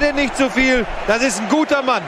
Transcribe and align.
redet 0.00 0.16
nicht 0.16 0.36
zu 0.36 0.48
viel. 0.50 0.86
Das 1.06 1.22
ist 1.22 1.40
ein 1.40 1.48
guter 1.48 1.82
Mann. 1.82 2.02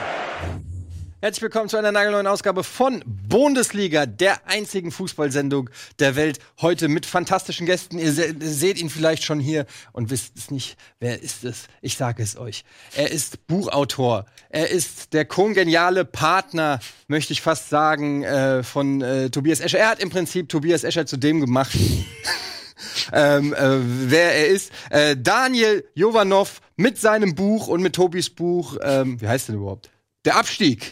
Herzlich 1.20 1.42
willkommen 1.42 1.68
zu 1.68 1.76
einer 1.76 1.92
nagelneuen 1.92 2.26
Ausgabe 2.26 2.64
von 2.64 3.02
Bundesliga, 3.06 4.06
der 4.06 4.48
einzigen 4.48 4.90
Fußballsendung 4.90 5.70
der 5.98 6.16
Welt. 6.16 6.38
Heute 6.60 6.88
mit 6.88 7.06
fantastischen 7.06 7.66
Gästen. 7.66 7.98
Ihr 7.98 8.12
se 8.12 8.34
seht 8.40 8.80
ihn 8.80 8.90
vielleicht 8.90 9.22
schon 9.24 9.38
hier 9.38 9.66
und 9.92 10.10
wisst 10.10 10.36
es 10.36 10.50
nicht. 10.50 10.76
Wer 11.00 11.22
ist 11.22 11.44
es? 11.44 11.66
Ich 11.80 11.96
sage 11.96 12.22
es 12.22 12.36
euch. 12.36 12.64
Er 12.96 13.10
ist 13.10 13.46
Buchautor. 13.46 14.24
Er 14.48 14.70
ist 14.70 15.12
der 15.12 15.24
kongeniale 15.24 16.04
Partner, 16.04 16.80
möchte 17.08 17.32
ich 17.32 17.42
fast 17.42 17.68
sagen, 17.68 18.24
äh, 18.24 18.62
von 18.62 19.02
äh, 19.02 19.30
Tobias 19.30 19.60
Escher. 19.60 19.78
Er 19.78 19.90
hat 19.90 20.00
im 20.00 20.10
Prinzip 20.10 20.48
Tobias 20.48 20.82
Escher 20.82 21.06
zu 21.06 21.18
dem 21.18 21.40
gemacht. 21.40 21.72
ähm, 23.12 23.52
äh, 23.52 23.78
wer 24.10 24.34
er 24.34 24.48
ist. 24.48 24.72
Äh, 24.90 25.16
Daniel 25.16 25.84
Jovanov 25.94 26.60
mit 26.82 26.98
seinem 26.98 27.34
Buch 27.34 27.68
und 27.68 27.80
mit 27.82 27.94
Tobis 27.94 28.28
Buch. 28.30 28.76
Ähm, 28.82 29.20
wie 29.20 29.28
heißt 29.28 29.48
denn 29.48 29.56
überhaupt? 29.56 29.90
Der 30.24 30.36
Abstieg. 30.36 30.88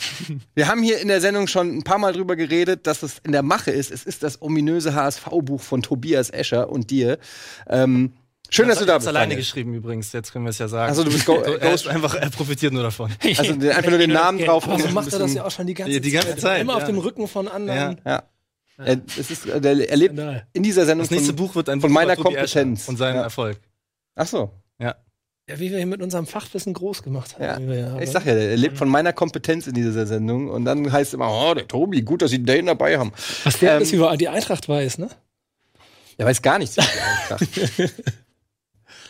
Wir 0.55 0.67
haben 0.67 0.83
hier 0.83 0.99
in 0.99 1.07
der 1.09 1.21
Sendung 1.21 1.47
schon 1.47 1.77
ein 1.77 1.83
paar 1.85 1.99
Mal 1.99 2.13
drüber 2.13 2.35
geredet, 2.35 2.87
dass 2.89 3.03
es 3.05 3.19
in 3.25 3.31
der 3.33 3.43
Mache 3.43 3.71
ist. 3.71 3.91
Es 3.93 4.03
ist 4.05 4.23
das 4.25 4.43
ominöse 4.43 4.95
HSV-Buch 4.95 5.61
von 5.61 5.83
Tobias 5.83 6.31
Escher 6.31 6.69
und 6.69 6.91
dir. 6.91 7.19
Ähm, 7.69 8.13
schön, 8.51 8.67
dass 8.69 8.81
du 8.81 8.87
da 8.87 8.97
bist. 8.97 9.07
alleine 9.07 9.37
geschrieben 9.37 9.73
übrigens, 9.75 10.13
jetzt 10.13 10.33
können 10.33 10.45
wir 10.47 10.51
es 10.51 10.59
ja 10.59 10.67
sagen. 10.67 10.89
Also 10.91 11.05
du 11.05 11.13
bist 11.13 11.27
Go 11.27 11.35
er, 11.43 11.55
ist 11.55 11.85
Ghost. 11.85 11.89
einfach, 11.89 12.15
er 12.17 12.29
profitiert 12.31 12.73
nur 12.73 12.83
davon. 12.83 13.13
Also 13.39 13.53
einfach 13.53 13.91
nur 13.91 13.99
den 13.99 14.11
Namen 14.11 14.39
drauf. 14.41 14.67
Aber 14.67 14.81
so 14.81 14.89
macht 14.89 15.13
er 15.13 15.21
das 15.21 15.33
ja 15.35 15.45
auch 15.45 15.51
schon 15.53 15.67
die 15.69 15.75
ganze, 15.75 15.93
Die- 15.93 16.01
die 16.01 16.11
ganze 16.11 16.37
Zeit, 16.37 16.63
Immer 16.63 16.73
ja. 16.73 16.79
auf 16.79 16.85
dem 16.87 16.99
Rücken 16.99 17.29
von 17.29 17.47
anderen. 17.47 18.01
Ja. 18.05 18.25
Er, 18.79 18.99
es 19.19 19.31
ist, 19.31 19.47
er 19.47 19.61
lebt 19.97 20.19
in 20.55 20.63
dieser 20.65 20.87
Sendung 20.87 21.05
Das 21.07 21.11
nächste 21.13 21.35
von, 21.35 21.37
Buch 21.37 21.55
wird 21.55 21.69
ein 21.69 21.81
von 21.81 21.91
Buch 21.91 21.95
meiner 21.95 22.17
Tobi 22.17 22.35
Escher 22.35 22.61
Kompetenz. 22.63 22.89
und 22.89 22.97
seinem 22.97 23.17
Ja. 23.17 23.23
Erfolg. 23.23 23.61
Ach 24.17 24.27
so. 24.27 24.51
Ja, 25.51 25.59
wie 25.59 25.71
wir 25.71 25.79
hier 25.79 25.87
mit 25.87 26.01
unserem 26.01 26.27
Fachwissen 26.29 26.75
groß 26.75 27.03
gemacht 27.03 27.35
haben. 27.35 27.43
Ja. 27.45 27.59
wie 27.59 27.67
wir 27.67 27.79
ja 27.79 27.91
haben. 27.91 28.03
Ich 28.03 28.11
sag 28.11 28.25
ja, 28.25 28.35
er 28.35 28.57
lebt 28.57 28.79
von 28.79 28.89
meiner 28.89 29.13
Kompetenz 29.13 29.67
in 29.67 29.75
dieser 29.75 30.07
Sendung 30.07 30.49
und 30.49 30.65
dann 30.65 30.93
heißt 30.93 31.09
es 31.09 31.15
immer, 31.15 31.29
oh, 31.29 31.55
der 31.55 31.67
Tobi, 31.67 32.03
gut, 32.03 32.23
dass 32.23 32.31
sie 32.31 32.41
den 32.41 32.67
dabei 32.67 32.99
haben. 32.99 33.13
Was 33.43 33.59
der 33.59 33.71
Ähm, 33.73 33.77
alles 33.79 33.93
über 33.93 34.17
die 34.17 34.29
Eintracht 34.29 34.69
weiß, 34.69 34.99
ne? 34.99 35.11
Der 36.19 36.27
weiß 36.27 36.41
gar 36.41 36.59
nichts 36.59 36.77
über 36.77 36.87
die 36.87 37.35
Eintracht. 37.35 37.93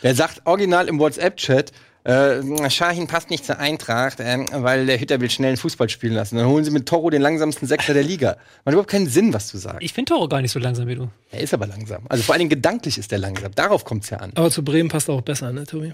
Der 0.03 0.15
sagt 0.15 0.41
original 0.45 0.87
im 0.87 0.97
WhatsApp-Chat, 0.97 1.71
äh, 2.03 2.69
Schahin 2.71 3.05
passt 3.05 3.29
nicht 3.29 3.45
zur 3.45 3.59
Eintracht, 3.59 4.19
äh, 4.19 4.45
weil 4.51 4.87
der 4.87 4.99
Hütter 4.99 5.21
will 5.21 5.29
schnell 5.29 5.49
einen 5.49 5.57
Fußball 5.57 5.87
spielen 5.89 6.13
lassen. 6.13 6.37
Dann 6.37 6.47
holen 6.47 6.63
sie 6.65 6.71
mit 6.71 6.87
Toro 6.87 7.11
den 7.11 7.21
langsamsten 7.21 7.67
Sechser 7.67 7.93
der 7.93 8.01
Liga. 8.01 8.37
Macht 8.65 8.73
überhaupt 8.73 8.89
keinen 8.89 9.07
Sinn, 9.07 9.33
was 9.33 9.51
du 9.51 9.59
sagst. 9.59 9.81
Ich 9.81 9.93
finde 9.93 10.09
Toro 10.13 10.27
gar 10.27 10.41
nicht 10.41 10.51
so 10.51 10.57
langsam 10.57 10.87
wie 10.87 10.95
du. 10.95 11.09
Er 11.29 11.41
ist 11.41 11.53
aber 11.53 11.67
langsam. 11.67 12.03
Also 12.09 12.23
vor 12.23 12.33
allen 12.33 12.39
Dingen 12.39 12.49
gedanklich 12.49 12.97
ist 12.97 13.11
er 13.11 13.19
langsam. 13.19 13.53
Darauf 13.53 13.85
kommt 13.85 14.05
es 14.05 14.09
ja 14.09 14.17
an. 14.17 14.31
Aber 14.33 14.49
zu 14.49 14.63
Bremen 14.63 14.89
passt 14.89 15.09
er 15.09 15.13
auch 15.15 15.21
besser, 15.21 15.51
ne, 15.53 15.65
Tobi? 15.65 15.93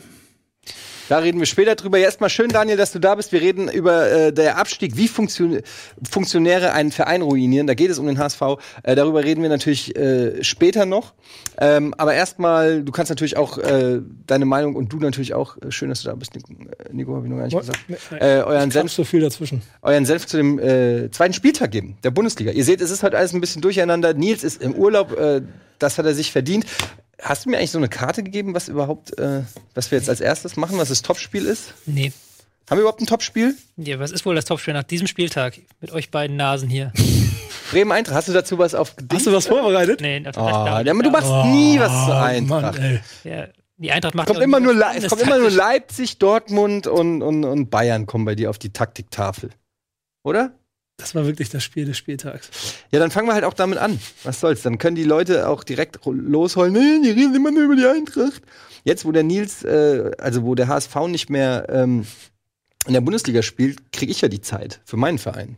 Da 1.10 1.20
reden 1.20 1.40
wir 1.40 1.46
später 1.46 1.76
drüber. 1.76 1.98
Erstmal 2.00 2.30
schön, 2.30 2.50
Daniel, 2.50 2.76
dass 2.76 2.92
du 2.92 3.00
da 3.00 3.16
bist. 3.16 3.32
Wir 3.32 3.42
reden 3.42 3.70
über 3.70 4.12
äh, 4.12 4.34
der 4.34 4.58
Abstieg, 4.58 4.98
wie 4.98 5.08
Funktion 5.08 5.62
Funktionäre 6.10 6.74
einen 6.74 6.92
Verein 6.92 7.22
ruinieren. 7.22 7.66
Da 7.68 7.76
geht 7.76 7.90
es 7.90 7.98
um 7.98 8.08
den 8.08 8.18
HSV. 8.18 8.42
Äh, 8.84 8.96
darüber 8.96 9.24
reden 9.24 9.42
wir 9.42 9.50
natürlich 9.50 9.96
äh, 9.96 10.44
später 10.44 10.86
noch. 10.86 11.14
Ähm, 11.58 11.94
aber 11.98 12.14
erstmal, 12.14 12.84
du 12.84 12.92
kannst 12.92 13.10
natürlich 13.10 13.38
auch 13.38 13.58
äh, 13.58 14.02
deine 14.26 14.46
Meinung 14.46 14.76
und 14.76 14.92
du 14.92 14.98
natürlich 14.98 15.34
auch, 15.34 15.58
äh, 15.62 15.72
schön, 15.72 15.90
dass 15.90 16.02
du 16.02 16.10
da 16.10 16.16
bist, 16.16 16.36
Nico, 16.36 16.54
äh, 16.54 16.94
Nico 16.94 17.16
habe 17.16 17.26
ich 17.26 17.32
noch 17.32 17.38
gar 17.38 17.46
nicht 17.46 17.58
gesagt, 17.58 17.80
äh, 18.12 18.42
euren 18.42 18.72
Senf 18.72 18.88
Senf, 18.88 18.92
so 18.92 19.04
viel 19.04 19.22
dazwischen. 19.22 19.62
euren 19.82 20.06
Senf 20.06 20.26
zu 20.28 20.38
dem 20.38 20.60
äh, 20.60 21.10
zweiten 21.12 21.34
Spieltag 21.34 21.72
geben, 21.72 21.98
der 22.04 22.12
Bundesliga. 22.12 22.52
Ihr 22.52 22.66
seht, 22.66 22.82
es 22.82 22.92
ist 22.92 23.04
heute 23.04 23.18
alles 23.18 23.34
ein 23.34 23.42
bisschen 23.42 23.62
durcheinander. 23.62 24.14
Nils 24.14 24.44
ist 24.44 24.62
im 24.62 24.76
Urlaub, 24.76 25.18
äh, 25.18 25.42
das 25.80 25.98
hat 25.98 26.06
er 26.06 26.14
sich 26.14 26.32
verdient. 26.32 26.66
Hast 27.22 27.46
du 27.46 27.50
mir 27.50 27.58
eigentlich 27.58 27.72
so 27.72 27.78
eine 27.80 27.90
Karte 27.90 28.24
gegeben, 28.24 28.54
was 28.54 28.68
überhaupt, 28.68 29.18
äh, 29.18 29.42
was 29.74 29.90
wir 29.92 29.98
jetzt 29.98 30.10
als 30.10 30.22
erstes 30.22 30.56
machen, 30.56 30.78
was 30.78 30.90
das 30.90 31.02
Topspiel 31.02 31.46
ist? 31.46 31.74
Nee. 31.86 32.12
Haben 32.70 32.78
wir 32.78 32.82
überhaupt 32.82 33.02
ein 33.02 33.08
Topspiel? 33.08 33.56
Ja, 33.78 33.98
was 34.00 34.12
ist 34.12 34.26
wohl 34.26 34.36
das 34.36 34.46
Topspiel 34.46 34.74
nach 34.74 34.84
diesem 34.84 35.08
Spieltag? 35.08 35.58
Mit 35.80 35.92
euch 35.92 36.12
beiden 36.12 36.36
Nasen 36.36 36.70
hier. 36.70 36.92
Bremen 37.72 37.92
Eintracht. 37.92 38.16
Hast 38.16 38.28
du 38.28 38.34
dazu 38.34 38.58
was 38.58 38.76
auf 38.76 38.96
Hast 39.12 39.26
du 39.26 39.34
was 39.34 39.48
vorbereitet? 39.48 40.02
Nee, 40.02 40.20
das, 40.20 40.38
Oh, 40.38 40.42
ja, 40.42 40.76
aber 40.80 41.04
du 41.04 41.10
machst 41.10 41.32
nie 41.52 41.80
was 41.80 42.06
zur 42.06 42.22
Eintracht. 42.22 42.78
Mann, 42.78 43.02
ey. 43.24 43.30
ja, 43.30 43.48
Die 43.78 43.92
Eintracht 43.92 44.16
macht 44.16 44.28
kommt 44.28 44.42
immer 44.42 44.60
nur, 44.60 44.74
Le 44.74 44.86
das 44.96 45.04
es 45.06 45.10
kommt 45.10 45.22
immer 45.22 45.38
nur. 45.38 45.50
Leipzig, 45.50 46.18
Dortmund 46.20 46.88
und, 46.88 47.22
und, 47.22 47.44
und 47.46 47.70
Bayern 47.70 48.06
kommen 48.06 48.26
bei 48.26 48.36
dir 48.36 48.50
auf 48.50 48.58
die 48.58 48.72
Taktiktafel. 48.72 49.50
Oder? 50.24 50.52
Das 50.98 51.14
war 51.14 51.26
wirklich 51.26 51.50
das 51.50 51.64
Spiel 51.64 51.86
des 51.86 51.96
Spieltags. 51.96 52.50
Ja, 52.92 53.00
dann 53.00 53.12
fangen 53.12 53.28
wir 53.28 53.36
halt 53.36 53.44
auch 53.44 53.54
damit 53.54 53.78
an. 53.78 54.00
Was 54.24 54.40
soll's? 54.40 54.64
Dann 54.64 54.80
können 54.80 54.96
die 54.96 55.04
Leute 55.04 55.48
auch 55.48 55.64
direkt 55.64 56.00
losholen. 56.06 56.74
Nee, 56.74 57.02
die 57.04 57.12
reden 57.12 57.36
immer 57.36 57.52
nur 57.52 57.64
über 57.64 57.76
die 57.76 57.86
Eintracht. 57.86 58.42
Jetzt, 58.84 59.06
wo 59.06 59.12
der 59.12 59.24
Nils, 59.24 59.64
äh, 59.64 60.12
also 60.18 60.44
wo 60.44 60.56
der 60.56 60.68
HSV 60.68 60.96
nicht 61.08 61.30
mehr 61.30 61.68
ähm, 61.70 62.08
in 62.88 62.94
der 62.94 63.02
Bundesliga 63.02 63.44
spielt, 63.44 63.92
kriege 63.92 64.12
ich 64.12 64.22
ja 64.22 64.28
die 64.28 64.42
Zeit 64.42 64.82
für 64.86 64.98
meinen 64.98 65.20
Verein. 65.20 65.58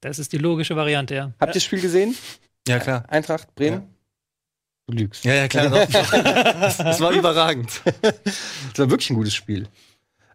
Das 0.00 0.18
ist 0.18 0.32
die 0.32 0.38
logische 0.38 0.74
Variante, 0.74 1.14
ja. 1.14 1.32
Habt 1.38 1.52
ihr 1.52 1.54
das 1.54 1.64
Spiel 1.64 1.80
gesehen? 1.80 2.16
Ja, 2.66 2.80
klar. 2.80 3.04
Eintracht, 3.08 3.54
Bremen? 3.54 3.82
Du 4.88 4.96
lügst. 4.96 5.24
Ja, 5.24 5.34
ja, 5.34 5.48
klar. 5.48 5.70
Das, 5.70 6.76
das 6.76 7.00
war 7.00 7.12
überragend. 7.12 7.82
Das 8.02 8.78
war 8.78 8.90
wirklich 8.90 9.10
ein 9.10 9.16
gutes 9.16 9.34
Spiel. 9.34 9.68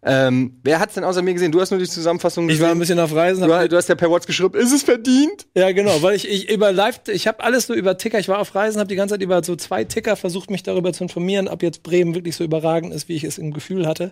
Ähm, 0.04 0.60
wer 0.64 0.80
hat's 0.80 0.94
denn 0.94 1.04
außer 1.04 1.22
mir 1.22 1.34
gesehen? 1.34 1.52
Du 1.52 1.60
hast 1.60 1.72
nur 1.72 1.80
die 1.80 1.88
Zusammenfassung 1.88 2.48
Ich 2.50 2.60
war 2.62 2.68
ein 2.70 2.80
gesehen. 2.80 2.98
bisschen 2.98 3.00
auf 3.00 3.14
Reisen. 3.16 3.42
Du, 3.48 3.68
du 3.68 3.76
hast 3.78 3.90
ja 3.90 3.96
per 3.96 4.10
WhatsApp 4.10 4.28
geschrieben, 4.28 4.54
ist 4.60 4.72
es 4.72 4.84
verdient? 4.84 5.48
ja, 5.56 5.72
genau, 5.72 6.02
weil 6.02 6.16
ich, 6.16 6.30
ich 6.30 6.50
über 6.50 6.72
Live, 6.72 7.02
ich 7.08 7.28
habe 7.28 7.44
alles 7.44 7.68
nur 7.68 7.78
über 7.78 7.98
Ticker. 7.98 8.20
Ich 8.20 8.28
war 8.28 8.40
auf 8.40 8.54
Reisen, 8.56 8.80
habe 8.80 8.88
die 8.88 8.96
ganze 8.96 9.16
Zeit 9.16 9.22
über 9.24 9.44
so 9.44 9.56
zwei 9.56 9.84
Ticker 9.84 10.16
versucht, 10.16 10.52
mich 10.52 10.64
darüber 10.64 10.94
zu 10.94 11.04
informieren, 11.04 11.48
ob 11.48 11.64
jetzt 11.64 11.84
Bremen 11.84 12.14
wirklich 12.16 12.36
so 12.36 12.44
überragend 12.44 12.94
ist, 12.94 13.10
wie 13.10 13.16
ich 13.16 13.24
es 13.24 13.38
im 13.38 13.52
Gefühl 13.54 13.88
hatte. 13.88 14.12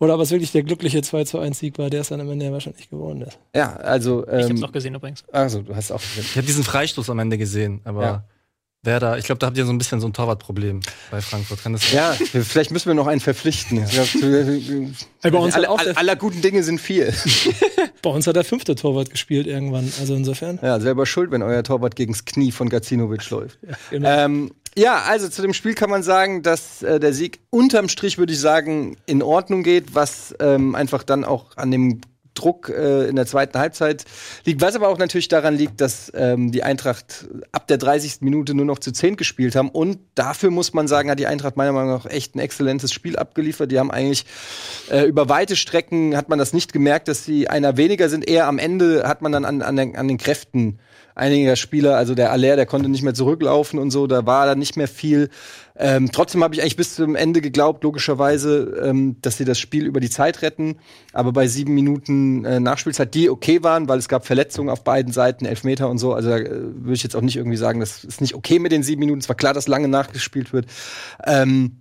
Oder 0.00 0.14
ob 0.14 0.20
es 0.20 0.30
wirklich 0.30 0.52
der 0.52 0.62
glückliche 0.62 1.02
2 1.02 1.24
zu 1.24 1.38
1 1.40 1.58
Sieg 1.58 1.76
war, 1.78 1.90
der 1.90 2.02
es 2.02 2.08
dann 2.08 2.20
am 2.20 2.30
Ende 2.30 2.44
ja 2.44 2.52
wahrscheinlich 2.52 2.88
geworden 2.88 3.22
ist. 3.22 3.38
Ja, 3.54 3.74
also. 3.76 4.24
Ich 4.26 4.32
hab's 4.32 4.50
Ähm, 4.50 4.56
noch 4.56 4.70
gesehen 4.72 4.94
übrigens. 4.94 5.24
also, 5.32 5.62
du 5.62 5.74
hast 5.74 5.90
auch 5.90 6.00
gesehen. 6.00 6.24
Ich 6.28 6.36
habe 6.36 6.46
diesen 6.46 6.62
Freistoß 6.62 7.10
am 7.10 7.18
Ende 7.18 7.36
gesehen, 7.38 7.80
aber 7.84 8.02
Ja. 8.02 8.24
Wer 8.82 9.00
da, 9.00 9.16
ich 9.16 9.24
glaube, 9.24 9.38
da 9.38 9.46
habt 9.46 9.56
ihr 9.58 9.66
so 9.66 9.72
ein 9.72 9.78
bisschen 9.78 10.00
so 10.00 10.06
ein 10.06 10.12
Torwartproblem 10.12 10.80
bei 11.10 11.20
Frankfurt. 11.20 11.62
Kann 11.62 11.72
das 11.72 11.90
Ja, 11.92 12.16
wir- 12.32 12.44
vielleicht 12.44 12.70
müssen 12.70 12.86
wir 12.86 12.94
noch 12.94 13.06
einen 13.06 13.20
verpflichten. 13.20 13.84
Ich 13.84 13.90
glaub, 13.90 14.08
Bei 15.22 15.38
uns, 15.38 15.54
alle, 15.54 15.68
der, 15.84 15.98
aller 15.98 16.16
guten 16.16 16.40
Dinge 16.40 16.62
sind 16.62 16.80
vier. 16.80 17.12
bei 18.02 18.10
uns 18.10 18.26
hat 18.26 18.36
der 18.36 18.44
fünfte 18.44 18.74
Torwart 18.74 19.10
gespielt 19.10 19.46
irgendwann. 19.46 19.92
Also 20.00 20.14
insofern. 20.14 20.58
Ja, 20.62 20.80
selber 20.80 21.06
schuld, 21.06 21.30
wenn 21.30 21.42
euer 21.42 21.62
Torwart 21.62 21.96
gegens 21.96 22.24
Knie 22.24 22.52
von 22.52 22.68
Gacinovic 22.68 23.28
läuft. 23.30 23.58
Genau. 23.90 24.08
Ähm, 24.08 24.52
ja, 24.76 25.02
also 25.02 25.28
zu 25.28 25.42
dem 25.42 25.54
Spiel 25.54 25.74
kann 25.74 25.90
man 25.90 26.02
sagen, 26.04 26.42
dass 26.42 26.82
äh, 26.82 27.00
der 27.00 27.12
Sieg 27.12 27.40
unterm 27.50 27.88
Strich, 27.88 28.16
würde 28.18 28.32
ich 28.32 28.38
sagen, 28.40 28.96
in 29.06 29.22
Ordnung 29.22 29.64
geht, 29.64 29.94
was 29.94 30.34
ähm, 30.38 30.74
einfach 30.76 31.02
dann 31.02 31.24
auch 31.24 31.56
an 31.56 31.70
dem 31.72 32.00
Druck 32.38 32.68
äh, 32.68 33.08
in 33.08 33.16
der 33.16 33.26
zweiten 33.26 33.58
Halbzeit 33.58 34.04
liegt, 34.44 34.60
was 34.60 34.76
aber 34.76 34.88
auch 34.88 34.98
natürlich 34.98 35.28
daran 35.28 35.56
liegt, 35.56 35.80
dass 35.80 36.12
ähm, 36.14 36.52
die 36.52 36.62
Eintracht 36.62 37.26
ab 37.52 37.66
der 37.66 37.78
30. 37.78 38.20
Minute 38.20 38.54
nur 38.54 38.64
noch 38.64 38.78
zu 38.78 38.92
10 38.92 39.16
gespielt 39.16 39.56
haben 39.56 39.68
und 39.68 39.98
dafür 40.14 40.50
muss 40.50 40.72
man 40.72 40.88
sagen, 40.88 41.10
hat 41.10 41.18
die 41.18 41.26
Eintracht 41.26 41.56
meiner 41.56 41.72
Meinung 41.72 41.90
nach 41.90 42.06
echt 42.06 42.34
ein 42.34 42.38
exzellentes 42.38 42.92
Spiel 42.92 43.16
abgeliefert. 43.16 43.70
Die 43.72 43.78
haben 43.78 43.90
eigentlich 43.90 44.24
äh, 44.90 45.04
über 45.04 45.28
weite 45.28 45.56
Strecken 45.56 46.16
hat 46.16 46.28
man 46.28 46.38
das 46.38 46.52
nicht 46.52 46.72
gemerkt, 46.72 47.08
dass 47.08 47.24
sie 47.24 47.48
einer 47.48 47.76
weniger 47.76 48.08
sind. 48.08 48.28
Eher 48.28 48.46
am 48.46 48.58
Ende 48.58 49.06
hat 49.06 49.22
man 49.22 49.32
dann 49.32 49.44
an, 49.44 49.62
an, 49.62 49.76
den, 49.76 49.96
an 49.96 50.08
den 50.08 50.18
Kräften 50.18 50.78
einiger 51.18 51.56
Spieler, 51.56 51.96
also 51.96 52.14
der 52.14 52.32
Aller, 52.32 52.56
der 52.56 52.66
konnte 52.66 52.88
nicht 52.88 53.02
mehr 53.02 53.14
zurücklaufen 53.14 53.78
und 53.78 53.90
so, 53.90 54.06
da 54.06 54.24
war 54.24 54.46
da 54.46 54.54
nicht 54.54 54.76
mehr 54.76 54.88
viel. 54.88 55.30
Ähm, 55.78 56.10
trotzdem 56.10 56.42
habe 56.42 56.54
ich 56.54 56.60
eigentlich 56.60 56.76
bis 56.76 56.96
zum 56.96 57.14
Ende 57.14 57.40
geglaubt, 57.40 57.84
logischerweise, 57.84 58.82
ähm, 58.84 59.16
dass 59.22 59.38
sie 59.38 59.44
das 59.44 59.58
Spiel 59.58 59.86
über 59.86 60.00
die 60.00 60.10
Zeit 60.10 60.42
retten. 60.42 60.76
Aber 61.12 61.32
bei 61.32 61.46
sieben 61.46 61.74
Minuten 61.74 62.44
äh, 62.44 62.58
Nachspielzeit, 62.58 63.14
die 63.14 63.30
okay 63.30 63.62
waren, 63.62 63.88
weil 63.88 63.98
es 63.98 64.08
gab 64.08 64.26
Verletzungen 64.26 64.70
auf 64.70 64.82
beiden 64.82 65.12
Seiten, 65.12 65.44
Elfmeter 65.44 65.88
und 65.88 65.98
so. 65.98 66.14
Also 66.14 66.30
äh, 66.30 66.50
würde 66.50 66.94
ich 66.94 67.02
jetzt 67.02 67.14
auch 67.14 67.20
nicht 67.20 67.36
irgendwie 67.36 67.56
sagen, 67.56 67.80
das 67.80 68.04
ist 68.04 68.20
nicht 68.20 68.34
okay 68.34 68.58
mit 68.58 68.72
den 68.72 68.82
sieben 68.82 69.00
Minuten. 69.00 69.20
Es 69.20 69.28
war 69.28 69.36
klar, 69.36 69.54
dass 69.54 69.68
lange 69.68 69.88
nachgespielt 69.88 70.52
wird. 70.52 70.66
Ähm, 71.24 71.78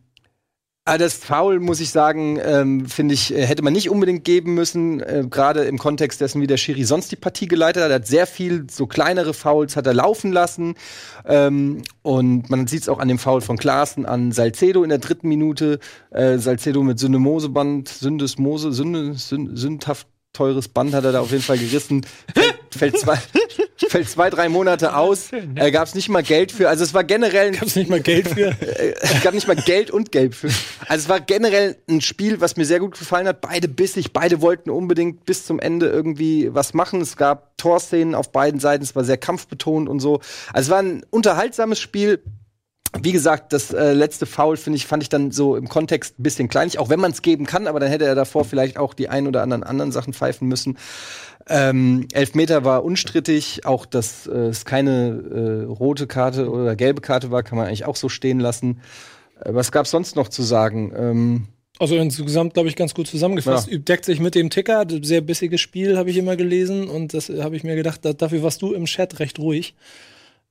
aber 0.88 0.98
das 0.98 1.16
Foul, 1.16 1.60
muss 1.60 1.82
ich 1.82 1.90
sagen, 1.90 2.40
ähm, 2.42 2.86
finde 2.86 3.14
ich, 3.14 3.36
äh, 3.36 3.46
hätte 3.46 3.62
man 3.62 3.74
nicht 3.74 3.90
unbedingt 3.90 4.24
geben 4.24 4.54
müssen, 4.54 5.02
äh, 5.02 5.26
gerade 5.30 5.66
im 5.66 5.78
Kontext 5.78 6.22
dessen, 6.22 6.42
wie 6.42 6.48
der 6.48 6.56
Schiri 6.56 6.86
sonst 6.86 7.12
die 7.12 7.18
Partie 7.18 7.48
geleitet 7.48 7.84
hat. 7.84 7.90
Er 7.90 7.96
hat 7.96 8.08
sehr 8.08 8.26
viel 8.26 8.68
so 8.72 8.88
kleinere 8.88 9.34
Fouls 9.34 9.76
hat 9.76 9.86
er 9.86 9.94
laufen 9.94 10.32
lassen. 10.32 10.76
Ähm, 11.26 11.82
und 12.04 12.50
man 12.50 12.68
sieht 12.68 12.84
es 12.84 12.90
auch 12.90 13.00
an 13.00 13.10
dem 13.10 13.20
Foul 13.20 13.42
von 13.42 13.58
Klaassen 13.58 14.06
an 14.06 14.32
Salcedo 14.32 14.84
in 14.84 14.90
der 14.90 15.00
dritten 15.00 15.28
Minute. 15.28 15.80
Äh, 16.10 16.38
Salcedo 16.38 16.82
mit 16.84 17.00
Syndemoseband, 17.00 17.90
Syndesmose, 17.90 18.72
Sünde, 18.72 19.14
Sünd, 19.16 19.60
sündhaft 19.60 20.08
teures 20.32 20.70
Band 20.70 20.94
hat 20.94 21.04
er 21.04 21.12
da 21.12 21.20
auf 21.20 21.32
jeden 21.32 21.44
Fall 21.44 21.58
gerissen. 21.58 22.06
Fällt, 22.76 22.98
zwei, 23.00 23.18
fällt 23.90 24.10
zwei, 24.10 24.30
drei 24.30 24.50
Monate 24.50 24.96
aus. 24.96 25.32
Äh, 25.32 25.72
Gab 25.72 25.88
es 25.88 25.96
nicht 25.96 26.10
mal 26.10 26.24
Geld 26.24 26.52
für. 26.52 26.70
Also 26.70 26.84
es 26.84 26.94
war 26.94 27.04
generell 27.04 27.48
ein 27.48 27.54
Gab's 27.54 27.76
nicht 27.76 27.90
mal 27.90 28.02
Geld 28.02 28.28
für? 28.28 28.48
äh, 28.62 28.94
es 29.00 29.22
gab 29.22 29.34
nicht 29.34 29.48
mal 29.48 29.56
Geld 29.56 29.92
und 29.92 30.12
Gelb 30.12 30.34
für. 30.34 30.48
Also 30.88 31.04
es 31.04 31.10
war 31.10 31.20
generell 31.20 31.78
ein 31.90 32.02
Spiel, 32.02 32.42
was 32.42 32.58
mir 32.58 32.66
sehr 32.66 32.80
gut 32.80 32.98
gefallen 32.98 33.28
hat. 33.28 33.42
Beide 33.42 33.68
bissig, 33.68 34.14
beide 34.14 34.42
wollten 34.42 34.70
unbedingt 34.70 35.26
bis 35.26 35.46
zum 35.46 35.60
Ende 35.60 35.88
irgendwie 35.88 36.54
was 36.54 36.74
machen. 36.74 37.02
Es 37.02 37.18
gab 37.18 37.58
Torszenen 37.58 38.16
auf 38.16 38.32
beiden 38.32 38.60
Seiten, 38.60 38.84
es 38.84 38.96
war 38.96 39.04
sehr 39.04 39.18
kampfbetont 39.18 39.90
und 39.90 40.00
so. 40.00 40.22
Also 40.54 40.68
es 40.68 40.70
war 40.70 40.80
ein 40.80 41.04
unterhaltsames 41.10 41.80
Spiel. 41.80 42.22
Wie 43.02 43.12
gesagt, 43.12 43.54
das 43.54 43.74
äh, 43.74 43.94
letzte 43.94 44.26
Foul 44.26 44.58
finde 44.58 44.78
ich 44.78 44.88
fand 44.88 45.04
ich 45.04 45.10
dann 45.10 45.32
so 45.32 45.56
im 45.56 45.68
Kontext 45.68 46.20
ein 46.20 46.24
bisschen 46.24 46.48
kleinlich, 46.48 46.80
auch 46.80 46.90
wenn 46.90 47.00
man 47.00 47.12
es 47.12 47.22
geben 47.22 47.46
kann, 47.46 47.68
aber 47.68 47.80
dann 47.80 47.90
hätte 47.90 48.06
er 48.06 48.16
davor 48.16 48.46
vielleicht 48.46 48.78
auch 48.78 48.94
die 48.94 49.10
ein 49.10 49.28
oder 49.28 49.42
anderen 49.44 49.64
anderen 49.64 49.92
Sachen 49.92 50.14
pfeifen 50.14 50.48
müssen. 50.48 50.78
Ähm, 51.50 52.08
Elfmeter 52.12 52.66
war 52.66 52.84
unstrittig, 52.84 53.66
auch 53.66 53.86
dass 53.86 54.28
äh, 54.28 54.32
es 54.32 54.66
keine 54.66 55.66
äh, 55.70 55.72
rote 55.72 56.08
Karte 56.08 56.50
oder 56.50 56.76
gelbe 56.76 57.02
Karte 57.02 57.32
war, 57.32 57.44
kann 57.44 57.58
man 57.58 57.68
eigentlich 57.68 57.86
auch 57.86 57.96
so 57.96 58.10
stehen 58.10 58.40
lassen. 58.40 58.82
Äh, 59.40 59.54
was 59.54 59.72
gab's 59.72 59.92
sonst 59.92 60.16
noch 60.16 60.28
zu 60.28 60.44
sagen? 60.44 60.92
Ähm, 60.96 61.48
Also 61.80 61.96
insgesamt, 61.96 62.54
glaube 62.56 62.70
ich, 62.70 62.76
ganz 62.76 62.94
gut 62.94 63.08
zusammengefasst. 63.08 63.70
Ja. 63.70 63.78
Deckt 63.78 64.06
sich 64.06 64.20
mit 64.20 64.36
dem 64.36 64.50
Ticker. 64.50 64.86
Sehr 65.02 65.22
bissiges 65.22 65.62
Spiel, 65.62 65.98
habe 65.98 66.10
ich 66.10 66.18
immer 66.18 66.36
gelesen. 66.36 66.90
Und 66.90 67.14
das 67.14 67.30
äh, 67.30 67.44
habe 67.44 67.56
ich 67.56 67.64
mir 67.64 67.76
gedacht, 67.76 68.04
da, 68.04 68.14
dafür 68.14 68.44
warst 68.44 68.62
du 68.62 68.74
im 68.74 68.86
Chat 68.86 69.20
recht 69.20 69.40
ruhig. 69.40 69.76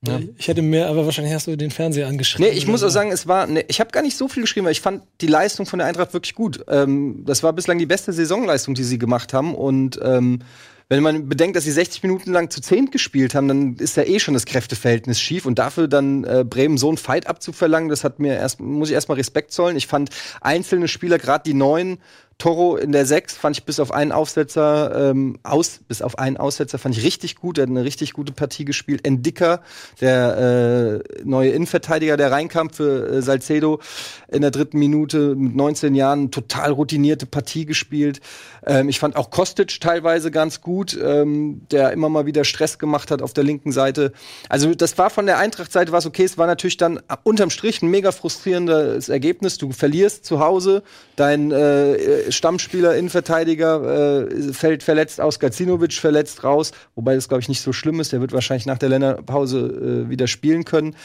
Ja. 0.06 0.20
Ich 0.36 0.48
hätte 0.48 0.62
mehr, 0.62 0.88
aber 0.88 1.06
wahrscheinlich 1.06 1.34
hast 1.34 1.46
du 1.46 1.56
den 1.56 1.70
Fernseher 1.70 2.06
angeschrieben. 2.06 2.50
Nee, 2.50 2.56
ich 2.56 2.66
muss 2.66 2.82
auch 2.82 2.90
sagen, 2.90 3.10
es 3.10 3.26
war, 3.26 3.46
ne, 3.46 3.64
ich 3.68 3.80
habe 3.80 3.90
gar 3.90 4.02
nicht 4.02 4.16
so 4.16 4.28
viel 4.28 4.42
geschrieben, 4.42 4.66
weil 4.66 4.72
ich 4.72 4.80
fand 4.80 5.02
die 5.20 5.26
Leistung 5.26 5.66
von 5.66 5.78
der 5.78 5.88
Eintracht 5.88 6.12
wirklich 6.12 6.34
gut. 6.34 6.64
Ähm, 6.68 7.24
das 7.24 7.42
war 7.42 7.52
bislang 7.52 7.78
die 7.78 7.86
beste 7.86 8.12
Saisonleistung, 8.12 8.74
die 8.74 8.84
sie 8.84 8.98
gemacht 8.98 9.32
haben. 9.32 9.54
Und 9.54 9.98
ähm, 10.02 10.40
wenn 10.88 11.02
man 11.02 11.28
bedenkt, 11.28 11.56
dass 11.56 11.64
sie 11.64 11.72
60 11.72 12.02
Minuten 12.04 12.32
lang 12.32 12.50
zu 12.50 12.60
10 12.60 12.90
gespielt 12.90 13.34
haben, 13.34 13.48
dann 13.48 13.76
ist 13.76 13.96
ja 13.96 14.04
eh 14.04 14.20
schon 14.20 14.34
das 14.34 14.46
Kräfteverhältnis 14.46 15.18
schief. 15.18 15.46
Und 15.46 15.58
dafür 15.58 15.88
dann 15.88 16.24
äh, 16.24 16.44
Bremen 16.48 16.78
so 16.78 16.88
einen 16.88 16.98
Fight 16.98 17.26
abzuverlangen, 17.26 17.88
das 17.88 18.04
hat 18.04 18.20
mir 18.20 18.34
erst, 18.34 18.60
muss 18.60 18.90
ich 18.90 18.94
erstmal 18.94 19.16
Respekt 19.16 19.50
zollen. 19.50 19.76
Ich 19.76 19.86
fand 19.86 20.10
einzelne 20.40 20.88
Spieler, 20.88 21.18
gerade 21.18 21.42
die 21.44 21.54
neuen, 21.54 21.98
Toro 22.38 22.76
in 22.76 22.92
der 22.92 23.06
6 23.06 23.34
fand 23.34 23.56
ich 23.56 23.64
bis 23.64 23.80
auf 23.80 23.92
einen 23.92 24.12
Aufsetzer, 24.12 25.10
ähm, 25.10 25.38
aus, 25.42 25.80
bis 25.88 26.02
auf 26.02 26.18
einen 26.18 26.36
Aussetzer 26.36 26.78
fand 26.78 26.96
ich 26.96 27.02
richtig 27.02 27.36
gut. 27.36 27.56
Er 27.56 27.62
hat 27.62 27.70
eine 27.70 27.84
richtig 27.84 28.12
gute 28.12 28.32
Partie 28.32 28.66
gespielt. 28.66 29.06
Endicker, 29.06 29.62
der 30.02 31.02
äh, 31.16 31.24
neue 31.24 31.50
Innenverteidiger, 31.50 32.18
der 32.18 32.30
reinkam 32.30 32.68
für 32.68 33.08
äh, 33.08 33.22
Salcedo 33.22 33.80
in 34.28 34.42
der 34.42 34.50
dritten 34.50 34.78
Minute 34.78 35.34
mit 35.34 35.56
19 35.56 35.94
Jahren, 35.94 36.30
total 36.30 36.72
routinierte 36.72 37.24
Partie 37.24 37.64
gespielt. 37.64 38.20
Ähm, 38.66 38.90
ich 38.90 38.98
fand 38.98 39.16
auch 39.16 39.30
Kostic 39.30 39.80
teilweise 39.80 40.30
ganz 40.30 40.60
gut, 40.60 40.98
ähm, 41.02 41.62
der 41.70 41.92
immer 41.92 42.10
mal 42.10 42.26
wieder 42.26 42.44
Stress 42.44 42.78
gemacht 42.78 43.10
hat 43.10 43.22
auf 43.22 43.32
der 43.32 43.44
linken 43.44 43.72
Seite. 43.72 44.12
Also 44.50 44.74
das 44.74 44.98
war 44.98 45.08
von 45.08 45.24
der 45.24 45.38
Eintracht-Seite 45.38 45.90
was 45.90 46.04
okay. 46.04 46.24
Es 46.24 46.36
war 46.36 46.46
natürlich 46.46 46.76
dann 46.76 47.00
unterm 47.22 47.48
Strich 47.48 47.80
ein 47.80 47.90
mega 47.90 48.12
frustrierendes 48.12 49.08
Ergebnis. 49.08 49.56
Du 49.56 49.72
verlierst 49.72 50.26
zu 50.26 50.40
Hause, 50.40 50.82
dein 51.16 51.50
äh, 51.50 52.25
Stammspieler, 52.30 52.96
Innenverteidiger 52.96 54.26
äh, 54.28 54.52
fällt 54.52 54.82
verletzt 54.82 55.20
aus, 55.20 55.38
Gacinovic 55.38 55.94
verletzt 55.94 56.44
raus, 56.44 56.72
wobei 56.94 57.14
das 57.14 57.28
glaube 57.28 57.40
ich 57.40 57.48
nicht 57.48 57.60
so 57.60 57.72
schlimm 57.72 58.00
ist. 58.00 58.12
Der 58.12 58.20
wird 58.20 58.32
wahrscheinlich 58.32 58.66
nach 58.66 58.78
der 58.78 58.88
Länderpause 58.88 60.06
äh, 60.06 60.10
wieder 60.10 60.26
spielen 60.26 60.64
können. 60.64 60.96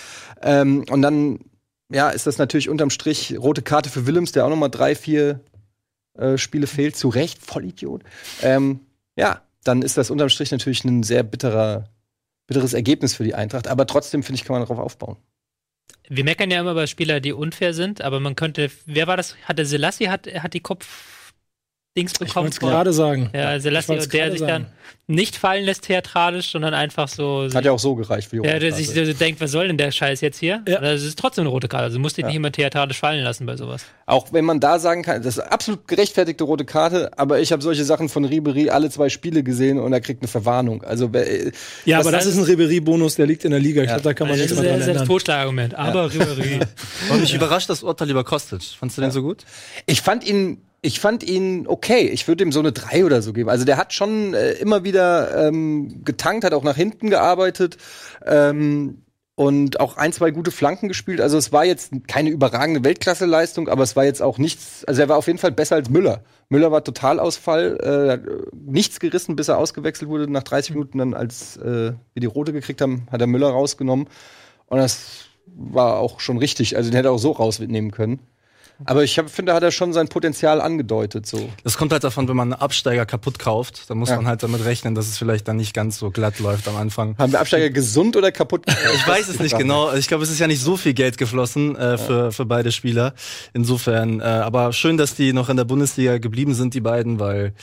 Ähm, 0.41 0.85
und 0.89 1.01
dann 1.01 1.39
ja, 1.91 2.09
ist 2.09 2.27
das 2.27 2.37
natürlich 2.37 2.69
unterm 2.69 2.89
Strich 2.89 3.37
rote 3.37 3.61
Karte 3.61 3.89
für 3.89 4.07
Willems, 4.07 4.31
der 4.31 4.45
auch 4.45 4.49
noch 4.49 4.55
mal 4.55 4.69
drei, 4.69 4.95
vier 4.95 5.41
äh, 6.17 6.37
Spiele 6.37 6.67
fehlt. 6.67 6.95
Zu 6.95 7.09
Recht, 7.09 7.39
Vollidiot. 7.43 8.03
Ähm, 8.41 8.81
ja, 9.17 9.41
dann 9.63 9.81
ist 9.81 9.97
das 9.97 10.09
unterm 10.09 10.29
Strich 10.29 10.51
natürlich 10.51 10.83
ein 10.85 11.03
sehr 11.03 11.23
bitterer, 11.23 11.89
bitteres 12.47 12.73
Ergebnis 12.73 13.15
für 13.15 13.23
die 13.23 13.35
Eintracht. 13.35 13.67
Aber 13.67 13.85
trotzdem, 13.85 14.23
finde 14.23 14.39
ich, 14.39 14.45
kann 14.45 14.53
man 14.53 14.61
darauf 14.61 14.79
aufbauen. 14.79 15.17
Wir 16.13 16.25
meckern 16.25 16.51
ja 16.51 16.59
immer 16.59 16.71
über 16.71 16.87
Spieler, 16.87 17.21
die 17.21 17.31
unfair 17.31 17.73
sind, 17.73 18.01
aber 18.01 18.19
man 18.19 18.35
könnte, 18.35 18.69
wer 18.85 19.07
war 19.07 19.15
das? 19.15 19.37
Hatte 19.45 19.65
Selassie 19.65 20.09
hat, 20.09 20.27
hat 20.27 20.53
die 20.53 20.59
Kopf-Dings 20.59 21.20
Ich 21.93 22.05
bekommen? 22.13 22.45
wollte 22.45 22.49
es 22.53 22.59
gerade 22.59 22.93
sagen. 22.93 23.29
Ja, 23.33 23.55
Ich 23.57 23.63
Selassie, 23.63 23.97
der 24.07 24.31
sich 24.31 24.39
dann 24.41 24.67
nicht 25.07 25.35
fallen 25.35 25.65
lässt 25.65 25.83
theatralisch, 25.83 26.49
sondern 26.51 26.73
einfach 26.73 27.09
so. 27.09 27.49
Hat 27.53 27.65
ja 27.65 27.73
auch 27.73 27.79
so 27.79 27.95
gereicht 27.95 28.29
für 28.29 28.37
die 28.37 28.43
ja, 28.47 28.53
rote 28.53 28.59
der 28.61 28.69
Karte. 28.69 28.83
sich 28.85 29.07
so 29.07 29.13
denkt, 29.13 29.41
was 29.41 29.51
soll 29.51 29.67
denn 29.67 29.77
der 29.77 29.91
Scheiß 29.91 30.21
jetzt 30.21 30.39
hier? 30.39 30.63
Ja. 30.69 30.79
Das 30.79 31.03
ist 31.03 31.19
trotzdem 31.19 31.41
eine 31.41 31.49
rote 31.49 31.67
Karte. 31.67 31.83
Also 31.85 31.99
musst 31.99 32.15
dich 32.15 32.21
Ja. 32.21 32.27
nicht 32.27 32.37
immer 32.37 32.49
theatralisch 32.51 32.97
fallen 32.97 33.21
lassen 33.25 33.45
bei 33.45 33.57
sowas. 33.57 33.83
Auch 34.05 34.31
wenn 34.31 34.45
man 34.45 34.61
da 34.61 34.79
sagen 34.79 35.03
kann, 35.03 35.21
das 35.21 35.35
ist 35.35 35.39
eine 35.41 35.51
absolut 35.51 35.85
gerechtfertigte 35.85 36.45
rote 36.45 36.63
Karte, 36.63 37.11
aber 37.19 37.41
ich 37.41 37.51
habe 37.51 37.61
solche 37.61 37.83
Sachen 37.83 38.07
von 38.07 38.23
Ribery 38.23 38.69
alle 38.69 38.89
zwei 38.89 39.09
Spiele 39.09 39.43
gesehen 39.43 39.77
und 39.77 39.91
er 39.91 39.99
kriegt 39.99 40.21
eine 40.21 40.29
Verwarnung. 40.29 40.83
Also 40.85 41.09
äh, 41.13 41.51
Ja, 41.83 41.97
Das 41.97 42.07
aber 42.07 42.15
das 42.15 42.25
ist 42.25 42.37
ein 42.37 42.43
Ribery-Bonus, 42.45 43.15
der 43.15 43.25
liegt 43.27 43.43
in 43.43 43.51
der 43.51 43.59
Liga. 43.59 43.81
Ich 43.81 43.89
glaube, 43.89 44.03
da 44.03 44.13
kann 44.13 44.29
man 44.29 44.37
das 44.39 44.49
nicht 44.49 44.51
ist 44.57 44.59
immer 44.59 44.69
das, 44.69 44.79
ist 44.79 44.87
das 44.87 44.87
ändern. 44.93 45.07
Totschlagargument. 45.07 45.75
Aber 45.75 46.05
Ribéry. 46.05 46.65
Und 47.11 47.19
mich 47.21 47.33
überrascht 47.33 47.69
das 47.69 47.83
Urteil 47.83 48.09
über 48.09 48.23
Kostic. 48.23 48.61
Fandst 48.79 48.97
du 48.97 49.01
den 49.01 49.11
so 49.11 49.21
gut? 49.21 49.43
ich 49.87 50.01
fand 50.01 50.25
ihn, 50.25 50.61
ich 50.81 50.99
fand 50.99 51.23
ihn 51.23 51.67
okay. 51.67 52.07
Ich 52.07 52.27
würde 52.27 52.43
ihm 52.43 52.51
so 52.51 52.59
eine 52.59 52.71
3 52.71 53.05
oder 53.05 53.21
so 53.21 53.33
geben. 53.33 53.49
Also 53.49 53.65
der 53.65 53.77
hat 53.77 53.93
schon 53.93 54.33
äh, 54.33 54.53
immer 54.53 54.83
wieder 54.83 55.47
ähm, 55.47 56.03
getankt, 56.03 56.43
hat 56.43 56.53
auch 56.53 56.63
nach 56.63 56.75
hinten 56.75 57.09
gearbeitet. 57.09 57.77
Ähm, 58.25 59.03
und 59.35 59.79
auch 59.79 59.97
ein, 59.97 60.13
zwei 60.13 60.29
gute 60.31 60.51
Flanken 60.51 60.87
gespielt. 60.87 61.21
Also 61.21 61.37
es 61.37 61.51
war 61.51 61.65
jetzt 61.65 61.91
keine 62.07 62.29
überragende 62.29 62.83
Weltklasse-Leistung, 62.83 63.69
aber 63.69 63.81
es 63.81 63.95
war 63.95 64.03
jetzt 64.03 64.21
auch 64.21 64.37
nichts, 64.37 64.85
also 64.85 65.01
er 65.01 65.09
war 65.09 65.17
auf 65.17 65.25
jeden 65.25 65.39
Fall 65.39 65.51
besser 65.51 65.75
als 65.75 65.89
Müller. 65.89 66.23
Müller 66.49 66.71
war 66.71 66.83
Totalausfall, 66.83 67.77
äh, 67.81 68.11
hat, 68.11 68.27
äh, 68.27 68.45
nichts 68.53 68.99
gerissen, 68.99 69.35
bis 69.35 69.47
er 69.47 69.57
ausgewechselt 69.57 70.09
wurde. 70.09 70.29
Nach 70.29 70.43
30 70.43 70.75
Minuten 70.75 70.97
dann, 70.97 71.13
als 71.13 71.57
äh, 71.57 71.93
wir 72.13 72.19
die 72.19 72.27
Rote 72.27 72.53
gekriegt 72.53 72.81
haben, 72.81 73.07
hat 73.11 73.21
er 73.21 73.27
Müller 73.27 73.49
rausgenommen. 73.49 74.07
Und 74.67 74.77
das 74.77 75.25
war 75.47 75.97
auch 75.97 76.19
schon 76.19 76.37
richtig. 76.37 76.75
Also 76.75 76.91
den 76.91 76.97
hätte 76.97 77.07
er 77.07 77.13
auch 77.13 77.17
so 77.17 77.31
rausnehmen 77.31 77.91
können. 77.91 78.19
Aber 78.85 79.03
ich 79.03 79.17
hab, 79.17 79.29
finde, 79.29 79.53
hat 79.53 79.63
er 79.63 79.71
schon 79.71 79.93
sein 79.93 80.07
Potenzial 80.07 80.61
angedeutet. 80.61 81.25
So. 81.25 81.49
Das 81.63 81.77
kommt 81.77 81.91
halt 81.91 82.03
davon, 82.03 82.27
wenn 82.27 82.35
man 82.35 82.53
einen 82.53 82.61
Absteiger 82.61 83.05
kaputt 83.05 83.39
kauft, 83.39 83.89
dann 83.89 83.97
muss 83.97 84.09
Ja. 84.09 84.15
man 84.17 84.27
halt 84.27 84.43
damit 84.43 84.63
rechnen, 84.65 84.95
dass 84.95 85.07
es 85.07 85.17
vielleicht 85.17 85.47
dann 85.47 85.57
nicht 85.57 85.73
ganz 85.73 85.99
so 85.99 86.11
glatt 86.11 86.39
läuft 86.39 86.67
am 86.67 86.75
Anfang. 86.77 87.15
Haben 87.17 87.31
wir 87.31 87.39
Absteiger 87.39 87.69
gesund 87.69 88.15
oder 88.17 88.31
kaputt? 88.31 88.65
Ich 88.95 89.07
weiß 89.07 89.29
es 89.29 89.39
nicht 89.39 89.57
genau. 89.57 89.93
Ich 89.93 90.07
glaube, 90.07 90.23
es 90.23 90.29
ist 90.29 90.39
ja 90.39 90.47
nicht 90.47 90.61
so 90.61 90.75
viel 90.77 90.93
Geld 90.93 91.17
geflossen 91.17 91.75
äh, 91.75 91.97
für, 91.97 92.31
für 92.31 92.45
beide 92.45 92.71
Spieler. 92.71 93.13
Insofern, 93.53 94.19
äh, 94.19 94.23
aber 94.23 94.73
schön, 94.73 94.97
dass 94.97 95.15
die 95.15 95.33
noch 95.33 95.49
in 95.49 95.57
der 95.57 95.65
Bundesliga 95.65 96.17
geblieben 96.17 96.53
sind, 96.53 96.73
die 96.73 96.81
beiden, 96.81 97.19
weil 97.19 97.53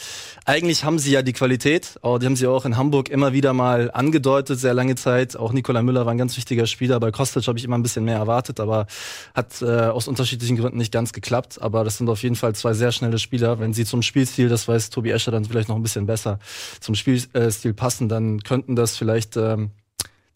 eigentlich 0.45 0.85
haben 0.85 0.99
sie 0.99 1.11
ja 1.13 1.23
die 1.23 1.33
Qualität. 1.33 1.99
Auch, 2.03 2.19
die 2.19 2.27
haben 2.27 2.37
sie 2.37 2.47
auch 2.47 2.65
in 2.65 2.77
Hamburg 2.77 3.09
immer 3.09 3.33
wieder 3.33 3.53
mal 3.53 3.91
angedeutet, 3.91 4.59
sehr 4.61 4.75
lange 4.75 4.95
Zeit. 4.95 5.37
Auch 5.37 5.53
Nikola 5.53 5.83
Müller 5.83 6.07
war 6.07 6.13
ein 6.15 6.19
ganz 6.19 6.37
wichtiger 6.37 6.67
Spieler. 6.67 7.01
Bei 7.01 7.11
Kostic 7.11 7.47
habe 7.47 7.59
ich 7.59 7.65
immer 7.65 7.77
ein 7.77 7.83
bisschen 7.83 8.05
mehr 8.05 8.17
erwartet, 8.17 8.61
aber 8.61 8.87
hat 9.35 9.61
äh, 9.63 9.67
aus 9.67 10.09
unterschiedlichen 10.09 10.57
Gründen 10.57 10.79
nicht 10.79 10.93
ganz 10.93 11.08
geklappt. 11.13 11.61
Aber 11.61 11.85
das 11.85 11.99
sind 11.99 12.09
auf 12.09 12.23
jeden 12.23 12.37
Fall 12.37 12.55
zwei 12.55 12.73
sehr 12.73 12.93
schnelle 12.93 13.19
Spieler. 13.19 13.59
Wenn 13.59 13.73
sie 13.73 13.85
zum 13.85 14.03
Spielstil, 14.03 14.49
das 14.49 14.69
weiß 14.69 14.91
Tobi 14.91 15.11
Escher 15.11 15.31
dann 15.31 15.45
vielleicht 15.45 15.69
noch 15.69 15.77
ein 15.77 15.83
bisschen 15.83 16.07
besser, 16.07 16.39
zum 16.81 16.95
Spielstil 16.95 17.75
passen, 17.75 18.09
dann 18.09 18.43
könnten 18.43 18.77
das 18.77 18.97
vielleicht 18.97 19.37
ähm, 19.37 19.71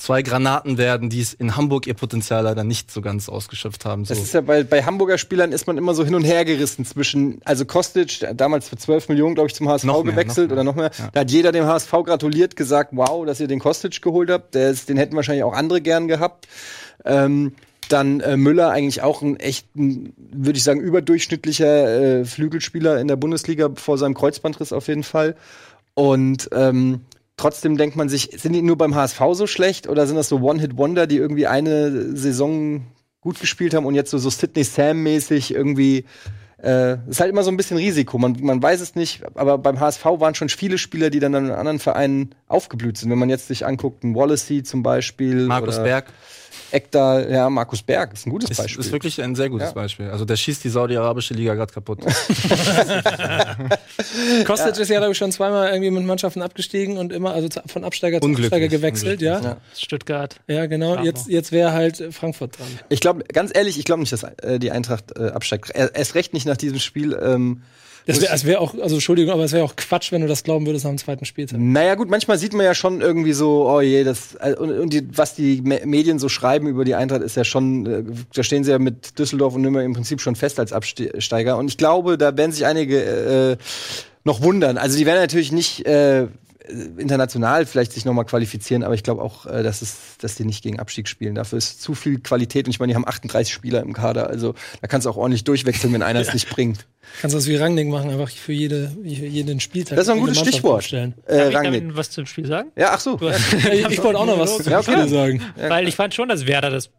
zwei 0.02 0.22
Granaten 0.22 0.78
werden, 0.78 1.10
die 1.10 1.20
es 1.20 1.32
in 1.32 1.56
Hamburg 1.56 1.86
ihr 1.86 1.94
Potenzial 1.94 2.42
leider 2.42 2.64
nicht 2.64 2.90
so 2.90 3.00
ganz 3.00 3.28
ausgeschöpft 3.28 3.84
haben. 3.84 4.04
So. 4.04 4.14
Das 4.14 4.22
ist 4.22 4.34
ja 4.34 4.40
bei, 4.40 4.64
bei 4.64 4.82
Hamburger 4.82 5.16
Spielern 5.16 5.52
ist 5.52 5.66
man 5.66 5.78
immer 5.78 5.94
so 5.94 6.04
hin 6.04 6.14
und 6.14 6.24
her 6.24 6.44
gerissen 6.44 6.84
zwischen, 6.84 7.40
also 7.44 7.64
Kostic, 7.64 8.26
damals 8.34 8.68
für 8.68 8.76
12 8.76 9.08
Millionen, 9.08 9.34
glaube 9.34 9.48
ich, 9.48 9.54
zum 9.54 9.68
HSV 9.68 9.84
mehr, 9.84 10.02
gewechselt 10.02 10.48
noch 10.48 10.54
oder 10.54 10.64
noch 10.64 10.74
mehr. 10.74 10.90
Ja. 10.98 11.08
Da 11.12 11.20
hat 11.20 11.30
jeder 11.30 11.52
dem 11.52 11.66
HSV 11.66 11.90
gratuliert, 12.04 12.56
gesagt, 12.56 12.90
wow, 12.92 13.24
dass 13.24 13.38
ihr 13.38 13.46
den 13.46 13.60
Kostic 13.60 14.02
geholt 14.02 14.30
habt. 14.30 14.56
Ist, 14.56 14.88
den 14.88 14.96
hätten 14.96 15.14
wahrscheinlich 15.14 15.44
auch 15.44 15.54
andere 15.54 15.80
gern 15.80 16.08
gehabt. 16.08 16.48
Ähm, 17.04 17.54
dann 17.88 18.20
äh, 18.20 18.36
Müller 18.36 18.70
eigentlich 18.70 19.02
auch 19.02 19.22
ein 19.22 19.38
echt, 19.38 19.66
würde 19.74 20.56
ich 20.56 20.64
sagen, 20.64 20.80
überdurchschnittlicher 20.80 22.20
äh, 22.20 22.24
Flügelspieler 22.24 23.00
in 23.00 23.08
der 23.08 23.16
Bundesliga 23.16 23.70
vor 23.74 23.98
seinem 23.98 24.14
Kreuzbandriss 24.14 24.72
auf 24.72 24.88
jeden 24.88 25.02
Fall. 25.02 25.36
Und 25.94 26.48
ähm, 26.52 27.02
trotzdem 27.36 27.76
denkt 27.76 27.96
man 27.96 28.08
sich, 28.08 28.30
sind 28.36 28.52
die 28.52 28.62
nur 28.62 28.78
beim 28.78 28.94
HSV 28.94 29.20
so 29.32 29.46
schlecht 29.46 29.88
oder 29.88 30.06
sind 30.06 30.16
das 30.16 30.28
so 30.28 30.40
One-Hit-Wonder, 30.40 31.06
die 31.06 31.16
irgendwie 31.16 31.46
eine 31.46 32.16
Saison 32.16 32.82
gut 33.20 33.40
gespielt 33.40 33.74
haben 33.74 33.86
und 33.86 33.94
jetzt 33.94 34.10
so, 34.10 34.18
so 34.18 34.30
Sidney 34.30 34.64
Sam-mäßig 34.64 35.54
irgendwie 35.54 36.04
äh, 36.62 36.98
ist 37.08 37.20
halt 37.20 37.30
immer 37.30 37.42
so 37.42 37.50
ein 37.50 37.56
bisschen 37.56 37.76
Risiko. 37.76 38.18
Man, 38.18 38.36
man 38.40 38.62
weiß 38.62 38.80
es 38.80 38.94
nicht, 38.94 39.22
aber 39.34 39.58
beim 39.58 39.80
HSV 39.80 40.04
waren 40.04 40.34
schon 40.34 40.48
viele 40.48 40.78
Spieler, 40.78 41.10
die 41.10 41.20
dann 41.20 41.34
an 41.34 41.50
anderen 41.50 41.78
Vereinen 41.78 42.34
aufgeblüht 42.46 42.98
sind. 42.98 43.10
Wenn 43.10 43.18
man 43.18 43.30
jetzt 43.30 43.48
sich 43.48 43.66
anguckt, 43.66 44.04
ein 44.04 44.14
Wallacey 44.14 44.62
zum 44.62 44.82
Beispiel. 44.82 45.46
Markus 45.46 45.76
Berg 45.76 46.06
Ekdal, 46.72 47.30
ja, 47.30 47.50
Markus 47.50 47.82
Berg 47.82 48.14
ist 48.14 48.26
ein 48.26 48.30
gutes 48.30 48.50
ist, 48.50 48.56
Beispiel. 48.56 48.80
ist 48.80 48.92
wirklich 48.92 49.22
ein 49.22 49.34
sehr 49.34 49.50
gutes 49.50 49.68
Ja. 49.68 49.74
Beispiel. 49.74 50.10
Also 50.10 50.24
der 50.24 50.36
schießt 50.36 50.64
die 50.64 50.70
saudi-arabische 50.70 51.34
Liga 51.34 51.54
gerade 51.54 51.72
kaputt. 51.72 52.00
Kostic 54.46 54.78
ist 54.78 54.88
ja, 54.88 54.98
glaube 54.98 55.12
ich, 55.12 55.18
schon 55.18 55.32
zweimal 55.32 55.70
irgendwie 55.70 55.90
mit 55.90 56.04
Mannschaften 56.04 56.42
abgestiegen 56.42 56.96
und 56.96 57.12
immer, 57.12 57.32
also 57.32 57.48
von 57.66 57.84
Absteiger 57.84 58.20
zu 58.20 58.28
Absteiger 58.28 58.68
gewechselt, 58.68 59.22
ja. 59.22 59.40
Ja. 59.40 59.56
Stuttgart. 59.76 60.40
Ja, 60.48 60.66
genau. 60.66 60.94
Bravo. 60.94 61.06
Jetzt, 61.06 61.28
jetzt 61.28 61.52
wäre 61.52 61.72
halt 61.72 62.02
Frankfurt 62.10 62.58
dran. 62.58 62.66
Ich 62.88 63.00
glaube, 63.00 63.24
ganz 63.24 63.50
ehrlich, 63.54 63.78
ich 63.78 63.84
glaube 63.84 64.00
nicht, 64.00 64.12
dass 64.12 64.22
äh, 64.22 64.58
die 64.58 64.70
Eintracht 64.70 65.16
äh, 65.16 65.28
absteigt. 65.28 65.70
Er, 65.70 65.94
erst 65.94 66.14
recht 66.14 66.32
nicht 66.32 66.46
nach 66.46 66.56
diesem 66.56 66.78
Spiel. 66.78 67.18
Ähm, 67.22 67.62
Das 68.06 68.20
wäre 68.20 68.42
wär 68.44 68.60
auch, 68.60 68.74
also 68.74 68.96
Entschuldigung, 68.96 69.32
aber 69.32 69.44
es 69.44 69.52
wäre 69.52 69.64
auch 69.64 69.76
Quatsch, 69.76 70.12
wenn 70.12 70.22
du 70.22 70.28
das 70.28 70.42
glauben 70.42 70.66
würdest 70.66 70.84
nach 70.84 70.90
dem 70.90 70.98
zweiten 70.98 71.24
Spieltag. 71.24 71.58
Naja, 71.60 71.94
gut, 71.94 72.10
manchmal 72.10 72.38
sieht 72.38 72.52
man 72.52 72.64
ja 72.66 72.74
schon 72.74 73.00
irgendwie 73.00 73.32
so, 73.32 73.68
oh 73.68 73.80
je, 73.80 74.04
das, 74.04 74.36
äh, 74.40 74.54
und, 74.54 74.70
und 74.70 74.92
die, 74.92 75.06
was 75.16 75.34
die 75.34 75.62
Me 75.62 75.80
Medien 75.84 76.18
so 76.18 76.28
schreiben 76.28 76.66
über 76.66 76.84
die 76.84 76.94
Eintracht 76.94 77.22
ist 77.22 77.36
ja 77.36 77.44
schon, 77.44 77.86
äh, 77.86 78.04
da 78.34 78.42
stehen 78.42 78.64
sie 78.64 78.72
ja 78.72 78.78
mit 78.78 79.18
Düsseldorf 79.18 79.54
und 79.54 79.62
Nürnberg 79.62 79.84
im 79.84 79.92
Prinzip 79.92 80.20
schon 80.20 80.36
fest 80.36 80.58
als 80.58 80.72
Absteiger. 80.72 81.56
Und 81.56 81.68
ich 81.68 81.78
glaube, 81.78 82.18
da 82.18 82.36
werden 82.36 82.52
sich 82.52 82.66
einige 82.66 83.02
äh, 83.02 83.56
noch 84.24 84.42
wundern. 84.42 84.78
Also 84.78 84.96
die 84.98 85.06
werden 85.06 85.20
natürlich 85.20 85.52
nicht 85.52 85.86
äh, 85.86 86.26
international 86.96 87.66
vielleicht 87.66 87.92
sich 87.92 88.04
nochmal 88.04 88.24
qualifizieren, 88.24 88.82
aber 88.82 88.94
ich 88.94 89.02
glaube 89.02 89.22
auch, 89.22 89.46
äh, 89.46 89.62
dass, 89.62 89.82
es, 89.82 89.96
dass 90.18 90.34
die 90.36 90.44
nicht 90.44 90.62
gegen 90.62 90.78
Abstieg 90.78 91.08
spielen. 91.08 91.34
Dafür 91.34 91.58
ist 91.58 91.82
zu 91.82 91.94
viel 91.94 92.20
Qualität 92.20 92.66
und 92.66 92.70
ich 92.70 92.78
meine, 92.78 92.92
die 92.92 92.94
haben 92.96 93.06
38 93.06 93.52
Spieler 93.52 93.80
im 93.82 93.92
Kader, 93.92 94.28
also 94.28 94.54
da 94.80 94.86
kannst 94.88 95.06
du 95.06 95.10
auch 95.10 95.16
ordentlich 95.16 95.44
durchwechseln, 95.44 95.92
wenn 95.92 96.02
einer 96.02 96.20
es 96.20 96.32
nicht 96.32 96.48
bringt. 96.48 96.86
Kannst 97.20 97.34
du 97.34 97.38
das 97.38 97.46
wie 97.48 97.56
Rangnick 97.56 97.88
machen, 97.88 98.10
einfach 98.10 98.30
für 98.30 98.52
jede, 98.52 98.90
für 98.90 99.00
jeden 99.26 99.60
Spieltag. 99.60 99.96
Das 99.96 100.06
ist 100.06 100.12
ein 100.12 100.20
gutes 100.20 100.36
Mannschaft 100.36 100.54
Stichwort. 100.54 100.92
Äh, 100.92 101.12
Darf 101.26 101.48
ich 101.48 101.54
Rangnick. 101.56 101.80
damit 101.82 101.96
was 101.96 102.10
zum 102.10 102.26
Spiel 102.26 102.46
sagen? 102.46 102.70
Ja, 102.76 102.90
ach 102.92 103.00
so. 103.00 103.18
Ja. 103.20 103.32
Ich, 103.36 103.86
ich 103.90 104.02
wollte 104.02 104.18
auch 104.18 104.26
noch 104.26 104.38
was 104.38 104.58
Ja, 104.64 104.80
zum 104.80 104.82
Spiel 104.82 104.94
klar. 104.94 105.08
sagen. 105.08 105.42
Weil 105.56 105.88
ich 105.88 105.96
fand 105.96 106.14
schon, 106.14 106.28
dass 106.28 106.46
Werder 106.46 106.70
das 106.70 106.90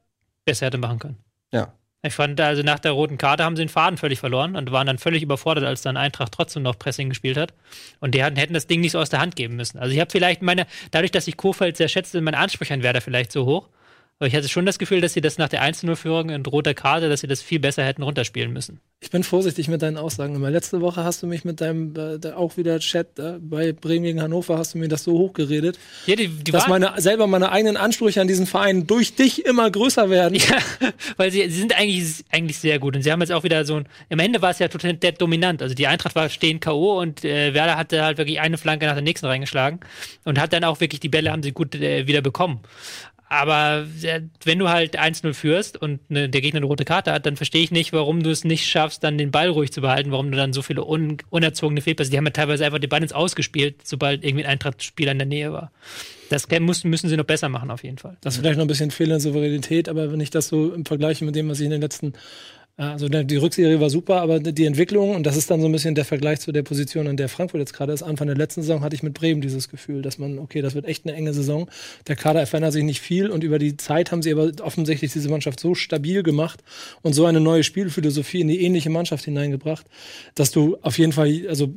besser 0.46 0.66
hätte 0.68 0.78
machen 0.78 1.00
können. 1.00 1.18
Ja. 1.52 1.74
Ich 2.06 2.14
fand, 2.14 2.42
also 2.42 2.64
nach 2.64 2.80
der 2.80 2.92
roten 2.92 3.18
Karte 3.18 3.46
haben 3.46 3.56
sie 3.56 3.64
den 3.64 3.70
Faden 3.70 3.98
völlig 3.98 4.20
verloren 4.20 4.58
und 4.58 4.74
waren 4.74 4.88
dann 4.88 4.98
völlig 4.98 5.24
überfordert, 5.24 5.64
als 5.64 5.84
dann 5.84 5.96
Eintracht 5.96 6.34
trotzdem 6.34 6.62
noch 6.62 6.78
Pressing 6.78 7.08
gespielt 7.08 7.38
hat. 7.38 7.54
Und 8.02 8.14
die 8.14 8.22
hatten, 8.22 8.36
hätten 8.36 8.54
das 8.54 8.68
Ding 8.68 8.82
nicht 8.82 8.92
so 8.92 9.00
aus 9.00 9.10
der 9.10 9.22
Hand 9.22 9.38
geben 9.38 9.56
müssen. 9.56 9.80
Also 9.80 9.94
ich 9.94 10.02
habe 10.02 10.12
vielleicht 10.12 10.42
meine, 10.42 10.68
dadurch, 10.92 11.12
dass 11.12 11.30
ich 11.30 11.38
Kofeld 11.38 11.78
sehr 11.78 11.88
schätze, 11.88 12.12
sind 12.12 12.26
meine 12.26 12.40
Ansprüche 12.40 12.74
an 12.74 12.84
Werder 12.84 13.00
vielleicht 13.00 13.32
so 13.32 13.46
hoch. 13.46 13.70
Aber 14.20 14.28
ich 14.28 14.36
hatte 14.36 14.48
schon 14.48 14.66
das 14.66 14.80
Gefühl, 14.80 15.02
dass 15.02 15.14
sie 15.14 15.22
das 15.22 15.38
nach 15.38 15.50
der 15.50 15.64
1-0-Führung 15.64 16.30
in 16.30 16.46
roter 16.46 16.74
Karte, 16.74 17.10
dass 17.10 17.22
sie 17.22 17.28
das 17.28 17.42
viel 17.42 17.60
besser 17.60 17.84
hätten 17.84 18.04
runterspielen 18.04 18.54
müssen. 18.54 18.80
Ich 19.02 19.10
bin 19.10 19.24
vorsichtig 19.24 19.68
mit 19.68 19.82
deinen 19.82 19.98
Aussagen 19.98 20.36
immer. 20.36 20.50
Letzte 20.50 20.80
Woche 20.80 21.04
hast 21.04 21.22
du 21.22 21.28
mich 21.28 21.44
mit 21.44 21.60
deinem, 21.60 21.94
äh, 21.98 22.30
auch 22.32 22.56
wieder 22.56 22.80
Chat 22.80 23.20
äh, 23.20 23.34
bei 23.42 23.74
Bremen 23.74 24.04
gegen 24.04 24.22
Hannover, 24.22 24.58
hast 24.58 24.76
du 24.76 24.78
mir 24.78 24.88
das 24.88 25.04
so 25.04 25.12
hochgeredet, 25.14 25.78
Ja, 26.06 26.16
die, 26.16 26.30
die 26.30 26.52
dass 26.52 26.68
meine, 26.68 26.94
selber 27.02 27.28
meine 27.28 27.52
eigenen 27.52 27.76
Ansprüche 27.76 28.22
an 28.22 28.30
diesen 28.30 28.46
Verein 28.46 28.88
durch 28.88 29.16
dich 29.16 29.46
immer 29.46 29.70
größer 29.70 30.10
werden. 30.10 30.36
Ja, 30.36 30.58
weil 31.18 31.32
sie, 31.32 31.50
sie 31.50 31.60
sind 31.60 31.78
eigentlich, 31.78 32.24
eigentlich 32.32 32.60
sehr 32.60 32.80
gut. 32.80 32.96
Und 32.96 33.02
sie 33.02 33.12
haben 33.12 33.20
jetzt 33.20 33.34
auch 33.34 33.44
wieder 33.44 33.66
so 33.66 33.76
ein. 33.76 33.90
Im 34.10 34.20
Ende 34.20 34.42
war 34.42 34.52
es 34.52 34.60
ja 34.60 34.70
total 34.70 34.94
dead 34.94 35.20
dominant. 35.20 35.62
Also 35.62 35.76
die 35.76 35.88
Eintracht 35.88 36.16
war 36.16 36.30
stehen 36.30 36.62
K.O. 36.62 37.02
und 37.02 37.26
äh, 37.26 37.54
Werder 37.54 37.76
hatte 37.76 38.06
halt 38.06 38.18
wirklich 38.18 38.40
eine 38.40 38.58
Flanke 38.58 38.86
nach 38.86 38.94
der 38.94 39.02
nächsten 39.02 39.26
reingeschlagen 39.26 39.82
und 40.24 40.40
hat 40.40 40.54
dann 40.54 40.64
auch 40.64 40.80
wirklich 40.80 41.02
die 41.02 41.10
Bälle 41.10 41.32
haben 41.32 41.44
sie 41.44 41.52
gut 41.52 41.76
äh, 41.76 42.08
wieder 42.08 42.22
bekommen. 42.22 42.62
Aber 43.34 43.88
äh, 44.04 44.22
wenn 44.44 44.60
du 44.60 44.70
halt 44.70 45.00
1-0 45.00 45.34
führst 45.34 45.76
und 45.82 46.08
ne, 46.12 46.30
der 46.30 46.40
Gegner 46.42 46.60
eine 46.60 46.68
rote 46.68 46.86
Karte 46.86 47.12
hat, 47.12 47.26
dann 47.26 47.36
verstehe 47.36 47.64
ich 47.64 47.72
nicht, 47.72 47.92
warum 47.92 48.22
du 48.22 48.30
es 48.30 48.44
nicht 48.44 48.68
schaffst, 48.68 49.04
dann 49.04 49.18
den 49.18 49.32
Ball 49.32 49.50
ruhig 49.50 49.74
zu 49.74 49.82
behalten, 49.82 50.12
warum 50.12 50.30
du 50.30 50.38
dann 50.38 50.54
so 50.54 50.62
viele 50.62 50.86
un 50.86 51.18
unerzogene 51.32 51.82
Fehlpässe. 51.82 52.12
Die 52.12 52.18
haben 52.18 52.26
ja 52.26 52.32
teilweise 52.32 52.64
einfach 52.64 52.78
den 52.78 52.92
Ball 52.92 53.02
ins 53.02 53.12
Ausgespielt, 53.12 53.88
sobald 53.88 54.24
irgendwie 54.24 54.46
ein 54.46 54.52
Eintracht-Spieler 54.52 55.14
in 55.14 55.18
der 55.18 55.26
Nähe 55.26 55.52
war. 55.52 55.72
Das 56.30 56.48
müssen, 56.48 56.92
müssen 56.92 57.10
sie 57.10 57.18
noch 57.18 57.26
besser 57.26 57.50
machen, 57.50 57.72
auf 57.72 57.84
jeden 57.84 57.98
Fall. 57.98 58.18
Das 58.22 58.36
ist 58.36 58.42
vielleicht 58.42 58.58
noch 58.58 58.66
ein 58.66 58.68
bisschen 58.68 58.92
fehlende 58.92 59.20
Souveränität, 59.20 59.90
aber 59.90 60.12
wenn 60.12 60.20
ich 60.20 60.30
das 60.30 60.48
so 60.48 60.72
im 60.72 60.86
Vergleich 60.86 61.20
mit 61.22 61.36
dem, 61.36 61.50
was 61.50 61.60
ich 61.60 61.66
in 61.66 61.72
den 61.72 61.82
letzten, 61.82 62.14
also 62.76 63.08
die 63.08 63.36
Rückserie 63.36 63.80
war 63.80 63.92
super, 63.92 64.22
aber 64.22 64.40
die 64.40 64.66
Entwicklung, 64.66 65.16
und 65.16 65.28
das 65.28 65.38
ist 65.38 65.52
dann 65.52 65.62
so 65.62 65.68
ein 65.68 65.72
bisschen 65.72 65.94
der 65.94 66.06
Vergleich 66.06 66.40
zu 66.40 66.52
der 66.52 66.64
Position, 66.64 67.08
an 67.08 67.18
der 67.18 67.30
Frankfurt 67.30 67.60
jetzt 67.60 67.74
gerade 67.74 67.94
ist, 67.94 68.02
Anfang 68.02 68.26
der 68.26 68.36
letzten 68.36 68.64
Saison 68.64 68.82
hatte 68.82 68.96
ich 68.96 69.04
mit 69.04 69.14
Bremen 69.14 69.42
dieses 69.42 69.70
Gefühl, 69.70 70.02
dass 70.02 70.18
man, 70.18 70.40
okay, 70.40 70.64
das 70.64 70.74
wird 70.74 70.86
echt 70.86 71.06
eine 71.06 71.16
enge 71.16 71.36
Saison. 71.36 71.70
Der 72.08 72.16
Kader 72.16 72.48
verändert 72.48 72.74
sich 72.74 72.84
nicht 72.84 73.00
viel 73.00 73.30
und 73.30 73.44
über 73.44 73.60
die 73.60 73.78
Zeit 73.78 74.12
haben 74.12 74.24
sie 74.24 74.32
aber 74.32 74.52
offensichtlich 74.62 75.14
diese 75.14 75.30
Mannschaft 75.30 75.60
so 75.60 75.76
stabil 75.76 76.24
gemacht 76.24 76.64
und 77.04 77.14
so 77.14 77.28
eine 77.28 77.40
neue 77.40 77.64
Spielphilosophie 77.64 78.42
in 78.42 78.48
die 78.48 78.64
ähnliche 78.64 78.90
Mannschaft 78.90 79.24
hineingebracht, 79.26 79.86
dass 80.34 80.50
du 80.50 80.78
auf 80.82 80.98
jeden 80.98 81.12
Fall, 81.12 81.46
also 81.48 81.72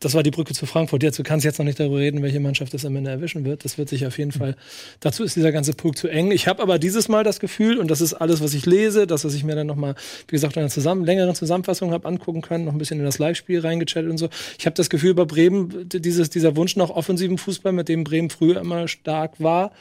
das 0.00 0.14
war 0.14 0.22
die 0.22 0.30
Brücke 0.30 0.54
zu 0.54 0.64
Frankfurt. 0.64 1.02
Jetzt, 1.02 1.18
du 1.18 1.24
kannst 1.24 1.44
jetzt 1.44 1.58
noch 1.58 1.66
nicht 1.66 1.78
darüber 1.78 1.98
reden, 1.98 2.22
welche 2.22 2.40
Mannschaft 2.40 2.72
das 2.72 2.86
am 2.86 2.96
Ende 2.96 3.10
erwischen 3.10 3.44
wird. 3.44 3.66
Das 3.66 3.76
wird 3.76 3.90
sich 3.90 4.06
auf 4.06 4.16
jeden 4.16 4.32
Fall, 4.32 4.56
dazu 5.00 5.24
ist 5.24 5.36
dieser 5.36 5.52
ganze 5.52 5.74
Punkt 5.74 5.98
zu 5.98 6.08
eng. 6.08 6.30
Ich 6.30 6.48
habe 6.48 6.62
aber 6.62 6.78
dieses 6.78 7.08
Mal 7.08 7.22
das 7.22 7.38
Gefühl, 7.38 7.76
und 7.76 7.90
das 7.90 8.00
ist 8.00 8.14
alles, 8.14 8.40
was 8.40 8.54
ich 8.54 8.64
lese, 8.64 9.06
das, 9.06 9.26
was 9.26 9.34
ich 9.34 9.44
mir 9.44 9.54
dann 9.54 9.66
nochmal, 9.66 9.94
wie 10.26 10.37
gesagt, 10.38 10.56
in 10.56 10.60
einer 10.60 10.70
zusammen, 10.70 11.04
längeren 11.04 11.34
Zusammenfassung 11.34 11.92
habe 11.92 12.06
angucken 12.06 12.40
können, 12.40 12.64
noch 12.64 12.72
ein 12.72 12.78
bisschen 12.78 12.98
in 12.98 13.04
das 13.04 13.18
Live-Spiel 13.18 13.60
reingechattet 13.60 14.10
und 14.10 14.18
so. 14.18 14.28
Ich 14.58 14.66
habe 14.66 14.74
das 14.74 14.90
Gefühl, 14.90 15.14
bei 15.14 15.24
Bremen, 15.24 15.88
dieses, 15.88 16.30
dieser 16.30 16.56
Wunsch 16.56 16.76
nach 16.76 16.90
offensiven 16.90 17.38
Fußball, 17.38 17.72
mit 17.72 17.88
dem 17.88 18.04
Bremen 18.04 18.30
früher 18.30 18.60
immer 18.60 18.88
stark 18.88 19.40
war, 19.40 19.72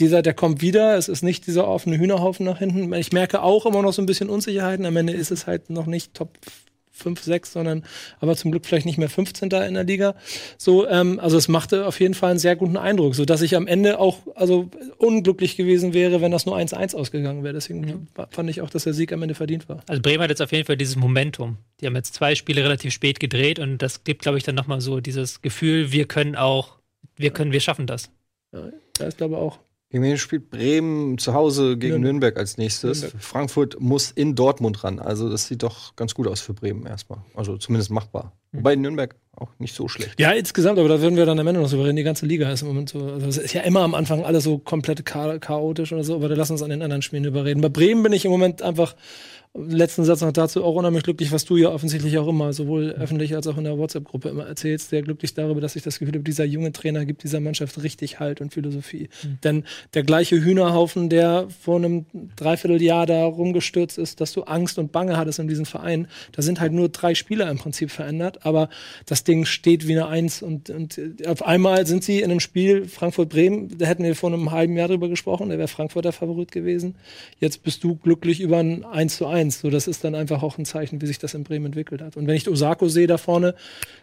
dieser, 0.00 0.22
der 0.22 0.34
kommt 0.34 0.60
wieder. 0.62 0.96
Es 0.96 1.08
ist 1.08 1.22
nicht 1.22 1.46
dieser 1.46 1.68
offene 1.68 1.98
Hühnerhaufen 1.98 2.44
nach 2.46 2.58
hinten. 2.58 2.92
Ich 2.94 3.12
merke 3.12 3.42
auch 3.42 3.66
immer 3.66 3.82
noch 3.82 3.92
so 3.92 4.02
ein 4.02 4.06
bisschen 4.06 4.28
Unsicherheiten. 4.28 4.86
Am 4.86 4.96
Ende 4.96 5.12
ist 5.12 5.30
es 5.30 5.46
halt 5.46 5.70
noch 5.70 5.86
nicht 5.86 6.14
Top 6.14 6.30
5, 6.96 7.22
6, 7.22 7.52
sondern 7.52 7.84
aber 8.20 8.36
zum 8.36 8.50
Glück 8.50 8.66
vielleicht 8.66 8.86
nicht 8.86 8.98
mehr 8.98 9.08
15. 9.08 9.50
in 9.50 9.74
der 9.74 9.84
Liga. 9.84 10.14
So, 10.58 10.88
ähm, 10.88 11.20
also 11.20 11.36
es 11.36 11.48
machte 11.48 11.86
auf 11.86 12.00
jeden 12.00 12.14
Fall 12.14 12.30
einen 12.30 12.38
sehr 12.38 12.56
guten 12.56 12.76
Eindruck, 12.76 13.14
so 13.14 13.24
dass 13.24 13.42
ich 13.42 13.54
am 13.54 13.66
Ende 13.66 13.98
auch 13.98 14.18
also 14.34 14.70
unglücklich 14.98 15.56
gewesen 15.56 15.92
wäre, 15.94 16.20
wenn 16.20 16.32
das 16.32 16.46
nur 16.46 16.56
1-1 16.56 16.94
ausgegangen 16.94 17.44
wäre. 17.44 17.54
Deswegen 17.54 18.08
wa- 18.14 18.28
fand 18.30 18.50
ich 18.50 18.60
auch, 18.62 18.70
dass 18.70 18.84
der 18.84 18.94
Sieg 18.94 19.12
am 19.12 19.22
Ende 19.22 19.34
verdient 19.34 19.68
war. 19.68 19.80
Also 19.86 20.00
Bremen 20.02 20.22
hat 20.22 20.30
jetzt 20.30 20.42
auf 20.42 20.52
jeden 20.52 20.64
Fall 20.66 20.76
dieses 20.76 20.96
Momentum. 20.96 21.58
Die 21.80 21.86
haben 21.86 21.96
jetzt 21.96 22.14
zwei 22.14 22.34
Spiele 22.34 22.64
relativ 22.64 22.92
spät 22.92 23.20
gedreht 23.20 23.58
und 23.58 23.78
das 23.78 24.04
gibt, 24.04 24.22
glaube 24.22 24.38
ich, 24.38 24.44
dann 24.44 24.54
nochmal 24.54 24.80
so 24.80 25.00
dieses 25.00 25.42
Gefühl, 25.42 25.92
wir 25.92 26.06
können 26.06 26.34
auch, 26.36 26.76
wir 27.16 27.30
können, 27.30 27.52
wir 27.52 27.60
schaffen 27.60 27.86
das. 27.86 28.10
Da 28.50 29.04
ist 29.06 29.18
glaube 29.18 29.34
ich 29.34 29.40
auch. 29.40 29.58
Wen 30.02 30.18
spielt 30.18 30.50
Bremen 30.50 31.18
zu 31.18 31.34
Hause 31.34 31.76
gegen 31.76 32.00
Nürnberg. 32.00 32.02
Nürnberg, 32.02 32.36
als 32.38 32.58
nächstes? 32.58 33.02
Nürnberg. 33.02 33.22
Frankfurt 33.22 33.80
muss 33.80 34.10
in 34.10 34.34
Dortmund 34.34 34.84
ran. 34.84 34.98
Also 34.98 35.28
das 35.28 35.46
sieht 35.46 35.62
doch 35.62 35.94
ganz 35.96 36.14
gut 36.14 36.26
aus 36.26 36.40
für 36.40 36.54
Bremen 36.54 36.86
erstmal. 36.86 37.18
Also 37.34 37.56
zumindest 37.56 37.90
machbar. 37.90 38.32
Wobei 38.52 38.74
Nürnberg 38.76 39.14
auch 39.36 39.50
nicht 39.58 39.74
so 39.74 39.86
schlecht. 39.86 40.18
Ja, 40.18 40.30
insgesamt, 40.32 40.78
aber 40.78 40.88
da 40.88 41.00
würden 41.00 41.16
wir 41.16 41.26
dann 41.26 41.38
am 41.38 41.46
Ende 41.46 41.60
noch 41.60 41.68
so 41.68 41.82
reden. 41.82 41.96
Die 41.96 42.02
ganze 42.02 42.24
Liga 42.24 42.50
ist 42.50 42.62
im 42.62 42.68
Moment 42.68 42.88
so. 42.88 43.00
Also 43.00 43.26
es 43.26 43.36
ist 43.36 43.52
ja 43.52 43.62
immer 43.62 43.80
am 43.80 43.94
Anfang 43.94 44.24
alles 44.24 44.44
so 44.44 44.58
komplett 44.58 45.04
cha 45.04 45.38
chaotisch 45.38 45.92
oder 45.92 46.04
so, 46.04 46.14
aber 46.14 46.28
da 46.28 46.34
lass 46.34 46.50
uns 46.50 46.62
an 46.62 46.70
den 46.70 46.82
anderen 46.82 47.02
Spielen 47.02 47.24
überreden. 47.24 47.60
Bei 47.60 47.68
Bremen 47.68 48.02
bin 48.02 48.12
ich 48.12 48.24
im 48.24 48.30
Moment 48.30 48.62
einfach, 48.62 48.96
letzten 49.58 50.04
Satz 50.04 50.20
noch 50.20 50.32
dazu, 50.32 50.64
auch 50.64 50.74
unheimlich 50.74 51.02
glücklich, 51.02 51.32
was 51.32 51.44
du 51.44 51.56
ja 51.56 51.70
offensichtlich 51.70 52.18
auch 52.18 52.28
immer, 52.28 52.52
sowohl 52.52 52.90
öffentlich 52.90 53.34
als 53.34 53.46
auch 53.46 53.56
in 53.56 53.64
der 53.64 53.78
WhatsApp-Gruppe 53.78 54.28
immer 54.28 54.46
erzählst, 54.46 54.90
sehr 54.90 55.02
glücklich 55.02 55.34
darüber, 55.34 55.60
dass 55.60 55.76
ich 55.76 55.82
das 55.82 55.98
Gefühl 55.98 56.14
habe, 56.14 56.24
dieser 56.24 56.44
junge 56.44 56.72
Trainer 56.72 57.04
gibt 57.04 57.22
dieser 57.22 57.40
Mannschaft 57.40 57.82
richtig 57.82 58.20
Halt 58.20 58.40
und 58.40 58.52
Philosophie. 58.52 59.08
Denn 59.44 59.64
der 59.94 60.02
gleiche 60.02 60.42
Hühnerhaufen, 60.42 61.08
der 61.08 61.48
vor 61.60 61.76
einem 61.76 62.06
Dreivierteljahr 62.36 63.06
da 63.06 63.24
rumgestürzt 63.24 63.98
ist, 63.98 64.20
dass 64.20 64.32
du 64.32 64.42
Angst 64.42 64.78
und 64.78 64.92
Bange 64.92 65.16
hattest 65.16 65.38
in 65.38 65.48
diesem 65.48 65.66
Verein, 65.66 66.08
da 66.32 66.42
sind 66.42 66.60
halt 66.60 66.72
nur 66.72 66.88
drei 66.88 67.14
Spieler 67.14 67.50
im 67.50 67.58
Prinzip 67.58 67.90
verändert, 67.90 68.44
aber 68.44 68.68
das 69.06 69.24
Ding 69.24 69.44
steht 69.44 69.86
wie 69.88 69.92
eine 69.92 70.08
Eins 70.08 70.42
und, 70.42 70.70
und 70.70 71.00
auf 71.26 71.44
einmal 71.44 71.86
sind 71.86 72.04
sie 72.04 72.20
in 72.20 72.30
einem 72.30 72.40
Spiel 72.40 72.86
Frankfurt-Bremen, 72.86 73.78
da 73.78 73.86
hätten 73.86 74.04
wir 74.04 74.14
vor 74.14 74.32
einem 74.32 74.50
halben 74.50 74.76
Jahr 74.76 74.88
drüber 74.88 75.08
gesprochen, 75.08 75.48
der 75.48 75.58
wäre 75.58 75.68
Frankfurter 75.68 76.12
Favorit 76.12 76.52
gewesen. 76.52 76.96
Jetzt 77.40 77.62
bist 77.62 77.82
du 77.84 77.96
glücklich 77.96 78.40
über 78.40 78.58
ein 78.58 78.84
1 78.84 79.16
zu 79.16 79.26
1. 79.26 79.45
So, 79.50 79.70
das 79.70 79.86
ist 79.86 80.04
dann 80.04 80.14
einfach 80.14 80.42
auch 80.42 80.58
ein 80.58 80.64
Zeichen, 80.64 81.00
wie 81.00 81.06
sich 81.06 81.18
das 81.18 81.34
in 81.34 81.44
Bremen 81.44 81.66
entwickelt 81.66 82.02
hat. 82.02 82.16
Und 82.16 82.26
wenn 82.26 82.34
ich 82.34 82.48
Osako 82.48 82.88
sehe 82.88 83.06
da 83.06 83.18
vorne, 83.18 83.54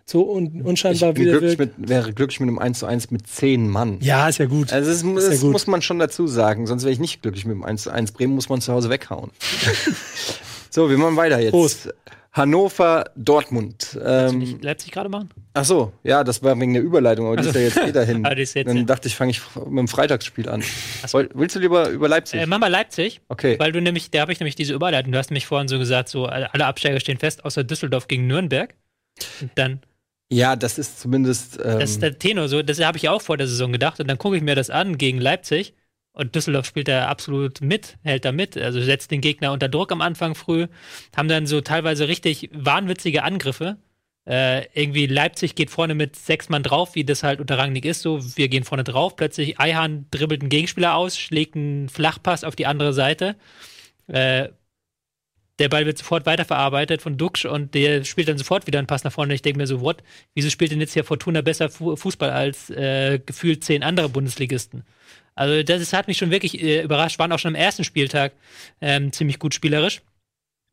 so 0.06 0.30
un 0.32 0.58
Ich 0.58 0.64
unscheinbar 0.66 1.16
wieder 1.16 1.32
glücklich 1.32 1.58
mit, 1.58 1.72
wäre 1.78 2.14
glücklich 2.14 2.40
mit 2.40 2.50
einem 2.50 2.60
1 2.60 2.80
zu 2.80 2.86
1 2.86 3.12
mit 3.12 3.28
10 3.28 3.70
Mann. 3.70 3.98
Ja, 4.02 4.30
ist 4.30 4.40
ja 4.40 4.46
gut. 4.46 4.74
Also 4.74 4.90
das, 4.90 5.02
Ist 5.02 5.06
ja 5.06 5.30
das 5.30 5.42
gut. 5.42 5.52
muss 5.52 5.68
man 5.68 5.82
schon 5.82 6.00
dazu 6.00 6.28
sagen, 6.28 6.68
sonst 6.68 6.84
wäre 6.84 6.94
ich 6.94 7.00
nicht 7.00 7.22
glücklich 7.22 7.46
mit 7.46 7.56
dem 7.56 7.64
1 7.64 7.84
zu 7.84 7.92
1. 7.92 8.12
Bremen 8.12 8.36
muss 8.36 8.50
man 8.50 8.62
zu 8.62 8.74
Hause 8.74 8.90
weghauen. 8.90 9.32
so, 10.70 10.90
wir 10.90 10.98
machen 10.98 11.16
weiter 11.16 11.40
jetzt. 11.40 11.52
Prost. 11.52 11.94
Hannover, 12.34 13.06
Dortmund. 13.16 13.90
Willst 13.94 13.96
du 13.96 14.00
Ähm, 14.34 14.38
nicht 14.40 14.64
Leipzig 14.64 14.92
gerade 14.92 15.08
machen? 15.08 15.30
ach 15.54 15.66
so, 15.66 15.94
ja, 16.04 16.24
das 16.24 16.42
war 16.42 16.60
wegen 16.60 16.74
der 16.74 16.82
Überleitung, 16.82 17.28
aber 17.28 17.38
die 17.38 17.48
ist 17.48 17.54
ja 17.56 17.62
jetzt 17.62 17.78
eh 17.78 17.92
dahin. 17.92 18.26
Ah, 18.26 18.36
jetzt 18.36 18.56
Dann 18.56 18.76
hin. 18.76 18.86
dachte 18.88 19.08
ich, 19.08 19.16
fange 19.16 19.32
ich 19.32 19.42
mit 19.56 19.78
dem 19.78 19.88
Freitagsspiel 19.88 20.50
an. 20.50 20.64
Woll- 21.12 21.30
Willst 21.36 21.56
du 21.56 21.60
lieber 21.60 21.90
über 21.90 22.08
Leipzig? 22.10 22.42
Äh, 22.42 22.48
mach 22.48 22.58
mal 22.60 22.68
Leipzig, 22.70 23.22
Okay. 23.30 23.60
weil 23.60 23.72
du 23.72 23.82
nämlich, 23.82 24.10
da 24.10 24.22
habe 24.22 24.32
ich 24.32 24.40
nämlich 24.40 24.56
diese 24.56 24.74
Überleitung. 24.74 25.12
Du 25.12 25.18
hast 25.20 25.30
nämlich 25.30 25.46
vorhin 25.46 25.68
so 25.68 25.78
gesagt, 25.78 26.10
so 26.10 26.26
alle 26.26 26.66
Absteiger 26.66 27.00
stehen 27.00 27.20
fest, 27.20 27.46
außer 27.46 27.64
Düsseldorf 27.64 28.08
gegen 28.08 28.26
Nürnberg. 28.26 28.74
Und 29.42 29.52
dann, 29.56 29.82
Ja, 30.32 30.56
das 30.56 30.80
ist 30.80 31.00
zumindest. 31.00 31.60
Ähm, 31.64 31.80
das 31.80 31.92
ist 31.92 32.02
der 32.02 32.18
Tenor 32.18 32.48
so, 32.48 32.64
das 32.64 32.80
habe 32.84 32.98
ich 32.98 33.10
auch 33.10 33.22
vor 33.22 33.38
der 33.38 33.46
Saison 33.48 33.72
gedacht. 33.72 34.00
Und 34.00 34.08
dann 34.08 34.18
gucke 34.18 34.38
ich 34.38 34.42
mir 34.42 34.56
das 34.56 34.72
an 34.72 34.98
gegen 34.98 35.20
Leipzig. 35.20 35.76
Und 36.14 36.36
Düsseldorf 36.36 36.68
spielt 36.68 36.88
da 36.88 37.08
absolut 37.08 37.62
mit, 37.62 37.98
hält 38.04 38.24
da 38.24 38.32
mit. 38.32 38.56
Also 38.56 38.80
setzt 38.82 39.12
den 39.12 39.22
Gegner 39.22 39.52
unter 39.52 39.68
Druck 39.68 39.92
am 39.92 40.02
Anfang 40.02 40.36
früh, 40.36 40.68
haben 41.16 41.28
dann 41.28 41.48
so 41.48 41.62
teilweise 41.62 42.08
richtig 42.08 42.50
wahnwitzige 42.54 43.24
Angriffe. 43.24 43.78
Äh, 44.26 44.68
irgendwie 44.74 45.08
Leipzig 45.08 45.56
geht 45.56 45.70
vorne 45.70 45.96
mit 45.96 46.16
sechs 46.16 46.48
Mann 46.50 46.64
drauf, 46.64 46.96
wie 46.96 47.04
das 47.04 47.24
halt 47.24 47.42
unter 47.42 47.58
Rangnick 47.58 47.84
ist. 47.84 48.02
So, 48.04 48.22
wir 48.38 48.48
gehen 48.48 48.64
vorne 48.64 48.84
drauf. 48.84 49.16
Plötzlich 49.16 49.60
Eihahn 49.60 50.06
dribbelt 50.12 50.42
einen 50.42 50.50
Gegenspieler 50.50 50.96
aus, 50.96 51.18
schlägt 51.18 51.56
einen 51.56 51.90
Flachpass 51.90 52.44
auf 52.44 52.56
die 52.56 52.68
andere 52.68 52.94
Seite. 52.94 53.36
Äh, 54.08 54.50
der 55.60 55.70
Ball 55.70 55.86
wird 55.86 55.98
sofort 55.98 56.26
weiterverarbeitet 56.26 57.02
von 57.02 57.18
Duxch 57.18 57.46
und 57.46 57.74
der 57.76 58.04
spielt 58.06 58.28
dann 58.28 58.38
sofort 58.38 58.66
wieder 58.66 58.80
einen 58.80 58.88
Pass 58.88 59.04
nach 59.04 59.12
vorne. 59.12 59.34
Ich 59.34 59.42
denke 59.42 59.60
mir 59.60 59.68
so, 59.68 59.82
what? 59.82 60.04
Wieso 60.34 60.50
spielt 60.50 60.72
denn 60.72 60.80
jetzt 60.80 60.94
hier 60.94 61.04
Fortuna 61.04 61.42
besser 61.42 61.70
Fu 61.70 61.96
Fußball 61.96 62.32
als 62.32 62.70
äh, 62.70 63.20
gefühlt 63.24 63.64
zehn 63.64 63.84
andere 63.84 64.10
Bundesligisten? 64.10 64.84
Also 65.36 65.64
das 65.64 65.82
ist, 65.82 65.94
hat 65.94 66.08
mich 66.08 66.18
schon 66.18 66.32
wirklich 66.32 66.62
äh, 66.62 66.82
überrascht. 66.84 67.20
Waren 67.20 67.32
auch 67.32 67.40
schon 67.40 67.56
am 67.56 67.62
ersten 67.62 67.84
Spieltag 67.84 68.34
ähm, 68.82 69.12
ziemlich 69.12 69.40
gut 69.40 69.54
spielerisch 69.54 70.02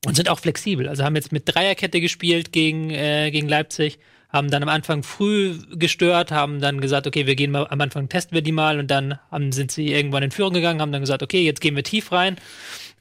und 0.06 0.16
sind 0.16 0.28
auch 0.28 0.38
flexibel. 0.38 0.88
Also 0.88 1.04
haben 1.04 1.16
jetzt 1.16 1.32
mit 1.32 1.44
Dreierkette 1.46 2.00
gespielt 2.00 2.52
gegen, 2.52 2.90
äh, 2.90 3.30
gegen 3.30 3.48
Leipzig, 3.48 3.98
haben 4.28 4.50
dann 4.50 4.62
am 4.62 4.68
Anfang 4.68 5.02
früh 5.02 5.58
gestört, 5.72 6.30
haben 6.30 6.60
dann 6.60 6.80
gesagt, 6.80 7.06
okay, 7.06 7.26
wir 7.26 7.34
gehen 7.34 7.50
mal 7.50 7.66
am 7.68 7.80
Anfang 7.80 8.08
testen 8.08 8.34
wir 8.34 8.42
die 8.42 8.52
mal 8.52 8.78
und 8.78 8.90
dann 8.90 9.18
haben, 9.30 9.52
sind 9.52 9.72
sie 9.72 9.92
irgendwann 9.92 10.22
in 10.22 10.30
Führung 10.30 10.52
gegangen, 10.52 10.80
haben 10.80 10.92
dann 10.92 11.02
gesagt, 11.02 11.22
okay, 11.22 11.44
jetzt 11.44 11.60
gehen 11.60 11.76
wir 11.76 11.82
tief 11.82 12.12
rein 12.12 12.36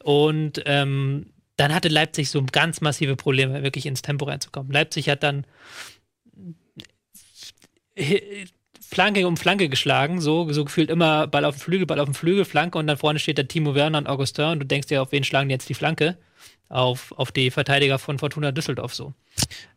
und 0.04 0.62
ähm, 0.66 1.28
dann 1.56 1.74
hatte 1.74 1.90
Leipzig 1.90 2.30
so 2.30 2.44
ganz 2.52 2.82
massive 2.82 3.16
Probleme, 3.16 3.64
wirklich 3.64 3.86
ins 3.86 4.02
Tempo 4.02 4.26
reinzukommen. 4.26 4.72
Leipzig 4.72 5.10
hat 5.10 5.24
dann 5.24 5.46
Flanke 8.92 9.28
um 9.28 9.38
Flanke 9.38 9.70
geschlagen, 9.70 10.20
so, 10.20 10.52
so 10.52 10.66
gefühlt 10.66 10.90
immer 10.90 11.28
Ball 11.28 11.46
auf 11.46 11.56
dem 11.56 11.60
Flügel, 11.60 11.86
Ball 11.86 12.00
auf 12.00 12.08
dem 12.08 12.16
Flügel, 12.16 12.44
Flanke 12.44 12.80
und 12.80 12.88
dann 12.88 12.98
vorne 12.98 13.20
steht 13.20 13.38
der 13.38 13.48
Timo 13.48 13.76
Werner 13.76 14.00
und 14.00 14.08
Augustin 14.08 14.46
und 14.46 14.60
du 14.60 14.66
denkst 14.66 14.88
dir, 14.88 15.04
auf 15.04 15.12
wen 15.12 15.24
schlagen 15.24 15.48
die 15.48 15.54
jetzt 15.54 15.70
die 15.70 15.76
Flanke? 15.76 16.18
Auf, 16.70 17.12
auf 17.14 17.32
die 17.32 17.52
Verteidiger 17.52 18.00
von 18.00 18.18
Fortuna 18.20 18.52
Düsseldorf 18.52 18.96
so. 18.96 19.14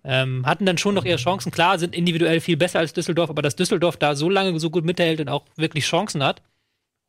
Ähm, 0.04 0.47
hatten 0.47 0.66
dann 0.66 0.78
schon 0.78 0.95
noch 0.95 1.04
ihre 1.04 1.16
Chancen. 1.16 1.50
Klar, 1.50 1.78
sind 1.78 1.95
individuell 1.95 2.40
viel 2.40 2.57
besser 2.57 2.78
als 2.78 2.92
Düsseldorf, 2.92 3.31
aber 3.31 3.42
dass 3.42 3.57
Düsseldorf 3.57 3.97
da 3.97 4.14
so 4.14 4.31
lange 4.31 4.59
so 4.61 4.71
gut 4.71 4.85
mithält 4.85 5.21
und 5.21 5.28
auch 5.28 5.45
wirklich 5.57 5.85
Chancen 5.85 6.23
hat, 6.23 6.42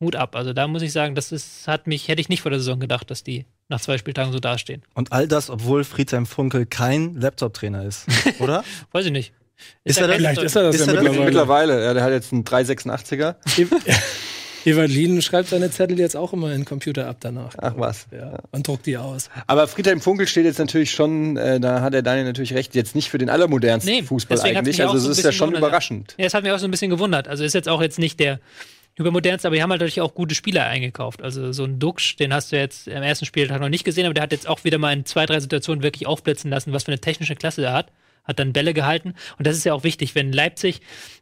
Hut 0.00 0.16
ab. 0.16 0.36
Also 0.36 0.52
da 0.52 0.68
muss 0.68 0.82
ich 0.82 0.92
sagen, 0.92 1.14
das 1.14 1.32
ist, 1.32 1.68
hat 1.68 1.86
mich, 1.86 2.08
hätte 2.08 2.20
ich 2.20 2.28
nicht 2.28 2.42
vor 2.42 2.50
der 2.50 2.60
Saison 2.60 2.80
gedacht, 2.80 3.10
dass 3.10 3.24
die 3.24 3.46
nach 3.68 3.80
zwei 3.80 3.96
Spieltagen 3.96 4.32
so 4.32 4.40
dastehen. 4.40 4.82
Und 4.94 5.12
all 5.12 5.28
das, 5.28 5.50
obwohl 5.50 5.84
Friedhelm 5.84 6.26
Funkel 6.26 6.66
kein 6.66 7.14
Laptop-Trainer 7.14 7.84
ist, 7.84 8.06
oder? 8.40 8.64
Weiß 8.92 9.06
ich 9.06 9.12
nicht. 9.12 9.32
Ist 9.84 9.98
er 10.00 10.08
das? 10.08 10.16
Vielleicht 10.16 10.42
ist 10.42 10.56
er 10.56 10.62
das 10.64 10.76
Ist 10.76 10.86
ja 10.86 10.92
er 10.92 10.94
das? 10.94 11.02
mittlerweile. 11.02 11.24
Mittlerweile, 11.24 11.84
ja, 11.84 11.94
der 11.94 12.02
hat 12.04 12.12
jetzt 12.12 12.32
einen 12.32 12.44
386er. 12.44 13.34
Ewald 14.64 14.90
Lien 14.92 15.20
schreibt 15.22 15.48
seine 15.48 15.70
Zettel 15.70 15.98
jetzt 15.98 16.16
auch 16.16 16.32
immer 16.32 16.50
in 16.52 16.60
den 16.60 16.64
Computer 16.64 17.06
ab 17.06 17.18
danach. 17.20 17.54
Ach 17.58 17.74
was. 17.76 18.06
Ja, 18.10 18.38
und 18.50 18.66
druckt 18.66 18.86
die 18.86 18.96
aus. 18.96 19.28
Aber 19.46 19.66
Friedhelm 19.68 20.00
Funkel 20.00 20.26
steht 20.26 20.44
jetzt 20.46 20.58
natürlich 20.58 20.90
schon, 20.90 21.36
äh, 21.36 21.60
da 21.60 21.80
hat 21.82 21.92
der 21.92 22.02
Daniel 22.02 22.24
natürlich 22.24 22.54
recht, 22.54 22.74
jetzt 22.74 22.94
nicht 22.94 23.10
für 23.10 23.18
den 23.18 23.28
allermodernsten 23.30 23.92
Nee, 23.92 24.02
Fußball 24.02 24.40
eigentlich. 24.40 24.82
Also 24.82 24.98
so 24.98 25.10
es 25.10 25.16
ein 25.16 25.18
ist 25.18 25.24
ja 25.24 25.32
schon 25.32 25.50
gewundert, 25.50 25.68
überraschend. 25.68 26.14
Ja, 26.18 26.24
das 26.24 26.34
hat 26.34 26.42
mich 26.44 26.52
auch 26.52 26.58
so 26.58 26.66
ein 26.66 26.70
bisschen 26.70 26.90
gewundert. 26.90 27.28
Also 27.28 27.44
ist 27.44 27.52
jetzt 27.54 27.68
auch 27.68 27.82
jetzt 27.82 27.98
nicht 27.98 28.18
der 28.20 28.40
übermodernste, 28.96 29.48
aber 29.48 29.56
die 29.56 29.62
haben 29.62 29.70
halt 29.70 29.80
natürlich 29.80 30.00
auch 30.00 30.14
gute 30.14 30.34
Spieler 30.34 30.66
eingekauft. 30.66 31.20
Also 31.20 31.52
so 31.52 31.64
ein 31.64 31.78
Duxch, 31.80 32.16
den 32.16 32.32
hast 32.32 32.52
du 32.52 32.56
jetzt 32.56 32.86
im 32.86 33.02
ersten 33.02 33.26
Spieltag 33.26 33.60
noch 33.60 33.68
nicht 33.68 33.84
gesehen, 33.84 34.04
aber 34.06 34.14
der 34.14 34.22
hat 34.22 34.32
jetzt 34.32 34.46
auch 34.48 34.62
wieder 34.64 34.78
mal 34.78 34.92
in 34.92 35.04
zwei, 35.04 35.26
drei 35.26 35.40
Situationen 35.40 35.82
wirklich 35.82 36.06
aufblitzen 36.06 36.48
lassen, 36.50 36.72
was 36.72 36.84
für 36.84 36.92
eine 36.92 37.00
technische 37.00 37.34
Klasse 37.34 37.64
er 37.64 37.72
hat. 37.72 37.88
Hat 38.24 38.38
dann 38.38 38.52
Bälle 38.52 38.74
gehalten. 38.74 39.14
Und 39.38 39.46
das 39.46 39.56
ist 39.56 39.64
ja 39.64 39.74
auch 39.74 39.84
wichtig, 39.84 40.14
wenn 40.14 40.32
Leipzig, 40.32 40.80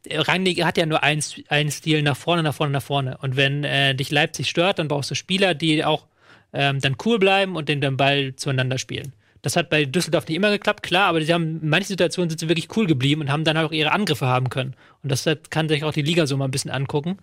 äh, 0.09 0.19
Rangnick 0.19 0.65
hat 0.65 0.79
ja 0.79 0.87
nur 0.87 1.03
einen, 1.03 1.23
einen 1.49 1.71
Stil 1.71 2.03
nach 2.03 2.17
vorne, 2.17 2.43
nach 2.43 2.55
vorne, 2.55 2.73
nach 2.73 2.83
vorne. 2.83 3.19
Und 3.19 3.37
wenn 3.37 3.65
äh, 3.65 3.95
dich 3.95 4.11
Leipzig 4.11 4.49
stört, 4.49 4.79
dann 4.79 4.89
brauchst 4.89 5.11
du 5.11 5.15
Spieler, 5.15 5.55
die 5.55 5.85
auch 5.85 6.07
ähm, 6.53 6.81
dann 6.81 6.97
cool 7.05 7.19
bleiben 7.19 7.57
und 7.57 7.69
den, 7.69 7.81
den 7.81 7.97
Ball 7.97 8.35
zueinander 8.37 8.79
spielen. 8.79 9.13
Das 9.43 9.57
hat 9.57 9.71
bei 9.71 9.85
Düsseldorf 9.85 10.29
nicht 10.29 10.37
immer 10.37 10.51
geklappt, 10.53 10.85
klar, 10.85 11.09
aber 11.09 11.21
sie 11.21 11.35
haben 11.35 11.61
in 11.63 11.69
manchen 11.69 11.89
Situationen 11.89 12.31
sind 12.31 12.39
sie 12.39 12.49
wirklich 12.49 12.69
cool 12.77 12.87
geblieben 12.87 13.23
und 13.23 13.31
haben 13.33 13.43
dann 13.43 13.59
halt 13.59 13.67
auch 13.69 13.73
ihre 13.73 13.91
Angriffe 13.91 14.25
haben 14.27 14.49
können. 14.51 14.75
Und 15.03 15.11
das 15.11 15.27
hat- 15.27 15.51
kann 15.51 15.69
sich 15.69 15.83
auch 15.83 15.93
die 15.93 16.03
Liga 16.03 16.29
so 16.29 16.37
mal 16.37 16.45
ein 16.45 16.53
bisschen 16.53 16.71
angucken. 16.71 17.17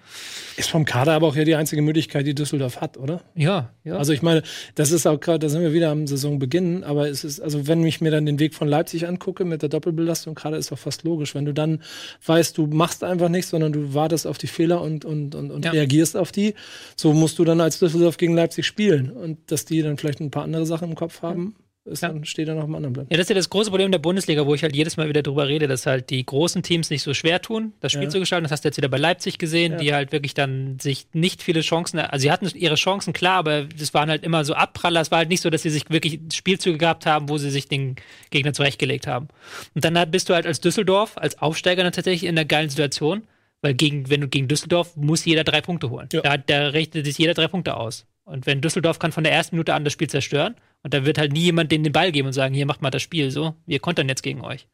Ist 0.58 0.70
vom 0.70 0.84
Kader 0.84 1.14
aber 1.14 1.28
auch 1.28 1.36
ja 1.38 1.46
die 1.46 1.56
einzige 1.56 1.82
Möglichkeit, 1.82 2.28
die 2.28 2.36
Düsseldorf 2.36 2.82
hat, 2.82 2.98
oder? 2.98 3.22
Ja, 3.36 3.70
ja. 3.86 3.96
Also 3.96 4.12
ich 4.12 4.22
meine, 4.22 4.44
das 4.76 4.92
ist 4.92 5.08
auch 5.08 5.18
gerade, 5.18 5.40
da 5.40 5.48
sind 5.50 5.62
wir 5.62 5.72
wieder 5.72 5.92
am 5.92 6.08
Saisonbeginn, 6.08 6.84
aber 6.84 7.08
es 7.08 7.24
ist, 7.24 7.40
also 7.40 7.68
wenn 7.68 7.86
ich 7.86 8.02
mir 8.02 8.12
dann 8.12 8.26
den 8.26 8.38
Weg 8.38 8.54
von 8.54 8.68
Leipzig 8.68 9.08
angucke 9.08 9.46
mit 9.46 9.62
der 9.62 9.70
Doppelbelastung, 9.70 10.36
gerade 10.36 10.58
ist 10.58 10.74
doch 10.74 10.78
fast 10.78 11.04
logisch, 11.06 11.36
wenn 11.36 11.46
du 11.46 11.54
dann 11.54 11.82
weißt, 12.26 12.58
du 12.58 12.68
machst 12.68 13.02
einfach 13.06 13.30
nichts, 13.30 13.52
sondern 13.52 13.72
du 13.72 13.94
wartest 13.94 14.28
auf 14.28 14.38
die 14.38 14.48
Fehler 14.48 14.82
und, 14.82 15.06
und, 15.06 15.36
und, 15.36 15.52
und 15.52 15.64
Ja. 15.64 15.72
reagierst 15.72 16.18
auf 16.18 16.34
die, 16.34 16.54
so 16.98 17.14
musst 17.14 17.40
du 17.40 17.46
dann 17.46 17.62
als 17.62 17.80
Düsseldorf 17.80 18.18
gegen 18.18 18.36
Leipzig 18.36 18.66
spielen. 18.66 19.10
Und 19.10 19.52
dass 19.52 19.64
die 19.64 19.82
dann 19.82 19.98
vielleicht 19.98 20.20
ein 20.20 20.32
paar 20.32 20.44
andere 20.44 20.66
Sachen 20.66 20.90
im 20.90 20.96
Kopf 20.96 21.22
haben, 21.22 21.56
ist 21.86 22.02
Ja. 22.04 22.10
dann, 22.10 22.24
steht 22.26 22.48
dann 22.48 22.58
auf 22.58 22.66
dem 22.66 22.76
anderen 22.76 22.94
Blatt. 22.94 23.08
Ja, 23.10 23.18
das 23.18 23.26
ist 23.26 23.30
ja 23.30 23.36
das 23.36 23.50
große 23.50 23.70
Problem 23.72 23.92
der 23.92 24.00
Bundesliga, 24.00 24.46
wo 24.46 24.54
ich 24.54 24.62
halt 24.64 24.76
jedes 24.76 24.98
Mal 24.98 25.10
wieder 25.10 25.24
drüber 25.24 25.48
rede, 25.48 25.68
dass 25.68 25.86
halt 25.86 26.10
die 26.10 26.24
großen 26.26 26.62
Teams 26.62 26.90
nicht 26.90 27.02
so 27.02 27.14
schwer 27.14 27.42
tun, 27.42 27.74
das 27.80 27.92
Spiel 27.94 28.04
Ja. 28.04 28.10
zu 28.10 28.20
gestalten. 28.20 28.44
Das 28.44 28.52
hast 28.52 28.64
du 28.64 28.68
jetzt 28.68 28.78
wieder 28.78 28.90
bei 28.90 28.98
Leipzig 28.98 29.38
gesehen, 29.40 29.74
Ja. 29.74 29.78
die 29.80 29.94
halt 29.94 30.12
wirklich 30.12 30.34
dann 30.34 30.78
sich 30.80 31.08
nicht 31.14 31.42
viele 31.42 31.62
Chancen, 31.62 32.00
also 32.00 32.22
sie 32.22 32.32
hatten 32.32 32.48
ihre 32.54 32.76
Chancen 32.76 33.14
klar, 33.14 33.38
aber 33.38 33.64
das 33.66 33.94
waren 33.94 34.10
halt 34.10 34.24
immer 34.24 34.44
so 34.46 34.54
Abpraller. 34.54 35.02
Es 35.02 35.10
war 35.12 35.20
halt 35.20 35.30
nicht 35.30 35.42
so, 35.42 35.50
dass 35.50 35.64
sie 35.64 35.70
sich 35.70 35.90
wirklich 35.90 36.20
Spielzüge 36.34 36.78
gehabt 36.78 37.06
haben, 37.06 37.30
wo 37.30 37.38
sie 37.38 37.50
sich 37.50 37.68
den 37.68 37.96
Gegner 38.30 38.54
zurechtgelegt 38.54 39.08
haben. 39.08 39.30
Und 39.74 39.84
dann 39.86 39.98
halt 39.98 40.12
bist 40.12 40.30
du 40.30 40.34
halt 40.36 40.46
als 40.46 40.60
Düsseldorf, 40.62 41.18
als 41.18 41.40
Aufsteiger 41.42 41.84
dann 41.84 41.94
tatsächlich 41.94 42.24
in 42.30 42.38
einer 42.38 42.46
geilen 42.46 42.70
Situation, 42.70 43.24
weil 43.62 43.74
gegen, 43.74 44.10
wenn 44.10 44.22
du 44.22 44.28
gegen 44.28 44.48
Düsseldorf 44.48 44.96
muss 44.96 45.26
jeder 45.26 45.44
drei 45.44 45.62
Punkte 45.62 45.90
holen. 45.90 46.08
Da, 46.12 46.38
da 46.38 46.68
rechnet 46.68 47.06
sich 47.06 47.18
jeder 47.18 47.34
drei 47.34 47.48
Punkte 47.48 47.76
aus. 47.76 48.06
Und 48.26 48.46
wenn 48.46 48.62
Düsseldorf 48.62 49.00
kann 49.00 49.12
von 49.12 49.24
der 49.24 49.34
ersten 49.34 49.56
Minute 49.56 49.74
an 49.74 49.84
das 49.84 49.94
Spiel 49.94 50.08
zerstören 50.10 50.56
und 50.84 50.94
da 50.94 51.06
wird 51.06 51.18
halt 51.18 51.34
nie 51.34 51.42
jemand 51.42 51.72
denen 51.72 51.84
den 51.84 51.94
Ball 51.94 52.12
geben 52.12 52.28
und 52.28 52.34
sagen, 52.34 52.54
hier 52.54 52.66
macht 52.66 52.82
mal 52.82 52.90
das 52.90 53.02
Spiel 53.02 53.32
so, 53.32 53.56
wir 53.66 53.80
kontern 53.80 54.10
jetzt 54.10 54.24
gegen 54.24 54.42
euch. 54.42 54.68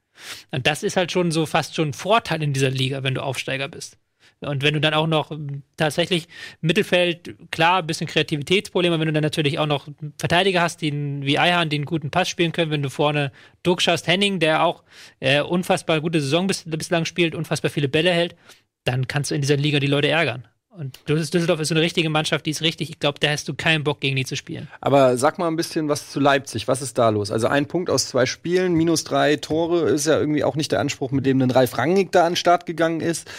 Und 0.51 0.67
das 0.67 0.83
ist 0.83 0.97
halt 0.97 1.11
schon 1.11 1.31
so 1.31 1.45
fast 1.45 1.75
schon 1.75 1.89
ein 1.89 1.93
Vorteil 1.93 2.41
in 2.41 2.53
dieser 2.53 2.69
Liga, 2.69 3.03
wenn 3.03 3.15
du 3.15 3.23
Aufsteiger 3.23 3.67
bist. 3.67 3.97
Und 4.41 4.63
wenn 4.63 4.73
du 4.73 4.81
dann 4.81 4.93
auch 4.93 5.07
noch 5.07 5.31
tatsächlich 5.77 6.27
Mittelfeld, 6.61 7.35
klar, 7.51 7.79
ein 7.79 7.87
bisschen 7.87 8.07
Kreativitätsprobleme, 8.07 8.99
wenn 8.99 9.07
du 9.07 9.13
dann 9.13 9.23
natürlich 9.23 9.59
auch 9.59 9.65
noch 9.65 9.87
Verteidiger 10.17 10.61
hast, 10.61 10.81
die 10.81 10.91
einen- 10.91 11.25
wie 11.25 11.39
Eihan, 11.39 11.69
die 11.69 11.77
einen 11.77 11.85
guten 11.85 12.11
Pass 12.11 12.29
spielen 12.29 12.51
können, 12.51 12.71
wenn 12.71 12.83
du 12.83 12.89
vorne 12.89 13.31
Duxch 13.63 13.87
hast, 13.87 14.07
Henning, 14.07 14.39
der 14.39 14.63
auch 14.63 14.83
äh, 15.19 15.41
unfassbar 15.41 16.01
gute 16.01 16.21
Saison 16.21 16.47
bis, 16.47 16.63
bislang 16.65 17.05
spielt, 17.05 17.33
unfassbar 17.33 17.71
viele 17.71 17.87
Bälle 17.87 18.11
hält, 18.11 18.35
dann 18.83 19.07
kannst 19.07 19.31
du 19.31 19.35
in 19.35 19.41
dieser 19.41 19.57
Liga 19.57 19.79
die 19.79 19.87
Leute 19.87 20.09
ärgern. 20.09 20.47
Und 20.77 20.99
Düs- 21.07 21.29
Düsseldorf 21.31 21.59
ist 21.61 21.69
so 21.69 21.73
eine 21.75 21.81
richtige 21.81 22.09
Mannschaft, 22.09 22.45
die 22.45 22.49
ist 22.51 22.61
richtig. 22.61 22.89
Ich 22.89 22.99
glaube, 22.99 23.19
da 23.19 23.29
hast 23.29 23.47
du 23.47 23.53
keinen 23.53 23.83
Bock, 23.83 24.01
gegen 24.01 24.15
die 24.15 24.25
zu 24.25 24.35
spielen. 24.35 24.67
Aber 24.81 25.17
sag 25.17 25.37
mal 25.39 25.47
ein 25.47 25.55
bisschen 25.55 25.87
was 25.87 26.09
zu 26.11 26.19
Leipzig. 26.19 26.67
Was 26.67 26.81
ist 26.81 26.97
da 26.97 27.09
los? 27.09 27.31
Also 27.31 27.47
ein 27.47 27.65
Punkt 27.67 27.89
aus 27.89 28.07
zwei 28.07 28.25
Spielen, 28.25 28.73
minus 28.73 29.03
drei 29.05 29.37
Tore, 29.37 29.89
ist 29.89 30.05
ja 30.05 30.19
irgendwie 30.19 30.43
auch 30.43 30.55
nicht 30.55 30.71
der 30.73 30.81
Anspruch, 30.81 31.11
mit 31.11 31.25
dem 31.25 31.41
ein 31.41 31.49
Ralf 31.51 31.77
Rangnick 31.77 32.11
da 32.11 32.25
an 32.25 32.31
den 32.31 32.35
Start 32.35 32.65
gegangen 32.65 32.99
ist. 32.99 33.29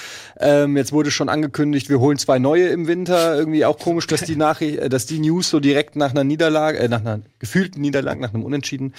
Ähm, 0.41 0.77
jetzt 0.77 0.93
wurde 0.93 1.11
schon 1.11 1.29
angekündigt, 1.29 1.89
wir 1.91 2.01
holen 2.01 2.17
zwei 2.19 2.39
neue 2.39 2.69
im 2.69 2.87
Winter. 2.87 3.37
Irgendwie 3.37 3.65
auch 3.67 3.79
komisch, 3.79 4.07
dass 4.07 4.23
die 4.23 4.37
Nachricht, 4.37 4.79
äh, 4.79 4.89
dass 4.89 5.05
die 5.05 5.19
News 5.19 5.51
so 5.51 5.61
direkt 5.61 5.95
nach 5.97 6.13
einer 6.13 6.25
Niederlage, 6.25 6.79
äh, 6.79 6.89
nach 6.89 7.01
einer 7.01 7.21
gefühlten 7.39 7.83
Niederlage, 7.83 8.21
nach 8.21 8.33
einem 8.33 8.45
Unentschieden 8.45 8.95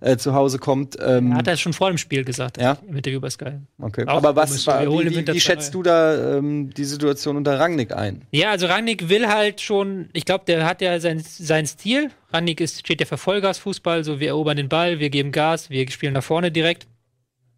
äh, 0.00 0.16
zu 0.16 0.32
Hause 0.34 0.58
kommt. 0.58 0.96
Ähm, 1.04 1.34
Hat 1.34 1.48
er 1.48 1.56
schon 1.56 1.72
vor 1.72 1.88
dem 1.88 1.98
Spiel 1.98 2.24
gesagt, 2.24 2.60
Ja? 2.60 2.78
im 2.88 2.96
Interview 2.96 3.20
bei 3.20 3.30
Sky. 3.30 3.52
okay. 3.80 4.06
auch 4.06 4.16
Aber 4.18 4.36
was 4.36 4.64
war, 4.66 4.82
wie, 4.86 5.10
wie, 5.10 5.26
wie 5.26 5.40
schätzt 5.40 5.74
du 5.74 5.82
da 5.82 6.36
ähm, 6.36 6.70
die 6.72 6.84
Situation 6.84 7.36
unter 7.36 7.58
Rangnick 7.58 7.79
ein? 7.88 8.22
Ja, 8.30 8.50
also 8.50 8.66
Rangnick 8.66 9.08
will 9.08 9.28
halt 9.28 9.60
schon, 9.60 10.10
ich 10.12 10.24
glaube, 10.24 10.44
der 10.46 10.64
hat 10.66 10.80
ja 10.82 10.98
sein, 11.00 11.20
sein 11.20 11.66
Stil. 11.66 12.10
Rangnick 12.32 12.60
ist, 12.60 12.80
steht 12.80 13.00
ja 13.00 13.06
für 13.06 13.18
Vollgasfußball, 13.18 14.04
so 14.04 14.20
wir 14.20 14.28
erobern 14.28 14.56
den 14.56 14.68
Ball, 14.68 14.98
wir 14.98 15.10
geben 15.10 15.32
Gas, 15.32 15.70
wir 15.70 15.90
spielen 15.90 16.12
nach 16.12 16.22
vorne 16.22 16.52
direkt. 16.52 16.86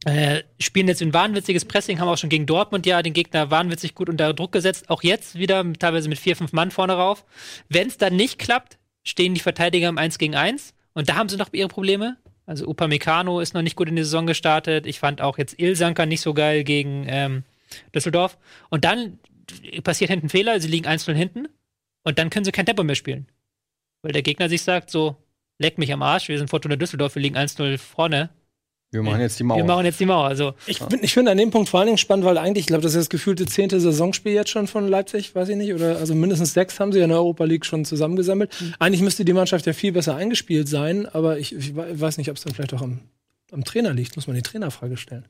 Äh, 0.05 0.43
spielen 0.59 0.89
jetzt 0.89 1.03
ein 1.03 1.15
wahnwitziges 1.15 1.65
Pressing, 1.65 2.01
haben 2.01 2.09
auch 2.09 2.19
schon 2.19 2.31
gegen 2.31 2.47
Dortmund 2.47 2.87
ja 2.87 3.03
den 3.03 3.13
Gegner 3.13 3.51
wahnwitzig 3.51 3.95
gut 3.95 4.09
unter 4.09 4.33
Druck 4.35 4.53
gesetzt. 4.53 4.91
Auch 4.91 5.03
jetzt 5.03 5.39
wieder 5.39 5.65
teilweise 5.75 6.09
mit 6.09 6.19
vier, 6.19 6.35
fünf 6.35 6.53
Mann 6.53 6.71
vorne 6.71 6.95
rauf. 6.95 7.25
Wenn 7.69 7.87
es 7.87 7.99
dann 7.99 8.17
nicht 8.17 8.39
klappt, 8.39 8.79
stehen 9.05 9.35
die 9.35 9.41
Verteidiger 9.41 9.89
im 9.89 9.99
1 9.99 10.19
gegen 10.19 10.35
1 10.35 10.75
und 10.95 11.09
da 11.09 11.15
haben 11.15 11.29
sie 11.29 11.37
noch 11.37 11.53
ihre 11.53 11.69
Probleme. 11.69 12.17
Also 12.47 12.67
Upamecano 12.67 13.41
ist 13.41 13.55
noch 13.55 13.63
nicht 13.63 13.77
gut 13.77 13.89
in 13.89 13.97
die 13.97 14.03
Saison 14.03 14.27
gestartet. 14.27 14.87
Ich 14.87 14.99
fand 14.99 15.21
auch 15.21 15.39
jetzt 15.39 15.59
Ilsanker 15.61 16.07
nicht 16.07 16.21
so 16.21 16.35
geil 16.35 16.65
gegen 16.65 17.07
ähm, 17.09 17.45
Düsseldorf. 17.95 18.37
Und 18.69 18.85
dann 18.85 19.19
passiert 19.83 20.11
hinten 20.11 20.27
ein 20.27 20.31
Fehler, 20.31 20.61
sie 20.61 20.69
liegen 20.69 20.87
1-0 20.87 21.13
hinten 21.15 21.49
und 22.05 22.19
dann 22.19 22.31
können 22.31 22.45
sie 22.45 22.53
kein 22.53 22.67
Tempo 22.67 22.83
mehr 22.85 22.95
spielen. 22.97 23.27
Weil 24.03 24.13
der 24.13 24.23
Gegner 24.23 24.49
sich 24.49 24.63
sagt, 24.63 24.91
so, 24.91 25.17
leck 25.59 25.79
mich 25.79 25.93
am 25.93 26.03
Arsch, 26.03 26.29
wir 26.29 26.39
sind 26.39 26.51
Fortuna 26.51 26.77
Düsseldorf, 26.77 27.15
wir 27.15 27.23
liegen 27.23 27.37
1-0 27.37 27.79
vorne, 27.79 28.31
Wir 28.91 29.03
machen 29.03 29.21
jetzt 29.21 29.39
die 29.39 29.45
wir 29.45 29.47
Mauer. 29.49 29.65
machen 29.65 29.85
jetzt 29.87 30.01
die 30.01 30.07
Mauer. 30.07 30.27
Also, 30.27 30.55
Ich, 30.67 30.81
bin- 30.81 31.03
ich 31.03 31.13
finde 31.15 31.31
an 31.31 31.39
dem 31.39 31.51
Punkt 31.51 31.69
vor 31.69 31.81
allen 31.81 31.87
Dingen 31.87 31.99
spannend, 31.99 32.25
weil 32.27 32.37
eigentlich, 32.39 32.63
ich 32.65 32.67
glaube, 32.67 32.83
das 32.83 32.93
ist 32.95 32.99
das 33.03 33.09
gefühlte 33.11 33.47
zehnte 33.47 33.81
Saisonspiel 33.81 34.33
jetzt 34.33 34.51
schon 34.51 34.67
von 34.67 34.87
Leipzig, 34.89 35.35
weiß 35.35 35.49
ich 35.51 35.57
nicht, 35.57 35.73
oder 35.73 35.97
also 35.99 36.15
mindestens 36.15 36.53
sechs 36.53 36.79
haben 36.81 36.93
sie 36.93 36.99
ja 36.99 37.05
in 37.05 37.11
der 37.11 37.19
Europa 37.19 37.45
League 37.45 37.65
schon 37.65 37.85
zusammengesammelt. 37.85 38.53
Eigentlich 38.81 39.01
müsste 39.03 39.25
die 39.25 39.33
Mannschaft 39.33 39.67
ja 39.67 39.73
viel 39.73 39.93
besser 39.93 40.17
eingespielt 40.17 40.69
sein, 40.69 41.07
aber 41.07 41.39
ich, 41.39 41.55
ich 41.55 41.75
we- 41.77 42.01
weiß 42.01 42.19
nicht, 42.19 42.29
ob 42.31 42.37
es 42.37 42.43
dann 42.43 42.55
vielleicht 42.55 42.75
auch 42.75 42.83
am, 42.83 43.01
am 43.53 43.65
Trainer 43.65 43.93
liegt. 43.93 44.17
Muss 44.17 44.27
man 44.27 44.35
die 44.37 44.43
Trainerfrage 44.43 44.97
stellen. 44.97 45.25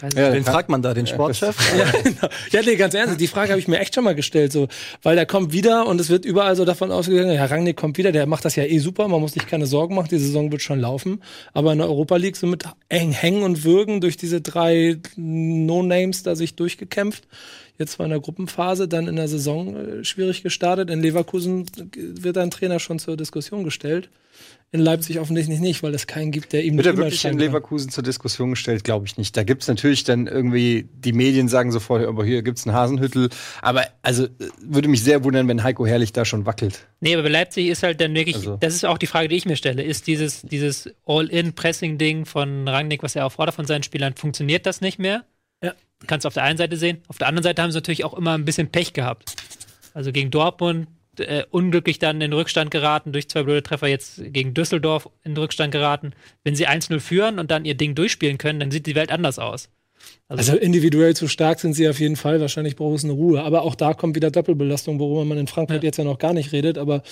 weiß 0.00 0.12
Ja, 0.14 0.30
kann- 0.32 0.44
fragt 0.44 0.68
man 0.68 0.82
da? 0.82 0.92
Den 0.92 1.06
Sportchef? 1.06 1.56
Ja, 1.78 1.90
genau. 2.02 2.28
ja, 2.50 2.60
nee, 2.62 2.76
ganz 2.76 2.94
ernst, 2.94 3.20
die 3.20 3.26
Frage 3.26 3.50
habe 3.50 3.60
ich 3.60 3.68
mir 3.68 3.78
echt 3.78 3.94
schon 3.94 4.04
mal 4.04 4.14
gestellt, 4.14 4.52
so, 4.52 4.68
weil 5.02 5.16
der 5.16 5.26
kommt 5.26 5.52
wieder 5.52 5.86
und 5.86 6.00
es 6.00 6.08
wird 6.10 6.24
überall 6.24 6.56
so 6.56 6.64
davon 6.64 6.90
ausgegangen, 6.92 7.30
Herr 7.36 7.50
Rangnick 7.50 7.76
kommt 7.76 7.96
wieder, 7.98 8.12
der 8.12 8.26
macht 8.26 8.44
das 8.44 8.56
ja 8.56 8.64
eh 8.64 8.78
super, 8.78 9.08
man 9.08 9.20
muss 9.20 9.32
sich 9.32 9.46
keine 9.46 9.66
Sorgen 9.66 9.94
machen, 9.94 10.08
die 10.10 10.18
Saison 10.18 10.50
wird 10.52 10.62
schon 10.62 10.80
laufen, 10.80 11.22
aber 11.52 11.72
in 11.72 11.78
der 11.78 11.88
Europa 11.88 12.16
League 12.16 12.36
so 12.36 12.46
mit 12.46 12.64
eng 12.88 13.12
hängen 13.12 13.42
und 13.42 13.64
würgen 13.64 14.00
durch 14.00 14.16
diese 14.16 14.40
drei 14.40 14.98
No-Names 15.16 16.22
da 16.22 16.34
sich 16.36 16.56
durchgekämpft. 16.56 17.24
Jetzt 17.80 17.98
war 17.98 18.04
in 18.04 18.10
der 18.10 18.20
Gruppenphase, 18.20 18.88
dann 18.88 19.08
in 19.08 19.16
der 19.16 19.26
Saison 19.26 19.74
äh, 19.74 20.04
schwierig 20.04 20.42
gestartet. 20.42 20.90
In 20.90 21.00
Leverkusen 21.00 21.64
wird 21.96 22.36
ein 22.36 22.50
Trainer 22.50 22.78
schon 22.78 22.98
zur 22.98 23.16
Diskussion 23.16 23.64
gestellt. 23.64 24.10
In 24.70 24.80
Leipzig 24.80 25.18
offensichtlich 25.18 25.58
nicht, 25.60 25.82
weil 25.82 25.94
es 25.94 26.06
keinen 26.06 26.30
gibt, 26.30 26.52
der 26.52 26.62
ihm 26.62 26.76
Wird 26.76 26.86
er 26.86 26.92
wirklich 26.96 27.24
in 27.24 27.30
übersteigen 27.32 27.38
kann. 27.38 27.46
Leverkusen 27.46 27.90
zur 27.90 28.04
Diskussion 28.04 28.50
gestellt? 28.50 28.84
Glaube 28.84 29.06
ich 29.06 29.16
nicht. 29.16 29.34
Da 29.36 29.42
gibt's 29.44 29.66
natürlich 29.66 30.04
dann 30.04 30.26
irgendwie, 30.26 30.88
die 30.92 31.12
Medien 31.12 31.48
sagen 31.48 31.72
sofort, 31.72 32.06
aber 32.06 32.24
hier 32.24 32.42
gibt's 32.42 32.66
einen 32.66 32.76
Hasenhüttel. 32.76 33.30
Aber 33.62 33.84
also 34.02 34.24
äh, 34.24 34.28
würde 34.62 34.88
mich 34.88 35.02
sehr 35.02 35.24
wundern, 35.24 35.48
wenn 35.48 35.62
Heiko 35.64 35.86
Herrlich 35.86 36.12
da 36.12 36.24
schon 36.26 36.44
wackelt. 36.46 36.86
Nee, 37.00 37.14
aber 37.14 37.22
bei 37.24 37.30
Leipzig 37.30 37.66
ist 37.68 37.82
halt 37.82 37.98
dann 38.00 38.14
wirklich, 38.14 38.36
Also- 38.36 38.58
das 38.60 38.74
ist 38.74 38.84
auch 38.84 38.98
die 38.98 39.06
Frage, 39.06 39.28
die 39.28 39.36
ich 39.36 39.46
mir 39.46 39.56
stelle, 39.56 39.82
ist 39.82 40.06
dieses, 40.06 40.42
dieses 40.42 40.90
All-In-Pressing-Ding 41.06 42.26
von 42.26 42.68
Rangnick, 42.68 43.02
was 43.02 43.16
er 43.16 43.24
auch 43.26 43.32
fordert 43.32 43.54
von 43.54 43.66
seinen 43.66 43.82
Spielern, 43.82 44.14
funktioniert 44.14 44.66
das 44.66 44.80
nicht 44.82 44.98
mehr? 44.98 45.24
Ja. 46.00 46.06
Kannst 46.06 46.24
du 46.24 46.28
auf 46.28 46.34
der 46.34 46.44
einen 46.44 46.58
Seite 46.58 46.76
sehen. 46.76 46.98
Auf 47.08 47.18
der 47.18 47.28
anderen 47.28 47.42
Seite 47.44 47.62
haben 47.62 47.70
sie 47.70 47.76
natürlich 47.76 48.04
auch 48.04 48.14
immer 48.14 48.34
ein 48.34 48.44
bisschen 48.44 48.68
Pech 48.70 48.92
gehabt. 48.92 49.34
Also 49.94 50.12
gegen 50.12 50.30
Dortmund 50.30 50.88
äh, 51.18 51.44
unglücklich 51.50 51.98
dann 51.98 52.16
in 52.16 52.20
den 52.20 52.32
Rückstand 52.32 52.70
geraten, 52.70 53.12
durch 53.12 53.28
zwei 53.28 53.42
blöde 53.42 53.62
Treffer 53.62 53.88
jetzt 53.88 54.22
gegen 54.32 54.54
Düsseldorf 54.54 55.08
in 55.24 55.32
den 55.34 55.38
Rückstand 55.38 55.72
geraten. 55.72 56.12
Wenn 56.44 56.54
sie 56.54 56.68
1-0 56.68 57.00
führen 57.00 57.38
und 57.38 57.50
dann 57.50 57.64
ihr 57.64 57.74
Ding 57.74 57.94
durchspielen 57.94 58.38
können, 58.38 58.60
dann 58.60 58.70
sieht 58.70 58.86
die 58.86 58.94
Welt 58.94 59.10
anders 59.12 59.38
aus. 59.38 59.68
Also 60.28 60.56
individuell 60.56 61.14
zu 61.14 61.28
stark 61.28 61.60
sind 61.60 61.74
sie 61.74 61.88
auf 61.88 62.00
jeden 62.00 62.16
Fall. 62.16 62.40
Wahrscheinlich 62.40 62.76
braucht 62.76 62.98
es 62.98 63.04
eine 63.04 63.12
Ruhe. 63.12 63.42
Aber 63.42 63.62
auch 63.62 63.74
da 63.74 63.92
kommt 63.92 64.16
wieder 64.16 64.30
Doppelbelastung, 64.30 64.98
worüber 64.98 65.24
man 65.24 65.36
in 65.36 65.46
Frankfurt 65.46 65.82
Ja. 65.82 65.88
jetzt 65.88 65.96
ja 65.98 66.04
noch 66.04 66.18
gar 66.18 66.32
nicht 66.32 66.52
redet. 66.52 66.78
Aber 66.78 67.02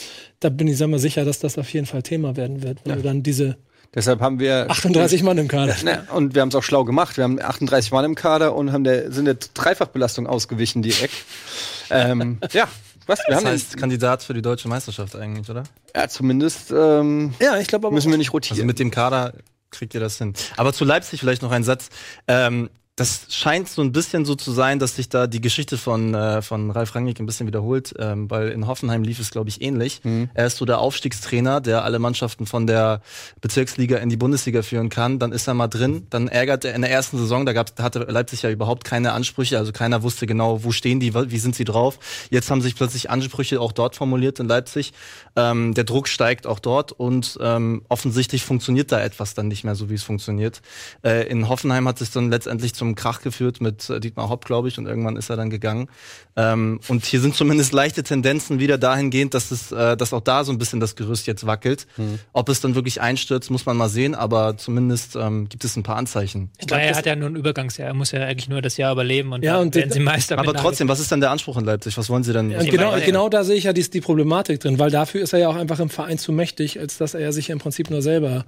da 0.41 0.49
bin 0.49 0.69
ich 0.69 0.79
sag 0.79 0.89
mal 0.89 0.99
sicher, 0.99 1.25
dass 1.25 1.39
das 1.39 1.59
auf 1.59 1.71
jeden 1.73 1.87
Fall 1.87 2.03
Thema 2.03 2.37
werden 2.37 2.63
wird, 2.63 2.79
wenn 2.85 2.97
du 2.97 3.03
dann 3.03 3.23
diese 3.23 3.59
Deshalb 3.95 4.21
haben 4.21 4.39
wir 4.39 4.67
38 4.71 5.23
Mann 5.23 5.39
im 5.39 5.49
Kader. 5.49 5.75
Ne, 5.83 6.07
und 6.15 6.35
wir 6.35 6.43
haben 6.43 6.51
es 6.51 6.55
auch 6.55 6.63
schlau 6.63 6.85
gemacht. 6.85 7.17
Wir 7.17 7.25
haben 7.25 7.41
38 7.41 7.91
Mann 7.91 8.05
im 8.05 8.15
Kader 8.15 8.55
und 8.55 8.73
haben 8.73 8.85
der, 8.85 9.11
sind 9.11 9.25
der 9.25 9.37
Dreifachbelastung 9.55 10.27
ausgewichen 10.27 10.83
direkt. 10.83 11.15
ähm, 11.91 12.39
ja, 12.53 12.69
was? 13.07 13.21
Wir 13.21 13.35
Das 13.35 13.37
haben 13.45 13.51
heißt, 13.53 13.77
Kandidat 13.79 14.23
für 14.23 14.35
die 14.35 14.43
deutsche 14.43 14.69
Meisterschaft 14.69 15.17
eigentlich, 15.17 15.49
oder? 15.49 15.63
ja, 15.97 16.07
zumindest 16.09 16.71
ähm, 16.71 17.33
Ja, 17.41 17.57
ich 17.59 17.67
glaube 17.67 17.87
aber. 17.87 17.95
müssen 17.95 18.11
wir 18.11 18.19
nicht 18.19 18.33
rotieren. 18.33 18.57
Also 18.59 18.67
mit 18.67 18.79
dem 18.79 18.91
Kader 18.91 19.33
kriegt 19.71 19.95
ihr 19.95 20.01
das 20.01 20.19
hin. 20.19 20.35
Aber 20.59 20.73
zu 20.75 20.85
Leipzig 20.85 21.21
vielleicht 21.21 21.41
noch 21.43 21.51
ein 21.51 21.65
Satz. 21.65 21.89
Ähm, 22.27 22.69
das 22.99 23.27
scheint 23.31 23.69
so 23.69 23.81
ein 23.81 23.93
bisschen 23.93 24.25
so 24.25 24.35
zu 24.35 24.51
sein, 24.51 24.81
dass 24.81 24.97
sich 24.97 25.09
da 25.09 25.29
die 25.29 25.41
Geschichte 25.41 25.79
von, 25.79 26.15
äh, 26.15 26.43
von 26.43 26.73
Ralf 26.73 26.95
Rangnick 26.97 27.21
ein 27.21 27.27
bisschen 27.27 27.47
wiederholt, 27.47 27.95
ähm, 27.99 28.29
weil 28.29 28.49
in 28.49 28.67
Hoffenheim 28.67 29.05
lief 29.05 29.21
es, 29.21 29.31
glaube 29.31 29.49
ich, 29.49 29.63
ähnlich. 29.63 30.01
Er 30.35 30.47
ist 30.47 30.57
so 30.57 30.65
der 30.65 30.81
Aufstiegstrainer, 30.81 31.61
der 31.61 31.85
alle 31.85 32.01
Mannschaften 32.01 32.47
von 32.47 32.67
der 32.67 33.01
Bezirksliga 33.41 33.99
in 33.99 34.09
die 34.09 34.17
Bundesliga 34.17 34.63
führen 34.63 34.89
kann. 34.89 35.21
Dann 35.21 35.31
ist 35.31 35.47
er 35.47 35.55
mal 35.55 35.69
drin, 35.69 36.09
dann 36.11 36.27
ärgert 36.27 36.65
er 36.65 36.75
in 36.75 36.83
der 36.83 36.91
ersten 36.91 37.19
Saison, 37.19 37.47
da, 37.47 37.53
gab's, 37.53 37.75
hatte 37.79 38.01
Leipzig 38.01 38.43
ja 38.43 38.51
überhaupt 38.51 38.85
keine 38.85 39.13
Ansprüche, 39.13 39.59
also 39.59 39.71
keiner 39.71 40.03
wusste 40.03 40.27
genau, 40.27 40.65
wo 40.65 40.73
stehen 40.73 40.99
die, 40.99 41.15
wie 41.15 41.39
sind 41.39 41.55
sie 41.55 41.65
drauf. 41.65 41.99
Jetzt 42.31 42.51
haben 42.51 42.61
sich 42.61 42.75
plötzlich 42.75 43.11
Ansprüche 43.11 43.61
auch 43.61 43.73
dort 43.73 43.95
formuliert 43.95 44.41
in 44.41 44.49
Leipzig. 44.49 44.93
Ähm, 45.37 45.75
der 45.75 45.85
Druck 45.85 46.09
steigt 46.09 46.49
auch 46.49 46.59
dort 46.59 46.91
und 46.91 47.39
ähm, 47.41 47.83
offensichtlich 47.89 48.43
funktioniert 48.43 48.91
da 48.91 49.01
etwas 49.01 49.35
dann 49.35 49.47
nicht 49.47 49.63
mehr 49.63 49.77
so, 49.77 49.89
wie 49.89 49.95
es 49.95 50.03
funktioniert. 50.03 50.63
Äh, 51.05 51.29
in 51.29 51.49
Hoffenheim 51.49 51.87
hat 51.87 52.01
es 52.01 52.11
dann 52.11 52.31
letztendlich 52.31 52.75
zum 52.75 52.88
Krach 52.95 53.23
geführt 53.23 53.61
mit 53.61 53.89
äh, 53.91 54.01
Dietmar 54.01 54.29
Hopp, 54.29 54.45
glaube 54.45 54.69
ich, 54.69 54.79
und 54.79 54.87
irgendwann 54.87 55.17
ist 55.17 55.31
er 55.31 55.37
dann 55.37 55.51
gegangen. 55.51 55.89
Ähm, 56.37 56.81
und 56.89 57.05
hier 57.05 57.21
sind 57.21 57.35
zumindest 57.35 57.73
leichte 57.73 58.03
Tendenzen 58.03 58.61
wieder 58.61 58.79
dahingehend, 58.79 59.35
dass 59.35 59.51
es, 59.51 59.73
äh, 59.73 59.97
dass 59.97 60.13
auch 60.13 60.21
da 60.21 60.45
so 60.45 60.53
ein 60.53 60.59
bisschen 60.59 60.81
das 60.81 60.97
Gerüst 60.97 61.27
jetzt 61.27 61.47
wackelt. 61.47 61.87
Ob 62.33 62.49
es 62.49 62.61
dann 62.61 62.75
wirklich 62.75 63.01
einstürzt, 63.01 63.51
muss 63.51 63.67
man 63.67 63.77
mal 63.77 63.89
sehen, 63.89 64.15
aber 64.15 64.57
zumindest 64.57 65.17
ähm, 65.17 65.49
gibt 65.49 65.65
es 65.65 65.77
ein 65.77 65.83
paar 65.83 65.97
Anzeichen. 65.97 66.51
Ich 66.59 66.67
glaube, 66.67 66.83
er 66.83 66.97
hat 66.97 67.07
ja 67.07 67.17
nur 67.17 67.29
ein 67.29 67.37
Übergangsjahr. 67.37 67.89
Er 67.89 67.95
muss 67.95 68.13
ja 68.13 68.21
eigentlich 68.21 68.49
nur 68.49 68.63
das 68.63 68.77
Jahr 68.77 68.93
überleben 68.93 69.33
und 69.33 69.43
Ja, 69.43 69.55
dann 69.55 69.63
und 69.63 69.75
werden 69.75 69.91
sie 69.91 70.01
Meister. 70.01 70.39
Aber 70.39 70.53
mit 70.53 70.61
trotzdem, 70.61 70.89
was 70.89 71.01
ist 71.01 71.11
denn 71.11 71.21
der 71.21 71.31
Anspruch 71.31 71.57
in 71.57 71.65
Leipzig? 71.65 71.97
Was 71.99 72.09
wollen 72.11 72.23
sie 72.23 72.33
denn? 72.33 72.51
Ja, 72.51 72.63
genau, 72.63 72.95
genau 73.05 73.29
da 73.29 73.45
sehe 73.45 73.57
ich 73.57 73.65
ja 73.65 73.73
die, 73.73 73.89
die 73.89 74.01
Problematik 74.01 74.61
drin, 74.61 74.79
weil 74.79 74.91
dafür 74.91 75.23
ist 75.23 75.33
er 75.33 75.41
ja 75.41 75.49
auch 75.49 75.57
einfach 75.57 75.81
im 75.81 75.91
Verein 75.91 76.19
zu 76.19 76.33
mächtig, 76.33 76.79
als 76.79 76.99
dass 76.99 77.15
er 77.15 77.33
sich 77.33 77.49
ja 77.49 77.53
im 77.53 77.59
Prinzip 77.59 77.91
nur 77.91 78.03
selber 78.03 78.45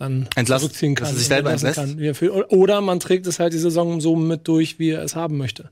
dann 0.00 0.26
Entlassen- 0.34 0.62
zurückziehen 0.62 0.94
kann. 0.96 1.08
dass 1.08 1.16
sich 1.18 1.28
selber 1.28 1.52
entlässt? 1.52 1.76
Kann, 1.76 1.98
er. 1.98 2.52
Oder 2.52 2.80
man 2.80 2.98
trägt 2.98 3.26
es 3.26 3.38
halt 3.38 3.52
die 3.52 3.58
Saison 3.58 4.00
so 4.00 4.16
mit 4.16 4.48
durch, 4.48 4.78
wie 4.78 4.90
er 4.90 5.02
es 5.02 5.14
haben 5.14 5.36
möchte. 5.36 5.70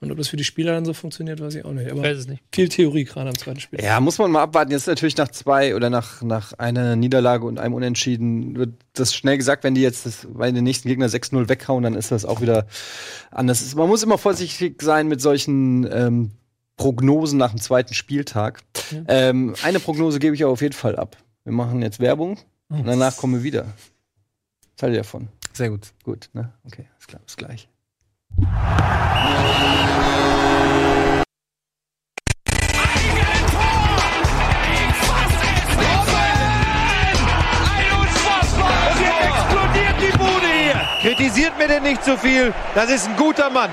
Und 0.00 0.12
ob 0.12 0.18
das 0.18 0.28
für 0.28 0.36
die 0.36 0.44
Spieler 0.44 0.72
dann 0.74 0.84
so 0.84 0.92
funktioniert, 0.94 1.40
weiß 1.40 1.56
ich 1.56 1.64
auch 1.64 1.72
nicht. 1.72 1.86
Ich 1.86 1.92
Aber 1.92 2.02
weiß 2.02 2.18
es 2.18 2.28
nicht. 2.28 2.40
viel 2.54 2.68
Theorie 2.68 3.02
gerade 3.04 3.30
am 3.30 3.36
zweiten 3.36 3.58
Spiel. 3.58 3.80
Ja, 3.82 3.98
muss 3.98 4.18
man 4.18 4.30
mal 4.30 4.42
abwarten. 4.42 4.70
Jetzt 4.70 4.86
natürlich 4.86 5.16
nach 5.16 5.28
zwei 5.28 5.74
oder 5.74 5.90
nach, 5.90 6.22
nach 6.22 6.52
einer 6.52 6.94
Niederlage 6.94 7.44
und 7.46 7.58
einem 7.58 7.74
Unentschieden 7.74 8.56
wird 8.56 8.74
das 8.92 9.12
schnell 9.12 9.36
gesagt, 9.36 9.64
wenn 9.64 9.74
die 9.74 9.80
jetzt 9.80 10.06
das, 10.06 10.28
bei 10.32 10.52
den 10.52 10.62
nächsten 10.62 10.86
Gegner 10.88 11.06
6-0 11.08 11.48
weghauen, 11.48 11.82
dann 11.82 11.94
ist 11.94 12.12
das 12.12 12.24
auch 12.24 12.40
wieder 12.40 12.66
anders. 13.32 13.74
Man 13.74 13.88
muss 13.88 14.04
immer 14.04 14.18
vorsichtig 14.18 14.82
sein 14.82 15.08
mit 15.08 15.20
solchen 15.20 15.88
ähm, 15.92 16.30
Prognosen 16.76 17.36
nach 17.38 17.50
dem 17.50 17.60
zweiten 17.60 17.92
Spieltag. 17.94 18.60
Ähm, 19.08 19.54
eine 19.64 19.80
Prognose 19.80 20.20
gebe 20.20 20.34
ich 20.36 20.44
aber 20.44 20.52
auf 20.52 20.62
jeden 20.62 20.74
Fall 20.74 20.94
ab. 20.94 21.16
Wir 21.42 21.52
machen 21.52 21.82
jetzt 21.82 21.98
Werbung 21.98 22.38
und 22.68 22.86
danach 22.86 23.16
kommen 23.16 23.34
wir 23.34 23.42
wieder. 23.42 23.66
Was 24.76 24.82
haltet 24.82 24.96
ihr 24.96 25.02
davon? 25.02 25.28
Sehr 25.52 25.70
gut. 25.70 25.92
Gut, 26.04 26.30
ne? 26.32 26.52
Okay, 26.64 26.86
ist 26.98 27.08
klar, 27.08 27.20
bis 27.24 27.36
gleich. 27.36 27.68
Kritisiert 41.00 41.56
mir 41.56 41.68
denn 41.68 41.84
nicht 41.84 42.04
zu 42.04 42.18
viel. 42.18 42.52
Das 42.74 42.90
ist 42.90 43.08
ein 43.08 43.16
guter 43.16 43.50
Mann. 43.50 43.70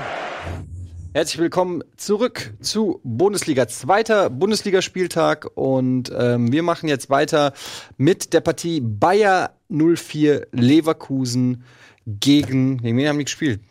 Herzlich 1.16 1.38
willkommen 1.38 1.82
zurück 1.96 2.52
zu 2.60 3.00
Bundesliga. 3.02 3.66
Zweiter 3.68 4.28
Bundesligaspieltag 4.28 5.50
und 5.54 6.12
ähm, 6.14 6.52
wir 6.52 6.62
machen 6.62 6.90
jetzt 6.90 7.08
weiter 7.08 7.54
mit 7.96 8.34
der 8.34 8.42
Partie 8.42 8.82
Bayer 8.82 9.58
04 9.70 10.48
Leverkusen 10.52 11.64
gegen. 12.04 12.76
Gegen 12.82 12.98
wen 12.98 13.08
haben 13.08 13.18
die 13.18 13.24
gespielt? 13.24 13.62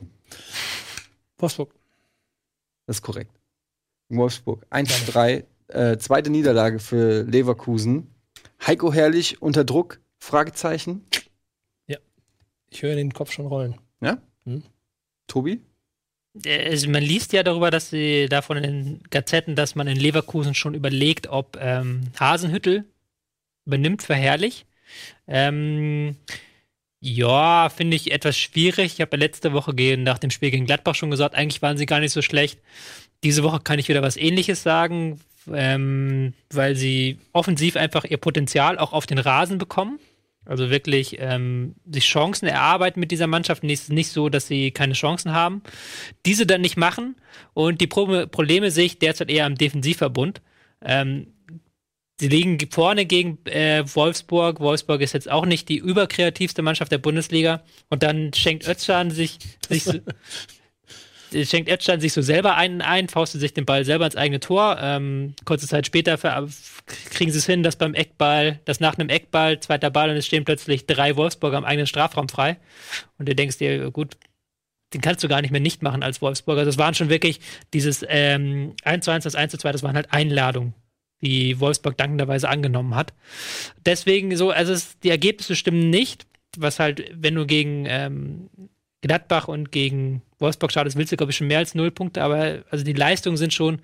Wolfsburg. 1.38 1.72
Das 2.88 2.96
ist 2.96 3.04
korrekt. 3.04 3.40
Wolfsburg 4.10 4.66
1-3. 4.72 5.44
Äh, 5.68 5.98
zweite 6.00 6.32
Niederlage 6.32 6.80
für 6.80 7.22
Leverkusen. 7.22 8.08
Heiko 8.66 8.92
Herrlich 8.92 9.44
unter 9.44 9.64
Druck? 9.64 10.00
Fragezeichen. 10.18 11.06
Ich 12.72 12.82
höre 12.82 12.96
den 12.96 13.14
Kopf 13.14 13.32
schon 13.32 13.46
rollen. 13.46 13.76
Ja? 14.02 14.18
Hm. 14.46 14.64
Tobi? 15.28 15.62
Also 16.44 16.90
man 16.90 17.04
liest 17.04 17.32
ja 17.34 17.44
darüber, 17.44 17.72
dass 17.72 17.90
sie 17.90 18.28
davon 18.28 18.58
in 18.58 18.64
den 18.64 19.04
Gazetten, 19.10 19.56
dass 19.56 19.76
man 19.76 19.88
in 19.88 19.98
Leverkusen 19.98 20.54
schon 20.54 20.74
überlegt, 20.74 21.28
ob 21.28 21.58
ähm, 21.62 22.12
Hasenhüttel 22.20 22.84
übernimmt 23.66 24.04
für 24.04 24.16
Herrlich. 24.16 24.66
Ähm, 25.28 26.18
ja, 27.00 27.70
finde 27.70 27.96
ich 27.96 28.12
etwas 28.12 28.38
schwierig. 28.38 28.94
Ich 28.94 29.02
habe 29.02 29.16
ja 29.16 29.20
letzte 29.20 29.54
Woche 29.54 29.74
gegen, 29.74 30.04
nach 30.04 30.18
dem 30.18 30.32
Spiel 30.32 30.52
gegen 30.52 30.66
Gladbach 30.66 30.96
schon 30.96 31.12
gesagt, 31.12 31.36
eigentlich 31.36 31.62
waren 31.62 31.78
sie 31.78 31.86
gar 31.86 32.00
nicht 32.00 32.12
so 32.12 32.22
schlecht. 32.22 32.60
Diese 33.24 33.44
Woche 33.44 33.60
kann 33.60 33.80
ich 33.80 33.88
wieder 33.88 34.02
was 34.02 34.18
ähnliches 34.18 34.64
sagen, 34.64 35.22
ähm, 35.54 36.34
weil 36.52 36.76
sie 36.76 37.20
offensiv 37.32 37.76
einfach 37.78 38.06
ihr 38.06 38.18
Potenzial 38.18 38.78
auch 38.78 38.92
auf 38.92 39.06
den 39.06 39.20
Rasen 39.20 39.58
bekommen. 39.58 40.00
Also 40.46 40.70
wirklich 40.70 41.18
ähm, 41.20 41.76
sich 41.90 42.06
Chancen 42.06 42.48
erarbeiten 42.48 43.00
mit 43.00 43.12
dieser 43.12 43.28
Mannschaft. 43.28 43.64
Es 43.64 43.84
ist 43.84 43.92
nicht 43.92 44.10
so, 44.10 44.30
dass 44.30 44.48
sie 44.48 44.72
keine 44.72 44.94
Chancen 44.94 45.34
haben. 45.34 45.64
Diese 46.26 46.46
dann 46.46 46.62
nicht 46.62 46.78
machen. 46.78 47.16
Und 47.54 47.82
die 47.82 47.88
Pro 47.88 48.28
Probleme 48.28 48.72
sehe 48.72 48.86
ich 48.86 49.00
derzeit 49.00 49.30
eher 49.30 49.46
am 49.46 49.56
Defensivverbund. 49.56 50.42
Ähm, 50.84 51.34
sie 52.20 52.28
liegen 52.28 52.60
vorne 52.70 53.06
gegen 53.06 53.40
äh, 53.46 53.84
Wolfsburg. 53.94 54.60
Wolfsburg 54.60 55.02
ist 55.02 55.14
jetzt 55.14 55.30
auch 55.30 55.46
nicht 55.46 55.68
die 55.68 55.78
überkreativste 55.78 56.62
Mannschaft 56.62 56.92
der 56.92 57.00
Bundesliga. 57.00 57.64
Und 57.90 58.04
dann 58.04 58.32
schenkt 58.34 58.68
Özcan 58.68 59.10
sich, 59.10 59.40
sich 59.68 59.86
schenkt 61.32 61.70
Özcan 61.70 62.00
sich 62.00 62.14
so 62.14 62.22
selber 62.22 62.56
einen 62.56 62.82
ein, 62.82 63.08
faustet 63.10 63.42
sich 63.42 63.54
den 63.54 63.66
Ball 63.66 63.86
selber 63.86 64.06
ins 64.06 64.16
eigene 64.16 64.40
Tor. 64.40 64.78
Ähm, 64.80 65.34
kurze 65.46 65.68
Zeit 65.68 65.86
später 65.86 66.18
kriegen 67.10 67.32
sie 67.32 67.38
es 67.38 67.46
hin, 67.46 67.64
dass 67.64 67.76
beim 67.76 67.94
Eckball, 67.94 68.60
dass 68.66 68.80
nach 68.80 68.98
einem 68.98 69.10
Eckball, 69.10 69.60
zweiter 69.60 69.90
Ball 69.90 70.10
und 70.10 70.18
es 70.18 70.26
stehen 70.26 70.46
plötzlich 70.46 70.86
drei 70.86 71.16
Wolfsburger 71.16 71.58
am 71.58 71.66
eigenen 71.66 71.88
Strafraum 71.88 72.30
frei. 72.30 72.58
Und 73.18 73.28
du 73.28 73.36
denkst 73.36 73.58
dir, 73.58 73.92
gut, 73.92 74.18
den 74.94 75.02
kannst 75.02 75.24
du 75.24 75.28
gar 75.28 75.42
nicht 75.42 75.52
mehr 75.52 75.62
nicht 75.62 75.84
machen 75.84 76.04
als 76.04 76.22
Wolfsburger. 76.22 76.66
Das 76.66 76.78
waren 76.78 76.94
schon 76.94 77.10
wirklich 77.10 77.40
dieses 77.74 78.06
ähm, 78.08 78.76
1 78.84 79.06
zu 79.06 79.12
1, 79.12 79.24
das 79.24 79.36
1 79.36 79.52
zu 79.52 79.58
2, 79.58 79.72
das 79.72 79.84
waren 79.84 79.96
halt 79.96 80.14
Einladungen, 80.14 80.74
die 81.22 81.60
Wolfsburg 81.60 81.98
dankenderweise 81.98 82.48
angenommen 82.48 82.96
hat. 82.96 83.14
Deswegen 83.86 84.36
so, 84.38 84.52
also 84.52 84.74
es, 84.74 84.98
die 85.00 85.10
Ergebnisse 85.10 85.56
stimmen 85.56 85.90
nicht, 85.90 86.26
was 86.58 86.80
halt, 86.80 87.12
wenn 87.14 87.36
du 87.36 87.46
gegen 87.46 87.86
ähm, 87.88 88.50
Gladbach 89.08 89.48
und 89.48 89.72
gegen 89.72 90.22
Wolfsburg 90.40 90.72
startest, 90.72 90.98
willst 90.98 91.12
du, 91.12 91.18
glaube 91.18 91.32
ich, 91.32 91.38
schon 91.38 91.48
mehr 91.48 91.60
als 91.60 91.76
null 91.76 91.92
Punkte, 91.92 92.24
aber 92.24 92.64
also 92.70 92.84
die 92.84 92.94
Leistungen 92.94 93.38
sind 93.38 93.54
schon 93.54 93.82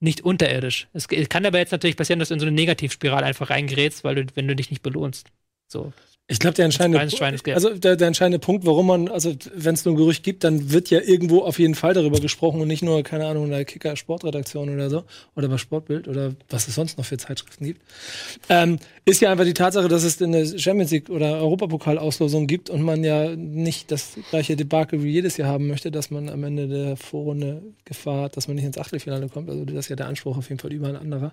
nicht 0.00 0.22
unterirdisch. 0.22 0.88
Es 0.92 1.08
kann 1.08 1.46
aber 1.46 1.58
jetzt 1.58 1.72
natürlich 1.72 1.96
passieren, 1.96 2.18
dass 2.18 2.28
du 2.28 2.34
in 2.34 2.40
so 2.40 2.46
eine 2.46 2.54
Negativspirale 2.54 3.24
einfach 3.24 3.50
reingerätst, 3.50 4.04
weil 4.04 4.16
du, 4.16 4.26
wenn 4.34 4.48
du 4.48 4.56
dich 4.56 4.70
nicht 4.70 4.82
belohnst. 4.82 5.28
So. 5.68 5.92
Ich 6.28 6.40
glaube, 6.40 6.54
der 6.54 6.64
entscheidende, 6.64 6.98
also 7.54 7.74
der, 7.74 7.94
der 7.94 8.08
entscheidende 8.08 8.40
Punkt, 8.40 8.66
warum 8.66 8.88
man, 8.88 9.06
also 9.06 9.32
wenn 9.54 9.74
es 9.74 9.84
nur 9.84 9.94
ein 9.94 9.96
Gerücht 9.96 10.24
gibt, 10.24 10.42
dann 10.42 10.72
wird 10.72 10.90
ja 10.90 11.00
irgendwo 11.00 11.42
auf 11.42 11.60
jeden 11.60 11.76
Fall 11.76 11.94
darüber 11.94 12.18
gesprochen 12.18 12.60
und 12.60 12.66
nicht 12.66 12.82
nur, 12.82 13.04
keine 13.04 13.26
Ahnung, 13.26 13.44
in 13.44 13.50
der 13.50 13.64
Kicker 13.64 13.94
Sportredaktion 13.94 14.68
oder 14.68 14.90
so 14.90 15.04
oder 15.36 15.46
bei 15.46 15.56
Sportbild 15.56 16.08
oder 16.08 16.34
was 16.48 16.66
es 16.66 16.74
sonst 16.74 16.98
noch 16.98 17.04
für 17.04 17.16
Zeitschriften 17.16 17.66
gibt. 17.66 17.80
Ähm, 18.48 18.80
ist 19.04 19.20
ja 19.20 19.30
einfach 19.30 19.44
die 19.44 19.54
Tatsache, 19.54 19.86
dass 19.86 20.02
es 20.02 20.20
eine 20.20 20.58
Champions 20.58 20.90
League 20.90 21.10
oder 21.10 21.36
Europapokal-Auslosung 21.36 22.48
gibt 22.48 22.70
und 22.70 22.82
man 22.82 23.04
ja 23.04 23.36
nicht 23.36 23.92
das 23.92 24.18
gleiche 24.30 24.56
Debakel 24.56 25.04
wie 25.04 25.10
jedes 25.10 25.36
Jahr 25.36 25.48
haben 25.48 25.68
möchte, 25.68 25.92
dass 25.92 26.10
man 26.10 26.28
am 26.28 26.42
Ende 26.42 26.66
der 26.66 26.96
Vorrunde 26.96 27.62
Gefahr 27.84 28.24
hat, 28.24 28.36
dass 28.36 28.48
man 28.48 28.56
nicht 28.56 28.64
ins 28.64 28.78
Achtelfinale 28.78 29.28
kommt. 29.28 29.48
Also 29.48 29.64
das 29.64 29.76
ist 29.76 29.88
ja 29.90 29.96
der 29.96 30.08
Anspruch 30.08 30.36
auf 30.36 30.48
jeden 30.48 30.60
Fall 30.60 30.72
über 30.72 30.88
ein 30.88 30.96
anderer. 30.96 31.30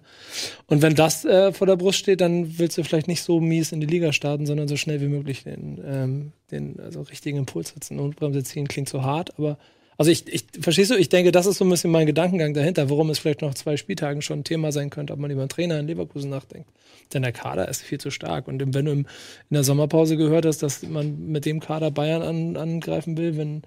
Und 0.68 0.84
wenn 0.84 0.94
das 0.94 1.26
äh, 1.26 1.52
vor 1.52 1.66
der 1.66 1.78
Brust 1.78 1.98
steht, 1.98 2.22
dann 2.22 2.60
willst 2.60 2.78
du 2.78 2.84
vielleicht 2.84 3.08
nicht 3.08 3.24
so 3.24 3.40
mies 3.40 3.72
in 3.72 3.82
die 3.82 3.88
Liga 3.88 4.14
starten, 4.14 4.46
sondern 4.46 4.68
so 4.68 4.78
schnell 4.84 5.02
wie 5.02 5.08
möglich 5.08 5.44
den, 5.44 5.82
ähm, 5.86 6.32
den 6.52 6.80
also 6.80 7.02
richtigen 7.02 7.40
Impuls 7.40 7.70
setzen. 7.70 7.98
Notbremse 7.98 8.44
ziehen 8.44 8.68
klingt 8.68 8.90
so 8.90 9.04
hart, 9.04 9.38
aber 9.38 9.58
also 9.98 10.12
ich, 10.12 10.28
ich 10.28 10.46
verstehst 10.60 10.92
du, 10.92 10.96
ich 10.96 11.10
denke, 11.10 11.32
das 11.32 11.46
ist 11.46 11.58
so 11.58 11.66
ein 11.66 11.70
bisschen 11.70 11.92
mein 11.92 12.08
Gedankengang 12.08 12.54
dahinter, 12.54 12.90
warum 12.90 13.10
es 13.10 13.20
vielleicht 13.20 13.42
noch 13.42 13.54
zwei 13.54 13.78
Spieltagen 13.78 14.22
schon 14.22 14.40
ein 14.40 14.44
Thema 14.44 14.72
sein 14.72 14.90
könnte, 14.90 15.14
ob 15.14 15.20
man 15.20 15.32
über 15.32 15.42
einen 15.42 15.50
Trainer 15.50 15.80
in 15.80 15.88
Leverkusen 15.88 16.30
nachdenkt. 16.30 16.70
Denn 17.14 17.22
der 17.22 17.32
Kader 17.32 17.68
ist 17.68 17.84
viel 17.84 18.00
zu 18.00 18.10
stark. 18.10 18.48
Und 18.48 18.74
wenn 18.74 18.86
du 18.86 18.92
in 18.92 19.06
der 19.50 19.64
Sommerpause 19.64 20.18
gehört 20.18 20.46
hast, 20.46 20.64
dass 20.64 20.82
man 20.84 21.28
mit 21.28 21.46
dem 21.46 21.60
Kader 21.60 21.92
Bayern 21.92 22.22
an, 22.22 22.58
angreifen 22.58 23.18
will, 23.18 23.38
wenn 23.38 23.62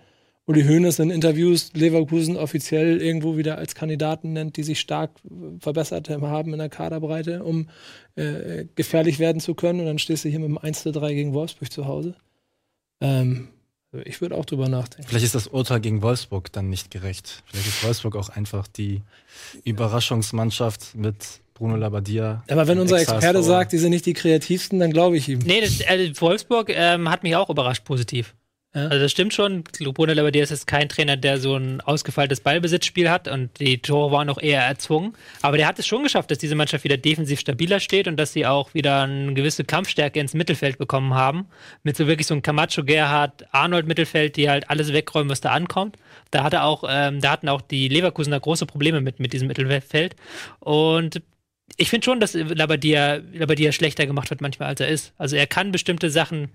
Uli 0.49 0.63
Hoeneß 0.63 1.01
in 1.01 1.11
Interviews 1.11 1.73
Leverkusen 1.75 2.37
offiziell 2.37 3.03
irgendwo 3.03 3.37
wieder 3.37 3.59
als 3.59 3.75
Kandidaten 3.75 4.33
nennt, 4.33 4.57
die 4.57 4.63
sich 4.63 4.79
stark 4.79 5.11
verbessert 5.59 6.09
haben 6.09 6.53
in 6.53 6.59
der 6.61 6.69
Kaderbreite, 6.69 7.43
um 7.43 7.69
äh, 8.15 8.67
gefährlich 8.77 9.19
werden 9.19 9.41
zu 9.41 9.55
können. 9.55 9.81
Und 9.81 9.87
dann 9.87 9.99
stehst 9.99 10.25
du 10.25 10.29
hier 10.29 10.39
mit 10.39 10.49
dem 10.49 10.59
1-3 10.59 11.15
gegen 11.15 11.35
Wolfsburg 11.35 11.73
zu 11.73 11.87
Hause. 11.87 12.15
Ähm, 13.01 13.49
ich 14.05 14.21
würde 14.21 14.37
auch 14.37 14.45
drüber 14.45 14.69
nachdenken. 14.69 15.09
Vielleicht 15.09 15.25
ist 15.25 15.35
das 15.35 15.49
Urteil 15.49 15.81
gegen 15.81 16.03
Wolfsburg 16.03 16.53
dann 16.53 16.71
nicht 16.71 16.93
gerecht. 16.93 17.43
Vielleicht 17.47 17.67
ist 17.67 17.85
Wolfsburg 17.85 18.15
auch 18.15 18.29
einfach 18.29 18.69
die 18.69 19.03
Überraschungsmannschaft 19.65 20.95
mit 20.95 21.41
Bruno 21.55 21.75
Labbadia. 21.77 22.45
Aber 22.49 22.69
wenn 22.69 22.79
unser. 22.79 23.01
Experte 23.01 23.43
sagt, 23.43 23.73
die 23.73 23.79
sind 23.79 23.91
nicht 23.91 24.07
die 24.07 24.13
kreativsten, 24.13 24.79
dann 24.79 24.93
glaube 24.93 25.17
ich 25.17 25.29
ihm. 25.29 25.41
Nee, 25.41 25.61
das, 25.61 25.81
äh, 25.81 26.13
Wolfsburg 26.21 26.71
ähm, 26.71 27.11
hat 27.11 27.23
mich 27.23 27.35
auch 27.35 27.51
überrascht 27.51 27.85
positiv. 27.85 28.35
Also 28.77 28.99
das 28.99 29.11
stimmt 29.11 29.33
schon. 29.33 29.65
Bruno 29.65 30.13
Labbadia 30.13 30.43
ist 30.43 30.51
jetzt 30.51 30.67
kein 30.67 30.91
Trainer, 30.91 31.17
der 31.17 31.39
so 31.39 31.57
ein 31.57 31.81
ausgefeiltes 31.81 32.41
Ballbesitzspiel 32.41 33.09
hat 33.09 33.27
und 33.27 33.59
die 33.59 33.79
Tore 33.79 34.13
waren 34.13 34.29
auch 34.29 34.39
eher 34.39 34.63
erzwungen. 34.63 35.15
Aber 35.41 35.57
der 35.57 35.67
hat 35.67 35.79
es 35.79 35.87
schon 35.87 36.03
geschafft, 36.03 36.31
dass 36.31 36.37
diese 36.37 36.55
Mannschaft 36.55 36.85
wieder 36.85 36.99
defensiv 36.99 37.41
stabiler 37.41 37.81
steht 37.81 38.07
und 38.07 38.19
dass 38.19 38.35
sie 38.35 38.45
auch 38.45 38.75
wieder 38.75 39.05
eine 39.05 39.33
gewisse 39.33 39.65
Kampfstärke 39.65 40.21
ins 40.21 40.35
Mittelfeld 40.35 40.77
bekommen 40.77 41.15
haben. 41.15 41.47
Mit 41.85 41.97
so 41.97 42.07
wirklich 42.07 42.27
so 42.27 42.35
einem 42.35 42.43
Camacho, 42.43 42.85
Gerhard, 42.85 43.47
Arnold 43.51 43.87
Mittelfeld, 43.87 44.37
die 44.37 44.51
halt 44.51 44.69
alles 44.69 44.93
wegräumen, 44.93 45.31
was 45.31 45.41
da 45.41 45.53
ankommt. 45.53 45.97
Da 46.31 46.45
hatte 46.45 46.63
auch, 46.63 46.85
ähm, 46.87 47.23
da 47.23 47.31
hatten 47.31 47.49
auch 47.49 47.63
die 47.63 47.89
Leverkusener 47.89 48.39
große 48.39 48.67
Probleme 48.67 49.01
mit, 49.01 49.21
mit 49.21 49.33
diesem 49.33 49.49
Mittelfeld. 49.49 50.17
Und 50.61 51.23
ich 51.79 51.89
finde 51.89 52.05
schon, 52.05 52.21
dass 52.21 52.35
Labadia, 52.35 53.21
Labadia 53.33 53.73
schlechter 53.73 54.07
gemacht 54.07 54.29
wird 54.29 54.43
manchmal, 54.43 54.69
als 54.69 54.81
er 54.81 54.89
ist. 54.89 55.15
Also 55.17 55.35
er 55.37 55.47
kann 55.47 55.73
bestimmte 55.73 56.11
Sachen 56.11 56.51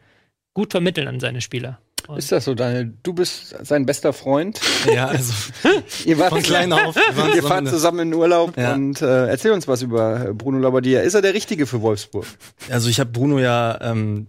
gut 0.53 0.71
vermitteln 0.71 1.07
an 1.07 1.19
seine 1.19 1.41
Spieler. 1.41 1.79
Und 2.07 2.17
Ist 2.17 2.31
das 2.31 2.45
so, 2.45 2.53
Daniel? 2.55 2.93
Du 3.03 3.13
bist 3.13 3.55
sein 3.65 3.85
bester 3.85 4.13
Freund. 4.13 4.59
Ja, 4.93 5.07
also 5.07 5.33
Ihr 6.05 6.17
wart 6.17 6.29
von 6.29 6.41
klein 6.41 6.73
auf. 6.73 6.95
Wir 6.95 7.43
fahrt 7.43 7.67
zusammen- 7.67 7.99
in 7.99 8.13
Urlaub 8.13 8.57
Ja. 8.57 8.73
und 8.73 9.01
äh, 9.01 9.27
erzähl 9.27 9.51
uns 9.51 9.67
was 9.67 9.81
über 9.83 10.33
Bruno 10.33 10.57
Labbadia. 10.59 11.01
Ist 11.01 11.13
er 11.13 11.21
der 11.21 11.33
Richtige 11.33 11.67
für 11.67 11.81
Wolfsburg? 11.81 12.25
Also 12.69 12.89
ich 12.89 12.99
habe 12.99 13.11
Bruno 13.11 13.37
ja 13.39 13.77
ähm, 13.81 14.27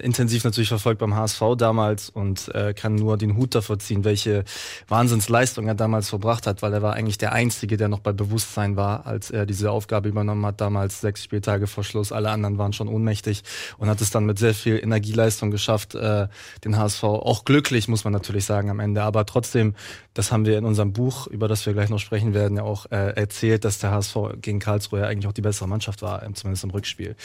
intensiv 0.00 0.44
natürlich 0.44 0.68
verfolgt 0.68 1.00
beim 1.00 1.14
HSV 1.14 1.42
damals 1.56 2.10
und 2.10 2.54
äh, 2.54 2.74
kann 2.74 2.94
nur 2.94 3.16
den 3.16 3.36
Hut 3.36 3.54
davor 3.54 3.78
ziehen, 3.78 4.04
welche 4.04 4.44
Wahnsinnsleistung 4.88 5.68
er 5.68 5.74
damals 5.74 6.08
verbracht 6.08 6.46
hat, 6.46 6.62
weil 6.62 6.72
er 6.72 6.82
war 6.82 6.94
eigentlich 6.94 7.18
der 7.18 7.32
Einzige, 7.32 7.76
der 7.76 7.88
noch 7.88 8.00
bei 8.00 8.12
Bewusstsein 8.12 8.76
war, 8.76 9.06
als 9.06 9.30
er 9.30 9.46
diese 9.46 9.70
Aufgabe 9.70 10.08
übernommen 10.08 10.44
hat, 10.46 10.60
damals 10.60 11.00
sechs 11.00 11.24
Spieltage 11.24 11.66
vor 11.66 11.84
Schluss. 11.84 12.12
Alle 12.12 12.30
anderen 12.30 12.58
waren 12.58 12.72
schon 12.72 12.88
ohnmächtig 12.88 13.42
und 13.78 13.88
hat 13.88 14.00
es 14.00 14.10
dann 14.10 14.24
mit 14.24 14.38
sehr 14.38 14.54
viel 14.54 14.78
Energieleistung 14.78 15.50
geschafft, 15.50 15.94
äh, 15.94 16.28
den 16.64 16.76
HSV 16.76 17.04
auch 17.04 17.44
glücklich, 17.44 17.88
muss 17.88 18.04
man 18.04 18.12
natürlich 18.12 18.44
sagen, 18.44 18.70
am 18.70 18.80
Ende. 18.80 19.02
Aber 19.02 19.26
trotzdem, 19.26 19.74
das 20.14 20.32
haben 20.32 20.46
wir 20.46 20.58
in 20.58 20.64
unserem 20.64 20.92
Buch, 20.92 21.26
über 21.26 21.48
das 21.48 21.64
wir 21.66 21.72
gleich 21.72 21.88
noch 21.88 21.98
sprechen 21.98 22.34
werden, 22.34 22.56
ja 22.56 22.62
auch 22.62 22.86
äh, 22.90 23.14
erzählt, 23.16 23.64
dass 23.64 23.78
der 23.78 23.90
HSV 23.90 24.16
gegen 24.40 24.58
Karlsruhe 24.58 25.00
ja 25.00 25.06
eigentlich 25.06 25.26
auch 25.26 25.32
die 25.32 25.42
bessere 25.42 25.68
Mannschaft 25.68 26.02
war, 26.02 26.22
zumindest 26.34 26.64
im 26.64 26.70
Rückspiel. 26.70 27.16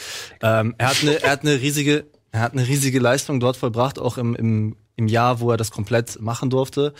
Ähm, 0.42 0.74
er 0.78 0.88
hat 0.88 1.02
eine, 1.02 1.22
er 1.22 1.30
hat 1.30 1.42
eine 1.42 1.60
riesige, 1.60 2.06
er 2.34 2.40
hat 2.40 2.52
eine 2.52 2.66
riesige 2.66 2.98
Leistung 2.98 3.38
dort 3.38 3.56
vollbracht, 3.56 4.00
auch 4.00 4.18
im, 4.18 4.34
im, 4.34 4.74
im 4.96 5.06
Jahr, 5.06 5.38
wo 5.38 5.52
er 5.52 5.56
das 5.56 5.70
komplett 5.70 6.20
machen 6.20 6.50
durfte. 6.50 6.92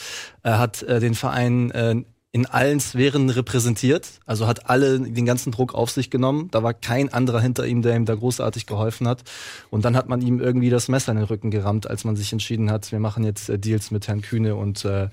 Er 0.44 0.60
hat 0.60 0.84
äh, 0.84 1.00
den 1.00 1.16
Verein 1.16 1.72
äh, 1.72 1.96
in 2.30 2.46
allen 2.46 2.78
Sphären 2.78 3.30
repräsentiert, 3.30 4.20
also 4.26 4.46
hat 4.46 4.70
alle 4.70 5.00
den 5.00 5.26
ganzen 5.26 5.50
Druck 5.50 5.74
auf 5.74 5.90
sich 5.90 6.08
genommen. 6.08 6.50
Da 6.52 6.62
war 6.62 6.72
kein 6.72 7.12
anderer 7.12 7.40
hinter 7.40 7.66
ihm, 7.66 7.82
der 7.82 7.96
ihm 7.96 8.04
da 8.04 8.14
großartig 8.14 8.66
geholfen 8.66 9.08
hat. 9.08 9.24
Und 9.70 9.84
dann 9.84 9.96
hat 9.96 10.08
man 10.08 10.22
ihm 10.22 10.38
irgendwie 10.38 10.70
das 10.70 10.86
Messer 10.86 11.10
in 11.10 11.18
den 11.18 11.26
Rücken 11.26 11.50
gerammt, 11.50 11.90
als 11.90 12.04
man 12.04 12.14
sich 12.14 12.32
entschieden 12.32 12.70
hat, 12.70 12.92
wir 12.92 13.00
machen 13.00 13.24
jetzt 13.24 13.48
äh, 13.48 13.58
Deals 13.58 13.90
mit 13.90 14.06
Herrn 14.06 14.20
Kühne 14.20 14.54
und 14.54 14.84
äh, 14.84 15.08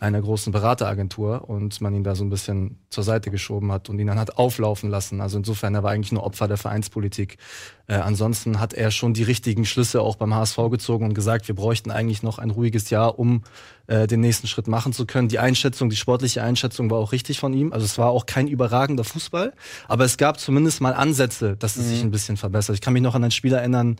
einer 0.00 0.22
großen 0.22 0.52
Berateragentur 0.52 1.50
und 1.50 1.78
man 1.82 1.94
ihn 1.94 2.04
da 2.04 2.14
so 2.14 2.24
ein 2.24 2.30
bisschen 2.30 2.78
zur 2.88 3.04
Seite 3.04 3.30
geschoben 3.30 3.72
hat 3.72 3.90
und 3.90 3.98
ihn 3.98 4.06
dann 4.06 4.18
hat 4.18 4.38
auflaufen 4.38 4.88
lassen. 4.88 5.20
Also 5.20 5.36
insofern, 5.36 5.74
er 5.74 5.82
war 5.82 5.90
eigentlich 5.90 6.12
nur 6.12 6.24
Opfer 6.24 6.48
der 6.48 6.56
Vereinspolitik. 6.56 7.36
Äh, 7.88 7.94
ansonsten 7.94 8.58
hat 8.58 8.74
er 8.74 8.90
schon 8.90 9.14
die 9.14 9.22
richtigen 9.22 9.64
Schlüsse 9.64 10.00
auch 10.00 10.16
beim 10.16 10.34
HSV 10.34 10.56
gezogen 10.70 11.06
und 11.06 11.14
gesagt, 11.14 11.46
wir 11.48 11.54
bräuchten 11.54 11.90
eigentlich 11.90 12.22
noch 12.22 12.38
ein 12.38 12.50
ruhiges 12.50 12.90
Jahr, 12.90 13.18
um 13.18 13.42
äh, 13.86 14.06
den 14.06 14.20
nächsten 14.20 14.46
Schritt 14.46 14.66
machen 14.66 14.92
zu 14.92 15.06
können. 15.06 15.28
Die 15.28 15.38
Einschätzung, 15.38 15.90
die 15.90 15.96
sportliche 15.96 16.42
Einschätzung 16.42 16.90
war 16.90 16.98
auch 16.98 17.12
richtig 17.12 17.38
von 17.38 17.52
ihm. 17.52 17.72
Also 17.72 17.84
es 17.84 17.96
war 17.98 18.10
auch 18.10 18.26
kein 18.26 18.48
überragender 18.48 19.04
Fußball, 19.04 19.52
aber 19.86 20.04
es 20.04 20.16
gab 20.16 20.40
zumindest 20.40 20.80
mal 20.80 20.94
Ansätze, 20.94 21.56
dass 21.56 21.76
es 21.76 21.88
sich 21.88 22.02
ein 22.02 22.10
bisschen 22.10 22.36
verbessert. 22.36 22.74
Ich 22.74 22.80
kann 22.80 22.92
mich 22.92 23.02
noch 23.02 23.14
an 23.14 23.24
ein 23.24 23.30
Spiel 23.30 23.52
erinnern, 23.52 23.96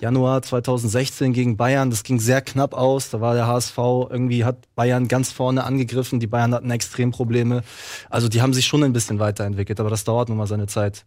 Januar 0.00 0.42
2016 0.42 1.32
gegen 1.32 1.56
Bayern, 1.56 1.88
das 1.88 2.02
ging 2.02 2.18
sehr 2.18 2.42
knapp 2.42 2.74
aus. 2.74 3.10
Da 3.10 3.20
war 3.20 3.34
der 3.34 3.46
HSV 3.46 3.78
irgendwie, 3.78 4.44
hat 4.44 4.56
Bayern 4.74 5.06
ganz 5.06 5.30
vorne 5.30 5.62
angegriffen. 5.62 6.18
Die 6.18 6.26
Bayern 6.26 6.52
hatten 6.52 6.70
Extremprobleme. 6.70 7.62
Also 8.10 8.28
die 8.28 8.42
haben 8.42 8.52
sich 8.52 8.66
schon 8.66 8.82
ein 8.82 8.92
bisschen 8.92 9.20
weiterentwickelt, 9.20 9.78
aber 9.78 9.90
das 9.90 10.02
dauert 10.02 10.28
nun 10.28 10.38
mal 10.38 10.48
seine 10.48 10.66
Zeit. 10.66 11.06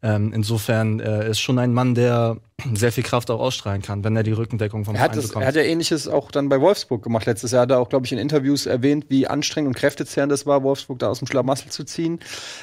Ähm, 0.00 0.32
insofern 0.32 1.00
äh, 1.00 1.28
ist 1.28 1.40
schon 1.40 1.58
ein 1.58 1.72
Mann, 1.72 1.94
der 1.94 2.36
sehr 2.74 2.92
viel 2.92 3.02
Kraft 3.02 3.30
auch 3.30 3.40
ausstrahlen 3.40 3.82
kann, 3.82 4.04
wenn 4.04 4.14
er 4.16 4.22
die 4.22 4.32
Rückendeckung 4.32 4.84
vom 4.84 4.94
Er 4.94 5.00
hat, 5.00 5.10
Verein 5.10 5.16
das, 5.20 5.28
bekommt. 5.28 5.42
er 5.42 5.48
hat 5.48 5.56
ja 5.56 5.62
ähnliches 5.62 6.06
auch 6.06 6.30
dann 6.30 6.48
bei 6.48 6.60
Wolfsburg 6.60 7.02
gemacht 7.02 7.26
letztes 7.26 7.50
Jahr. 7.50 7.62
Hat 7.62 7.70
er 7.70 7.80
auch, 7.80 7.88
glaube 7.88 8.06
ich, 8.06 8.12
in 8.12 8.18
Interviews 8.18 8.66
erwähnt, 8.66 9.06
wie 9.08 9.26
anstrengend 9.26 9.68
und 9.68 9.76
kräftezehrend 9.76 10.30
das 10.30 10.46
war, 10.46 10.62
Wolfsburg 10.62 11.00
da 11.00 11.08
aus 11.08 11.18
dem 11.18 11.26
Schlamassel 11.26 11.70
zu 11.70 11.84
ziehen. 11.84 12.20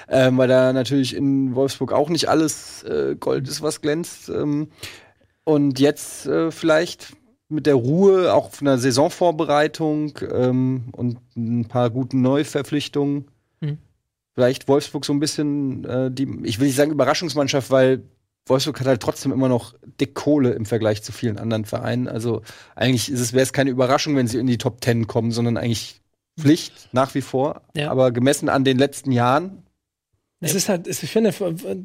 Ähm, 0.07 0.37
weil 0.37 0.47
da 0.47 0.71
natürlich 0.71 1.15
in 1.15 1.55
Wolfsburg 1.55 1.91
auch 1.91 2.09
nicht 2.09 2.29
alles 2.29 2.83
äh, 2.83 3.15
Gold 3.19 3.47
ist, 3.49 3.61
was 3.61 3.81
glänzt. 3.81 4.29
Ähm, 4.29 4.69
und 5.43 5.79
jetzt 5.79 6.25
äh, 6.25 6.51
vielleicht 6.51 7.13
mit 7.49 7.65
der 7.65 7.75
Ruhe, 7.75 8.33
auch 8.33 8.51
von 8.51 8.65
der 8.65 8.77
Saisonvorbereitung 8.77 10.17
ähm, 10.31 10.85
und 10.91 11.19
ein 11.35 11.65
paar 11.65 11.89
guten 11.89 12.21
Neuverpflichtungen. 12.21 13.25
Vielleicht 14.35 14.67
Wolfsburg 14.67 15.05
so 15.05 15.13
ein 15.13 15.19
bisschen 15.19 15.85
äh, 15.85 16.11
die, 16.11 16.27
ich 16.43 16.59
will 16.59 16.67
nicht 16.67 16.75
sagen 16.75 16.91
Überraschungsmannschaft, 16.91 17.71
weil 17.71 18.03
Wolfsburg 18.47 18.79
hat 18.79 18.87
halt 18.87 19.01
trotzdem 19.01 19.31
immer 19.31 19.49
noch 19.49 19.73
dick 19.99 20.13
Kohle 20.13 20.51
im 20.51 20.65
Vergleich 20.65 21.01
zu 21.01 21.11
vielen 21.11 21.39
anderen 21.39 21.65
Vereinen. 21.65 22.07
Also 22.07 22.41
eigentlich 22.75 23.11
ist 23.11 23.19
es, 23.19 23.33
wäre 23.33 23.43
es 23.43 23.53
keine 23.53 23.71
Überraschung, 23.71 24.15
wenn 24.15 24.27
sie 24.27 24.37
in 24.37 24.47
die 24.47 24.57
Top 24.57 24.81
Ten 24.81 25.07
kommen, 25.07 25.31
sondern 25.31 25.57
eigentlich 25.57 26.01
Pflicht 26.39 26.89
nach 26.91 27.15
wie 27.15 27.21
vor. 27.21 27.61
Ja. 27.75 27.89
Aber 27.89 28.11
gemessen 28.11 28.49
an 28.49 28.63
den 28.63 28.77
letzten 28.77 29.11
Jahren, 29.11 29.63
Es 30.41 30.53
ist 30.53 30.67
halt, 30.67 30.85
ich 30.85 30.97
finde 30.97 31.31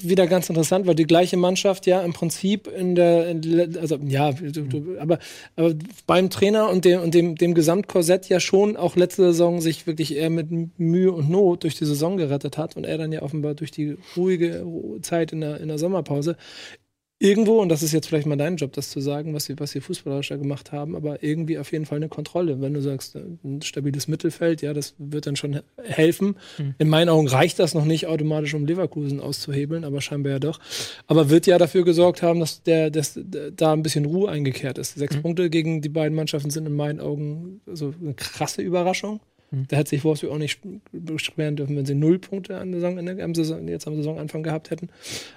wieder 0.03 0.27
ganz 0.27 0.49
interessant, 0.49 0.87
weil 0.87 0.97
die 0.97 1.07
gleiche 1.07 1.37
Mannschaft 1.37 1.87
ja 1.87 2.03
im 2.03 2.13
Prinzip 2.13 2.67
in 2.67 2.97
der, 2.97 3.29
in 3.29 3.79
also 3.79 3.97
ja, 4.05 4.33
du, 4.33 4.99
aber, 4.99 5.21
aber 5.55 5.75
beim 6.07 6.31
Trainer 6.31 6.69
und 6.69 6.85
dem, 6.85 7.01
und 7.01 7.15
dem, 7.15 7.37
dem 7.37 7.55
Gesamtkorsett 7.55 8.29
ja 8.29 8.41
schon 8.41 8.77
auch 8.77 8.97
letzte 8.97 9.23
Saison 9.23 9.61
sich 9.61 9.87
wirklich 9.87 10.17
eher 10.17 10.31
mit 10.31 10.49
Mühe 10.79 11.13
und 11.13 11.31
Not 11.31 11.63
durch 11.63 11.77
die 11.77 11.85
Saison 11.85 12.17
gerettet 12.17 12.59
hat 12.59 12.77
und 12.77 12.85
er 12.85 12.99
dann 12.99 13.13
ja 13.13 13.23
offenbar 13.23 13.55
durch 13.55 13.71
die 13.71 13.97
ruhige 14.17 14.67
Zeit 15.01 15.33
in 15.33 15.41
der, 15.43 15.61
in 15.61 15.69
der 15.69 15.79
Sommerpause 15.79 16.37
irgendwo, 17.23 17.61
und 17.61 17.69
das 17.69 17.83
ist 17.83 17.93
jetzt 17.93 18.07
vielleicht 18.09 18.27
mal 18.27 18.37
dein 18.37 18.57
Job, 18.57 18.73
das 18.73 18.91
zu 18.91 19.01
sagen, 19.01 19.35
was 19.35 19.45
sie, 19.45 19.55
was 19.61 19.71
sie 19.71 19.81
fußballerisch 19.81 20.29
da 20.31 20.37
gemacht 20.37 20.73
haben, 20.73 20.97
aber 20.97 21.23
irgendwie 21.23 21.59
auf 21.59 21.71
jeden 21.71 21.85
Fall 21.87 21.97
eine 21.97 22.09
Kontrolle. 22.09 22.61
Wenn 22.61 22.75
du 22.75 22.81
sagst, 22.81 23.15
äh, 23.15 23.21
ein 23.45 23.63
stabiles 23.63 24.09
Mittelfeld, 24.09 24.63
ja, 24.63 24.73
das 24.73 24.95
wird 24.99 25.27
dann 25.27 25.37
schon 25.37 25.53
he- 25.53 25.61
helfen. 25.85 26.37
In 26.79 26.89
meinen 26.89 27.11
Augen 27.11 27.29
reicht 27.29 27.59
das 27.59 27.75
noch 27.75 27.85
nicht 27.85 28.07
automatisch, 28.07 28.55
um 28.55 28.65
Leverkusen 28.67 29.21
auszuhebeln, 29.21 29.85
aber 29.85 30.01
scheinbar 30.01 30.33
ja 30.33 30.39
doch. 30.39 30.59
Aber 31.07 31.31
wird 31.31 31.47
ja 31.47 31.59
dafür 31.59 31.85
gesorgt 31.85 32.23
haben, 32.23 32.41
dass 32.41 32.63
der, 32.63 32.91
dass 32.91 33.21
da 33.55 33.73
ein 33.75 33.83
bisschen 33.83 34.07
Ruhe 34.07 34.31
eingekehrt 34.31 34.79
ist. 34.79 34.95
Sechs 34.95 35.17
Punkte 35.21 35.51
gegen 35.51 35.83
die 35.83 35.89
beiden 35.91 36.17
Mannschaften 36.17 36.51
sind 36.51 36.67
in 36.67 36.75
meinen 36.75 37.01
Augen 37.01 37.61
so 37.67 37.93
eine 38.01 38.15
krasse 38.15 38.63
Überraschung. 38.63 39.21
Da 39.53 39.77
hätte 39.77 39.91
sich 39.91 40.05
Wolfsburg 40.05 40.33
auch 40.33 40.39
nicht 40.39 40.61
beschweren 40.93 41.57
dürfen, 41.57 41.77
wenn 41.77 41.87
sie 41.87 41.95
null 41.95 42.19
Punkte 42.21 42.59
an 42.59 42.73
Saison, 42.73 42.99
am 43.21 43.35
Saison, 43.35 43.67
jetzt 43.67 43.87
am 43.87 43.97
Saisonanfang 43.97 44.45
gehabt 44.45 44.71
hätten. 44.71 44.91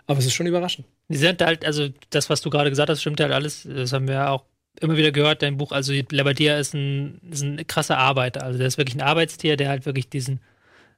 Aber 0.06 0.19
es 0.19 0.26
ist 0.26 0.34
schon 0.34 0.45
überraschend. 0.45 0.86
Die 1.10 1.17
sind 1.17 1.41
halt, 1.41 1.65
also 1.65 1.89
das, 2.12 2.30
was 2.30 2.41
du 2.41 2.52
gerade 2.52 2.69
gesagt 2.69 2.89
hast, 2.89 3.02
stimmt 3.02 3.19
halt 3.19 3.32
alles. 3.32 3.67
Das 3.67 3.91
haben 3.91 4.08
wir 4.08 4.15
ja 4.15 4.30
auch 4.30 4.45
immer 4.80 4.97
wieder 4.97 5.12
gehört, 5.12 5.41
dein 5.41 5.58
Buch. 5.58 5.71
Also 5.71 5.93
Labadia 6.12 6.60
ist 6.60 6.76
ein, 6.76 7.21
ist 7.32 7.41
ein 7.41 7.65
krasser 7.65 7.97
Arbeiter. 7.97 8.43
Also 8.43 8.60
der 8.60 8.67
ist 8.67 8.78
wirklich 8.78 8.95
ein 8.95 9.02
Arbeitstier, 9.02 9.58
der 9.58 9.69
halt 9.69 9.86
wirklich 9.88 10.10
diesen, 10.10 10.39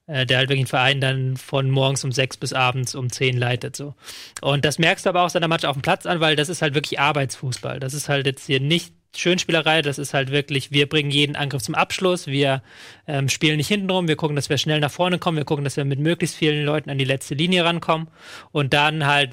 äh, 0.08 0.26
der 0.26 0.38
halt 0.38 0.50
wirklich 0.50 0.62
einen 0.62 0.68
Verein 0.68 1.02
dann 1.02 1.38
von 1.38 1.70
morgens 1.70 2.04
um 2.04 2.12
sechs 2.12 2.38
bis 2.38 2.54
abends 2.54 2.96
um 2.96 3.12
zehn 3.12 3.38
leitet. 3.38 3.76
So. 3.76 3.96
Und 4.42 4.66
das 4.66 4.80
merkst 4.80 5.06
du 5.06 5.10
aber 5.10 5.24
auch 5.24 5.30
seiner 5.30 5.48
Mannschaft 5.48 5.70
auf 5.70 5.78
dem 5.78 5.82
Platz 5.82 6.06
an, 6.06 6.20
weil 6.20 6.36
das 6.36 6.50
ist 6.50 6.62
halt 6.62 6.74
wirklich 6.76 7.00
Arbeitsfußball. 7.00 7.80
Das 7.80 7.94
ist 7.94 8.10
halt 8.10 8.26
jetzt 8.26 8.46
hier 8.46 8.60
nicht 8.60 8.94
Schönspielerei, 9.18 9.82
das 9.82 9.98
ist 9.98 10.14
halt 10.14 10.30
wirklich, 10.32 10.72
wir 10.72 10.90
bringen 10.90 11.10
jeden 11.10 11.38
Angriff 11.38 11.64
zum 11.64 11.74
Abschluss, 11.74 12.28
wir 12.28 12.62
ähm, 13.08 13.30
spielen 13.30 13.58
nicht 13.58 13.70
hintenrum, 13.70 14.10
wir 14.10 14.18
gucken, 14.18 14.36
dass 14.36 14.50
wir 14.50 14.58
schnell 14.58 14.82
nach 14.82 14.92
vorne 14.92 15.20
kommen, 15.20 15.38
wir 15.38 15.46
gucken, 15.46 15.64
dass 15.64 15.78
wir 15.78 15.86
mit 15.86 16.00
möglichst 16.00 16.36
vielen 16.36 16.66
Leuten 16.66 16.90
an 16.90 16.98
die 16.98 17.06
letzte 17.06 17.34
Linie 17.34 17.64
rankommen 17.64 18.10
und 18.52 18.74
dann 18.74 19.06
halt 19.06 19.32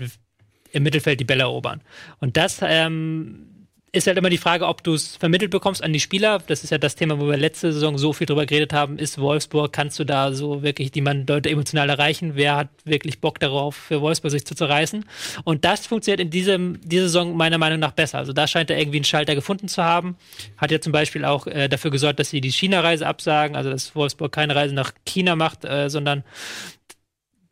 im 0.71 0.85
Mittelfeld 0.85 1.21
die 1.21 1.25
Bälle 1.25 1.43
erobern. 1.43 1.83
Und 2.21 2.37
das 2.37 2.61
ähm, 2.63 3.52
ist 3.95 4.07
halt 4.07 4.17
immer 4.17 4.31
die 4.31 4.39
Frage, 4.39 4.67
ob 4.67 4.83
du 4.83 4.95
es 4.95 5.17
vermittelt 5.17 5.51
bekommst 5.51 5.85
an 5.85 5.93
die 5.93 6.01
Spieler. 6.01 6.39
Das 6.47 6.65
ist 6.65 6.71
ja 6.71 6.79
das 6.79 6.95
Thema, 6.95 7.21
wo 7.21 7.29
wir 7.29 7.37
letzte 7.37 7.75
Saison 7.75 7.99
so 7.99 8.15
viel 8.15 8.27
drüber 8.27 8.47
geredet 8.47 8.73
haben. 8.73 8.99
Ist 8.99 9.19
Wolfsburg, 9.19 9.71
kannst 9.71 9.99
du 9.99 10.05
da 10.05 10.33
so 10.33 10.63
wirklich 10.63 10.93
die 10.93 11.03
man 11.03 11.27
Leute 11.27 11.51
emotional 11.51 11.91
erreichen? 11.91 12.33
Wer 12.35 12.57
hat 12.57 12.69
wirklich 12.85 13.21
Bock 13.21 13.39
darauf, 13.39 13.77
für 13.77 14.01
Wolfsburg 14.01 14.31
sich 14.31 14.47
zu 14.47 14.55
zerreißen? 14.55 15.05
Und 15.45 15.67
das 15.67 15.87
funktioniert 15.87 16.21
in 16.21 16.31
diesem, 16.31 16.81
dieser 16.81 17.05
Saison 17.05 17.37
meiner 17.37 17.59
Meinung 17.59 17.81
nach 17.81 17.93
besser. 17.93 18.17
Also 18.17 18.33
da 18.33 18.47
scheint 18.47 18.71
er 18.71 18.79
irgendwie 18.79 18.97
einen 18.97 19.05
Schalter 19.05 19.35
gefunden 19.35 19.69
zu 19.69 19.85
haben. 19.85 20.17
Hat 20.57 20.71
ja 20.71 20.81
zum 20.81 20.93
Beispiel 20.93 21.27
auch 21.27 21.47
äh, 21.47 21.69
dafür 21.69 21.91
gesorgt, 21.91 22.19
dass 22.19 22.31
sie 22.31 22.41
die 22.41 22.51
China-Reise 22.51 23.07
absagen, 23.07 23.57
also 23.57 23.69
dass 23.69 23.95
Wolfsburg 23.95 24.33
keine 24.33 24.57
Reise 24.57 24.75
nach 24.75 24.93
China 25.05 25.37
macht, 25.37 25.67
äh, 25.67 25.91
sondern 25.91 26.25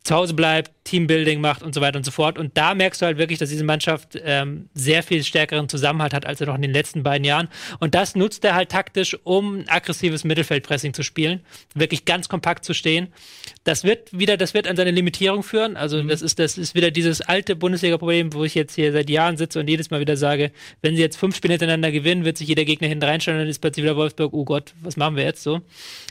zu 0.03 0.15
Hause 0.15 0.33
bleibt, 0.33 0.71
Teambuilding 0.83 1.41
macht 1.41 1.61
und 1.61 1.75
so 1.75 1.81
weiter 1.81 1.97
und 1.97 2.03
so 2.03 2.11
fort. 2.11 2.39
Und 2.39 2.57
da 2.57 2.73
merkst 2.73 3.01
du 3.01 3.05
halt 3.05 3.19
wirklich, 3.19 3.37
dass 3.37 3.49
diese 3.49 3.63
Mannschaft 3.63 4.19
ähm, 4.23 4.67
sehr 4.73 5.03
viel 5.03 5.23
stärkeren 5.23 5.69
Zusammenhalt 5.69 6.13
hat, 6.13 6.25
als 6.25 6.41
er 6.41 6.47
noch 6.47 6.55
in 6.55 6.63
den 6.63 6.73
letzten 6.73 7.03
beiden 7.03 7.23
Jahren. 7.23 7.49
Und 7.79 7.93
das 7.93 8.15
nutzt 8.15 8.43
er 8.43 8.55
halt 8.55 8.69
taktisch, 8.69 9.15
um 9.23 9.63
aggressives 9.67 10.23
Mittelfeldpressing 10.23 10.95
zu 10.95 11.03
spielen, 11.03 11.41
wirklich 11.75 12.05
ganz 12.05 12.29
kompakt 12.29 12.65
zu 12.65 12.73
stehen. 12.73 13.09
Das 13.63 13.83
wird 13.83 14.17
wieder, 14.17 14.37
das 14.37 14.55
wird 14.55 14.67
an 14.67 14.75
seine 14.75 14.89
Limitierung 14.89 15.43
führen. 15.43 15.77
Also 15.77 16.01
mhm. 16.01 16.07
das 16.07 16.23
ist, 16.23 16.39
das 16.39 16.57
ist 16.57 16.73
wieder 16.73 16.89
dieses 16.89 17.21
alte 17.21 17.55
Bundesliga-Problem, 17.55 18.33
wo 18.33 18.43
ich 18.43 18.55
jetzt 18.55 18.73
hier 18.73 18.91
seit 18.91 19.09
Jahren 19.09 19.37
sitze 19.37 19.59
und 19.59 19.69
jedes 19.69 19.91
Mal 19.91 19.99
wieder 19.99 20.17
sage, 20.17 20.51
wenn 20.81 20.95
sie 20.95 21.01
jetzt 21.01 21.17
fünf 21.17 21.35
Spiele 21.35 21.53
hintereinander 21.53 21.91
gewinnen, 21.91 22.25
wird 22.25 22.39
sich 22.39 22.47
jeder 22.47 22.65
Gegner 22.65 22.87
hinten 22.87 23.05
reinstellen 23.05 23.39
und 23.39 23.43
dann 23.43 23.51
ist 23.51 23.59
plötzlich 23.59 23.83
wieder 23.83 23.95
Wolfsburg, 23.95 24.33
oh 24.33 24.45
Gott, 24.45 24.73
was 24.81 24.97
machen 24.97 25.15
wir 25.15 25.23
jetzt 25.25 25.43
so? 25.43 25.61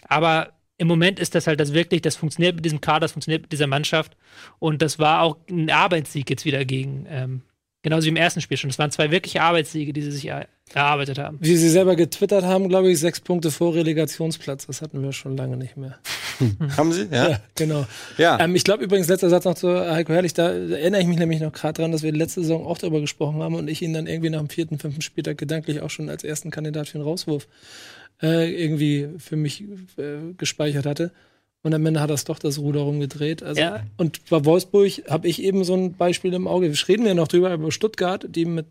Aber 0.07 0.53
im 0.81 0.88
Moment 0.88 1.21
ist 1.21 1.35
das 1.35 1.47
halt 1.47 1.61
das 1.61 1.75
wirklich, 1.75 2.01
das 2.01 2.16
funktioniert 2.16 2.57
mit 2.57 2.64
diesem 2.64 2.81
Kader, 2.81 3.01
das 3.01 3.12
funktioniert 3.12 3.43
mit 3.43 3.53
dieser 3.53 3.66
Mannschaft. 3.66 4.16
Und 4.59 4.81
das 4.81 4.99
war 4.99 5.21
auch 5.21 5.37
ein 5.51 5.69
Arbeitssieg 5.69 6.31
jetzt 6.31 6.47
wieder 6.47 6.64
gegen, 6.64 7.07
ähm, 7.11 7.43
genauso 7.83 8.07
wie 8.07 8.09
im 8.09 8.16
ersten 8.16 8.40
Spiel 8.40 8.57
schon. 8.57 8.71
Das 8.71 8.79
waren 8.79 8.90
zwei 8.90 9.11
wirkliche 9.11 9.43
Arbeitssiege, 9.43 9.93
die 9.93 10.01
sie 10.01 10.11
sich 10.11 10.27
er 10.27 10.49
erarbeitet 10.73 11.19
haben. 11.19 11.37
Wie 11.43 11.57
sie 11.57 11.69
selber 11.69 11.97
getwittert 11.97 12.45
haben, 12.45 12.71
glaube 12.71 12.90
ich, 12.90 12.99
sechs 12.99 13.21
Punkte 13.21 13.51
vor 13.51 13.75
Relegationsplatz. 13.75 14.69
Das 14.69 14.81
hatten 14.81 15.03
wir 15.03 15.12
schon 15.12 15.37
lange 15.37 15.59
nicht 15.59 15.77
mehr. 15.77 15.99
haben 16.79 16.95
sie? 16.95 17.09
Ja. 17.11 17.29
ja 17.29 17.40
genau. 17.57 17.87
Ja. 18.16 18.40
Ähm, 18.40 18.55
ich 18.55 18.64
glaube 18.64 18.83
übrigens, 18.83 19.09
letzter 19.09 19.29
Satz 19.29 19.45
noch 19.45 19.57
zu 19.57 19.69
Heiko 19.69 20.14
Herrlich, 20.14 20.33
da 20.33 20.49
erinnere 20.49 21.03
ich 21.03 21.09
mich 21.09 21.19
nämlich 21.19 21.40
noch 21.40 21.53
gerade 21.53 21.83
dran, 21.83 21.93
dass 21.93 22.03
wir 22.03 22.12
letzte 22.12 22.40
Saison 22.40 22.66
auch 22.66 22.79
darüber 22.79 23.03
gesprochen 23.03 23.43
haben 23.43 23.55
und 23.55 23.69
ich 23.69 23.83
ihn 23.83 23.93
dann 23.93 24.07
irgendwie 24.07 24.31
nach 24.31 24.38
dem 24.38 24.49
vierten, 24.49 24.79
fünften 24.79 25.03
Spieltag 25.03 25.37
gedanklich 25.37 25.83
auch 25.83 25.90
schon 25.90 26.09
als 26.09 26.25
ersten 26.25 26.51
Kandidat 26.51 26.88
für 26.88 26.97
den 26.97 27.03
Rauswurf 27.05 27.47
äh, 28.22 28.62
irgendwie 28.62 29.09
für 29.18 29.37
mich 29.37 29.64
äh, 29.96 30.33
gespeichert 30.37 30.87
hatte. 30.87 31.12
Und 31.62 31.74
am 31.74 31.85
Ende 31.85 32.00
hat 32.00 32.11
das 32.11 32.24
doch 32.24 32.38
das 32.38 32.59
Ruder 32.59 32.80
rumgedreht. 32.80 33.42
Also, 33.42 33.61
ja. 33.61 33.83
Und 33.98 34.24
bei 34.30 34.44
Wolfsburg 34.44 34.90
habe 35.09 35.28
ich 35.28 35.42
eben 35.42 35.62
so 35.64 35.74
ein 35.74 35.92
Beispiel 35.92 36.33
im 36.33 36.48
Auge. 36.48 36.72
Wir 36.72 36.88
reden 36.88 37.06
ja 37.06 37.14
noch 37.14 37.28
drüber 37.28 37.52
über 37.52 37.70
Stuttgart, 37.70 38.26
die 38.28 38.46
mit 38.46 38.66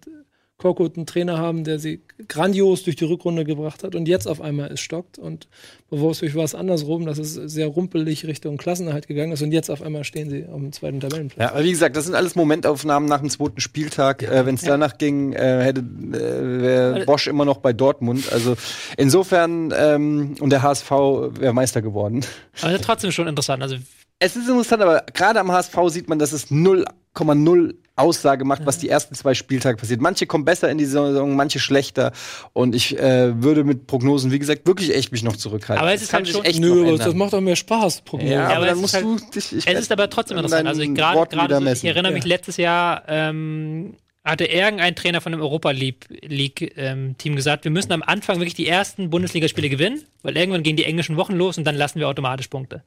Korkut 0.59 0.97
einen 0.97 1.05
Trainer 1.05 1.37
haben, 1.37 1.63
der 1.63 1.79
sie 1.79 2.01
grandios 2.27 2.83
durch 2.83 2.97
die 2.97 3.05
Rückrunde 3.05 3.45
gebracht 3.45 3.81
hat 3.81 3.95
und 3.95 4.09
jetzt 4.09 4.27
auf 4.27 4.41
einmal 4.41 4.69
es 4.73 4.81
stockt. 4.81 5.17
Und 5.17 5.47
bei 5.89 5.99
Wolfsburg 6.01 6.35
war 6.35 6.43
es 6.43 6.53
andersrum, 6.53 7.05
dass 7.05 7.17
es 7.17 7.33
sehr 7.33 7.67
rumpelig 7.67 8.27
Richtung 8.27 8.57
Klassenerhalt 8.57 9.07
gegangen 9.07 9.31
ist 9.31 9.41
und 9.41 9.53
jetzt 9.53 9.71
auf 9.71 9.81
einmal 9.81 10.03
stehen 10.03 10.29
sie 10.29 10.45
auf 10.45 10.59
dem 10.59 10.73
zweiten 10.73 10.99
Tabellenplatz. 10.99 11.39
Ja, 11.39 11.53
aber 11.53 11.63
wie 11.63 11.71
gesagt, 11.71 11.95
das 11.95 12.05
sind 12.05 12.13
alles 12.13 12.35
Momentaufnahmen 12.35 13.07
nach 13.07 13.21
dem 13.21 13.29
zweiten 13.29 13.61
Spieltag. 13.61 14.21
Ja. 14.21 14.31
Äh, 14.31 14.45
Wenn 14.45 14.55
es 14.55 14.63
ja. 14.63 14.71
danach 14.71 14.97
ging, 14.97 15.31
äh, 15.31 15.63
hätte 15.63 15.79
äh, 15.79 16.61
wäre 16.61 17.05
Bosch 17.05 17.27
immer 17.27 17.45
noch 17.45 17.59
bei 17.59 17.71
Dortmund. 17.71 18.29
Also 18.33 18.57
insofern 18.97 19.73
ähm, 19.73 20.35
und 20.41 20.49
der 20.49 20.61
HSV 20.61 20.91
wäre 20.91 21.53
Meister 21.53 21.81
geworden. 21.81 22.25
Also 22.61 22.77
trotzdem 22.83 23.13
schon 23.13 23.27
interessant. 23.27 23.63
Also 23.63 23.77
es 24.19 24.35
ist 24.35 24.49
interessant, 24.49 24.81
aber 24.81 25.05
gerade 25.13 25.39
am 25.39 25.49
HSV 25.49 25.77
sieht 25.87 26.09
man, 26.09 26.19
dass 26.19 26.33
es 26.33 26.51
0,0 26.51 27.75
Aussage 27.99 28.45
macht, 28.45 28.65
was 28.65 28.77
die 28.77 28.89
ersten 28.89 29.15
zwei 29.15 29.33
Spieltage 29.33 29.77
passiert. 29.77 30.01
Manche 30.01 30.25
kommen 30.25 30.45
besser 30.45 30.69
in 30.69 30.77
die 30.77 30.85
Saison, 30.85 31.35
manche 31.35 31.59
schlechter. 31.59 32.11
Und 32.53 32.75
ich 32.75 32.97
äh, 32.97 33.41
würde 33.41 33.63
mit 33.63 33.87
Prognosen, 33.87 34.31
wie 34.31 34.39
gesagt, 34.39 34.65
wirklich 34.65 34.95
echt 34.95 35.11
mich 35.11 35.23
noch 35.23 35.35
zurückhalten. 35.35 35.81
Aber 35.81 35.93
es 35.93 36.01
ist 36.01 36.13
halt 36.13 36.27
schon, 36.27 36.43
echt 36.45 36.59
nö, 36.59 36.97
das 36.97 37.13
macht 37.13 37.33
doch 37.33 37.41
mehr 37.41 37.55
Spaß, 37.55 38.01
Prognosen. 38.01 38.33
Ja, 38.33 38.45
aber, 38.45 38.55
aber 38.55 38.65
dann 38.67 38.81
musst 38.81 38.95
halt, 38.95 39.05
du 39.05 39.17
dich. 39.33 39.53
Ich 39.53 39.67
es 39.67 39.79
ist 39.79 39.91
aber 39.91 40.09
trotzdem 40.09 40.37
interessant. 40.37 40.67
Also 40.67 40.81
gerade, 40.93 41.27
so, 41.31 41.71
ich 41.71 41.85
erinnere 41.85 42.13
mich 42.13 42.25
letztes 42.25 42.57
Jahr. 42.57 43.03
Ähm, 43.07 43.95
hatte 44.23 44.45
irgendein 44.45 44.95
Trainer 44.95 45.21
von 45.21 45.31
dem 45.31 45.41
Europa 45.41 45.71
League-Team 45.71 46.75
ähm, 46.77 47.35
gesagt, 47.35 47.63
wir 47.63 47.71
müssen 47.71 47.91
am 47.93 48.03
Anfang 48.03 48.37
wirklich 48.37 48.53
die 48.53 48.67
ersten 48.67 49.09
Bundesligaspiele 49.09 49.69
gewinnen, 49.69 50.03
weil 50.23 50.37
irgendwann 50.37 50.61
gehen 50.61 50.75
die 50.75 50.83
englischen 50.83 51.17
Wochen 51.17 51.33
los 51.33 51.57
und 51.57 51.63
dann 51.63 51.75
lassen 51.75 51.99
wir 51.99 52.07
automatisch 52.07 52.47
Punkte. 52.47 52.83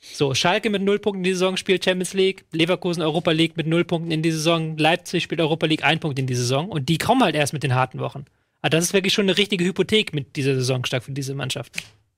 So, 0.00 0.34
Schalke 0.34 0.70
mit 0.70 0.82
null 0.82 0.98
Punkten 0.98 1.20
in 1.20 1.24
die 1.24 1.32
Saison 1.32 1.56
spielt 1.56 1.84
Champions 1.84 2.12
League, 2.14 2.44
Leverkusen 2.52 3.02
Europa 3.02 3.32
League 3.32 3.56
mit 3.56 3.66
null 3.66 3.84
Punkten 3.84 4.10
in 4.10 4.22
die 4.22 4.30
Saison, 4.30 4.76
Leipzig 4.76 5.24
spielt 5.24 5.40
Europa 5.40 5.66
League 5.66 5.84
ein 5.84 6.00
Punkt 6.00 6.18
in 6.18 6.26
die 6.26 6.34
Saison 6.34 6.68
und 6.68 6.88
die 6.88 6.98
kommen 6.98 7.22
halt 7.22 7.34
erst 7.34 7.52
mit 7.52 7.62
den 7.62 7.74
harten 7.74 7.98
Wochen. 7.98 8.24
Aber 8.62 8.70
das 8.70 8.84
ist 8.84 8.92
wirklich 8.92 9.14
schon 9.14 9.26
eine 9.26 9.36
richtige 9.36 9.64
Hypothek 9.64 10.14
mit 10.14 10.36
dieser 10.36 10.54
Saison 10.54 10.84
stark 10.84 11.04
für 11.04 11.12
diese 11.12 11.34
Mannschaft. 11.34 11.72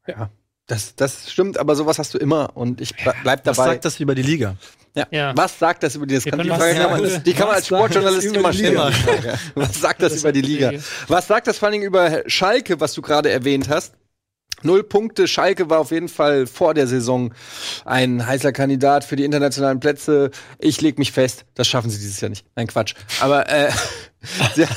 Ja, 0.07 0.31
das, 0.67 0.95
das 0.97 1.33
stimmt, 1.33 1.59
aber 1.59 1.77
sowas 1.77 1.99
hast 1.99 2.15
du 2.15 2.19
immer 2.19 2.57
und 2.57 2.81
ich 2.81 2.95
bleib 2.95 3.45
dabei. 3.45 3.59
Was 3.59 3.65
sagt 3.65 3.85
das 3.85 4.01
über 4.01 4.15
die 4.15 4.23
Liga? 4.23 4.57
Ja. 4.95 5.07
ja. 5.11 5.37
Was 5.37 5.59
sagt 5.59 5.83
das 5.83 5.97
über 5.97 6.07
die, 6.07 6.15
das 6.15 6.25
kann, 6.25 6.39
die, 6.41 6.49
Frage 6.49 6.75
kann 6.75 6.91
man, 6.91 7.23
die 7.25 7.33
kann 7.33 7.47
man 7.47 7.57
als 7.57 7.67
Sportjournalist 7.67 8.35
immer 8.35 8.53
stellen. 8.53 8.77
Was 9.55 9.81
sagt 9.81 10.03
das, 10.03 10.13
das 10.13 10.23
über 10.23 10.33
die 10.33 10.41
Liga? 10.41 10.73
Was 11.07 11.27
sagt 11.27 11.47
das 11.47 11.59
vor 11.59 11.67
allen 11.67 11.75
Dingen 11.75 11.87
über 11.87 12.23
Schalke, 12.27 12.81
was 12.81 12.95
du 12.95 13.03
gerade 13.03 13.31
erwähnt 13.31 13.69
hast? 13.69 13.95
Null 14.63 14.83
Punkte. 14.83 15.29
Schalke 15.29 15.71
war 15.71 15.79
auf 15.79 15.91
jeden 15.91 16.09
Fall 16.09 16.47
vor 16.47 16.75
der 16.75 16.87
Saison 16.87 17.33
ein 17.85 18.27
heißer 18.27 18.53
Kandidat 18.53 19.05
für 19.05 19.17
die 19.17 19.25
internationalen 19.25 19.81
Plätze. 19.81 20.31
Ich 20.59 20.81
leg 20.81 20.99
mich 20.99 21.13
fest, 21.13 21.45
das 21.55 21.69
schaffen 21.69 21.91
sie 21.91 21.99
dieses 21.99 22.21
Jahr 22.21 22.31
nicht. 22.31 22.45
Nein, 22.57 22.67
Quatsch. 22.67 22.95
Aber 23.21 23.49
äh, 23.49 23.71
ja. 24.57 24.69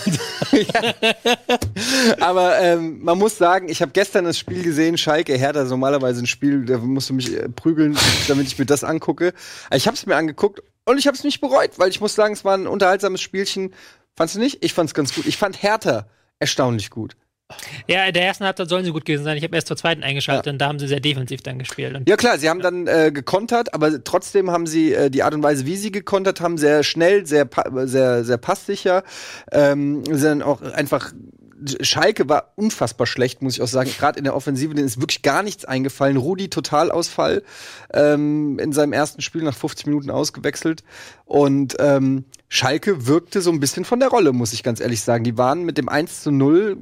Aber 2.19 2.59
ähm, 2.59 2.99
man 3.01 3.17
muss 3.17 3.37
sagen, 3.37 3.69
ich 3.69 3.81
habe 3.81 3.91
gestern 3.91 4.25
das 4.25 4.37
Spiel 4.37 4.61
gesehen, 4.63 4.97
Schalke 4.97 5.35
Hertha, 5.35 5.63
normalerweise 5.63 6.21
ein 6.21 6.27
Spiel, 6.27 6.65
da 6.65 6.77
musst 6.77 7.09
du 7.09 7.13
mich 7.13 7.35
äh, 7.35 7.49
prügeln, 7.49 7.97
damit 8.27 8.47
ich 8.47 8.59
mir 8.59 8.65
das 8.65 8.83
angucke. 8.83 9.33
Ich 9.73 9.87
habe 9.87 9.95
es 9.95 10.05
mir 10.05 10.15
angeguckt 10.15 10.61
und 10.85 10.97
ich 10.97 11.07
habe 11.07 11.17
es 11.17 11.23
nicht 11.23 11.41
bereut, 11.41 11.71
weil 11.77 11.89
ich 11.89 12.01
muss 12.01 12.15
sagen, 12.15 12.33
es 12.33 12.45
war 12.45 12.55
ein 12.55 12.67
unterhaltsames 12.67 13.21
Spielchen. 13.21 13.73
Fandst 14.15 14.35
du 14.35 14.39
nicht? 14.39 14.63
Ich 14.63 14.73
fand's 14.73 14.93
ganz 14.93 15.15
gut. 15.15 15.25
Ich 15.25 15.37
fand 15.37 15.61
Hertha 15.61 16.07
erstaunlich 16.39 16.89
gut. 16.89 17.15
Ja, 17.87 18.05
in 18.05 18.13
der 18.13 18.23
ersten 18.23 18.45
Halbzeit 18.45 18.69
sollen 18.69 18.85
sie 18.85 18.91
gut 18.91 19.05
gewesen 19.05 19.23
sein. 19.23 19.37
Ich 19.37 19.43
habe 19.43 19.55
erst 19.55 19.67
zur 19.67 19.77
zweiten 19.77 20.03
eingeschaltet 20.03 20.45
ja. 20.45 20.51
und 20.51 20.57
da 20.59 20.67
haben 20.67 20.79
sie 20.79 20.87
sehr 20.87 20.99
defensiv 20.99 21.41
dann 21.41 21.59
gespielt. 21.59 22.01
ja 22.07 22.17
klar, 22.17 22.37
sie 22.37 22.49
haben 22.49 22.61
dann 22.61 22.87
äh, 22.87 23.11
gekontert, 23.13 23.73
aber 23.73 24.03
trotzdem 24.03 24.51
haben 24.51 24.67
sie 24.67 24.93
äh, 24.93 25.09
die 25.09 25.23
Art 25.23 25.33
und 25.33 25.43
Weise, 25.43 25.65
wie 25.65 25.75
sie 25.75 25.91
gekontert 25.91 26.41
haben, 26.41 26.57
sehr 26.57 26.83
schnell, 26.83 27.25
sehr 27.25 27.47
sehr 27.85 28.23
sehr 28.23 28.37
passsicher, 28.37 29.03
ähm, 29.51 30.03
sind 30.05 30.41
auch 30.43 30.61
einfach 30.61 31.11
Schalke 31.81 32.27
war 32.27 32.53
unfassbar 32.55 33.07
schlecht, 33.07 33.41
muss 33.41 33.55
ich 33.55 33.61
auch 33.61 33.67
sagen. 33.67 33.91
Gerade 33.97 34.17
in 34.17 34.23
der 34.23 34.35
Offensive, 34.35 34.73
denen 34.73 34.87
ist 34.87 34.99
wirklich 34.99 35.21
gar 35.21 35.43
nichts 35.43 35.65
eingefallen. 35.65 36.17
Rudi 36.17 36.49
Totalausfall 36.49 37.43
ähm, 37.93 38.57
in 38.59 38.73
seinem 38.73 38.93
ersten 38.93 39.21
Spiel 39.21 39.43
nach 39.43 39.55
50 39.55 39.85
Minuten 39.85 40.09
ausgewechselt. 40.09 40.83
Und 41.25 41.75
ähm, 41.79 42.25
Schalke 42.49 43.07
wirkte 43.07 43.41
so 43.41 43.51
ein 43.51 43.59
bisschen 43.59 43.85
von 43.85 43.99
der 43.99 44.09
Rolle, 44.09 44.33
muss 44.33 44.53
ich 44.53 44.63
ganz 44.63 44.79
ehrlich 44.79 45.01
sagen. 45.01 45.23
Die 45.23 45.37
waren 45.37 45.63
mit 45.63 45.77
dem 45.77 45.89
1 45.89 46.23
zu 46.23 46.31
0 46.31 46.77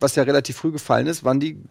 was 0.00 0.16
ja 0.16 0.22
relativ 0.22 0.56
früh 0.56 0.72
gefallen 0.72 1.06
ist, 1.06 1.24
waren 1.24 1.40
die 1.40 1.62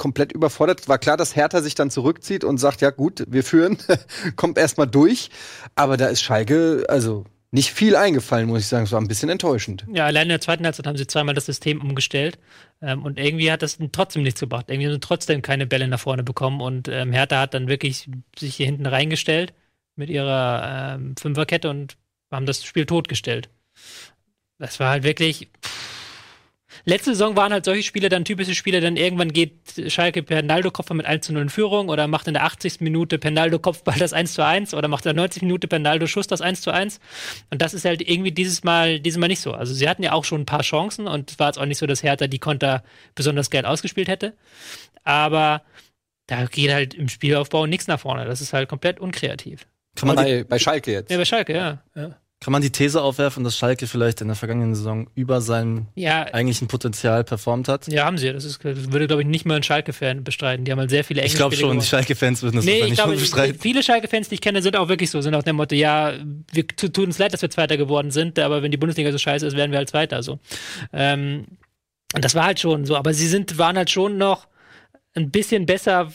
komplett 0.00 0.32
überfordert. 0.32 0.88
War 0.88 0.98
klar, 0.98 1.16
dass 1.16 1.36
Hertha 1.36 1.60
sich 1.60 1.74
dann 1.74 1.90
zurückzieht 1.90 2.42
und 2.42 2.58
sagt, 2.58 2.80
ja 2.80 2.90
gut, 2.90 3.24
wir 3.28 3.44
führen, 3.44 3.78
kommt 4.36 4.58
erstmal 4.58 4.86
durch. 4.86 5.30
Aber 5.74 5.96
da 5.96 6.06
ist 6.06 6.22
Schalke, 6.22 6.84
also 6.88 7.24
nicht 7.52 7.72
viel 7.72 7.96
eingefallen, 7.96 8.48
muss 8.48 8.60
ich 8.60 8.66
sagen. 8.66 8.84
Es 8.84 8.92
war 8.92 9.00
ein 9.00 9.08
bisschen 9.08 9.28
enttäuschend. 9.28 9.84
Ja, 9.92 10.06
allein 10.06 10.24
in 10.24 10.28
der 10.30 10.40
zweiten 10.40 10.64
Halbzeit 10.64 10.86
haben 10.86 10.96
sie 10.96 11.06
zweimal 11.06 11.34
das 11.34 11.46
System 11.46 11.82
umgestellt. 11.82 12.38
Ähm, 12.80 13.04
und 13.04 13.18
irgendwie 13.18 13.52
hat 13.52 13.62
das 13.62 13.78
trotzdem 13.92 14.22
nichts 14.22 14.40
gebracht. 14.40 14.66
Irgendwie 14.68 14.86
haben 14.86 14.94
sie 14.94 15.00
trotzdem 15.00 15.42
keine 15.42 15.66
Bälle 15.66 15.86
nach 15.86 16.00
vorne 16.00 16.22
bekommen. 16.22 16.60
Und 16.60 16.88
ähm, 16.88 17.12
Hertha 17.12 17.40
hat 17.40 17.54
dann 17.54 17.68
wirklich 17.68 18.08
sich 18.38 18.56
hier 18.56 18.66
hinten 18.66 18.86
reingestellt 18.86 19.52
mit 19.96 20.08
ihrer 20.08 20.94
ähm, 20.94 21.14
Fünferkette 21.18 21.68
und 21.68 21.98
haben 22.30 22.46
das 22.46 22.64
Spiel 22.64 22.86
totgestellt. 22.86 23.50
Das 24.58 24.80
war 24.80 24.90
halt 24.90 25.02
wirklich. 25.02 25.48
Pff, 25.62 25.99
Letzte 26.84 27.10
Saison 27.10 27.36
waren 27.36 27.52
halt 27.52 27.64
solche 27.64 27.82
Spiele 27.82 28.08
dann 28.08 28.24
typische 28.24 28.54
Spiele, 28.54 28.80
dann 28.80 28.96
irgendwann 28.96 29.32
geht 29.32 29.52
Schalke 29.88 30.22
Pernaldo-Kopfball 30.22 30.96
mit 30.96 31.06
1 31.06 31.26
zu 31.26 31.32
0 31.32 31.42
in 31.42 31.48
Führung 31.48 31.88
oder 31.88 32.06
macht 32.06 32.26
in 32.26 32.34
der 32.34 32.44
80. 32.44 32.80
Minute 32.80 33.18
Pernaldo-Kopfball 33.18 33.98
das 33.98 34.12
1 34.12 34.32
zu 34.32 34.44
1 34.44 34.74
oder 34.74 34.88
macht 34.88 35.04
in 35.06 35.14
der 35.14 35.22
90. 35.22 35.42
Minute 35.42 35.68
Pernaldo-Schuss 35.68 36.26
das 36.26 36.40
1 36.40 36.60
zu 36.62 36.70
1. 36.70 37.00
Und 37.50 37.62
das 37.62 37.74
ist 37.74 37.84
halt 37.84 38.00
irgendwie 38.08 38.32
dieses 38.32 38.64
Mal, 38.64 39.00
dieses 39.00 39.18
Mal 39.18 39.28
nicht 39.28 39.40
so. 39.40 39.52
Also 39.52 39.74
sie 39.74 39.88
hatten 39.88 40.02
ja 40.02 40.12
auch 40.12 40.24
schon 40.24 40.42
ein 40.42 40.46
paar 40.46 40.62
Chancen 40.62 41.06
und 41.06 41.30
es 41.30 41.38
war 41.38 41.48
jetzt 41.48 41.58
auch 41.58 41.66
nicht 41.66 41.78
so, 41.78 41.86
dass 41.86 42.02
Hertha 42.02 42.26
die 42.26 42.38
Konter 42.38 42.82
besonders 43.14 43.50
geil 43.50 43.66
ausgespielt 43.66 44.08
hätte. 44.08 44.34
Aber 45.04 45.62
da 46.26 46.44
geht 46.46 46.72
halt 46.72 46.94
im 46.94 47.08
Spielaufbau 47.08 47.66
nichts 47.66 47.88
nach 47.88 48.00
vorne. 48.00 48.24
Das 48.24 48.40
ist 48.40 48.52
halt 48.52 48.68
komplett 48.68 49.00
unkreativ. 49.00 49.66
Kann 49.96 50.06
man 50.06 50.16
bei, 50.16 50.44
bei 50.44 50.58
Schalke 50.58 50.92
jetzt? 50.92 51.10
Ja, 51.10 51.18
bei 51.18 51.24
Schalke, 51.24 51.54
ja. 51.54 51.82
ja. 51.94 52.16
Kann 52.42 52.52
man 52.52 52.62
die 52.62 52.70
These 52.70 53.02
aufwerfen, 53.02 53.44
dass 53.44 53.54
Schalke 53.58 53.86
vielleicht 53.86 54.22
in 54.22 54.28
der 54.28 54.34
vergangenen 54.34 54.74
Saison 54.74 55.08
über 55.14 55.42
seinem 55.42 55.88
Ja, 55.94 56.22
eigentlichen 56.32 56.68
Potenzial 56.68 57.22
performt 57.22 57.68
hat? 57.68 57.86
ja, 57.88 58.06
haben 58.06 58.16
sie. 58.16 58.32
Das, 58.32 58.44
ist, 58.46 58.64
das 58.64 58.90
würde, 58.92 59.06
glaube 59.06 59.20
ich, 59.20 59.28
nicht 59.28 59.44
mal 59.44 59.56
ein 59.56 59.62
Schalke-Fan 59.62 60.24
bestreiten. 60.24 60.64
Die 60.64 60.72
haben 60.72 60.78
halt 60.78 60.88
sehr 60.88 61.04
viele 61.04 61.22
Ich 61.22 61.34
glaube 61.34 61.54
schon, 61.54 61.60
die 61.60 61.66
gewonnen. 61.72 61.82
Schalke-Fans 61.82 62.42
würden 62.42 62.56
das 62.56 62.64
Nee, 62.64 62.70
ich 62.72 62.80
wahrscheinlich 62.80 62.96
glaube, 62.98 63.12
schon 63.12 63.20
bestreiten. 63.20 63.60
viele 63.60 63.82
Schalke-Fans, 63.82 64.30
die 64.30 64.36
ich 64.36 64.40
kenne, 64.40 64.62
sind 64.62 64.74
auch 64.76 64.88
wirklich 64.88 65.10
so, 65.10 65.20
sind 65.20 65.34
auch 65.34 65.42
der 65.42 65.52
Motto, 65.52 65.74
ja, 65.74 66.14
wir 66.50 66.66
tu- 66.66 66.88
tut 66.88 67.04
uns 67.06 67.18
leid, 67.18 67.34
dass 67.34 67.42
wir 67.42 67.50
Zweiter 67.50 67.76
geworden 67.76 68.10
sind, 68.10 68.38
aber 68.38 68.62
wenn 68.62 68.70
die 68.70 68.78
Bundesliga 68.78 69.12
so 69.12 69.18
scheiße 69.18 69.46
ist, 69.46 69.54
werden 69.54 69.70
wir 69.72 69.78
halt 69.78 69.90
Zweiter. 69.90 70.22
So. 70.22 70.38
Ähm, 70.94 71.44
und 72.14 72.24
das 72.24 72.34
war 72.34 72.46
halt 72.46 72.58
schon 72.58 72.86
so, 72.86 72.96
aber 72.96 73.12
sie 73.12 73.28
sind, 73.28 73.58
waren 73.58 73.76
halt 73.76 73.90
schon 73.90 74.16
noch 74.16 74.48
ein 75.14 75.30
bisschen 75.30 75.66
besser 75.66 76.10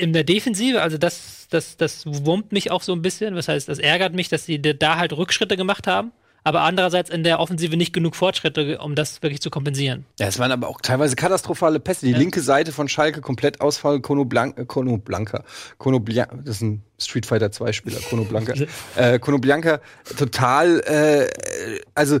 in 0.00 0.12
der 0.12 0.24
Defensive, 0.24 0.82
also 0.82 0.98
das, 0.98 1.46
das, 1.50 1.76
das 1.76 2.04
wurmt 2.06 2.52
mich 2.52 2.70
auch 2.70 2.82
so 2.82 2.92
ein 2.92 3.02
bisschen, 3.02 3.34
das 3.34 3.48
heißt, 3.48 3.68
das 3.68 3.78
ärgert 3.78 4.14
mich, 4.14 4.28
dass 4.28 4.46
sie 4.46 4.60
da 4.60 4.96
halt 4.96 5.12
Rückschritte 5.12 5.56
gemacht 5.56 5.86
haben, 5.86 6.12
aber 6.42 6.62
andererseits 6.62 7.10
in 7.10 7.22
der 7.22 7.38
Offensive 7.38 7.76
nicht 7.76 7.92
genug 7.92 8.16
Fortschritte, 8.16 8.78
um 8.78 8.94
das 8.94 9.22
wirklich 9.22 9.40
zu 9.40 9.50
kompensieren. 9.50 10.06
Ja, 10.18 10.26
es 10.26 10.38
waren 10.38 10.52
aber 10.52 10.68
auch 10.68 10.80
teilweise 10.80 11.16
katastrophale 11.16 11.80
Pässe. 11.80 12.06
Die 12.06 12.14
linke 12.14 12.40
Seite 12.40 12.72
von 12.72 12.88
Schalke 12.88 13.20
komplett 13.20 13.60
Ausfall. 13.60 14.00
Kono, 14.00 14.24
Blanc, 14.24 14.58
äh, 14.58 14.64
Kono 14.64 14.96
Blanca. 14.96 15.44
Kono 15.76 16.00
Bia 16.00 16.26
das 16.44 16.56
ist 16.56 16.62
ein 16.62 16.82
Street 16.98 17.26
Fighter 17.26 17.52
2 17.52 17.72
Spieler. 17.72 17.98
Kono 18.08 18.24
Blanca. 18.24 18.54
äh, 18.96 19.18
Kono 19.18 19.38
Blanca 19.38 19.80
total, 20.16 20.80
äh, 20.80 21.80
also 21.94 22.20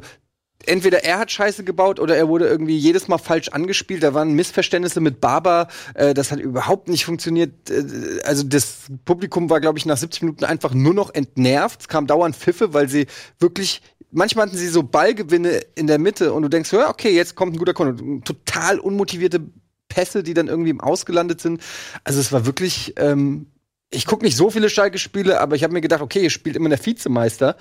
entweder 0.66 1.04
er 1.04 1.18
hat 1.18 1.30
Scheiße 1.30 1.64
gebaut 1.64 2.00
oder 2.00 2.16
er 2.16 2.28
wurde 2.28 2.46
irgendwie 2.46 2.76
jedes 2.76 3.08
Mal 3.08 3.18
falsch 3.18 3.48
angespielt. 3.48 4.02
Da 4.02 4.14
waren 4.14 4.32
Missverständnisse 4.32 5.00
mit 5.00 5.20
Barber. 5.20 5.68
Äh, 5.94 6.14
das 6.14 6.32
hat 6.32 6.40
überhaupt 6.40 6.88
nicht 6.88 7.04
funktioniert. 7.04 7.70
Äh, 7.70 8.20
also 8.24 8.44
das 8.44 8.86
Publikum 9.04 9.50
war, 9.50 9.60
glaube 9.60 9.78
ich, 9.78 9.86
nach 9.86 9.96
70 9.96 10.22
Minuten 10.22 10.44
einfach 10.44 10.74
nur 10.74 10.94
noch 10.94 11.14
entnervt. 11.14 11.82
Es 11.82 11.88
kam 11.88 12.06
dauernd 12.06 12.36
Pfiffe, 12.36 12.74
weil 12.74 12.88
sie 12.88 13.06
wirklich 13.38 13.82
manchmal 14.12 14.46
hatten 14.46 14.56
sie 14.56 14.68
so 14.68 14.82
Ballgewinne 14.82 15.60
in 15.74 15.86
der 15.86 15.98
Mitte 15.98 16.32
und 16.32 16.42
du 16.42 16.48
denkst, 16.48 16.72
ja, 16.72 16.88
okay, 16.88 17.10
jetzt 17.10 17.34
kommt 17.34 17.54
ein 17.54 17.58
guter 17.58 17.74
Kunde. 17.74 18.22
Total 18.24 18.78
unmotivierte 18.78 19.40
Pässe, 19.88 20.22
die 20.22 20.34
dann 20.34 20.48
irgendwie 20.48 20.70
im 20.70 20.80
Ausgelandet 20.80 21.40
sind. 21.40 21.62
Also 22.04 22.20
es 22.20 22.32
war 22.32 22.46
wirklich, 22.46 22.94
ähm, 22.96 23.46
ich 23.90 24.06
gucke 24.06 24.24
nicht 24.24 24.36
so 24.36 24.50
viele 24.50 24.70
Schalke-Spiele, 24.70 25.40
aber 25.40 25.56
ich 25.56 25.64
habe 25.64 25.72
mir 25.72 25.80
gedacht, 25.80 26.00
okay, 26.00 26.22
ihr 26.22 26.30
spielt 26.30 26.56
immer 26.56 26.68
der 26.68 26.84
Vizemeister. 26.84 27.56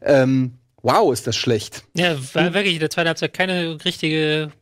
Ähm, 0.00 0.58
wow, 0.82 1.12
ist 1.12 1.26
das 1.26 1.36
schlecht. 1.36 1.84
Ja, 1.94 2.16
war 2.34 2.54
wirklich 2.54 2.74
in 2.74 2.80
der 2.80 2.90
zweiten 2.90 3.08
Halbzeit 3.08 3.32
keine 3.32 3.84
richtige 3.84 4.52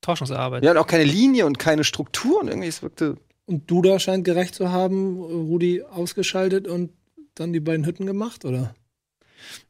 Torschungsarbeit. 0.00 0.64
Ja, 0.64 0.72
und 0.72 0.78
auch 0.78 0.86
keine 0.86 1.04
Linie 1.04 1.46
und 1.46 1.58
keine 1.58 1.84
Struktur 1.84 2.40
und 2.40 2.48
irgendwie, 2.48 2.68
es 2.68 2.82
wirkte. 2.82 3.16
Und 3.46 3.70
Duda 3.70 3.98
scheint 3.98 4.24
gerecht 4.24 4.54
zu 4.54 4.72
haben, 4.72 5.20
Rudi 5.20 5.82
ausgeschaltet 5.82 6.66
und 6.66 6.90
dann 7.34 7.52
die 7.52 7.60
beiden 7.60 7.86
Hütten 7.86 8.06
gemacht, 8.06 8.44
oder? 8.44 8.74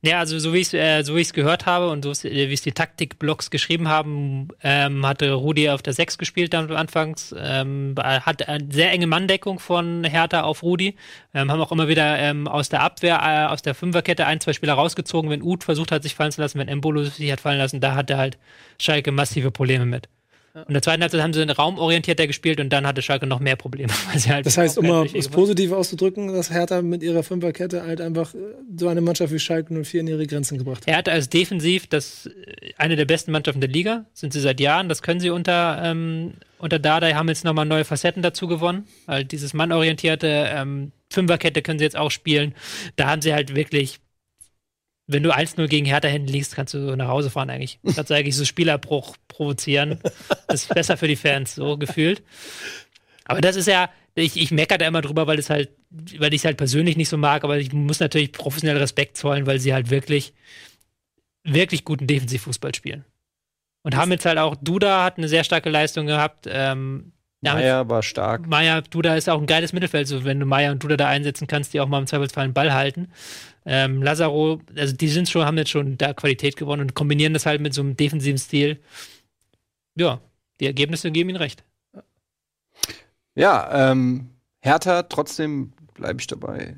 Ja, 0.02 0.20
also 0.20 0.38
so 0.38 0.52
wie 0.52 0.58
ich 0.58 0.72
es 0.72 0.74
äh, 0.74 1.02
so 1.02 1.14
gehört 1.32 1.66
habe 1.66 1.88
und 1.88 2.04
so 2.04 2.10
äh, 2.28 2.48
wie 2.48 2.52
es 2.52 2.62
die 2.62 2.72
Taktikblogs 2.72 3.50
geschrieben 3.50 3.88
haben, 3.88 4.48
ähm, 4.62 5.06
hatte 5.06 5.32
Rudi 5.32 5.68
auf 5.70 5.82
der 5.82 5.92
6 5.92 6.18
gespielt 6.18 6.54
dann 6.54 6.70
anfangs, 6.70 7.34
ähm, 7.38 7.94
hat 7.98 8.48
eine 8.48 8.66
sehr 8.70 8.90
enge 8.92 9.06
Manndeckung 9.06 9.58
von 9.58 10.04
Hertha 10.04 10.42
auf 10.42 10.62
Rudi, 10.62 10.96
ähm, 11.34 11.50
haben 11.50 11.60
auch 11.60 11.72
immer 11.72 11.88
wieder 11.88 12.18
ähm, 12.18 12.46
aus 12.46 12.68
der 12.68 12.82
Abwehr, 12.82 13.20
äh, 13.22 13.52
aus 13.52 13.62
der 13.62 13.74
Fünferkette 13.74 14.26
ein, 14.26 14.40
zwei 14.40 14.52
Spieler 14.52 14.74
rausgezogen, 14.74 15.30
wenn 15.30 15.42
Uth 15.42 15.64
versucht 15.64 15.92
hat, 15.92 16.02
sich 16.02 16.14
fallen 16.14 16.32
zu 16.32 16.40
lassen, 16.40 16.58
wenn 16.58 16.68
Embolo 16.68 17.04
sich 17.04 17.32
hat 17.32 17.40
fallen 17.40 17.58
lassen, 17.58 17.80
da 17.80 17.94
hatte 17.94 18.16
halt 18.16 18.38
Schalke 18.78 19.12
massive 19.12 19.50
Probleme 19.50 19.86
mit. 19.86 20.08
Und 20.56 20.68
in 20.68 20.74
der 20.74 20.82
zweiten 20.82 21.02
Halbzeit 21.02 21.20
haben 21.22 21.32
sie 21.32 21.42
raumorientierter 21.42 22.26
gespielt 22.26 22.60
und 22.60 22.70
dann 22.70 22.86
hatte 22.86 23.02
Schalke 23.02 23.26
noch 23.26 23.40
mehr 23.40 23.56
Probleme. 23.56 23.92
Weil 24.10 24.18
sie 24.18 24.30
halt 24.30 24.46
Das 24.46 24.56
heißt, 24.56 24.78
um 24.78 24.86
mal 24.86 25.06
es 25.12 25.28
positiv 25.28 25.72
auszudrücken, 25.72 26.28
dass 26.28 26.50
Hertha 26.50 26.82
mit 26.82 27.02
ihrer 27.02 27.22
Fünferkette 27.22 27.82
halt 27.82 28.00
einfach 28.00 28.34
äh, 28.34 28.38
so 28.76 28.88
eine 28.88 29.00
Mannschaft 29.00 29.32
wie 29.32 29.38
Schalke 29.38 29.74
04 29.84 30.00
in 30.00 30.08
ihre 30.08 30.26
Grenzen 30.26 30.58
gebracht 30.58 30.82
hat. 30.82 30.88
Er 30.88 30.96
hat 30.96 31.08
als 31.08 31.28
defensiv 31.28 31.86
das 31.86 32.26
äh, 32.26 32.72
eine 32.78 32.96
der 32.96 33.04
besten 33.04 33.32
Mannschaften 33.32 33.60
der 33.60 33.70
Liga, 33.70 34.06
sind 34.14 34.32
sie 34.32 34.40
seit 34.40 34.60
Jahren. 34.60 34.88
Das 34.88 35.02
können 35.02 35.20
sie 35.20 35.30
unter 35.30 35.80
ähm, 35.82 36.34
unter 36.58 36.78
Dardai 36.78 37.12
haben 37.12 37.28
jetzt 37.28 37.44
nochmal 37.44 37.66
neue 37.66 37.84
Facetten 37.84 38.22
dazu 38.22 38.46
gewonnen. 38.46 38.86
Halt 39.06 39.32
dieses 39.32 39.52
mannorientierte 39.52 40.48
ähm, 40.50 40.92
Fünferkette 41.10 41.62
können 41.62 41.78
sie 41.78 41.84
jetzt 41.84 41.96
auch 41.96 42.10
spielen. 42.10 42.54
Da 42.96 43.08
haben 43.08 43.22
sie 43.22 43.34
halt 43.34 43.54
wirklich, 43.54 44.00
wenn 45.06 45.22
du 45.22 45.34
1-0 45.34 45.68
gegen 45.68 45.86
Hertha 45.86 46.08
hinten 46.08 46.28
liegst, 46.28 46.56
kannst 46.56 46.74
du 46.74 46.96
nach 46.96 47.08
Hause 47.08 47.30
fahren 47.30 47.50
eigentlich. 47.50 47.78
Kannst 47.94 48.10
du 48.10 48.14
eigentlich 48.14 48.36
so 48.36 48.44
Spielerbruch 48.44 49.16
provozieren. 49.28 50.00
Das 50.48 50.62
ist 50.62 50.74
besser 50.74 50.96
für 50.96 51.08
die 51.08 51.16
Fans, 51.16 51.54
so 51.54 51.76
gefühlt. 51.76 52.22
Aber 53.24 53.40
das 53.40 53.56
ist 53.56 53.66
ja, 53.66 53.90
ich, 54.14 54.36
ich 54.36 54.50
meckere 54.50 54.78
da 54.78 54.86
immer 54.86 55.02
drüber, 55.02 55.26
weil 55.26 55.38
es 55.38 55.50
halt, 55.50 55.70
weil 55.90 56.32
ich 56.32 56.40
es 56.40 56.44
halt 56.44 56.56
persönlich 56.56 56.96
nicht 56.96 57.08
so 57.08 57.16
mag, 57.16 57.44
aber 57.44 57.58
ich 57.58 57.72
muss 57.72 58.00
natürlich 58.00 58.32
professionell 58.32 58.78
Respekt 58.78 59.16
zollen, 59.16 59.46
weil 59.46 59.60
sie 59.60 59.74
halt 59.74 59.90
wirklich, 59.90 60.32
wirklich 61.44 61.84
guten 61.84 62.06
Defensivfußball 62.06 62.74
spielen. 62.74 63.04
Und 63.82 63.94
haben 63.94 64.10
jetzt 64.10 64.24
halt 64.24 64.38
auch, 64.38 64.56
Duda 64.56 65.04
hat 65.04 65.18
eine 65.18 65.28
sehr 65.28 65.44
starke 65.44 65.70
Leistung 65.70 66.06
gehabt. 66.06 66.46
Ähm, 66.48 67.12
ja, 67.46 67.54
Meier 67.54 67.88
war 67.88 68.02
stark. 68.02 68.46
Meier, 68.46 68.82
Duda 68.82 69.16
ist 69.16 69.28
auch 69.28 69.40
ein 69.40 69.46
geiles 69.46 69.72
Mittelfeld, 69.72 70.06
so 70.06 70.24
wenn 70.24 70.40
du 70.40 70.46
Meier 70.46 70.72
und 70.72 70.82
Duda 70.82 70.96
da 70.96 71.08
einsetzen 71.08 71.46
kannst, 71.46 71.72
die 71.72 71.80
auch 71.80 71.88
mal 71.88 71.98
im 71.98 72.06
Zweifelsfall 72.06 72.44
einen 72.44 72.54
Ball 72.54 72.72
halten. 72.74 73.08
Ähm, 73.64 74.02
Lazaro, 74.02 74.60
also 74.76 74.94
die 74.94 75.08
sind 75.08 75.28
schon, 75.28 75.44
haben 75.44 75.58
jetzt 75.58 75.70
schon 75.70 75.98
da 75.98 76.12
Qualität 76.12 76.56
gewonnen 76.56 76.82
und 76.82 76.94
kombinieren 76.94 77.32
das 77.32 77.46
halt 77.46 77.60
mit 77.60 77.74
so 77.74 77.80
einem 77.80 77.96
defensiven 77.96 78.38
Stil. 78.38 78.78
Ja, 79.96 80.20
die 80.60 80.66
Ergebnisse 80.66 81.10
geben 81.10 81.30
ihnen 81.30 81.38
recht. 81.38 81.64
Ja, 83.34 83.90
ähm, 83.90 84.30
Hertha, 84.60 85.02
trotzdem 85.04 85.72
bleibe 85.94 86.20
ich 86.20 86.26
dabei. 86.26 86.76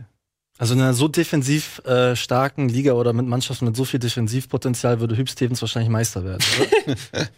Also 0.61 0.75
in 0.75 0.81
einer 0.81 0.93
so 0.93 1.07
defensiv 1.07 1.81
äh, 1.87 2.17
starken 2.17 2.69
Liga 2.69 2.93
oder 2.95 3.13
mit 3.13 3.27
Mannschaften 3.27 3.65
mit 3.67 3.77
so 3.77 3.85
viel 3.85 4.01
Defensivpotenzial 4.01 4.99
würde 4.99 5.17
Hüb 5.17 5.29
Stevens 5.31 5.61
wahrscheinlich 5.63 5.89
Meister 5.91 6.25
werden. 6.25 6.43
Oder, 6.61 6.67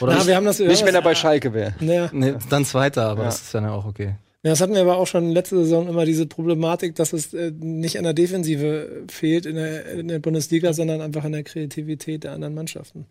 oder 0.00 0.12
Na, 0.12 0.14
nicht? 0.18 0.26
wir 0.26 0.36
haben 0.36 0.44
das, 0.44 0.58
Nicht, 0.58 0.84
wenn 0.84 0.94
er 0.94 1.00
bei 1.02 1.14
Schalke 1.14 1.54
wäre. 1.54 1.74
naja, 1.80 2.10
nee, 2.12 2.34
dann 2.50 2.64
Zweiter, 2.66 3.06
aber 3.08 3.22
Ja. 3.22 3.26
das 3.28 3.40
ist 3.40 3.54
ja 3.54 3.60
dann 3.60 3.70
auch 3.70 3.86
okay. 3.86 4.16
Ja, 4.42 4.50
das 4.50 4.60
hatten 4.60 4.74
wir 4.74 4.82
aber 4.82 4.98
auch 4.98 5.06
schon 5.06 5.30
letzte 5.30 5.56
Saison 5.56 5.88
immer 5.88 6.04
diese 6.04 6.26
Problematik, 6.26 6.94
dass 6.94 7.12
es 7.12 7.32
äh, 7.34 7.50
nicht 7.58 7.96
an 7.98 8.04
der 8.04 8.12
Defensive 8.12 9.04
fehlt 9.10 9.46
in 9.46 9.56
der, 9.56 9.86
in 9.92 10.08
der 10.08 10.18
Bundesliga, 10.20 10.72
sondern 10.72 11.00
einfach 11.00 11.24
an 11.24 11.32
der 11.32 11.42
Kreativität 11.42 12.24
der 12.24 12.32
anderen 12.32 12.54
Mannschaften. 12.54 13.06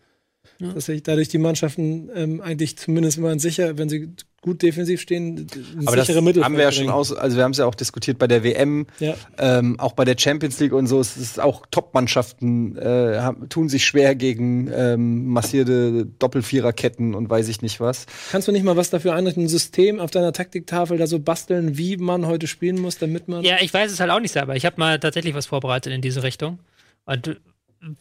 Ja. 0.58 0.72
Dass 0.72 0.86
sich 0.86 1.02
dadurch 1.02 1.28
die 1.28 1.38
Mannschaften 1.38 2.08
ähm, 2.14 2.40
eigentlich 2.40 2.78
zumindest 2.78 3.18
immer 3.18 3.38
sicher, 3.38 3.76
wenn 3.78 3.88
sie 3.88 4.08
gut 4.40 4.62
defensiv 4.62 5.00
stehen, 5.00 5.48
Aber 5.86 5.96
das 5.96 6.06
sichere 6.06 6.22
Mittel. 6.22 6.44
haben 6.44 6.56
wir 6.56 6.62
ja 6.62 6.70
schon 6.72 6.88
aus, 6.88 7.12
also 7.12 7.36
wir 7.36 7.42
haben 7.42 7.50
es 7.50 7.58
ja 7.58 7.66
auch 7.66 7.74
diskutiert 7.74 8.16
bei 8.18 8.28
der 8.28 8.44
WM, 8.44 8.86
Ja. 9.00 9.14
ähm, 9.38 9.78
auch 9.80 9.92
bei 9.92 10.04
der 10.04 10.16
Champions 10.16 10.60
League 10.60 10.72
und 10.72 10.86
so. 10.86 11.00
Es 11.00 11.16
ist 11.16 11.40
auch 11.40 11.66
Top-Mannschaften 11.72 12.76
äh, 12.78 13.18
haben, 13.18 13.48
tun 13.48 13.68
sich 13.68 13.84
schwer 13.84 14.14
gegen 14.14 14.70
ähm, 14.72 15.26
massierte 15.26 16.06
Doppelviererketten 16.18 17.14
und 17.14 17.28
weiß 17.28 17.48
ich 17.48 17.60
nicht 17.60 17.80
was. 17.80 18.06
Kannst 18.30 18.46
du 18.46 18.52
nicht 18.52 18.62
mal 18.64 18.76
was 18.76 18.90
dafür 18.90 19.14
einrichten, 19.14 19.44
ein 19.44 19.48
System 19.48 19.98
auf 19.98 20.10
deiner 20.12 20.32
Taktiktafel 20.32 20.96
da 20.96 21.06
so 21.08 21.18
basteln, 21.18 21.76
wie 21.76 21.96
man 21.96 22.26
heute 22.26 22.46
spielen 22.46 22.80
muss, 22.80 22.98
damit 22.98 23.26
man. 23.28 23.42
Ja, 23.44 23.56
ich 23.60 23.74
weiß 23.74 23.90
es 23.90 23.98
halt 24.00 24.10
auch 24.12 24.20
nicht 24.20 24.32
selber. 24.32 24.54
Ich 24.54 24.64
habe 24.64 24.76
mal 24.78 25.00
tatsächlich 25.00 25.34
was 25.34 25.46
vorbereitet 25.46 25.92
in 25.92 26.00
diese 26.02 26.22
Richtung. 26.22 26.60
Und 27.04 27.40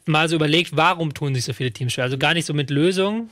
mal 0.06 0.30
so 0.30 0.36
überlegt, 0.36 0.76
warum 0.76 1.14
tun 1.14 1.36
sich 1.36 1.46
so 1.46 1.54
viele 1.54 1.72
Teams 1.72 1.94
schwer? 1.94 2.06
Also 2.06 2.18
gar 2.18 2.34
nicht 2.34 2.46
so 2.46 2.54
mit 2.54 2.70
Lösungen. 2.70 3.30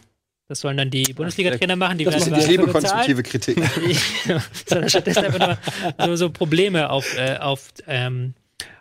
Das 0.47 0.60
sollen 0.60 0.78
dann 0.78 0.89
die 0.89 1.14
Bundesliga-Trainer 1.14 1.76
machen. 1.76 1.97
Die 1.97 2.04
Das 2.04 2.28
Ich 2.28 2.32
wir. 2.32 2.47
liebe 2.47 2.68
konstruktive 2.68 3.24
Kritik. 3.24 3.58
sondern 4.66 4.89
stattdessen 4.89 5.26
einfach 5.26 5.58
nur 5.97 6.08
so, 6.18 6.28
so 6.28 6.30
Probleme 6.30 6.89
auf, 6.89 7.18
äh, 7.18 7.38
auf, 7.38 7.70
ähm, 7.88 8.34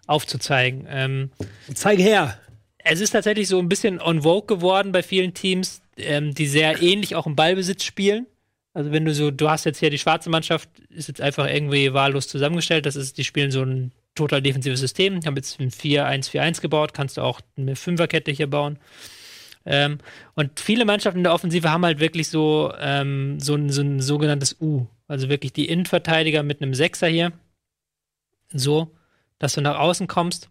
aufzuzeigen. 0.06 0.86
Ähm, 0.90 1.30
Zeige 1.74 2.02
her! 2.02 2.38
es 2.84 3.00
ist 3.00 3.10
tatsächlich 3.10 3.48
so 3.48 3.58
ein 3.58 3.68
bisschen 3.68 4.00
on 4.00 4.22
vogue 4.22 4.46
geworden 4.46 4.92
bei 4.92 5.02
vielen 5.02 5.34
Teams, 5.34 5.82
ähm, 5.96 6.34
die 6.34 6.46
sehr 6.46 6.82
ähnlich 6.82 7.14
auch 7.14 7.26
im 7.26 7.36
Ballbesitz 7.36 7.84
spielen. 7.84 8.26
Also 8.74 8.90
wenn 8.90 9.04
du 9.04 9.14
so, 9.14 9.30
du 9.30 9.50
hast 9.50 9.64
jetzt 9.64 9.78
hier 9.78 9.90
die 9.90 9.98
schwarze 9.98 10.30
Mannschaft, 10.30 10.68
ist 10.88 11.08
jetzt 11.08 11.20
einfach 11.20 11.46
irgendwie 11.46 11.92
wahllos 11.92 12.28
zusammengestellt. 12.28 12.86
Das 12.86 12.96
ist, 12.96 13.18
die 13.18 13.24
spielen 13.24 13.50
so 13.50 13.62
ein 13.62 13.92
total 14.14 14.42
defensives 14.42 14.80
System. 14.80 15.20
Haben 15.24 15.36
jetzt 15.36 15.60
ein 15.60 15.70
4-1-4-1 15.70 16.60
gebaut, 16.60 16.94
kannst 16.94 17.16
du 17.16 17.22
auch 17.22 17.40
eine 17.56 17.76
Fünferkette 17.76 18.30
hier 18.30 18.48
bauen. 18.48 18.78
Ähm, 19.64 19.98
und 20.34 20.58
viele 20.58 20.84
Mannschaften 20.84 21.18
in 21.18 21.24
der 21.24 21.34
Offensive 21.34 21.70
haben 21.70 21.84
halt 21.84 22.00
wirklich 22.00 22.28
so, 22.28 22.72
ähm, 22.80 23.38
so, 23.38 23.54
ein, 23.54 23.70
so 23.70 23.82
ein 23.82 24.00
sogenanntes 24.00 24.60
U. 24.60 24.86
Also 25.06 25.28
wirklich 25.28 25.52
die 25.52 25.68
Innenverteidiger 25.68 26.42
mit 26.42 26.62
einem 26.62 26.74
Sechser 26.74 27.06
hier. 27.06 27.32
So, 28.52 28.90
dass 29.38 29.54
du 29.54 29.60
nach 29.60 29.78
außen 29.78 30.06
kommst. 30.06 30.50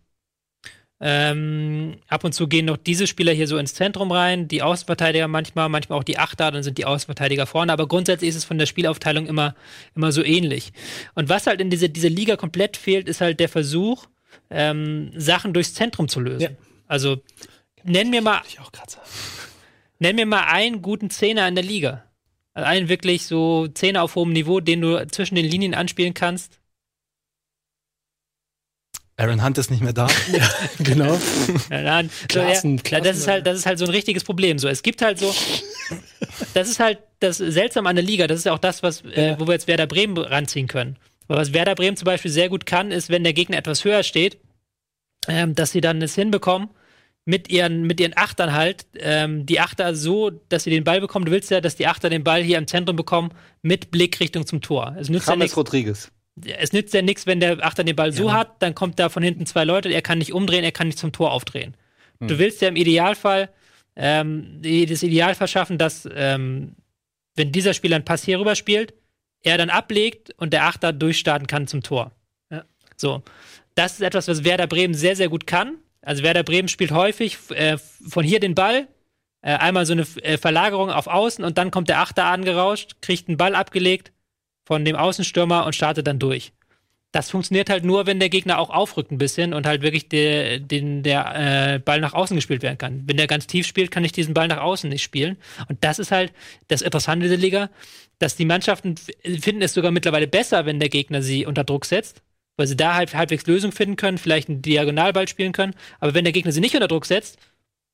Ähm, 1.04 1.96
ab 2.08 2.24
und 2.24 2.34
zu 2.34 2.48
gehen 2.48 2.66
noch 2.66 2.78
diese 2.78 3.08
Spieler 3.08 3.34
hier 3.34 3.48
so 3.48 3.58
ins 3.58 3.74
Zentrum 3.74 4.12
rein, 4.12 4.48
die 4.48 4.62
Außenverteidiger 4.62 5.28
manchmal, 5.28 5.68
manchmal 5.68 5.98
auch 5.98 6.04
die 6.04 6.20
Achter, 6.20 6.52
dann 6.52 6.62
sind 6.62 6.78
die 6.78 6.86
Außenverteidiger 6.86 7.48
vorne, 7.48 7.74
aber 7.74 7.88
grundsätzlich 7.88 8.30
ist 8.30 8.36
es 8.36 8.46
von 8.46 8.60
der 8.60 8.68
Spielaufteilung 8.68 9.26
immer, 9.26 9.56
immer 9.96 10.12
so 10.12 10.24
ähnlich. 10.24 10.74
Und 11.16 11.28
was 11.28 11.48
halt 11.48 11.60
in 11.60 11.72
dieser 11.72 11.88
diese 11.88 12.08
Liga 12.08 12.36
komplett 12.36 12.78
fehlt, 12.78 13.10
ist 13.10 13.20
halt 13.20 13.40
der 13.40 13.50
Versuch, 13.50 14.06
ähm, 14.52 15.12
Sachen 15.16 15.54
durchs 15.54 15.74
Zentrum 15.74 16.08
zu 16.08 16.20
lösen. 16.20 16.42
Ja. 16.42 16.50
Also 16.88 17.18
nenn 17.84 18.12
mir 18.12 18.22
mal, 18.22 18.42
Ich 18.48 18.60
auch 18.60 18.72
gerade 18.72 18.92
nenn 19.98 20.16
mir 20.16 20.28
mal 20.28 20.44
einen 20.44 20.84
guten 20.84 21.10
Zehner 21.10 21.48
in 21.48 21.56
der 21.56 21.64
Liga. 21.64 22.04
Also 22.54 22.68
einen 22.68 22.90
wirklich 22.90 23.26
so 23.26 23.68
Zehner 23.68 24.04
auf 24.04 24.16
hohem 24.16 24.34
Niveau, 24.34 24.60
den 24.60 24.82
du 24.82 25.08
zwischen 25.08 25.36
den 25.36 25.46
Linien 25.46 25.74
anspielen 25.74 26.14
kannst. 26.14 26.61
Aaron 29.22 29.44
Hunt 29.44 29.58
ist 29.58 29.70
nicht 29.70 29.84
mehr 29.84 29.94
da. 29.94 30.08
genau. 30.80 31.18
Ja, 31.70 31.82
nein, 31.82 32.10
so, 32.10 32.28
Klassen, 32.28 32.78
ja, 32.78 32.84
Klassen, 32.84 33.04
das 33.04 33.18
ist 33.18 33.28
halt, 33.28 33.46
das 33.46 33.58
ist 33.60 33.66
halt 33.68 33.78
so 33.78 33.86
ein 33.86 33.92
richtiges 33.92 34.24
Problem. 34.24 34.58
So, 34.58 34.68
es 34.68 34.82
gibt 34.82 35.02
halt 35.04 35.20
so, 35.20 35.34
das 36.56 36.70
ist 36.70 36.80
halt 36.80 37.00
das 37.20 37.38
Seltsame 37.38 37.88
an 37.88 37.96
der 37.96 38.04
Liga. 38.04 38.26
Das 38.26 38.40
ist 38.40 38.48
auch 38.48 38.58
das, 38.58 38.82
was, 38.82 39.02
äh, 39.02 39.36
wo 39.38 39.46
wir 39.46 39.54
jetzt 39.54 39.68
Werder 39.68 39.86
Bremen 39.86 40.18
ranziehen 40.18 40.68
können. 40.68 40.98
Aber 41.28 41.40
was 41.40 41.54
Werder 41.54 41.76
Bremen 41.76 41.98
zum 41.98 42.06
Beispiel 42.06 42.32
sehr 42.32 42.50
gut 42.50 42.66
kann, 42.66 42.92
ist, 42.92 43.10
wenn 43.10 43.24
der 43.24 43.34
Gegner 43.34 43.58
etwas 43.58 43.86
höher 43.86 44.02
steht, 44.02 44.40
ähm, 45.28 45.54
dass 45.54 45.72
sie 45.72 45.82
dann 45.82 46.02
es 46.02 46.16
hinbekommen, 46.16 46.70
mit 47.24 47.52
ihren, 47.52 47.84
mit 47.84 48.00
ihren 48.00 48.18
Achtern 48.18 48.54
halt, 48.54 48.88
ähm, 48.96 49.46
die 49.46 49.60
Achter 49.60 49.94
so, 49.96 50.32
dass 50.50 50.64
sie 50.64 50.72
den 50.72 50.84
Ball 50.84 51.00
bekommen. 51.00 51.26
Du 51.26 51.32
willst 51.32 51.52
ja, 51.52 51.62
dass 51.62 51.76
die 51.76 51.86
Achter 51.86 52.10
den 52.10 52.24
Ball 52.24 52.42
hier 52.42 52.58
im 52.58 52.66
Zentrum 52.66 52.96
bekommen, 52.96 53.30
mit 53.62 53.92
Blick 53.92 54.20
Richtung 54.20 54.48
zum 54.48 54.62
Tor. 54.62 54.96
Es 55.00 55.10
nützt 55.10 55.28
ja 55.28 55.34
James 55.34 55.44
nichts, 55.44 55.58
Rodriguez. 55.58 56.12
Es 56.46 56.74
nützt 56.74 56.94
ja 56.94 57.02
nichts, 57.02 57.28
wenn 57.28 57.40
der 57.40 57.64
Achter 57.64 57.84
den 57.84 57.96
Ball 57.96 58.12
so 58.12 58.34
hat, 58.34 58.62
dann 58.62 58.76
kommt 58.76 59.00
da 59.00 59.10
von 59.10 59.24
hinten 59.24 59.46
zwei 59.46 59.64
Leute, 59.64 59.90
er 59.90 60.02
kann 60.02 60.18
nicht 60.18 60.34
umdrehen, 60.34 60.64
er 60.64 60.72
kann 60.72 60.88
nicht 60.88 61.00
zum 61.00 61.12
Tor 61.12 61.32
aufdrehen. 61.32 61.76
Du 62.28 62.38
willst 62.38 62.62
ja 62.62 62.68
im 62.68 62.76
Idealfall 62.76 63.50
ähm, 63.96 64.62
das 64.62 65.04
Ideal 65.04 65.34
verschaffen, 65.36 65.78
dass 65.78 66.08
ähm, 66.14 66.76
wenn 67.36 67.52
dieser 67.52 67.74
Spieler 67.74 67.96
einen 67.96 68.06
Pass 68.06 68.24
hier 68.24 68.40
rüber 68.40 68.56
spielt, 68.56 68.94
er 69.42 69.58
dann 69.58 69.70
ablegt 69.70 70.34
und 70.38 70.54
der 70.54 70.66
Achter 70.66 70.94
durchstarten 70.94 71.48
kann 71.48 71.68
zum 71.68 71.82
Tor. 71.82 72.12
Ja. 72.52 72.64
So. 72.96 73.24
Das 73.74 73.94
ist 73.94 74.02
etwas, 74.02 74.28
was 74.28 74.44
Werder 74.44 74.68
Bremen 74.68 74.94
sehr, 74.94 75.16
sehr 75.16 75.30
gut 75.30 75.48
kann. 75.48 75.78
Also 76.02 76.24
Werder 76.24 76.44
Bremen 76.44 76.68
spielt 76.68 76.92
häufig 76.92 77.38
äh, 77.50 77.78
von 77.78 78.24
hier 78.24 78.40
den 78.40 78.54
Ball, 78.54 78.88
äh, 79.42 79.54
einmal 79.54 79.86
so 79.86 79.94
eine 79.94 80.06
äh, 80.22 80.38
Verlagerung 80.38 80.92
auf 80.92 81.08
Außen 81.08 81.44
und 81.44 81.58
dann 81.58 81.72
kommt 81.72 81.90
der 81.90 82.00
Achter 82.00 82.26
angerauscht, 82.26 82.98
kriegt 83.02 83.28
einen 83.28 83.38
Ball 83.38 83.56
abgelegt 83.56 84.12
von 84.66 84.86
dem 84.86 84.96
Außenstürmer 84.96 85.66
und 85.66 85.76
startet 85.76 86.08
dann 86.08 86.20
durch. 86.20 86.54
Das 87.12 87.30
funktioniert 87.30 87.70
halt 87.70 87.84
nur, 87.84 88.06
wenn 88.06 88.20
der 88.20 88.30
Gegner 88.30 88.58
auch 88.58 88.70
aufrückt 88.70 89.12
ein 89.12 89.18
bisschen 89.18 89.54
und 89.54 89.66
halt 89.66 89.82
wirklich 89.82 90.08
der, 90.08 90.60
den, 90.60 91.04
der 91.04 91.74
äh, 91.76 91.80
Ball 91.80 92.00
nach 92.00 92.14
außen 92.14 92.36
gespielt 92.36 92.62
werden 92.62 92.78
kann. 92.78 93.04
Wenn 93.06 93.18
der 93.18 93.28
ganz 93.28 93.48
tief 93.48 93.68
spielt, 93.68 93.92
kann 93.92 94.06
ich 94.06 94.14
diesen 94.14 94.34
Ball 94.34 94.48
nach 94.48 94.62
außen 94.62 94.90
nicht 94.90 95.04
spielen. 95.04 95.36
Und 95.68 95.84
das 95.84 96.00
ist 96.00 96.12
halt 96.12 96.32
das 96.70 96.82
Interessante 96.82 97.28
der 97.28 97.38
Liga, 97.38 97.70
dass 98.18 98.38
die 98.38 98.46
Mannschaften 98.46 98.96
finden 98.96 99.62
es 99.62 99.74
sogar 99.74 99.92
mittlerweile 99.92 100.28
besser, 100.28 100.66
wenn 100.66 100.80
der 100.80 100.90
Gegner 100.90 101.22
sie 101.22 101.46
unter 101.46 101.66
Druck 101.66 101.86
setzt, 101.86 102.22
weil 102.56 102.68
sie 102.68 102.78
da 102.78 102.96
halt 102.96 103.14
halbwegs 103.14 103.46
Lösungen 103.46 103.74
finden 103.74 103.98
können, 103.98 104.18
vielleicht 104.18 104.48
einen 104.48 104.62
Diagonalball 104.62 105.28
spielen 105.28 105.52
können. 105.52 105.74
Aber 106.00 106.14
wenn 106.14 106.24
der 106.24 106.34
Gegner 106.34 106.54
sie 106.54 106.62
nicht 106.62 106.76
unter 106.76 106.88
Druck 106.88 107.06
setzt, 107.06 107.38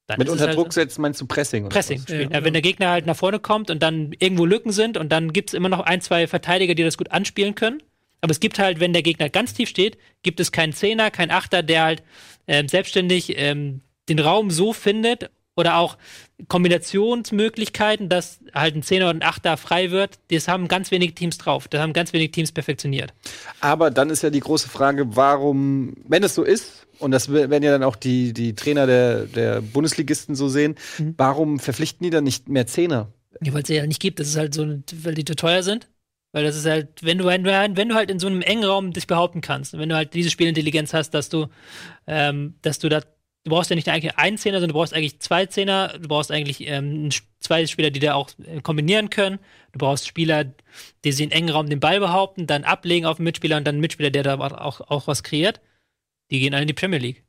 dann 0.07 0.19
Mit 0.19 0.29
unter 0.29 0.47
halt 0.47 0.57
Druck 0.57 0.71
setzt 0.71 0.99
meinst 0.99 1.19
du 1.19 1.25
Pressing? 1.25 1.65
Oder 1.65 1.73
Pressing 1.73 1.97
was? 1.97 2.03
spielen. 2.03 2.31
Ja, 2.31 2.37
Ja, 2.39 2.45
wenn 2.45 2.53
der 2.53 2.61
Gegner 2.61 2.89
halt 2.89 3.05
nach 3.05 3.15
vorne 3.15 3.39
kommt 3.39 3.69
und 3.69 3.83
dann 3.83 4.13
irgendwo 4.19 4.45
Lücken 4.45 4.71
sind 4.71 4.97
und 4.97 5.11
dann 5.11 5.33
gibt 5.33 5.49
es 5.49 5.53
immer 5.53 5.69
noch 5.69 5.81
ein, 5.81 5.99
zwei 6.01 6.27
Verteidiger, 6.27 6.75
die 6.75 6.83
das 6.83 6.97
gut 6.97 7.11
anspielen 7.11 7.55
können. 7.55 7.83
Aber 8.21 8.31
es 8.31 8.39
gibt 8.39 8.57
halt, 8.57 8.79
wenn 8.79 8.93
der 8.93 9.03
Gegner 9.03 9.29
ganz 9.29 9.53
tief 9.53 9.69
steht, 9.69 9.97
gibt 10.23 10.39
es 10.39 10.51
keinen 10.51 10.73
Zehner, 10.73 11.11
keinen 11.11 11.31
Achter, 11.31 11.61
der 11.61 11.83
halt 11.83 12.03
ähm, 12.47 12.67
selbstständig 12.67 13.37
ähm, 13.37 13.81
den 14.09 14.19
Raum 14.19 14.49
so 14.49 14.73
findet 14.73 15.29
oder 15.55 15.77
auch 15.77 15.97
Kombinationsmöglichkeiten, 16.47 18.09
dass 18.09 18.39
halt 18.53 18.75
ein 18.75 18.83
Zehner 18.83 19.09
und 19.09 19.17
ein 19.17 19.27
Achter 19.27 19.57
frei 19.57 19.91
wird. 19.91 20.19
Das 20.31 20.47
haben 20.47 20.67
ganz 20.67 20.91
wenige 20.91 21.13
Teams 21.13 21.37
drauf. 21.37 21.67
Das 21.67 21.81
haben 21.81 21.93
ganz 21.93 22.13
wenige 22.13 22.31
Teams 22.31 22.51
perfektioniert. 22.51 23.13
Aber 23.59 23.91
dann 23.91 24.09
ist 24.09 24.21
ja 24.21 24.29
die 24.29 24.39
große 24.39 24.69
Frage, 24.69 25.15
warum, 25.15 25.95
wenn 26.07 26.23
es 26.23 26.35
so 26.35 26.43
ist, 26.43 26.86
und 26.99 27.11
das 27.11 27.31
werden 27.31 27.63
ja 27.63 27.71
dann 27.71 27.83
auch 27.83 27.95
die, 27.95 28.33
die 28.33 28.53
Trainer 28.55 28.85
der, 28.87 29.25
der 29.25 29.61
Bundesligisten 29.61 30.35
so 30.35 30.49
sehen, 30.49 30.75
Mhm. 30.97 31.13
warum 31.17 31.59
verpflichten 31.59 32.03
die 32.03 32.09
dann 32.09 32.23
nicht 32.23 32.49
mehr 32.49 32.67
Zehner? 32.67 33.11
Ja, 33.41 33.53
weil 33.53 33.63
es 33.63 33.69
ja 33.69 33.85
nicht 33.85 34.01
gibt. 34.01 34.19
Das 34.19 34.27
ist 34.27 34.37
halt 34.37 34.53
so, 34.53 34.65
weil 35.03 35.13
die 35.13 35.25
zu 35.25 35.35
teuer 35.35 35.63
sind. 35.63 35.87
Weil 36.33 36.43
das 36.43 36.55
ist 36.55 36.65
halt, 36.65 36.89
wenn 37.01 37.17
du, 37.17 37.25
wenn 37.25 37.43
du, 37.43 37.51
wenn 37.51 37.89
du 37.89 37.95
halt 37.95 38.11
in 38.11 38.19
so 38.19 38.27
einem 38.27 38.41
engen 38.41 38.65
Raum 38.65 38.91
dich 38.93 39.07
behaupten 39.07 39.41
kannst, 39.41 39.73
und 39.73 39.79
wenn 39.79 39.89
du 39.89 39.95
halt 39.95 40.13
diese 40.13 40.29
Spielintelligenz 40.29 40.93
hast, 40.93 41.11
dass 41.11 41.29
du, 41.29 41.47
ähm, 42.05 42.55
dass 42.61 42.79
du 42.79 42.89
da, 42.89 42.99
du 42.99 43.49
brauchst 43.49 43.69
ja 43.69 43.75
nicht 43.75 43.87
eigentlich 43.87 44.17
einen 44.17 44.37
Zehner, 44.37 44.57
sondern 44.59 44.73
du 44.73 44.79
brauchst 44.79 44.93
eigentlich 44.93 45.19
zwei 45.19 45.45
Zehner, 45.45 45.97
du 45.99 46.07
brauchst 46.07 46.31
eigentlich 46.31 46.67
ähm, 46.67 47.09
zwei 47.39 47.65
Spieler, 47.65 47.91
die 47.91 48.01
da 48.01 48.13
auch 48.15 48.29
äh, 48.45 48.61
kombinieren 48.61 49.09
können. 49.09 49.39
Du 49.71 49.79
brauchst 49.79 50.05
Spieler, 50.05 50.45
die 51.05 51.11
sie 51.11 51.23
in 51.23 51.31
engen 51.31 51.49
Raum 51.49 51.69
den 51.69 51.79
Ball 51.79 51.99
behaupten, 51.99 52.45
dann 52.45 52.65
ablegen 52.65 53.05
auf 53.05 53.17
den 53.17 53.23
Mitspieler 53.23 53.57
und 53.57 53.65
dann 53.65 53.75
einen 53.75 53.81
Mitspieler, 53.81 54.09
der 54.11 54.23
da 54.23 54.37
auch, 54.37 54.81
auch 54.81 55.07
was 55.07 55.23
kreiert. 55.23 55.61
Die 56.32 56.39
gehen 56.39 56.53
alle 56.53 56.63
in 56.63 56.67
die 56.67 56.73
Premier 56.73 56.99
League. 56.99 57.23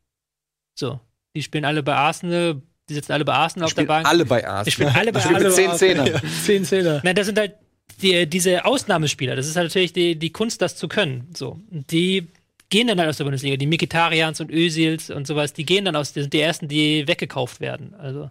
So. 0.74 1.01
Die 1.34 1.42
spielen 1.42 1.64
alle 1.64 1.82
bei 1.82 1.94
Arsenal, 1.94 2.62
die 2.88 2.94
sitzen 2.94 3.12
alle 3.12 3.24
bei 3.24 3.34
Arsenal 3.34 3.66
auf 3.66 3.74
der 3.74 3.82
Spielen 3.82 3.88
Bank. 3.88 4.07
alle 4.09 4.24
bei 4.24 4.46
Arsenal. 4.46 4.64
Die 4.64 4.70
spielen 4.70 4.88
alle 4.94 5.12
bei 5.12 5.20
Die 5.20 5.24
spielen 5.24 5.44
Arsenal. 5.46 5.76
zehn 5.76 5.96
Zehner. 5.96 6.22
Zehn 6.44 6.64
Zehner. 6.64 7.01
Nein, 7.05 7.14
das 7.14 7.26
sind 7.26 7.38
halt 7.38 7.55
die, 8.03 8.26
diese 8.26 8.64
Ausnahmespieler. 8.64 9.36
Das 9.36 9.46
ist 9.46 9.57
halt 9.57 9.66
natürlich 9.68 9.92
die, 9.92 10.16
die 10.16 10.30
Kunst, 10.30 10.62
das 10.62 10.76
zu 10.76 10.88
können. 10.88 11.28
So. 11.34 11.59
Die 11.70 12.28
gehen 12.70 12.86
dann 12.86 12.99
halt 12.99 13.09
aus 13.09 13.16
der 13.18 13.24
Bundesliga. 13.24 13.57
Die 13.57 13.66
Mikitarians 13.66 14.40
und 14.40 14.51
Özils 14.51 15.11
und 15.11 15.26
sowas, 15.26 15.53
die 15.53 15.64
gehen 15.66 15.84
dann 15.84 15.96
aus, 15.96 16.12
die 16.12 16.20
sind 16.22 16.32
die 16.32 16.40
ersten, 16.40 16.68
die 16.68 17.07
weggekauft 17.07 17.61
werden. 17.61 17.94
Also. 17.99 18.30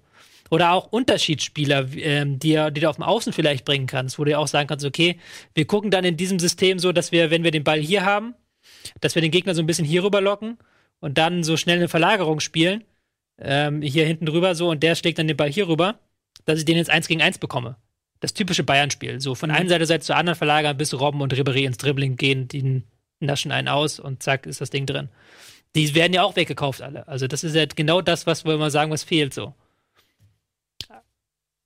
Oder 0.49 0.71
auch 0.71 0.91
Unterschiedsspieler, 0.91 1.87
ähm, 1.97 2.39
die, 2.39 2.57
die 2.71 2.79
du 2.79 2.89
auf 2.89 2.95
dem 2.95 3.03
Außen 3.03 3.33
vielleicht 3.33 3.65
bringen 3.65 3.85
kannst, 3.87 4.17
wo 4.17 4.23
du 4.23 4.31
ja 4.31 4.37
auch 4.37 4.47
sagen 4.47 4.67
kannst, 4.67 4.85
okay, 4.85 5.19
wir 5.53 5.65
gucken 5.65 5.91
dann 5.91 6.05
in 6.05 6.15
diesem 6.17 6.39
System 6.39 6.79
so, 6.79 6.91
dass 6.93 7.11
wir, 7.11 7.31
wenn 7.31 7.43
wir 7.43 7.51
den 7.51 7.63
Ball 7.65 7.79
hier 7.79 8.05
haben, 8.05 8.33
dass 9.01 9.15
wir 9.15 9.21
den 9.21 9.31
Gegner 9.31 9.55
so 9.55 9.61
ein 9.61 9.67
bisschen 9.67 9.85
hier 9.85 10.03
rüber 10.03 10.21
locken 10.21 10.57
und 10.99 11.17
dann 11.17 11.43
so 11.43 11.57
schnell 11.57 11.77
eine 11.77 11.87
Verlagerung 11.87 12.39
spielen, 12.39 12.83
ähm, 13.39 13.81
hier 13.81 14.05
hinten 14.05 14.25
drüber 14.25 14.55
so, 14.55 14.69
und 14.69 14.83
der 14.83 14.95
schlägt 14.95 15.19
dann 15.19 15.27
den 15.27 15.37
Ball 15.37 15.51
hier 15.51 15.67
rüber, 15.67 15.99
dass 16.45 16.59
ich 16.59 16.65
den 16.65 16.77
jetzt 16.77 16.89
eins 16.89 17.07
gegen 17.07 17.21
eins 17.21 17.37
bekomme. 17.37 17.77
Das 18.19 18.33
typische 18.33 18.63
Bayern-Spiel. 18.63 19.21
So 19.21 19.35
von 19.35 19.51
einer 19.51 19.85
Seite 19.85 20.03
zur 20.03 20.15
anderen 20.15 20.37
verlagern, 20.37 20.77
bis 20.77 20.99
Robben 20.99 21.21
und 21.21 21.33
Ribéry 21.33 21.65
ins 21.65 21.77
Dribbling 21.77 22.15
gehen, 22.15 22.47
die 22.47 22.83
naschen 23.19 23.51
einen 23.51 23.67
aus 23.67 23.99
und 23.99 24.23
zack, 24.23 24.45
ist 24.45 24.61
das 24.61 24.69
Ding 24.69 24.85
drin. 24.85 25.09
Die 25.75 25.93
werden 25.93 26.13
ja 26.13 26.23
auch 26.23 26.35
weggekauft, 26.35 26.81
alle. 26.81 27.07
Also, 27.07 27.27
das 27.27 27.43
ist 27.43 27.55
ja 27.55 27.65
genau 27.65 28.01
das, 28.01 28.25
was 28.25 28.45
wir 28.45 28.55
immer 28.55 28.71
sagen, 28.71 28.91
was 28.91 29.03
fehlt 29.03 29.33
so. 29.33 29.53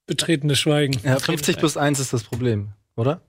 Betretenes 0.07 0.59
Schweigen. 0.59 0.99
Ja, 1.03 1.19
50 1.19 1.57
plus 1.57 1.77
1 1.77 1.99
ist 1.99 2.11
das 2.11 2.23
Problem, 2.23 2.73
oder? 2.95 3.21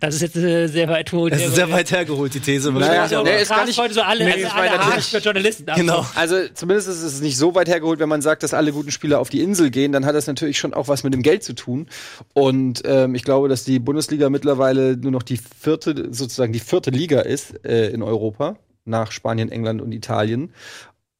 Das 0.00 0.14
ist 0.14 0.20
jetzt 0.22 0.36
äh, 0.36 0.66
sehr 0.66 0.88
weit 0.88 1.12
hoch. 1.12 1.28
Es 1.30 1.42
ist 1.44 1.54
sehr 1.54 1.70
weit 1.70 1.90
hergeholt, 1.90 2.32
die 2.34 2.40
These. 2.40 2.72
Naja, 2.72 3.02
wahrscheinlich, 3.02 3.10
nee, 3.10 3.16
aber- 3.16 3.38
ist 3.42 3.48
gar 3.48 3.64
nicht- 3.66 3.78
heute 3.78 3.94
so 3.94 4.02
alle, 4.02 4.24
Nee, 4.24 4.44
also 4.44 4.48
alle 4.56 5.00
für 5.02 5.18
Journalisten. 5.18 5.66
Genau. 5.76 6.06
Also 6.14 6.36
zumindest 6.54 6.88
ist 6.88 7.02
es 7.02 7.20
nicht 7.20 7.36
so 7.36 7.54
weit 7.54 7.68
hergeholt, 7.68 8.00
wenn 8.00 8.08
man 8.08 8.22
sagt, 8.22 8.42
dass 8.42 8.54
alle 8.54 8.72
guten 8.72 8.90
Spieler 8.90 9.20
auf 9.20 9.28
die 9.28 9.40
Insel 9.42 9.70
gehen, 9.70 9.92
dann 9.92 10.04
hat 10.06 10.14
das 10.14 10.26
natürlich 10.26 10.58
schon 10.58 10.74
auch 10.74 10.88
was 10.88 11.04
mit 11.04 11.14
dem 11.14 11.22
Geld 11.22 11.42
zu 11.44 11.54
tun. 11.54 11.88
Und 12.34 12.82
ähm, 12.84 13.14
ich 13.14 13.24
glaube, 13.24 13.48
dass 13.48 13.64
die 13.64 13.78
Bundesliga 13.78 14.30
mittlerweile 14.30 14.96
nur 14.96 15.12
noch 15.12 15.22
die 15.22 15.38
vierte, 15.38 16.08
sozusagen 16.10 16.52
die 16.52 16.60
vierte 16.60 16.90
Liga 16.90 17.20
ist 17.20 17.64
äh, 17.64 17.88
in 17.88 18.02
Europa, 18.02 18.56
nach 18.84 19.12
Spanien, 19.12 19.50
England 19.50 19.82
und 19.82 19.92
Italien. 19.92 20.52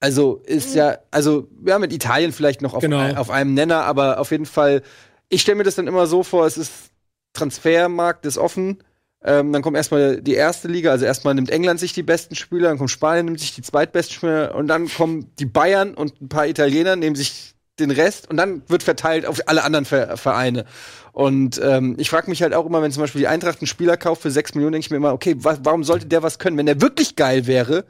Also 0.01 0.41
ist 0.47 0.75
ja, 0.75 0.99
also 1.11 1.47
ja, 1.67 1.79
mit 1.79 1.93
Italien 1.93 2.33
vielleicht 2.33 2.63
noch 2.63 2.73
auf, 2.75 2.81
Genau. 2.81 2.99
ein, 2.99 3.17
auf 3.17 3.29
einem 3.31 3.53
Nenner, 3.55 3.83
aber 3.85 4.19
auf 4.19 4.31
jeden 4.31 4.47
Fall, 4.47 4.83
ich 5.29 5.43
stelle 5.43 5.57
mir 5.57 5.65
das 5.65 5.75
dann 5.75 5.87
immer 5.87 6.07
so 6.07 6.23
vor, 6.23 6.47
es 6.47 6.57
ist 6.57 6.73
Transfermarkt 7.33 8.27
ist 8.27 8.39
offen. 8.39 8.83
Ähm, 9.23 9.53
dann 9.53 9.61
kommt 9.61 9.77
erstmal 9.77 10.23
die 10.23 10.35
erste 10.35 10.69
Liga, 10.69 10.91
also 10.93 11.05
erstmal 11.05 11.35
nimmt 11.35 11.51
England 11.51 11.79
sich 11.79 11.93
die 11.93 12.03
besten 12.03 12.35
Spieler, 12.35 12.71
dann 12.71 12.79
kommt 12.79 12.91
Spanien, 12.91 13.27
nimmt 13.27 13.41
sich 13.41 13.55
die 13.55 13.61
zweitbesten 13.61 14.15
Spieler 14.15 14.55
und 14.55 14.67
dann 14.67 14.89
kommen 14.89 15.31
die 15.39 15.45
Bayern 15.45 15.93
und 15.95 16.23
ein 16.23 16.31
paar 16.31 16.47
Italiener, 16.47 16.97
nehmen 16.97 17.17
sich 17.17 17.55
den 17.79 17.91
Rest 17.91 18.31
und 18.31 18.39
dann 18.39 18.63
wird 18.69 18.83
verteilt 18.83 19.27
auf 19.27 19.41
alle 19.47 19.63
anderen 19.63 19.85
Ver 19.85 20.17
Vereine. 20.17 20.65
Und 21.13 21.61
ähm, 21.63 21.97
ich 21.99 22.09
frage 22.09 22.31
mich 22.31 22.43
halt 22.43 22.55
auch 22.55 22.65
immer, 22.67 22.83
wenn 22.83 22.93
zum 22.93 23.03
Beispiel 23.03 23.21
die 23.21 23.29
Eintracht 23.29 23.61
einen 23.61 23.67
Spieler 23.67 23.97
kauft 23.97 24.23
für 24.23 24.31
6 24.31 24.55
Millionen, 24.55 24.73
denke 24.73 24.87
ich 24.87 24.91
mir 24.91 24.97
immer, 24.97 25.13
okay, 25.13 25.35
wa 25.39 25.59
warum 25.63 25.85
sollte 25.85 26.07
der 26.07 26.23
was 26.23 26.39
können? 26.39 26.57
Wenn 26.57 26.67
der 26.67 26.81
wirklich 26.81 27.17
geil 27.17 27.47
wäre, 27.47 27.85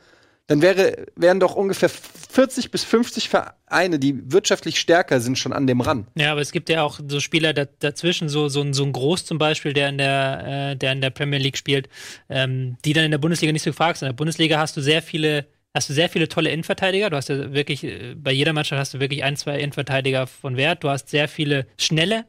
dann 0.50 0.62
wäre, 0.62 1.06
wären 1.14 1.38
doch 1.38 1.54
ungefähr 1.54 1.88
40 1.88 2.72
bis 2.72 2.82
50 2.82 3.28
Vereine, 3.28 4.00
die 4.00 4.32
wirtschaftlich 4.32 4.80
stärker 4.80 5.20
sind, 5.20 5.38
schon 5.38 5.52
an 5.52 5.68
dem 5.68 5.80
ran. 5.80 6.08
Ja, 6.16 6.32
aber 6.32 6.40
es 6.40 6.50
gibt 6.50 6.68
ja 6.68 6.82
auch 6.82 6.98
so 7.06 7.20
Spieler 7.20 7.52
da, 7.54 7.66
dazwischen, 7.78 8.28
so, 8.28 8.48
so, 8.48 8.60
ein- 8.60 8.74
so 8.74 8.82
ein 8.82 8.92
Groß 8.92 9.24
zum 9.24 9.38
Beispiel, 9.38 9.72
der 9.74 9.90
in 9.90 9.98
der, 9.98 10.70
äh, 10.72 10.76
der 10.76 10.90
in 10.90 11.00
der 11.00 11.10
Premier 11.10 11.38
League 11.38 11.56
spielt, 11.56 11.88
ähm, 12.28 12.76
die 12.84 12.92
dann 12.94 13.04
in 13.04 13.12
der 13.12 13.18
Bundesliga 13.18 13.52
nicht 13.52 13.62
so 13.62 13.70
gefragt 13.70 13.98
sind. 13.98 14.06
In 14.08 14.12
der 14.12 14.16
Bundesliga 14.16 14.58
hast 14.58 14.76
du 14.76 14.80
sehr 14.80 15.02
viele, 15.02 15.46
hast 15.72 15.88
du 15.88 15.92
sehr 15.92 16.08
viele 16.08 16.26
tolle 16.26 16.50
Innenverteidiger. 16.50 17.10
Du 17.10 17.16
hast 17.16 17.28
ja 17.28 17.52
wirklich, 17.52 17.84
äh, 17.84 18.14
bei 18.16 18.32
jeder 18.32 18.52
Mannschaft 18.52 18.80
hast 18.80 18.94
du 18.94 18.98
wirklich 18.98 19.22
ein, 19.22 19.36
zwei 19.36 19.56
Innenverteidiger 19.60 20.26
von 20.26 20.56
Wert. 20.56 20.82
Du 20.82 20.90
hast 20.90 21.10
sehr 21.10 21.28
viele 21.28 21.68
schnelle 21.78 22.24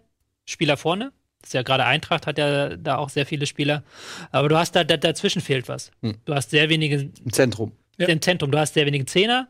Spieler 0.45 0.77
vorne. 0.77 1.11
Das 1.41 1.49
ist 1.49 1.53
ja 1.55 1.63
gerade 1.63 1.85
Eintracht 1.85 2.27
hat 2.27 2.37
ja 2.37 2.77
da 2.77 2.97
auch 2.97 3.09
sehr 3.09 3.25
viele 3.25 3.47
Spieler. 3.47 3.83
Aber 4.31 4.47
du 4.47 4.57
hast 4.59 4.75
da, 4.75 4.83
da 4.83 4.95
dazwischen 4.97 5.41
fehlt 5.41 5.67
was. 5.67 5.89
Hm. 6.03 6.17
Du 6.25 6.35
hast 6.35 6.51
sehr 6.51 6.69
wenige 6.69 7.09
Im 7.25 7.33
Zentrum. 7.33 7.71
Ja. 7.97 8.07
im 8.07 8.21
Zentrum. 8.21 8.51
Du 8.51 8.57
hast 8.57 8.73
sehr 8.73 8.85
wenige 8.85 9.05
Zehner, 9.05 9.47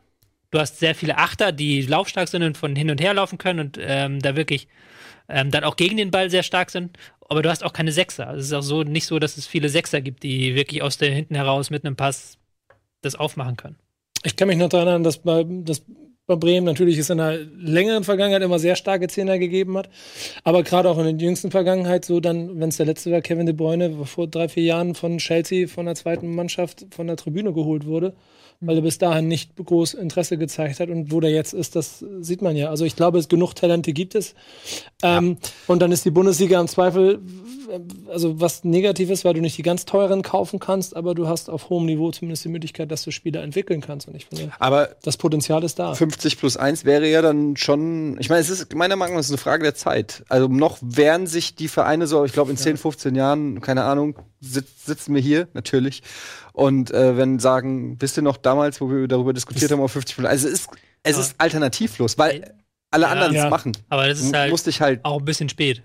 du 0.50 0.58
hast 0.58 0.78
sehr 0.78 0.94
viele 0.94 1.18
Achter, 1.18 1.52
die 1.52 1.82
laufstark 1.82 2.28
sind 2.28 2.42
und 2.42 2.56
von 2.56 2.76
hin 2.76 2.90
und 2.90 3.00
her 3.00 3.14
laufen 3.14 3.38
können 3.38 3.60
und 3.60 3.78
ähm, 3.80 4.20
da 4.20 4.36
wirklich 4.36 4.68
ähm, 5.28 5.50
dann 5.50 5.64
auch 5.64 5.76
gegen 5.76 5.96
den 5.96 6.10
Ball 6.10 6.30
sehr 6.30 6.42
stark 6.42 6.70
sind. 6.70 6.98
Aber 7.28 7.42
du 7.42 7.48
hast 7.48 7.64
auch 7.64 7.72
keine 7.72 7.92
Sechser. 7.92 8.34
Es 8.34 8.46
ist 8.46 8.52
auch 8.52 8.62
so 8.62 8.82
nicht 8.82 9.06
so, 9.06 9.18
dass 9.18 9.38
es 9.38 9.46
viele 9.46 9.68
Sechser 9.70 10.00
gibt, 10.02 10.22
die 10.22 10.54
wirklich 10.54 10.82
aus 10.82 10.98
der 10.98 11.10
hinten 11.10 11.34
heraus 11.34 11.70
mit 11.70 11.84
einem 11.84 11.96
Pass 11.96 12.38
das 13.00 13.14
aufmachen 13.14 13.56
können. 13.56 13.76
Ich 14.22 14.36
kann 14.36 14.48
mich 14.48 14.58
noch 14.58 14.68
daran 14.68 14.86
erinnern, 14.86 15.04
dass 15.04 15.18
bei, 15.18 15.44
dass 15.44 15.82
bei 16.26 16.36
Bremen 16.36 16.64
natürlich 16.64 16.98
es 16.98 17.10
in 17.10 17.18
der 17.18 17.38
längeren 17.58 18.04
Vergangenheit 18.04 18.42
immer 18.42 18.58
sehr 18.58 18.76
starke 18.76 19.08
Zehner 19.08 19.38
gegeben 19.38 19.76
hat. 19.76 19.88
Aber 20.44 20.62
gerade 20.62 20.88
auch 20.88 20.98
in 20.98 21.04
der 21.04 21.26
jüngsten 21.26 21.50
Vergangenheit, 21.50 22.04
so 22.04 22.20
dann, 22.20 22.60
wenn 22.60 22.68
es 22.68 22.76
der 22.76 22.86
letzte 22.86 23.10
war, 23.10 23.20
Kevin 23.20 23.46
De 23.46 23.54
Bruyne 23.54 24.06
vor 24.06 24.28
drei, 24.28 24.48
vier 24.48 24.62
Jahren 24.62 24.94
von 24.94 25.18
Chelsea 25.18 25.66
von 25.66 25.86
der 25.86 25.94
zweiten 25.94 26.34
Mannschaft 26.34 26.86
von 26.90 27.08
der 27.08 27.16
Tribüne 27.16 27.52
geholt 27.52 27.86
wurde, 27.86 28.14
weil 28.62 28.76
er 28.76 28.82
bis 28.82 28.98
dahin 28.98 29.28
nicht 29.28 29.56
groß 29.56 29.94
Interesse 29.94 30.38
gezeigt 30.38 30.80
hat. 30.80 30.88
Und 30.88 31.12
wo 31.12 31.20
der 31.20 31.30
jetzt 31.30 31.52
ist, 31.52 31.76
das 31.76 32.04
sieht 32.20 32.42
man 32.42 32.56
ja. 32.56 32.70
Also 32.70 32.84
ich 32.84 32.96
glaube, 32.96 33.18
es 33.18 33.28
genug 33.28 33.54
Talente 33.54 33.92
gibt 33.92 34.14
es. 34.14 34.34
Ähm, 35.02 35.36
Und 35.66 35.82
dann 35.82 35.92
ist 35.92 36.04
die 36.04 36.10
Bundesliga 36.10 36.60
im 36.60 36.68
Zweifel, 36.68 37.20
also 38.08 38.40
was 38.40 38.64
negativ 38.64 39.10
ist, 39.10 39.24
weil 39.24 39.34
du 39.34 39.40
nicht 39.40 39.58
die 39.58 39.62
ganz 39.62 39.84
teuren 39.84 40.22
kaufen 40.22 40.60
kannst, 40.60 40.94
aber 40.96 41.14
du 41.14 41.26
hast 41.26 41.50
auf 41.50 41.70
hohem 41.70 41.86
Niveau 41.86 42.10
zumindest 42.12 42.44
die 42.44 42.48
Möglichkeit, 42.48 42.90
dass 42.90 43.02
du 43.02 43.10
Spieler 43.10 43.42
entwickeln 43.42 43.80
kannst. 43.80 44.06
Und 44.08 44.14
ich 44.14 44.26
finde, 44.26 44.52
Aber 44.58 44.90
das 45.02 45.16
Potenzial 45.16 45.64
ist 45.64 45.78
da. 45.78 45.94
50 45.94 46.38
plus 46.38 46.56
1 46.56 46.84
wäre 46.84 47.08
ja 47.08 47.20
dann 47.20 47.56
schon, 47.56 48.16
ich 48.20 48.28
meine, 48.28 48.40
es 48.40 48.50
ist 48.50 48.74
meiner 48.74 48.96
Meinung 48.96 49.16
nach 49.16 49.20
ist 49.20 49.30
eine 49.30 49.38
Frage 49.38 49.64
der 49.64 49.74
Zeit. 49.74 50.24
Also 50.28 50.48
noch 50.48 50.78
wehren 50.80 51.26
sich 51.26 51.56
die 51.56 51.68
Vereine 51.68 52.06
so, 52.06 52.24
ich 52.24 52.32
glaube 52.32 52.50
in 52.50 52.56
10, 52.56 52.76
15 52.76 53.14
Jahren, 53.14 53.60
keine 53.60 53.84
Ahnung, 53.84 54.16
sitz, 54.40 54.86
sitzen 54.86 55.14
wir 55.14 55.22
hier 55.22 55.48
natürlich 55.54 56.02
und 56.52 56.90
äh, 56.90 57.16
wenn 57.16 57.38
sagen, 57.38 57.96
wisst 58.00 58.16
ihr 58.18 58.22
noch 58.22 58.36
damals, 58.36 58.80
wo 58.80 58.90
wir 58.90 59.06
darüber 59.08 59.32
diskutiert 59.32 59.70
haben, 59.70 59.80
auf 59.80 59.92
50 59.92 60.16
plus 60.16 60.26
1, 60.26 60.32
also 60.44 60.48
es 60.48 60.60
ist, 60.60 60.70
es 61.02 61.18
ist 61.18 61.34
alternativlos, 61.38 62.18
weil 62.18 62.54
alle 62.90 63.06
Ja. 63.06 63.10
anderen 63.12 63.34
es 63.34 63.42
Ja. 63.42 63.50
machen. 63.50 63.72
Aber 63.88 64.06
das 64.06 64.20
ist 64.20 64.32
halt 64.34 64.50
musst 64.50 64.66
dich 64.66 64.80
halt, 64.80 65.04
auch 65.04 65.18
ein 65.18 65.24
bisschen 65.24 65.48
spät. 65.48 65.82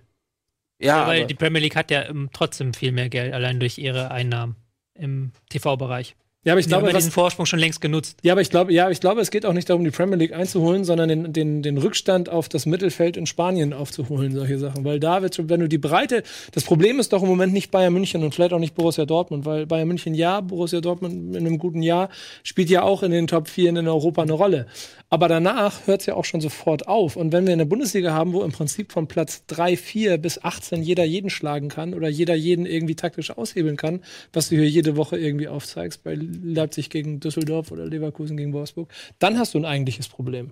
ja, 0.79 1.07
weil 1.07 1.19
aber, 1.21 1.27
die 1.27 1.33
Premier 1.35 1.61
League 1.61 1.75
hat 1.75 1.89
ja 1.91 2.03
ähm, 2.07 2.29
trotzdem 2.33 2.73
viel 2.73 2.91
mehr 2.91 3.09
Geld, 3.09 3.33
allein 3.33 3.59
durch 3.59 3.77
ihre 3.77 4.11
Einnahmen 4.11 4.55
im 4.93 5.31
TV-Bereich. 5.49 6.15
Ja, 6.43 6.53
aber 6.53 6.61
ich 6.61 6.65
haben 6.67 6.69
glaube, 6.69 6.87
ja 6.87 6.93
was, 6.93 7.03
diesen 7.03 7.11
Vorsprung 7.11 7.45
schon 7.45 7.59
längst 7.59 7.81
genutzt. 7.81 8.19
Ja, 8.23 8.33
aber 8.33 8.41
ich 8.41 8.49
glaube, 8.49 8.71
ja, 8.71 8.89
ich 8.89 9.01
glaube, 9.01 9.19
es 9.19 9.31
geht 9.31 9.45
auch 9.45 9.53
nicht 9.53 9.69
darum, 9.69 9.83
die 9.83 9.91
Premier 9.91 10.15
League 10.15 10.33
einzuholen, 10.33 10.85
sondern 10.85 11.09
den, 11.09 11.33
den, 11.33 11.61
den 11.61 11.77
Rückstand 11.77 12.29
auf 12.29 12.47
das 12.47 12.65
Mittelfeld 12.65 13.17
in 13.17 13.25
Spanien 13.25 13.73
aufzuholen, 13.73 14.33
solche 14.33 14.57
Sachen. 14.57 14.85
Weil 14.85 14.99
da 14.99 15.21
wird 15.21 15.37
wenn 15.49 15.59
du 15.59 15.67
die 15.67 15.77
Breite, 15.77 16.23
das 16.53 16.63
Problem 16.63 16.99
ist 16.99 17.11
doch 17.11 17.21
im 17.21 17.27
Moment 17.27 17.51
nicht 17.51 17.69
Bayern 17.69 17.91
München 17.91 18.23
und 18.23 18.33
vielleicht 18.33 18.53
auch 18.53 18.59
nicht 18.59 18.75
Borussia 18.75 19.05
Dortmund, 19.05 19.45
weil 19.45 19.65
Bayern 19.65 19.89
München 19.89 20.13
ja, 20.13 20.39
Borussia 20.39 20.79
Dortmund 20.79 21.35
in 21.35 21.45
einem 21.45 21.57
guten 21.57 21.81
Jahr 21.81 22.09
spielt 22.43 22.69
ja 22.69 22.83
auch 22.83 23.03
in 23.03 23.11
den 23.11 23.27
Top 23.27 23.49
4 23.49 23.71
in 23.71 23.87
Europa 23.87 24.21
eine 24.21 24.33
Rolle. 24.33 24.67
Aber 25.09 25.29
danach 25.29 25.87
hört 25.87 26.01
es 26.01 26.05
ja 26.07 26.15
auch 26.15 26.25
schon 26.25 26.41
sofort 26.41 26.87
auf. 26.87 27.15
Und 27.15 27.31
wenn 27.31 27.45
wir 27.45 27.53
eine 27.53 27.65
Bundesliga 27.65 28.13
haben, 28.13 28.33
wo 28.33 28.43
im 28.43 28.51
Prinzip 28.51 28.91
von 28.91 29.07
Platz 29.07 29.43
3, 29.47 29.77
4 29.77 30.17
bis 30.17 30.43
18 30.43 30.83
jeder 30.83 31.05
jeden 31.05 31.29
schlagen 31.29 31.69
kann 31.69 31.93
oder 31.93 32.09
jeder 32.09 32.35
jeden 32.35 32.65
irgendwie 32.65 32.95
taktisch 32.95 33.31
aushebeln 33.31 33.77
kann, 33.77 34.01
was 34.33 34.49
du 34.49 34.55
hier 34.55 34.69
jede 34.69 34.97
Woche 34.97 35.17
irgendwie 35.17 35.47
aufzeigst, 35.47 36.03
bei 36.03 36.15
Leipzig 36.43 36.89
gegen 36.89 37.19
Düsseldorf 37.19 37.71
oder 37.71 37.85
Leverkusen 37.85 38.37
gegen 38.37 38.53
Wolfsburg, 38.53 38.91
dann 39.19 39.37
hast 39.37 39.53
du 39.53 39.59
ein 39.59 39.65
eigentliches 39.65 40.07
Problem. 40.07 40.51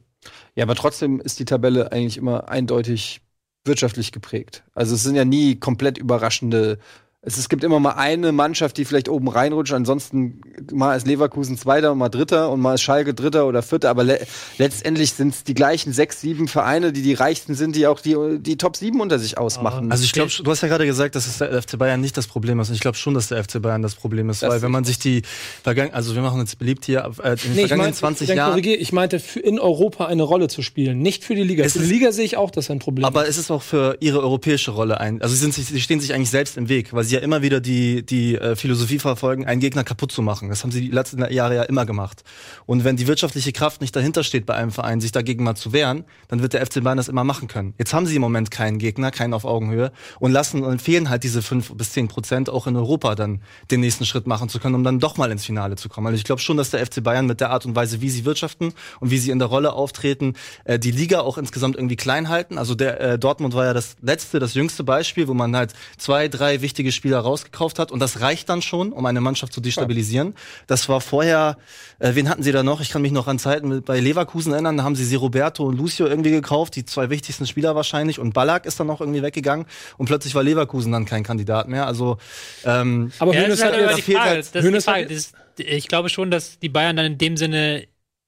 ja, 0.56 0.64
aber 0.64 0.76
trotzdem 0.76 1.20
ist 1.20 1.40
die 1.40 1.46
Tabelle 1.46 1.92
eigentlich 1.92 2.18
immer 2.18 2.50
eindeutig 2.50 3.22
wirtschaftlich 3.66 4.12
geprägt. 4.12 4.64
Also 4.74 4.96
es 4.96 5.04
sind 5.04 5.16
ja 5.16 5.26
nie 5.26 5.56
komplett 5.56 5.98
überraschende 5.98 6.78
es, 7.26 7.38
es 7.38 7.50
gibt 7.50 7.64
immer 7.64 7.80
mal 7.80 7.92
eine 7.94 8.32
Mannschaft, 8.32 8.78
die 8.78 8.86
vielleicht 8.86 9.10
oben 9.10 9.28
reinrutscht. 9.28 9.74
Ansonsten 9.74 10.42
mal 10.72 10.96
ist 10.96 11.08
Leverkusen 11.08 11.58
Zweiter 11.58 11.92
und 11.92 11.98
mal 11.98 12.10
Dritter 12.10 12.52
und 12.52 12.60
mal 12.62 12.76
ist 12.76 12.82
Schalke 12.82 13.14
Dritter 13.14 13.48
oder 13.48 13.64
Vierter. 13.64 13.90
Aber 13.90 14.04
le 14.04 14.20
letztendlich 14.58 15.14
sind 15.14 15.34
es 15.34 15.44
die 15.44 15.54
gleichen 15.54 15.92
sechs, 15.92 16.22
sieben 16.22 16.48
Vereine, 16.48 16.92
die 16.94 17.02
die 17.02 17.14
reichsten 17.14 17.56
sind, 17.56 17.76
die 17.76 17.88
auch 17.88 18.00
die, 18.00 18.16
die 18.40 18.58
Top 18.58 18.76
7 18.78 19.00
unter 19.02 19.20
sich 19.20 19.38
ausmachen. 19.38 19.92
Also 19.92 20.04
ich 20.04 20.14
glaube, 20.14 20.32
du 20.44 20.50
hast 20.52 20.62
ja 20.62 20.68
gerade 20.68 20.86
gesagt, 20.86 21.16
dass 21.16 21.28
es 21.28 21.40
der 21.40 21.62
FC 21.62 21.78
Bayern 21.78 22.00
nicht 22.02 22.16
das 22.16 22.28
Problem 22.28 22.60
ist. 22.60 22.70
Und 22.70 22.76
ich 22.76 22.82
glaube 22.82 22.98
schon, 22.98 23.14
dass 23.14 23.28
der 23.30 23.44
FC 23.44 23.62
Bayern 23.62 23.82
das 23.82 23.96
Problem 23.96 24.30
ist, 24.30 24.44
Das 24.44 24.50
weil 24.52 24.62
wenn 24.62 24.72
man 24.72 24.84
ist- 24.84 24.88
sich 24.90 25.00
die 25.00 25.24
vergangen, 25.64 25.94
also 25.94 26.14
wir 26.16 26.22
machen 26.22 26.40
uns 26.40 26.56
beliebt 26.56 26.86
hier 26.86 27.12
äh, 27.24 27.32
in 27.32 27.36
den 27.38 27.54
Nee, 27.56 27.62
ich 27.64 27.68
vergangenen 27.68 27.78
meinte, 27.88 27.98
20 28.00 28.28
dann 28.28 28.38
Jahren. 28.38 28.50
korrigiere, 28.52 28.76
ich 28.78 28.92
meinte, 28.94 29.20
für 29.20 29.40
in 29.40 29.60
Europa 29.60 30.06
eine 30.06 30.24
Rolle 30.24 30.48
zu 30.48 30.62
spielen, 30.62 31.00
nicht 31.00 31.24
für 31.24 31.36
die 31.36 31.44
Liga. 31.44 31.64
Es 31.64 31.74
für 31.74 31.80
die 31.80 31.86
ist- 31.86 31.92
Liga 31.92 32.12
sehe 32.12 32.26
ich 32.26 32.38
auch, 32.38 32.52
dass 32.52 32.70
ein 32.70 32.80
Problem 32.80 33.06
Aber 33.06 33.28
es 33.28 33.38
ist 33.38 33.50
auch 33.52 33.62
für 33.64 33.98
ihre 34.00 34.22
europäische 34.22 34.72
Rolle 34.72 35.00
ein. 35.00 35.22
Also 35.22 35.34
sie, 35.36 35.42
sind 35.42 35.54
sie 35.54 35.82
stehen 35.82 36.00
sich 36.00 36.14
eigentlich 36.14 36.30
selbst 36.30 36.58
im 36.58 36.70
Weg, 36.70 36.94
weil 36.94 37.04
sie 37.04 37.15
ja 37.16 37.22
immer 37.22 37.42
wieder 37.42 37.60
die, 37.60 38.06
die 38.06 38.36
äh, 38.36 38.56
Philosophie 38.56 39.00
verfolgen, 39.00 39.46
einen 39.46 39.60
Gegner 39.60 39.84
kaputt 39.84 40.12
zu 40.12 40.22
machen. 40.22 40.50
Das 40.50 40.64
haben 40.64 40.72
sie 40.72 40.82
die 40.82 40.92
letzten 40.92 41.26
Jahre 41.32 41.56
ja 41.56 41.64
immer 41.64 41.86
gemacht. 41.86 42.24
Und 42.66 42.84
wenn 42.84 42.96
die 42.96 43.08
wirtschaftliche 43.08 43.52
Kraft 43.52 43.82
nicht 43.82 43.96
dahinter 43.96 44.24
steht 44.24 44.46
bei 44.46 44.54
einem 44.54 44.72
Verein, 44.72 45.02
sich 45.02 45.12
dagegen 45.12 45.44
mal 45.44 45.56
zu 45.56 45.74
wehren, 45.74 46.06
dann 46.28 46.42
wird 46.42 46.54
der 46.54 46.66
FC 46.66 46.84
Bayern 46.84 46.98
das 46.98 47.08
immer 47.08 47.24
machen 47.24 47.48
können. 47.48 47.74
Jetzt 47.78 47.94
haben 47.94 48.06
sie 48.06 48.16
im 48.16 48.22
Moment 48.22 48.52
keinen 48.52 48.78
Gegner, 48.78 49.12
keinen 49.12 49.34
auf 49.34 49.46
Augenhöhe 49.46 49.92
und 50.20 50.32
lassen 50.32 50.64
und 50.64 50.82
fehlen 50.82 51.10
halt 51.10 51.24
diese 51.24 51.42
fünf 51.42 51.74
bis 51.74 51.92
zehn 51.92 52.08
Prozent 52.08 52.50
auch 52.50 52.68
in 52.68 52.76
Europa 52.76 53.16
dann 53.16 53.42
den 53.72 53.80
nächsten 53.80 54.06
Schritt 54.06 54.28
machen 54.28 54.50
zu 54.50 54.60
können, 54.60 54.76
um 54.76 54.84
dann 54.84 55.00
doch 55.00 55.18
mal 55.18 55.32
ins 55.32 55.46
Finale 55.46 55.76
zu 55.76 55.90
kommen. 55.90 56.08
Also 56.08 56.18
ich 56.18 56.24
glaube 56.24 56.42
schon, 56.42 56.58
dass 56.58 56.70
der 56.70 56.86
FC 56.86 57.04
Bayern 57.04 57.26
mit 57.26 57.40
der 57.42 57.50
Art 57.50 57.66
und 57.66 57.76
Weise, 57.76 58.02
wie 58.02 58.10
sie 58.10 58.26
wirtschaften 58.26 58.74
und 59.00 59.12
wie 59.12 59.18
sie 59.18 59.32
in 59.32 59.40
der 59.40 59.48
Rolle 59.48 59.74
auftreten, 59.74 60.34
äh, 60.66 60.78
die 60.78 60.92
Liga 60.92 61.22
auch 61.22 61.38
insgesamt 61.38 61.76
irgendwie 61.76 61.96
klein 61.96 62.30
halten. 62.30 62.58
Also 62.58 62.76
der 62.76 63.00
äh, 63.00 63.20
Dortmund 63.20 63.54
war 63.54 63.66
ja 63.66 63.74
das 63.74 63.96
letzte, 64.02 64.40
das 64.40 64.54
jüngste 64.54 64.84
Beispiel, 64.84 65.28
wo 65.28 65.34
man 65.34 65.56
halt 65.56 65.74
zwei, 65.98 66.28
drei 66.28 66.62
wichtige 66.62 66.92
Spieler 67.06 67.20
rausgekauft 67.20 67.78
hat 67.78 67.92
und 67.92 68.00
das 68.00 68.22
reicht 68.22 68.50
dann 68.50 68.64
schon, 68.64 68.92
um 68.92 69.06
eine 69.06 69.22
Mannschaft 69.22 69.54
zu 69.54 69.62
destabilisieren. 69.62 70.34
Das 70.66 70.90
war 70.90 71.02
vorher, 71.02 71.56
äh, 72.00 72.16
wen 72.16 72.28
hatten 72.30 72.42
sie 72.42 72.52
da 72.52 72.64
noch? 72.64 72.82
Ich 72.82 72.90
kann 72.90 73.04
mich 73.04 73.12
noch 73.12 73.28
an 73.28 73.38
Zeiten 73.38 73.68
mit, 73.70 73.86
bei 73.86 74.00
Leverkusen 74.00 74.54
erinnern, 74.54 74.76
da 74.78 74.84
haben 74.84 74.96
sie 74.96 75.06
sie 75.06 75.14
Roberto 75.14 75.66
und 75.66 75.78
Lucio 75.78 76.08
irgendwie 76.08 76.32
gekauft, 76.32 76.76
die 76.76 76.84
zwei 76.84 77.12
wichtigsten 77.12 77.46
Spieler 77.46 77.76
wahrscheinlich 77.76 78.18
und 78.18 78.34
Ballack 78.34 78.66
ist 78.66 78.80
dann 78.80 78.88
noch 78.88 79.02
irgendwie 79.02 79.22
weggegangen 79.22 79.68
und 79.98 80.08
plötzlich 80.08 80.34
war 80.34 80.42
Leverkusen 80.42 80.92
dann 80.92 81.06
kein 81.06 81.22
Kandidat 81.22 81.68
mehr. 81.68 81.86
Also 81.86 82.18
ähm, 82.64 83.12
Aber 83.20 83.36
Ja, 83.36 83.42
Hönes 83.44 83.60
das 83.60 83.70
ist 83.70 83.76
hat 83.76 83.88
halt 83.88 84.00
fehlt 84.04 84.20
halt- 84.20 84.38
das. 84.40 84.52
Das 84.52 85.12
ist, 85.12 85.34
ich 85.60 85.88
glaube 85.88 86.10
schon, 86.10 86.32
dass 86.32 86.58
die 86.58 86.70
Bayern 86.70 86.96
dann 86.96 87.06
in 87.06 87.18
dem 87.20 87.38
Sinne 87.38 87.86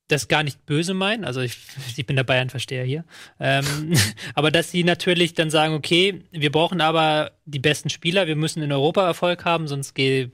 das 0.07 0.27
gar 0.27 0.43
nicht 0.43 0.65
böse 0.65 0.93
meinen. 0.93 1.25
Also 1.25 1.41
ich, 1.41 1.57
ich 1.97 2.05
bin 2.05 2.15
der 2.15 2.23
Bayern-Versteher 2.23 2.83
hier. 2.83 3.03
Ähm, 3.39 3.93
aber 4.35 4.51
dass 4.51 4.71
sie 4.71 4.83
natürlich 4.83 5.33
dann 5.33 5.49
sagen, 5.49 5.73
okay, 5.73 6.23
wir 6.31 6.51
brauchen 6.51 6.81
aber 6.81 7.31
die 7.45 7.59
besten 7.59 7.89
Spieler, 7.89 8.27
wir 8.27 8.35
müssen 8.35 8.63
in 8.63 8.71
Europa 8.71 9.05
Erfolg 9.05 9.45
haben, 9.45 9.67
sonst 9.67 9.93
geht 9.93 10.31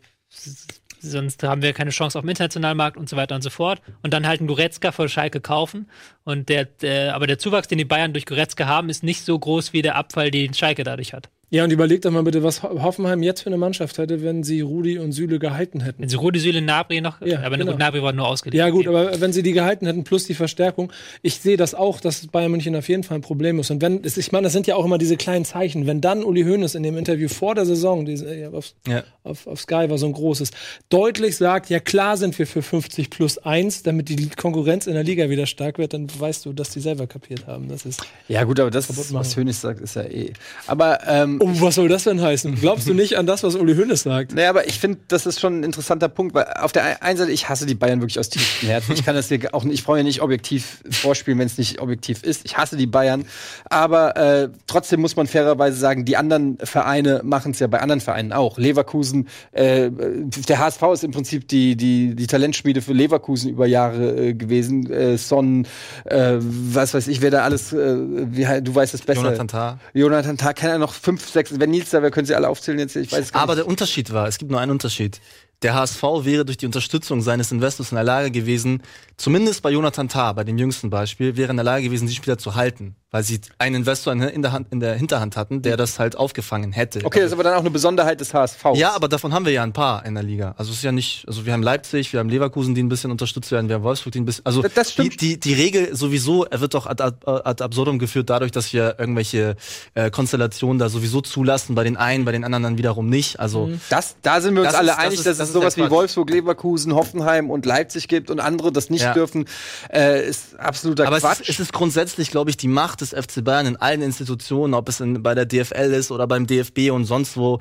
sonst 1.03 1.43
haben 1.43 1.61
wir 1.61 1.73
keine 1.73 1.91
Chance 1.91 2.17
auf 2.17 2.23
dem 2.23 2.29
internationalen 2.29 2.77
Markt 2.77 2.97
und 2.97 3.09
so 3.09 3.15
weiter 3.17 3.35
und 3.35 3.41
so 3.41 3.49
fort. 3.49 3.81
Und 4.01 4.13
dann 4.13 4.25
halt 4.25 4.39
einen 4.39 4.47
Goretzka 4.47 4.91
für 4.91 5.09
Schalke 5.09 5.41
kaufen. 5.41 5.89
Und 6.23 6.49
der, 6.49 6.65
der, 6.65 7.15
aber 7.15 7.27
der 7.27 7.37
Zuwachs, 7.37 7.67
den 7.67 7.77
die 7.77 7.85
Bayern 7.85 8.13
durch 8.13 8.25
Goretzka 8.25 8.65
haben, 8.65 8.89
ist 8.89 9.03
nicht 9.03 9.23
so 9.23 9.37
groß 9.37 9.73
wie 9.73 9.81
der 9.81 9.95
Abfall, 9.95 10.31
den 10.31 10.53
Schalke 10.53 10.83
dadurch 10.83 11.13
hat. 11.13 11.29
Ja, 11.53 11.63
und 11.63 11.71
überleg 11.71 12.01
doch 12.01 12.09
mal 12.09 12.23
bitte, 12.23 12.41
was 12.41 12.63
Ho- 12.63 12.81
Hoffenheim 12.81 13.21
jetzt 13.21 13.41
für 13.41 13.47
eine 13.47 13.57
Mannschaft 13.57 13.99
hätte, 13.99 14.23
wenn 14.23 14.41
sie 14.43 14.61
Rudi 14.61 14.97
und 14.97 15.11
Süle 15.11 15.37
gehalten 15.37 15.81
hätten. 15.81 16.01
Wenn 16.01 16.09
sie 16.09 16.15
Rudi 16.15 16.39
Süle 16.39 16.63
Nabri 16.63 16.99
noch, 16.99 17.21
Ja, 17.21 17.41
aber 17.43 17.57
genau. 17.57 17.71
gut, 17.73 17.79
Nabri 17.79 18.01
war 18.01 18.11
nur 18.11 18.27
ausgeliehen. 18.27 18.57
Ja, 18.59 18.71
gut, 18.71 18.87
aber 18.87 19.21
wenn 19.21 19.31
sie 19.33 19.43
die 19.43 19.51
gehalten 19.51 19.85
hätten, 19.85 20.03
plus 20.03 20.25
die 20.25 20.33
Verstärkung, 20.33 20.91
ich 21.21 21.35
sehe 21.35 21.55
das 21.55 21.75
auch, 21.75 21.99
dass 22.01 22.25
Bayern 22.25 22.49
München 22.49 22.75
auf 22.75 22.89
jeden 22.89 23.03
Fall 23.03 23.19
ein 23.19 23.21
Problem 23.21 23.59
ist. 23.59 23.69
Und 23.69 23.83
wenn, 23.83 24.03
es- 24.03 24.17
ich 24.17 24.31
meine, 24.31 24.45
das 24.45 24.53
sind 24.53 24.65
ja 24.65 24.75
auch 24.75 24.83
immer 24.83 24.97
diese 24.97 25.15
kleinen 25.15 25.45
Zeichen. 25.45 25.85
Wenn 25.85 26.01
dann 26.01 26.23
Uli 26.23 26.41
Hoeneß 26.43 26.73
in 26.73 26.81
dem 26.81 26.97
Interview 26.97 27.29
vor 27.29 27.53
der 27.53 27.67
Saison, 27.67 28.03
diese, 28.03 28.35
ja, 28.35 28.49
auf, 28.49 28.73
Ja. 28.87 29.03
auf, 29.23 29.45
auf 29.45 29.61
Sky 29.61 29.85
war 29.91 29.99
so 29.99 30.07
ein 30.07 30.13
großes, 30.13 30.49
deutlich 30.89 31.37
sagt, 31.37 31.69
ja 31.69 31.79
klar 31.79 32.17
sind 32.17 32.37
wir 32.39 32.47
für 32.47 32.63
50 32.63 33.11
plus 33.11 33.37
1, 33.37 33.83
damit 33.83 34.09
die 34.09 34.27
Konkurrenz 34.29 34.87
in 34.87 34.95
der 34.95 35.03
Liga 35.03 35.29
wieder 35.29 35.45
stark 35.45 35.77
wird, 35.77 35.93
dann 35.93 36.07
weißt 36.17 36.47
du, 36.47 36.53
dass 36.53 36.71
die 36.71 36.79
selber 36.79 37.05
kapiert 37.05 37.45
haben. 37.45 37.69
Das 37.69 37.85
ist, 37.85 38.01
ja, 38.27 38.43
gut, 38.43 38.59
aber 38.59 38.71
das, 38.71 39.13
was 39.13 39.35
Hönig 39.37 39.55
sagt, 39.55 39.81
ist 39.81 39.95
ja 39.95 40.01
eh. 40.03 40.33
Aber 40.65 40.99
ähm, 41.07 41.41
oh, 41.43 41.61
was 41.61 41.75
soll 41.75 41.87
das 41.87 42.03
denn 42.03 42.21
heißen? 42.21 42.55
Glaubst 42.55 42.87
du 42.87 42.93
nicht 42.93 43.17
an 43.17 43.25
das, 43.25 43.43
was 43.43 43.55
Uli 43.55 43.75
Hoeneß 43.75 44.03
sagt? 44.03 44.33
Naja, 44.33 44.49
aber 44.49 44.67
ich 44.67 44.79
finde, 44.79 44.99
das 45.07 45.25
ist 45.25 45.39
schon 45.39 45.59
ein 45.59 45.63
interessanter 45.63 46.09
Punkt, 46.09 46.33
weil 46.33 46.45
auf 46.59 46.71
der 46.71 47.03
einen 47.03 47.17
Seite, 47.17 47.31
ich 47.31 47.49
hasse 47.49 47.65
die 47.65 47.75
Bayern 47.75 48.01
wirklich 48.01 48.19
aus 48.19 48.29
tiefstem 48.29 48.69
Herzen. 48.69 48.93
Ich 48.93 49.05
kann 49.05 49.15
das 49.15 49.27
hier 49.27 49.39
auch 49.53 49.63
nicht, 49.63 49.79
ich 49.79 49.83
brauche 49.83 49.97
ja 49.97 50.03
nicht 50.03 50.21
objektiv 50.21 50.83
vorspielen, 50.89 51.39
wenn 51.39 51.47
es 51.47 51.57
nicht 51.57 51.81
objektiv 51.81 52.23
ist. 52.23 52.45
Ich 52.45 52.57
hasse 52.57 52.77
die 52.77 52.87
Bayern. 52.87 53.25
Aber 53.65 54.15
äh, 54.15 54.49
trotzdem 54.67 55.01
muss 55.01 55.15
man 55.15 55.27
fairerweise 55.27 55.77
sagen, 55.77 56.05
die 56.05 56.17
anderen 56.17 56.57
Vereine 56.63 57.21
machen 57.23 57.51
es 57.51 57.59
ja 57.59 57.67
bei 57.67 57.79
anderen 57.79 58.01
Vereinen 58.01 58.33
auch. 58.33 58.57
Leverkusen, 58.57 59.27
äh, 59.51 59.89
der 59.91 60.59
HSV 60.59 60.81
ist 60.93 61.03
im 61.03 61.11
Prinzip 61.11 61.47
die, 61.47 61.75
die, 61.75 62.15
die 62.15 62.27
Talentschmiede 62.27 62.81
für 62.81 62.93
Leverkusen 62.93 63.49
über 63.49 63.65
Jahre 63.65 64.15
äh, 64.15 64.33
gewesen. 64.33 64.89
Äh, 64.91 65.17
Son, 65.17 65.67
äh, 66.05 66.37
was 66.39 66.93
weiß 66.93 67.07
ich, 67.07 67.21
wer 67.21 67.31
da 67.31 67.43
alles, 67.43 67.73
äh, 67.73 67.95
wie, 67.97 68.45
du 68.61 68.73
weißt 68.73 68.93
es 68.93 69.01
besser. 69.01 69.23
Jonathan 69.23 69.47
Tah. 69.47 69.79
Jonathan 69.93 70.37
Tah, 70.37 70.53
kann 70.53 70.69
er 70.69 70.77
noch 70.77 70.93
fünf, 70.93 71.32
sechs, 71.33 71.59
wenn 71.59 71.71
Nils 71.71 71.89
da 71.89 72.01
wäre, 72.01 72.11
können 72.11 72.25
sie 72.25 72.35
alle 72.35 72.47
aufzählen 72.49 72.79
jetzt. 72.79 72.95
Ich 72.95 73.11
weiß 73.11 73.33
Aber 73.33 73.53
nicht. 73.53 73.59
der 73.59 73.67
Unterschied 73.67 74.13
war, 74.13 74.27
es 74.27 74.37
gibt 74.37 74.51
nur 74.51 74.59
einen 74.59 74.71
Unterschied. 74.71 75.19
Der 75.61 75.73
HSV 75.75 76.01
wäre 76.21 76.45
durch 76.45 76.57
die 76.57 76.65
Unterstützung 76.65 77.21
seines 77.21 77.51
Investors 77.51 77.91
in 77.91 77.95
der 77.95 78.03
Lage 78.03 78.31
gewesen, 78.31 78.83
zumindest 79.17 79.61
bei 79.61 79.71
Jonathan 79.71 80.09
Tah, 80.09 80.33
bei 80.33 80.43
dem 80.43 80.57
jüngsten 80.57 80.89
Beispiel, 80.89 81.37
wäre 81.37 81.51
in 81.51 81.57
der 81.57 81.63
Lage 81.63 81.85
gewesen, 81.85 82.07
die 82.07 82.13
Spieler 82.13 82.37
zu 82.37 82.55
halten. 82.55 82.95
Weil 83.13 83.23
sie 83.23 83.39
einen 83.59 83.75
Investor 83.75 84.11
in, 84.11 84.41
der 84.41 84.51
Hand, 84.51 84.67
in 84.71 84.79
der 84.79 84.95
Hinterhand 84.95 85.37
hatten, 85.37 85.61
der 85.61 85.77
das 85.77 85.99
halt 85.99 86.15
aufgefangen 86.17 86.71
hätte. 86.71 86.99
Okay, 87.05 87.19
das 87.19 87.27
ist 87.27 87.33
aber 87.33 87.43
dann 87.43 87.53
auch 87.53 87.59
eine 87.59 87.69
Besonderheit 87.69 88.19
des 88.19 88.33
HSV. 88.33 88.65
Ja, 88.73 88.95
aber 88.95 89.07
davon 89.07 89.33
haben 89.35 89.45
wir 89.45 89.51
ja 89.53 89.61
ein 89.61 89.71
paar 89.71 90.03
in 90.05 90.15
der 90.15 90.23
Liga. 90.23 90.55
Also 90.57 90.71
es 90.71 90.77
ist 90.79 90.83
ja 90.83 90.91
nicht, 90.91 91.23
also 91.27 91.45
wir 91.45 91.53
haben 91.53 91.61
Leipzig, 91.61 92.11
wir 92.11 92.19
haben 92.19 92.29
Leverkusen, 92.29 92.73
die 92.73 92.81
ein 92.81 92.89
bisschen 92.89 93.11
unterstützt 93.11 93.51
werden, 93.51 93.67
wir 93.69 93.75
haben 93.75 93.83
Wolfsburg, 93.83 94.13
die 94.13 94.19
ein 94.21 94.25
bisschen, 94.25 94.45
also 94.47 94.63
Das- 94.63 94.73
das 94.73 94.87
die, 94.87 94.93
stimmt. 94.93 95.21
die, 95.21 95.39
die 95.39 95.53
Regel 95.53 95.95
sowieso 95.95 96.47
wird 96.51 96.73
doch 96.73 96.87
ad, 96.87 97.03
ad, 97.03 97.17
ad 97.25 97.63
absurdum 97.63 97.99
geführt 97.99 98.31
dadurch, 98.31 98.51
dass 98.51 98.73
wir 98.73 98.95
irgendwelche 98.97 99.57
äh, 99.93 100.09
Konstellationen 100.09 100.79
da 100.79 100.89
sowieso 100.89 101.21
zulassen, 101.21 101.75
bei 101.75 101.83
den 101.83 101.97
einen, 101.97 102.25
bei 102.25 102.31
den 102.31 102.43
anderen 102.43 102.63
dann 102.63 102.77
wiederum 102.79 103.09
nicht. 103.09 103.39
Also 103.39 103.69
Das, 103.91 104.15
da 104.23 104.41
sind 104.41 104.55
wir 104.55 104.63
uns 104.63 104.71
Das 104.71 104.79
alle 104.79 104.89
ist- 104.89 104.97
das 104.97 105.05
einig, 105.05 105.19
ist- 105.19 105.25
dass 105.27 105.37
das 105.37 105.47
es 105.49 105.53
sowas 105.53 105.77
wie. 105.77 105.87
Wolfsburg, 105.87 106.31
Leverkusen, 106.31 106.95
Hoffenheim 106.95 107.51
und 107.51 107.67
Leipzig 107.67 108.07
gibt 108.07 108.31
und 108.31 108.39
andere 108.39 108.71
das 108.71 108.89
nicht 108.89 109.03
Ja. 109.03 109.13
dürfen, 109.13 109.45
äh, 109.93 110.27
ist 110.27 110.59
absoluter 110.59 111.05
Aber 111.05 111.17
es 111.17 111.21
Quatsch. 111.23 111.41
ist, 111.41 111.49
es 111.49 111.59
ist 111.59 111.73
grundsätzlich, 111.73 112.31
glaube 112.31 112.49
ich, 112.49 112.57
die 112.57 112.67
Macht 112.67 113.02
des 113.03 113.11
FC 113.11 113.43
Bayern 113.43 113.65
in 113.65 113.75
allen 113.75 114.01
Institutionen, 114.01 114.73
ob 114.73 114.89
es 114.89 114.99
in, 114.99 115.21
bei 115.21 115.35
der 115.35 115.45
DFL 115.45 115.93
ist 115.93 116.11
oder 116.11 116.27
beim 116.27 116.47
DFB 116.47 116.91
und 116.91 117.05
sonst 117.05 117.37
wo. 117.37 117.59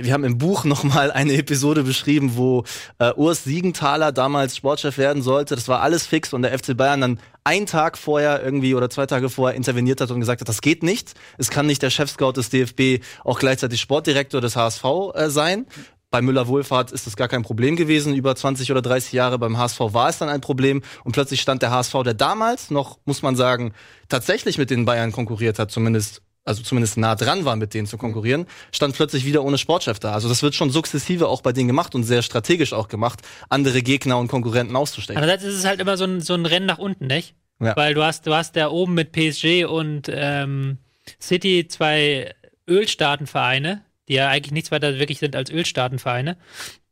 Wir 0.00 0.12
haben 0.12 0.22
im 0.22 0.38
Buch 0.38 0.62
noch 0.64 0.84
mal 0.84 1.10
eine 1.10 1.32
Episode 1.34 1.82
beschrieben, 1.82 2.36
wo 2.36 2.62
äh, 3.00 3.12
Urs 3.14 3.42
Siegenthaler 3.42 4.12
damals 4.12 4.56
Sportchef 4.56 4.96
werden 4.96 5.22
sollte. 5.22 5.56
Das 5.56 5.66
war 5.66 5.80
alles 5.82 6.06
fix 6.06 6.32
und 6.32 6.42
der 6.42 6.56
FC 6.56 6.76
Bayern 6.76 7.00
dann 7.00 7.20
einen 7.42 7.66
Tag 7.66 7.98
vorher 7.98 8.40
irgendwie 8.44 8.76
oder 8.76 8.90
zwei 8.90 9.06
Tage 9.06 9.28
vorher 9.28 9.56
interveniert 9.56 10.00
hat 10.00 10.12
und 10.12 10.20
gesagt 10.20 10.40
hat, 10.40 10.48
das 10.48 10.60
geht 10.60 10.84
nicht. 10.84 11.14
Es 11.36 11.50
kann 11.50 11.66
nicht 11.66 11.82
der 11.82 11.90
Chefscout 11.90 12.32
des 12.32 12.48
DFB 12.50 13.02
auch 13.24 13.40
gleichzeitig 13.40 13.80
Sportdirektor 13.80 14.40
des 14.40 14.54
HSV 14.54 14.84
äh, 15.14 15.30
sein. 15.30 15.66
Bei 16.10 16.22
Müller-Wohlfahrt 16.22 16.90
ist 16.90 17.06
das 17.06 17.16
gar 17.16 17.28
kein 17.28 17.42
Problem 17.42 17.76
gewesen. 17.76 18.14
Über 18.14 18.34
20 18.34 18.70
oder 18.70 18.80
30 18.80 19.12
Jahre 19.12 19.38
beim 19.38 19.58
HSV 19.58 19.80
war 19.80 20.08
es 20.08 20.18
dann 20.18 20.30
ein 20.30 20.40
Problem. 20.40 20.82
Und 21.04 21.12
plötzlich 21.12 21.40
stand 21.42 21.60
der 21.60 21.70
HSV, 21.70 22.02
der 22.02 22.14
damals 22.14 22.70
noch, 22.70 22.98
muss 23.04 23.20
man 23.20 23.36
sagen, 23.36 23.74
tatsächlich 24.08 24.56
mit 24.56 24.70
den 24.70 24.86
Bayern 24.86 25.12
konkurriert 25.12 25.58
hat, 25.58 25.70
zumindest, 25.70 26.22
also 26.44 26.62
zumindest 26.62 26.96
nah 26.96 27.14
dran 27.14 27.44
war, 27.44 27.56
mit 27.56 27.74
denen 27.74 27.86
zu 27.86 27.98
konkurrieren, 27.98 28.46
stand 28.72 28.94
plötzlich 28.94 29.26
wieder 29.26 29.44
ohne 29.44 29.58
Sportchef 29.58 29.98
da. 29.98 30.12
Also 30.12 30.30
das 30.30 30.42
wird 30.42 30.54
schon 30.54 30.70
sukzessive 30.70 31.28
auch 31.28 31.42
bei 31.42 31.52
denen 31.52 31.68
gemacht 31.68 31.94
und 31.94 32.04
sehr 32.04 32.22
strategisch 32.22 32.72
auch 32.72 32.88
gemacht, 32.88 33.20
andere 33.50 33.82
Gegner 33.82 34.16
und 34.16 34.28
Konkurrenten 34.28 34.76
auszustechen. 34.76 35.22
Andererseits 35.22 35.44
ist 35.44 35.58
es 35.58 35.66
halt 35.66 35.78
immer 35.78 35.98
so 35.98 36.04
ein, 36.04 36.22
so 36.22 36.32
ein 36.32 36.46
Rennen 36.46 36.66
nach 36.66 36.78
unten, 36.78 37.06
nicht? 37.06 37.34
Ja. 37.60 37.76
Weil 37.76 37.92
du 37.92 38.02
hast, 38.02 38.26
du 38.26 38.34
hast 38.34 38.56
da 38.56 38.70
oben 38.70 38.94
mit 38.94 39.12
PSG 39.12 39.66
und 39.66 40.10
ähm, 40.10 40.78
City 41.20 41.66
zwei 41.68 42.34
Ölstaatenvereine, 42.66 43.82
die 44.08 44.14
ja 44.14 44.28
eigentlich 44.28 44.52
nichts 44.52 44.70
weiter 44.70 44.98
wirklich 44.98 45.18
sind 45.18 45.36
als 45.36 45.50
Ölstaatenvereine, 45.50 46.36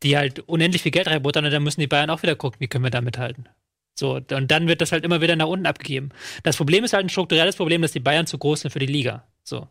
die 0.03 0.17
halt 0.17 0.39
unendlich 0.41 0.83
viel 0.83 0.91
Geld 0.91 1.07
reinbuttern 1.07 1.45
und 1.45 1.51
dann 1.51 1.63
müssen 1.63 1.81
die 1.81 1.87
Bayern 1.87 2.09
auch 2.09 2.23
wieder 2.23 2.35
gucken, 2.35 2.59
wie 2.59 2.67
können 2.67 2.83
wir 2.83 2.91
da 2.91 3.01
mithalten. 3.01 3.49
So, 3.95 4.15
und 4.15 4.51
dann 4.51 4.67
wird 4.67 4.81
das 4.81 4.91
halt 4.91 5.03
immer 5.03 5.21
wieder 5.21 5.35
nach 5.35 5.47
unten 5.47 5.65
abgegeben. 5.65 6.09
Das 6.43 6.55
Problem 6.55 6.83
ist 6.83 6.93
halt 6.93 7.05
ein 7.05 7.09
strukturelles 7.09 7.55
Problem, 7.55 7.81
dass 7.81 7.93
die 7.93 7.99
Bayern 7.99 8.27
zu 8.27 8.37
groß 8.37 8.61
sind 8.61 8.71
für 8.71 8.79
die 8.79 8.85
Liga. 8.85 9.27
So. 9.43 9.67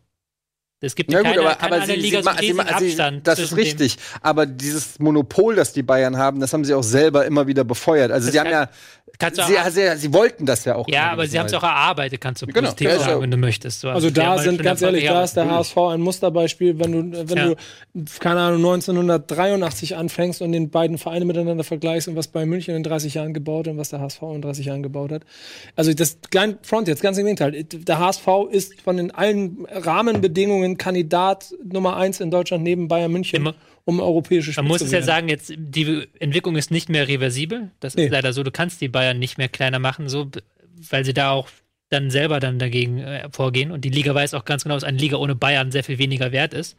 Es 0.79 0.93
gibt 0.95 1.11
Ja 1.11 1.23
keine, 1.23 1.37
gut, 1.37 1.45
aber, 1.45 1.55
keine 1.55 1.75
aber 1.77 1.85
sie, 1.87 1.93
Liga 1.93 2.19
sie, 2.19 2.23
so 2.23 2.29
ma- 2.29 2.37
sie, 2.39 2.53
sie, 2.53 2.59
Abstand. 3.01 3.27
das 3.27 3.39
ist 3.39 3.55
richtig. 3.57 3.97
Aber 4.21 4.45
dieses 4.45 4.99
Monopol, 4.99 5.55
das 5.55 5.73
die 5.73 5.81
Bayern 5.81 6.17
haben, 6.17 6.39
das 6.39 6.53
haben 6.53 6.63
sie 6.65 6.75
auch 6.75 6.83
selber 6.83 7.25
immer 7.25 7.47
wieder 7.47 7.63
befeuert. 7.63 8.11
Also 8.11 8.27
Das 8.27 8.33
sie 8.33 8.39
haben 8.39 8.45
kann- 8.51 8.53
ja, 8.67 8.69
Kannst 9.19 9.39
du 9.39 9.43
sie, 9.45 9.55
sie, 9.71 9.97
sie 9.97 10.13
wollten 10.13 10.45
das 10.45 10.65
ja 10.65 10.75
auch. 10.75 10.87
ja, 10.89 11.09
aber 11.11 11.25
sie 11.25 11.39
haben 11.39 11.47
es 11.47 11.53
auch 11.55 11.63
erarbeitet, 11.63 12.21
kannst 12.21 12.41
du 12.43 12.45
Genau, 12.45 12.59
positiv 12.61 12.87
ja, 12.89 12.99
sagen, 12.99 13.09
ja- 13.11 13.21
wenn 13.21 13.31
du 13.31 13.37
möchtest. 13.37 13.79
So, 13.79 13.89
Also 13.89 14.07
haben 14.07 14.13
da 14.13 14.29
halt 14.31 14.41
sind, 14.41 14.61
ganz 14.61 14.81
ehrlich, 14.83 15.05
da 15.05 15.23
ist 15.23 15.35
der. 15.35 15.49
HSV 15.49 15.77
ein 15.77 16.01
Musterbeispiel, 16.01 16.77
wenn 16.77 16.91
du, 16.91 17.27
wenn 17.29 17.37
Ja. 17.37 17.45
du, 17.47 17.55
keine 18.19 18.41
Ahnung, 18.41 18.61
1983 18.61 19.95
anfängst 19.95 20.41
und 20.41 20.51
den 20.51 20.69
beiden 20.69 20.97
Vereine 20.99 21.25
miteinander 21.25 21.63
vergleichst 21.63 22.07
und 22.09 22.15
was 22.15 22.27
Bayern 22.27 22.49
München 22.49 22.75
in 22.75 22.83
30 22.83 23.15
Jahren 23.15 23.33
gebaut 23.33 23.65
hat 23.65 23.71
und 23.73 23.79
was 23.79 23.89
der 23.89 24.01
HSV 24.01 24.21
in 24.35 24.41
30 24.43 24.67
Jahren 24.67 24.83
gebaut 24.83 25.11
hat. 25.11 25.23
Also 25.75 25.93
das 25.93 26.17
kleine 26.29 26.57
Front 26.61 26.87
jetzt, 26.87 27.01
ganz 27.01 27.17
im 27.17 27.25
Gegenteil. 27.25 27.63
Der 27.63 27.97
HSV 27.99 28.27
ist 28.51 28.79
von 28.81 28.97
den 28.97 29.09
allen 29.11 29.65
Rahmenbedingungen 29.71 30.66
Kandidat 30.75 31.53
Nummer 31.63 31.95
eins 31.95 32.19
in 32.19 32.31
Deutschland 32.31 32.63
neben 32.63 32.89
Bayern 32.89 33.11
München, 33.11 33.37
Immer- 33.37 33.55
um 33.85 34.01
europäische 34.01 34.51
Spiele 34.51 34.63
Man 34.63 34.69
muss 34.71 34.81
es 34.81 34.91
ja 34.91 35.01
sagen, 35.01 35.29
jetzt 35.29 35.53
die 35.55 36.07
Entwicklung 36.19 36.57
ist 36.57 36.71
nicht 36.71 36.89
mehr 36.89 37.07
reversibel. 37.07 37.71
Das 37.79 37.95
Nee. 37.95 38.05
ist 38.05 38.11
leider 38.11 38.33
so. 38.33 38.43
Du 38.43 38.51
kannst 38.51 38.81
die 38.81 38.89
Bayern 38.89 39.19
nicht 39.19 39.37
mehr 39.37 39.47
kleiner 39.47 39.79
machen, 39.79 40.09
so, 40.09 40.27
weil 40.89 41.05
sie 41.05 41.13
da 41.13 41.31
auch 41.31 41.47
dann 41.89 42.09
selber 42.11 42.39
dann 42.39 42.59
dagegen 42.59 42.99
äh, 42.99 43.27
vorgehen. 43.31 43.71
Und 43.71 43.81
die 43.81 43.89
Liga 43.89 44.13
weiß 44.13 44.33
auch 44.33 44.45
ganz 44.45 44.63
genau, 44.63 44.75
dass 44.75 44.83
eine 44.83 44.97
Liga 44.97 45.17
ohne 45.17 45.35
Bayern 45.35 45.71
sehr 45.71 45.83
viel 45.83 45.97
weniger 45.97 46.31
wert 46.31 46.53
ist. 46.53 46.75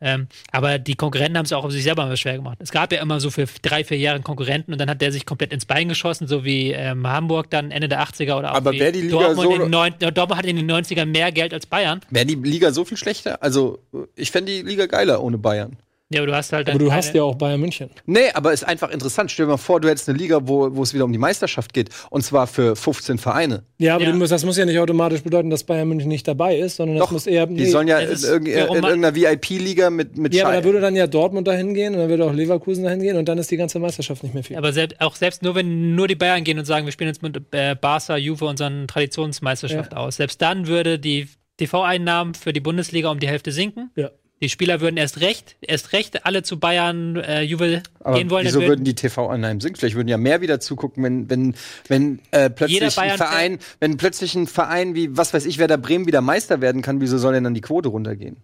Ähm, 0.00 0.26
aber 0.50 0.78
die 0.80 0.96
Konkurrenten 0.96 1.38
haben 1.38 1.44
es 1.46 1.52
auch 1.52 1.64
auf 1.64 1.70
sich 1.70 1.84
selber 1.84 2.04
mal 2.06 2.16
schwer 2.16 2.34
gemacht. 2.34 2.58
Es 2.60 2.72
gab 2.72 2.92
ja 2.92 3.00
immer 3.00 3.20
so 3.20 3.30
für 3.30 3.46
drei, 3.62 3.84
vier 3.84 3.98
Jahre 3.98 4.16
einen 4.16 4.24
Konkurrenten 4.24 4.72
und 4.72 4.80
dann 4.80 4.90
hat 4.90 5.00
der 5.00 5.12
sich 5.12 5.24
komplett 5.26 5.52
ins 5.52 5.64
Bein 5.64 5.88
geschossen, 5.88 6.26
so 6.26 6.44
wie 6.44 6.72
ähm, 6.72 7.06
Hamburg 7.06 7.50
dann 7.50 7.70
Ende 7.70 7.88
der 7.88 8.02
80er 8.02 8.36
oder 8.36 8.50
auch 8.52 8.56
Aber 8.56 8.72
wer 8.72 8.90
die 8.90 9.02
Liga 9.02 9.12
Dortmund, 9.34 9.48
so- 9.48 9.54
in 9.54 9.60
den 9.62 9.70
neun, 9.70 9.94
Dortmund 10.00 10.36
hat 10.36 10.44
in 10.46 10.56
den 10.56 10.68
90ern 10.70 11.06
mehr 11.06 11.30
Geld 11.30 11.54
als 11.54 11.66
Bayern. 11.66 12.00
Wäre 12.10 12.26
die 12.26 12.34
Liga 12.34 12.72
so 12.72 12.84
viel 12.84 12.96
schlechter? 12.96 13.40
Also, 13.42 13.78
ich 14.16 14.32
fände 14.32 14.50
die 14.52 14.62
Liga 14.62 14.86
geiler 14.86 15.22
ohne 15.22 15.38
Bayern. 15.38 15.76
Ja, 16.12 16.20
aber 16.20 16.26
du 16.28 16.34
hast 16.36 16.52
halt 16.52 16.68
Aber 16.68 16.78
du 16.78 16.92
hast 16.92 17.14
ja 17.14 17.22
auch 17.22 17.34
Bayern 17.36 17.60
München. 17.60 17.90
Nee, 18.06 18.30
aber 18.34 18.52
ist 18.52 18.64
einfach 18.64 18.90
interessant. 18.90 19.30
Stell 19.30 19.46
dir 19.46 19.52
mal 19.52 19.56
vor, 19.56 19.80
du 19.80 19.88
hättest 19.88 20.08
eine 20.08 20.18
Liga, 20.18 20.40
wo, 20.42 20.74
wo 20.76 20.82
es 20.82 20.92
wieder 20.94 21.04
um 21.04 21.12
die 21.12 21.18
Meisterschaft 21.18 21.72
geht. 21.72 21.88
Und 22.10 22.22
zwar 22.22 22.46
für 22.46 22.76
15 22.76 23.18
Vereine. 23.18 23.62
Ja, 23.78 23.94
aber 23.96 24.04
Ja. 24.04 24.12
Du 24.12 24.16
musst, 24.18 24.32
das 24.32 24.44
muss 24.44 24.56
ja 24.56 24.64
nicht 24.64 24.78
automatisch 24.78 25.22
bedeuten, 25.22 25.50
dass 25.50 25.64
Bayern 25.64 25.88
München 25.88 26.08
nicht 26.08 26.26
dabei 26.28 26.56
ist, 26.58 26.76
sondern 26.76 26.96
das 26.98 27.06
Doch, 27.06 27.12
muss 27.12 27.26
eher. 27.26 27.46
Die 27.46 27.66
sollen 27.66 27.88
ja 27.88 27.98
in, 28.00 28.10
das 28.10 28.24
irg- 28.24 28.48
ja, 28.48 28.66
in 28.66 28.74
irgendeiner 28.82 29.14
VIP-Liga 29.14 29.90
mit, 29.90 30.16
mit 30.16 30.34
ja, 30.34 30.44
aber 30.44 30.54
Schei- 30.54 30.58
da 30.60 30.64
würde 30.64 30.80
dann 30.80 30.96
ja 30.96 31.06
Dortmund 31.06 31.48
dahin 31.48 31.74
gehen 31.74 31.94
und 31.94 32.00
dann 32.00 32.08
würde 32.08 32.24
auch 32.24 32.32
Leverkusen 32.32 32.84
dahin 32.84 33.00
gehen 33.00 33.16
und 33.16 33.26
dann 33.28 33.38
ist 33.38 33.50
die 33.50 33.56
ganze 33.56 33.78
Meisterschaft 33.78 34.22
nicht 34.22 34.34
mehr 34.34 34.44
viel. 34.44 34.56
Aber 34.56 34.72
selbst, 34.72 35.00
auch 35.00 35.16
selbst 35.16 35.42
nur, 35.42 35.54
wenn 35.54 35.94
nur 35.94 36.08
die 36.08 36.14
Bayern 36.16 36.44
gehen 36.44 36.58
und 36.58 36.64
sagen, 36.64 36.86
wir 36.86 36.92
spielen 36.92 37.08
jetzt 37.08 37.22
mit 37.22 37.40
äh, 37.52 37.74
Barca, 37.80 38.16
Juve 38.16 38.44
unseren 38.44 38.86
Traditionsmeisterschaft 38.88 39.94
aus, 39.96 40.16
selbst 40.16 40.40
dann 40.42 40.66
würde 40.66 40.98
die 40.98 41.28
TV-Einnahmen 41.58 42.34
für 42.34 42.52
die 42.52 42.60
Bundesliga 42.60 43.10
um 43.10 43.18
die 43.20 43.28
Hälfte 43.28 43.52
sinken. 43.52 43.90
Ja. 43.96 44.10
Die 44.42 44.48
Spieler 44.48 44.80
würden 44.80 44.96
erst 44.96 45.20
recht, 45.20 45.54
erst 45.60 45.92
recht 45.92 46.26
alle 46.26 46.42
zu 46.42 46.58
Bayern, 46.58 47.14
äh, 47.14 47.42
Juve 47.42 47.80
Aber 48.00 48.18
gehen 48.18 48.28
wollen. 48.28 48.44
wieso 48.44 48.60
würden 48.60 48.84
die 48.84 48.96
TV-Einnahmen 48.96 49.60
sinken? 49.60 49.78
Vielleicht 49.78 49.94
würden 49.94 50.08
ja 50.08 50.18
mehr 50.18 50.40
wieder 50.40 50.58
zugucken, 50.58 51.04
wenn, 51.04 51.30
wenn, 51.30 51.54
wenn 51.86 52.18
äh, 52.32 52.50
plötzlich 52.50 52.98
ein 52.98 53.16
Verein, 53.16 53.58
wenn 53.78 53.96
plötzlich 53.98 54.34
ein 54.34 54.48
Verein 54.48 54.96
wie, 54.96 55.16
was 55.16 55.32
weiß 55.32 55.46
ich, 55.46 55.58
Werder 55.58 55.78
Bremen 55.78 56.08
wieder 56.08 56.22
Meister 56.22 56.60
werden 56.60 56.82
kann, 56.82 57.00
wieso 57.00 57.18
soll 57.18 57.34
denn 57.34 57.44
dann 57.44 57.54
die 57.54 57.60
Quote 57.60 57.88
runtergehen? 57.88 58.36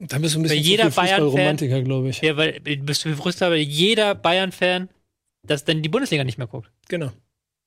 Da 0.00 0.18
bist 0.18 0.34
du 0.34 0.40
ein 0.40 0.42
bisschen 0.42 0.58
jeder 0.58 0.90
Fußballromantiker, 0.90 1.80
glaube 1.82 2.08
ich. 2.08 2.20
ja, 2.22 2.36
weil 2.36 2.54
du 2.54 2.76
bist 2.78 3.04
frustriert, 3.04 3.52
weil 3.52 3.58
jeder 3.60 4.16
Bayern-Fan, 4.16 4.88
dass 5.46 5.64
dann 5.64 5.80
die 5.80 5.88
Bundesliga 5.88 6.24
nicht 6.24 6.38
mehr 6.38 6.48
guckt. 6.48 6.72
Genau. 6.88 7.12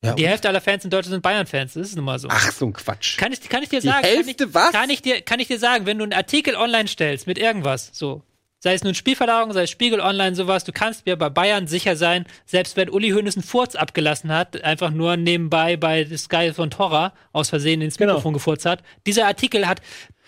Ja, 0.04 0.14
Die 0.14 0.26
Hälfte 0.28 0.48
aller 0.48 0.62
Fans 0.62 0.86
in 0.86 0.90
Deutschland 0.90 1.14
sind 1.16 1.22
Bayern-Fans, 1.22 1.74
das 1.74 1.88
ist 1.90 1.96
nun 1.98 2.06
mal 2.06 2.20
so. 2.20 2.30
Ach, 2.32 2.52
so 2.54 2.66
ein 2.66 2.74
Quatsch. 2.74 3.18
Kann 3.18 3.34
ich, 3.34 3.42
kann 3.50 3.64
ich 3.64 3.70
dir 3.70 3.82
Die 3.82 3.88
sagen? 3.88 4.06
Hälfte, 4.06 4.34
kann 4.34 4.48
ich, 4.48 4.54
was? 4.54 4.72
Kann 4.72 4.90
ich, 4.90 5.02
dir, 5.02 5.22
kann 5.22 5.40
ich 5.42 5.48
dir 5.48 5.60
sagen, 5.60 5.86
wenn 5.86 5.98
du 5.98 6.04
einen 6.04 6.14
Artikel 6.14 6.56
online 6.56 6.88
stellst 6.88 7.28
mit 7.28 7.38
irgendwas, 7.38 7.90
so, 7.92 8.24
sei 8.60 8.74
es 8.76 8.84
nun 8.86 8.96
Spielverlagerung, 8.96 9.52
sei 9.52 9.64
es 9.64 9.70
Spiegel 9.70 10.00
Online, 10.00 10.36
sowas, 10.38 10.64
du 10.64 10.72
kannst 10.72 11.06
mir 11.06 11.18
bei 11.18 11.30
Bayern 11.30 11.68
sicher 11.68 11.98
sein, 11.98 12.26
selbst 12.46 12.78
wenn 12.78 12.90
Uli 12.90 13.10
Hoeneß 13.10 13.36
einen 13.36 13.44
Furz 13.44 13.76
abgelassen 13.76 14.32
hat, 14.34 14.64
einfach 14.64 14.92
nur 14.92 15.18
nebenbei 15.18 15.76
bei 15.76 16.06
Sky 16.18 16.54
von 16.54 16.70
Torra 16.72 17.12
aus 17.34 17.50
Versehen 17.50 17.82
ins 17.82 17.98
Genau. 17.98 18.14
Mikrofon 18.14 18.34
gefurzt 18.34 18.66
hat, 18.66 18.82
dieser 19.06 19.28
Artikel 19.28 19.68
hat 19.68 19.82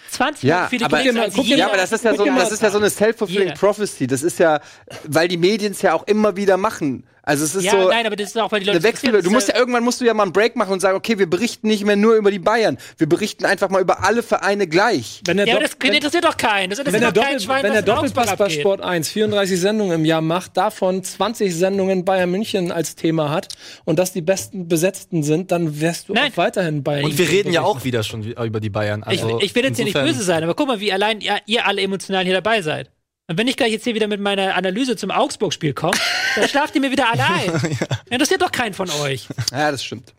20 0.09 0.43
Ja, 0.49 0.67
viele 0.67 0.85
aber, 0.85 1.01
jeder- 1.01 1.29
ja, 1.55 1.67
aber 1.67 1.77
das 1.77 1.91
ist 1.93 2.03
ja 2.03 2.13
so, 2.15 2.25
das 2.25 2.51
ist 2.51 2.61
ja 2.63 2.71
so 2.71 2.77
eine 2.79 2.89
self-fulfilling 2.89 3.53
prophecy. 3.53 4.07
Das 4.07 4.23
ist 4.23 4.39
ja, 4.39 4.59
weil 5.05 5.27
die 5.29 5.37
Medien 5.37 5.71
es 5.73 5.81
ja 5.81 5.93
auch 5.93 6.03
immer 6.07 6.35
wieder 6.35 6.57
machen. 6.57 7.05
Also 7.23 7.43
es 7.45 7.53
ist 7.53 7.63
Ja, 7.65 7.71
so 7.73 7.87
nein, 7.89 8.05
aber 8.07 8.15
das 8.15 8.29
ist 8.29 8.37
auch, 8.39 8.51
weil 8.51 8.61
die 8.61 8.65
Leute 8.65 8.77
eine 8.79 8.83
Wechsel. 8.83 9.21
Du 9.21 9.29
musst 9.29 9.47
ja 9.47 9.55
irgendwann 9.55 9.83
musst 9.83 10.01
du 10.01 10.05
ja 10.05 10.13
mal 10.13 10.23
einen 10.23 10.33
Break 10.33 10.55
machen 10.55 10.73
und 10.73 10.79
sagen, 10.79 10.97
okay, 10.97 11.19
wir 11.19 11.29
berichten 11.29 11.67
nicht 11.67 11.85
mehr 11.85 11.95
nur 11.95 12.15
über 12.15 12.31
die 12.31 12.39
Bayern. 12.39 12.77
Wir 12.97 13.07
berichten 13.07 13.45
einfach 13.45 13.69
mal 13.69 13.79
über 13.81 14.03
alle 14.03 14.23
Vereine 14.23 14.67
gleich. 14.67 15.21
Wenn 15.25 15.37
der, 15.37 15.45
Ja, 15.45 15.55
aber 15.55 15.65
Dopp- 15.65 15.77
das 15.79 15.89
interessiert 15.95 16.23
doch 16.25 16.35
keinen. 16.37 16.69
Das 16.71 16.79
wenn, 16.79 16.85
interessiert 16.87 17.15
der, 17.15 17.21
doch 17.21 17.21
keinen 17.29 17.33
Doppel, 17.37 17.45
Schwein, 17.45 17.63
wenn 17.63 17.73
der 17.73 17.81
Doppelpass 17.83 18.35
bei. 18.37 18.49
Sport 18.49 18.81
1 18.81 19.09
34 19.09 19.59
Sendungen 19.59 19.99
im 19.99 20.05
Jahr 20.05 20.21
macht, 20.21 20.57
davon 20.57 21.03
20 21.03 21.55
Sendungen 21.55 22.05
Bayern 22.05 22.31
München 22.31 22.71
als 22.71 22.95
Thema 22.95 23.29
hat 23.29 23.49
und 23.85 23.99
das 23.99 24.13
die 24.13 24.21
besten 24.21 24.67
besetzten 24.67 25.21
sind, 25.21 25.51
dann 25.51 25.79
wirst 25.79 26.09
du 26.09 26.13
Nein. 26.13 26.31
auch 26.31 26.37
weiterhin 26.37 26.83
Bayern 26.83 27.05
Und 27.05 27.17
wir 27.17 27.29
reden 27.29 27.51
ja 27.53 27.61
auch 27.61 27.83
wieder 27.83 28.01
schon 28.03 28.23
über 28.23 28.59
die 28.59 28.69
Bayern. 28.71 29.01
Ich, 29.09 29.21
Also 29.23 29.39
ich 29.41 29.53
will 29.53 29.63
jetzt 29.63 29.75
hier 29.77 29.85
nicht 29.85 29.93
böse 29.93 30.23
sein, 30.23 30.43
aber 30.43 30.55
guck 30.55 30.67
mal, 30.67 30.79
wie 30.79 30.91
allein 30.91 31.21
ihr, 31.21 31.37
ihr 31.45 31.67
alle 31.67 31.81
emotional 31.81 32.23
hier 32.25 32.33
dabei 32.33 32.61
seid. 32.61 32.89
Und 33.27 33.37
wenn 33.37 33.47
ich 33.47 33.55
gleich 33.55 33.71
jetzt 33.71 33.85
hier 33.85 33.95
wieder 33.95 34.07
mit 34.07 34.19
meiner 34.19 34.55
Analyse 34.55 34.97
zum 34.97 35.09
Augsburg-Spiel 35.09 35.73
komme, 35.73 35.93
dann 36.35 36.47
schlaft 36.49 36.75
ihr 36.75 36.81
mir 36.81 36.91
wieder 36.91 37.09
alle 37.11 37.23
ein. 37.25 37.77
Interessiert 38.09 38.41
doch 38.41 38.51
keinen 38.51 38.73
von 38.73 38.89
euch. 39.03 39.27
Ja, 39.51 39.71
das 39.71 39.83
stimmt. 39.85 40.13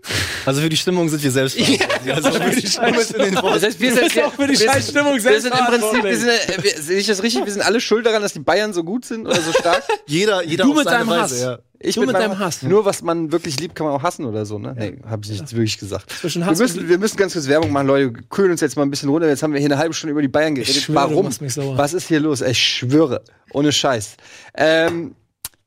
Also 0.47 0.63
für 0.63 0.69
die 0.71 0.77
Stimmung 0.79 1.09
sind 1.11 1.23
wir 1.23 1.31
selbst. 1.31 1.59
also 2.09 2.31
für 2.33 2.51
die 2.59 2.67
Stimmung 2.67 2.95
ist 2.95 3.13
in 3.15 3.23
den 3.23 3.35
Das 3.35 3.63
heißt, 3.65 3.81
wir 3.81 3.93
sind, 3.93 4.07
ist 4.07 4.19
auch 4.23 4.33
für 4.33 4.47
die 4.47 4.59
wir 4.59 4.67
scheiß 4.67 4.87
sind- 4.87 4.97
Stimmung 4.97 5.15
Wir 5.23 5.41
sind 5.41 5.53
im 5.53 5.67
Prinzip, 5.67 6.03
selbstverantwortlich. 6.03 6.05
wir 6.05 6.17
sind, 6.19 6.59
äh, 6.59 6.63
wir, 6.63 6.83
sehe 6.83 6.99
ich 7.01 7.07
das 7.07 7.23
richtig? 7.23 7.45
Wir 7.45 7.53
sind 7.53 7.63
alle 7.63 7.81
schuld 7.83 8.07
daran, 8.07 8.23
dass 8.23 8.33
die 8.33 8.39
Bayern 8.41 8.73
so 8.73 8.83
gut 8.83 9.05
sind 9.05 9.27
oder 9.27 9.41
so 9.43 9.53
stark? 9.53 9.83
jeder, 10.07 10.43
jeder 10.45 10.65
Du 10.65 10.71
auf 10.71 10.77
mit 10.79 10.85
seine 10.85 10.99
deinem 11.05 11.09
Weise, 11.11 11.35
Hass. 11.35 11.41
ja. 11.43 11.59
Ich 11.85 11.97
Du 11.97 12.01
mit 12.03 12.13
meinem- 12.13 12.31
deinem 12.31 12.39
Hass. 12.39 12.63
Nur 12.63 12.85
was 12.85 13.03
man 13.03 13.33
wirklich 13.33 13.59
liebt, 13.59 13.75
kann 13.75 13.87
man 13.87 13.95
auch 13.97 14.03
hassen 14.03 14.25
oder 14.25 14.47
so, 14.47 14.59
ne? 14.59 14.75
Nee, 14.79 14.99
habe 15.05 15.23
ich 15.25 15.31
nicht 15.33 15.53
wirklich 15.53 15.79
gesagt. 15.79 16.11
Zwischen 16.13 16.43
Wir 16.43 16.47
Hass 16.47 16.59
müssen, 16.59 16.89
wir 16.89 16.99
müssen 16.99 17.17
ganz 17.17 17.33
kurz 17.33 17.49
Werbung 17.49 17.73
machen, 17.73 17.87
Leute. 17.89 18.15
Wir 18.15 18.23
kühlen 18.31 18.53
uns 18.53 18.61
jetzt 18.61 18.77
mal 18.77 18.83
ein 18.85 18.91
bisschen 18.91 19.09
runter. 19.09 19.29
Jetzt 19.29 19.43
haben 19.43 19.53
wir 19.53 19.59
hier 19.61 19.69
eine 19.69 19.79
halbe 19.79 19.93
Stunde 19.95 20.13
über 20.13 20.23
die 20.23 20.29
Bayern 20.29 20.55
geredet. 20.55 20.75
schwöre, 20.83 21.09
du 21.09 21.13
Warum? 21.15 21.77
Was 21.79 21.93
ist 21.93 22.07
hier 22.09 22.21
los? 22.21 22.41
Ich 22.41 22.59
schwöre. 22.59 23.23
Ohne 23.53 23.73
Scheiß. 23.73 24.17
Ähm, 24.55 25.15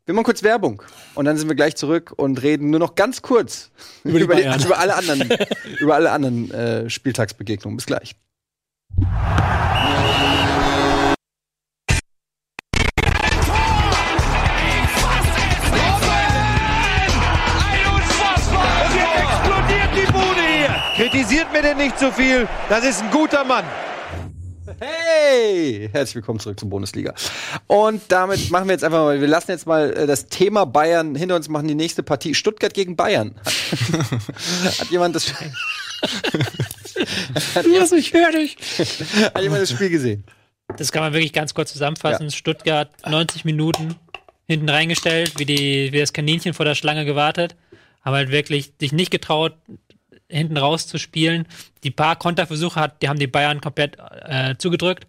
Wir 0.05 0.13
machen 0.13 0.24
kurz 0.26 0.41
Werbung 0.43 0.82
und 1.16 1.26
dann 1.26 1.36
sind 1.38 1.47
wir 1.49 1.55
gleich 1.55 1.76
zurück 1.76 2.13
und 2.16 2.41
reden 2.43 2.70
nur 2.70 2.80
noch 2.80 2.93
ganz 2.95 3.22
kurz 3.24 3.72
Über 4.03 4.20
über, 4.26 4.36
die, 4.36 4.43
über 4.43 4.78
alle 4.78 4.95
anderen, 4.95 5.28
über 5.80 5.95
alle 5.95 6.11
anderen 6.11 6.51
äh, 6.51 6.89
Spieltagsbegegnungen. 6.89 7.76
Bis 7.78 7.88
gleich. 7.88 8.16
Kritisiert 21.36 21.51
mir 21.51 21.61
denn 21.63 21.77
nicht 21.77 21.99
zu 21.99 22.13
viel. 22.13 22.47
Das 22.69 22.86
ist 22.86 23.01
ein 23.01 23.11
guter 23.11 23.43
Mann. 23.43 23.65
Hey, 24.79 25.89
herzlich 25.91 26.15
willkommen 26.15 26.39
zurück 26.39 26.57
zur 26.57 26.69
Bundesliga. 26.69 27.13
Und 27.67 28.03
damit 28.07 28.51
machen 28.51 28.69
wir 28.69 28.71
jetzt 28.71 28.86
einfach 28.86 28.99
mal, 28.99 29.19
wir 29.19 29.27
lassen 29.27 29.51
jetzt 29.51 29.67
mal 29.67 29.91
äh, 29.91 30.07
das 30.07 30.27
Thema 30.27 30.65
Bayern 30.65 31.13
hinter 31.13 31.36
uns, 31.36 31.49
machen 31.49 31.67
die 31.67 31.75
nächste 31.75 32.03
Partie 32.03 32.36
Stuttgart 32.36 32.73
gegen 32.73 32.95
Bayern. 32.95 33.36
Hat 34.79 34.88
jemand 34.91 35.17
das, 35.17 35.33
Was, 37.53 37.91
ich 37.91 38.13
höre 38.13 38.31
dich. 38.31 38.55
hat 39.33 39.41
jemand 39.41 39.61
das 39.61 39.71
Spiel 39.71 39.89
gesehen? 39.89 40.23
Das 40.77 40.93
kann 40.93 41.03
man 41.03 41.11
wirklich 41.11 41.33
ganz 41.33 41.53
kurz 41.53 41.73
zusammenfassen. 41.73 42.31
Stuttgart 42.31 42.91
90 43.05 43.43
Minuten 43.43 43.95
hinten 44.47 44.69
reingestellt, 44.69 45.33
wie, 45.38 45.45
die, 45.45 45.91
wie 45.91 45.99
das 45.99 46.13
Kaninchen 46.13 46.53
vor 46.53 46.63
der 46.63 46.75
Schlange 46.75 47.03
gewartet. 47.03 47.57
Haben 48.05 48.15
halt 48.15 48.31
wirklich 48.31 48.71
sich 48.79 48.93
nicht 48.93 49.11
getraut, 49.11 49.57
hinten 50.30 50.57
raus 50.57 50.88
zu 50.88 50.97
spielen. 50.97 51.47
Die 51.84 51.91
paar 51.91 52.15
Konterversuche 52.15 52.80
hat, 52.80 53.01
die 53.01 53.09
haben 53.09 53.19
die 53.19 53.28
Bayern 53.28 53.61
komplett 53.61 53.97
äh, 54.23 54.55
zugedrückt. 54.57 55.07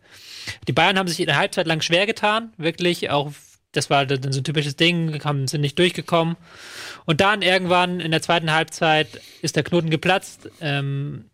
Die 0.68 0.72
Bayern 0.72 0.98
haben 0.98 1.08
sich 1.08 1.26
eine 1.26 1.38
Halbzeit 1.38 1.66
lang 1.66 1.80
schwer 1.80 2.06
getan, 2.06 2.52
wirklich 2.56 3.10
auch. 3.10 3.32
Das 3.72 3.90
war 3.90 4.06
dann 4.06 4.32
so 4.32 4.40
ein 4.40 4.44
typisches 4.44 4.76
Ding, 4.76 5.22
haben, 5.24 5.48
sind 5.48 5.60
nicht 5.60 5.78
durchgekommen. 5.78 6.36
Und 7.04 7.20
dann 7.20 7.42
irgendwann 7.42 8.00
in 8.00 8.10
der 8.10 8.22
zweiten 8.22 8.52
Halbzeit 8.52 9.20
ist 9.42 9.56
der 9.56 9.64
Knoten 9.64 9.90
geplatzt. 9.90 10.48
Ähm, 10.60 11.26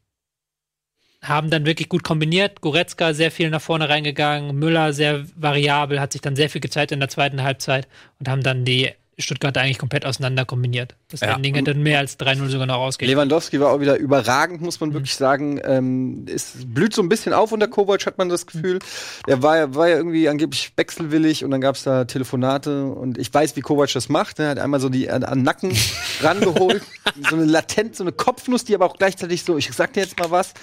haben 1.22 1.50
dann 1.50 1.64
wirklich 1.66 1.88
gut 1.88 2.02
kombiniert. 2.02 2.60
Goretzka 2.60 3.14
sehr 3.14 3.30
viel 3.30 3.48
nach 3.50 3.60
vorne 3.60 3.88
reingegangen, 3.88 4.56
Müller 4.56 4.92
sehr 4.92 5.24
variabel, 5.36 6.00
hat 6.00 6.12
sich 6.12 6.20
dann 6.20 6.34
sehr 6.34 6.50
viel 6.50 6.60
gezeigt 6.60 6.90
in 6.90 6.98
der 6.98 7.08
zweiten 7.08 7.42
Halbzeit 7.44 7.86
und 8.18 8.28
haben 8.28 8.42
dann 8.42 8.64
die 8.64 8.90
Stuttgart 9.18 9.56
eigentlich 9.58 9.78
komplett 9.78 10.06
auseinander 10.06 10.44
kombiniert. 10.46 10.94
Das 11.10 11.20
Ja. 11.20 11.38
Ding 11.38 11.54
hätte 11.54 11.74
mehr 11.74 11.98
als 11.98 12.18
3-0 12.18 12.48
sogar 12.48 12.66
noch 12.66 12.76
rausgehen. 12.76 13.10
Lewandowski 13.10 13.60
war 13.60 13.70
auch 13.72 13.80
wieder 13.80 13.96
überragend, 13.96 14.62
muss 14.62 14.80
man 14.80 14.94
wirklich 14.94 15.14
sagen. 15.14 15.60
Ähm, 15.64 16.24
es 16.32 16.52
blüht 16.66 16.94
so 16.94 17.02
ein 17.02 17.08
bisschen 17.10 17.32
auf 17.34 17.52
unter 17.52 17.68
Kovac, 17.68 18.06
hat 18.06 18.16
man 18.18 18.28
das 18.30 18.46
Gefühl. 18.46 18.78
Er 19.26 19.42
war, 19.42 19.56
ja- 19.58 19.74
war 19.74 19.88
ja 19.88 19.96
irgendwie 19.96 20.28
angeblich 20.28 20.72
wechselwillig 20.76 21.44
und 21.44 21.50
dann 21.50 21.60
gab 21.60 21.76
es 21.76 21.82
da 21.82 22.04
Telefonate 22.06 22.86
und 22.86 23.18
ich 23.18 23.32
weiß, 23.32 23.54
wie 23.56 23.60
Kovac 23.60 23.92
das 23.92 24.08
macht. 24.08 24.38
Er 24.38 24.48
hat 24.50 24.58
einmal 24.58 24.80
so 24.80 24.88
die 24.88 25.10
an, 25.10 25.24
an 25.24 25.40
den 25.40 25.44
Nacken 25.44 25.76
rangeholt, 26.22 26.82
so 27.28 27.36
eine 27.36 27.44
latent, 27.44 27.96
so 27.96 28.04
eine 28.04 28.12
Kopfnuss, 28.12 28.64
die 28.64 28.74
aber 28.74 28.86
auch 28.86 28.96
gleichzeitig 28.96 29.44
so, 29.44 29.56
ich 29.58 29.70
sag 29.72 29.92
dir 29.92 30.00
jetzt 30.00 30.18
mal 30.18 30.30
was. 30.30 30.54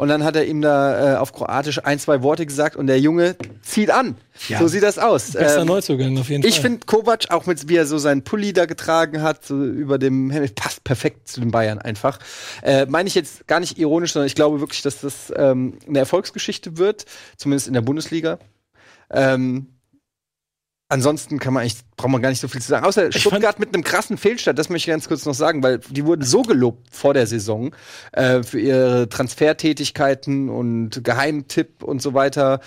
Und 0.00 0.08
dann 0.08 0.24
hat 0.24 0.34
er 0.34 0.46
ihm 0.46 0.62
da 0.62 1.12
äh, 1.12 1.16
auf 1.18 1.34
Kroatisch 1.34 1.84
ein, 1.84 1.98
zwei 1.98 2.22
Worte 2.22 2.46
gesagt 2.46 2.74
und 2.74 2.86
der 2.86 2.98
Junge 2.98 3.36
zieht 3.60 3.90
an. 3.90 4.16
So 4.58 4.66
sieht 4.66 4.82
das 4.82 4.98
aus. 4.98 5.32
Bester 5.32 5.60
Ähm, 5.60 5.66
Neuzugang 5.66 6.16
auf 6.16 6.30
jeden 6.30 6.42
ich 6.42 6.54
Fall. 6.54 6.70
finde 6.70 6.86
Kovac, 6.86 7.26
auch 7.28 7.44
mit 7.44 7.68
wie 7.68 7.76
er 7.76 7.84
so 7.84 7.98
seinen 7.98 8.24
Pulli 8.24 8.54
da 8.54 8.64
getragen 8.64 9.20
hat, 9.20 9.44
so 9.44 9.62
über 9.62 9.98
dem 9.98 10.30
Helm, 10.30 10.48
passt 10.54 10.84
perfekt 10.84 11.28
zu 11.28 11.40
den 11.40 11.50
Bayern 11.50 11.78
einfach. 11.78 12.18
Äh, 12.62 12.86
Meine 12.86 13.08
ich 13.08 13.14
jetzt 13.14 13.46
gar 13.46 13.60
nicht 13.60 13.78
ironisch, 13.78 14.14
sondern 14.14 14.26
ich 14.26 14.34
glaube 14.34 14.60
wirklich, 14.60 14.80
dass 14.80 15.02
das 15.02 15.30
ähm, 15.36 15.76
eine 15.86 15.98
Erfolgsgeschichte 15.98 16.78
wird, 16.78 17.04
zumindest 17.36 17.68
in 17.68 17.74
der 17.74 17.82
Bundesliga. 17.82 18.38
Ähm, 19.10 19.66
ansonsten 20.90 21.38
kann 21.38 21.54
man 21.54 21.62
eigentlich, 21.62 21.80
braucht 21.96 22.10
man 22.10 22.20
gar 22.20 22.28
nicht 22.28 22.40
so 22.40 22.48
viel 22.48 22.60
zu 22.60 22.68
sagen. 22.68 22.84
Außer 22.84 23.10
Stuttgart 23.12 23.58
mit 23.58 23.72
einem 23.72 23.84
krassen 23.84 24.18
Fehlstart, 24.18 24.58
das 24.58 24.68
möchte 24.68 24.90
ich 24.90 24.94
ganz 24.94 25.08
kurz 25.08 25.24
noch 25.24 25.34
sagen, 25.34 25.62
weil 25.62 25.78
die 25.78 26.04
wurden 26.04 26.22
so 26.22 26.42
gelobt 26.42 26.88
vor 26.90 27.14
der 27.14 27.26
Saison 27.26 27.74
äh, 28.12 28.42
für 28.42 28.60
ihre 28.60 29.08
Transfertätigkeiten 29.08 30.50
und 30.50 31.02
Geheimtipp 31.02 31.82
und 31.82 32.02
so 32.02 32.12
weiter. 32.12 32.60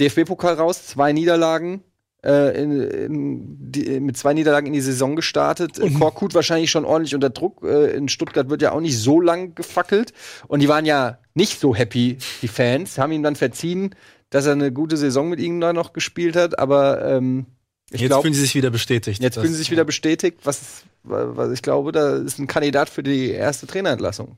DFB-Pokal 0.00 0.54
raus, 0.54 0.86
zwei 0.86 1.12
Niederlagen. 1.12 1.82
Äh, 2.24 2.60
in, 2.60 2.80
in, 2.80 3.56
die, 3.70 4.00
mit 4.00 4.16
zwei 4.16 4.34
Niederlagen 4.34 4.66
in 4.66 4.72
die 4.72 4.80
Saison 4.80 5.14
gestartet. 5.14 5.78
Korkut 5.98 6.34
wahrscheinlich 6.34 6.68
schon 6.68 6.84
ordentlich 6.84 7.14
unter 7.14 7.30
Druck. 7.30 7.62
Äh, 7.62 7.92
in 7.92 8.08
Stuttgart 8.08 8.50
wird 8.50 8.60
ja 8.60 8.72
auch 8.72 8.80
nicht 8.80 8.98
so 8.98 9.20
lang 9.20 9.54
gefackelt. 9.54 10.12
Und 10.48 10.58
die 10.60 10.68
waren 10.68 10.84
ja 10.84 11.18
nicht 11.34 11.60
so 11.60 11.76
happy, 11.76 12.18
die 12.42 12.48
Fans, 12.48 12.98
haben 12.98 13.12
ihm 13.12 13.22
dann 13.22 13.36
verziehen, 13.36 13.94
dass 14.30 14.46
er 14.46 14.52
eine 14.52 14.72
gute 14.72 14.96
Saison 14.96 15.28
mit 15.28 15.40
ihnen 15.40 15.60
da 15.60 15.72
noch 15.72 15.92
gespielt 15.92 16.36
hat. 16.36 16.58
Aber 16.58 17.04
ähm, 17.04 17.46
ich 17.90 18.00
Jetzt 18.00 18.08
glaube, 18.10 18.22
fühlen 18.22 18.34
sie 18.34 18.40
sich 18.42 18.54
wieder 18.54 18.70
bestätigt. 18.70 19.22
jetzt 19.22 19.36
Das- 19.36 19.42
fühlen 19.42 19.54
sie 19.54 19.58
sich 19.60 19.70
wieder 19.70 19.84
bestätigt, 19.84 20.38
was, 20.44 20.82
was 21.02 21.50
ich 21.52 21.62
glaube, 21.62 21.92
da 21.92 22.16
ist 22.16 22.38
ein 22.38 22.46
Kandidat 22.46 22.88
für 22.90 23.02
die 23.02 23.30
erste 23.30 23.66
Trainerentlassung. 23.66 24.36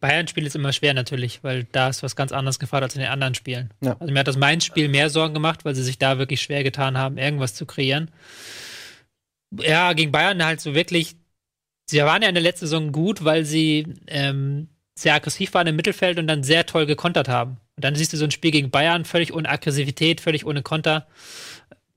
Bayern-Spiel 0.00 0.46
ist 0.46 0.56
immer 0.56 0.72
schwer 0.72 0.94
natürlich, 0.94 1.44
weil 1.44 1.64
da 1.72 1.88
ist 1.90 2.02
was 2.02 2.16
ganz 2.16 2.32
anderes 2.32 2.58
gefragt 2.58 2.82
als 2.84 2.94
in 2.94 3.02
den 3.02 3.10
anderen 3.10 3.34
Spielen. 3.34 3.70
Ja. 3.82 3.96
Also 4.00 4.12
mir 4.12 4.20
hat 4.20 4.28
das 4.28 4.38
Mainz-Spiel 4.38 4.88
mehr 4.88 5.10
Sorgen 5.10 5.34
gemacht, 5.34 5.64
weil 5.66 5.74
sie 5.74 5.82
sich 5.82 5.98
da 5.98 6.18
wirklich 6.18 6.40
schwer 6.40 6.64
getan 6.64 6.96
haben, 6.96 7.18
irgendwas 7.18 7.54
zu 7.54 7.66
kreieren. 7.66 8.10
Ja, 9.60 9.92
gegen 9.92 10.10
Bayern 10.10 10.42
halt 10.44 10.60
so 10.62 10.74
wirklich. 10.74 11.16
Sie 11.86 11.98
waren 12.00 12.22
ja 12.22 12.28
in 12.28 12.34
der 12.34 12.42
letzten 12.42 12.66
Saison 12.66 12.92
gut, 12.92 13.24
weil 13.24 13.44
sie 13.44 13.94
ähm, 14.06 14.68
sehr 15.02 15.14
aggressiv 15.14 15.54
waren 15.54 15.66
im 15.66 15.76
Mittelfeld 15.76 16.18
und 16.18 16.26
dann 16.26 16.42
sehr 16.42 16.66
toll 16.66 16.86
gekontert 16.86 17.28
haben. 17.28 17.58
Und 17.76 17.84
dann 17.84 17.94
siehst 17.94 18.12
du 18.12 18.16
so 18.16 18.24
ein 18.24 18.30
Spiel 18.30 18.50
gegen 18.50 18.70
Bayern 18.70 19.04
völlig 19.04 19.32
ohne 19.32 19.48
Aggressivität, 19.48 20.20
völlig 20.20 20.44
ohne 20.44 20.62
Konter. 20.62 21.06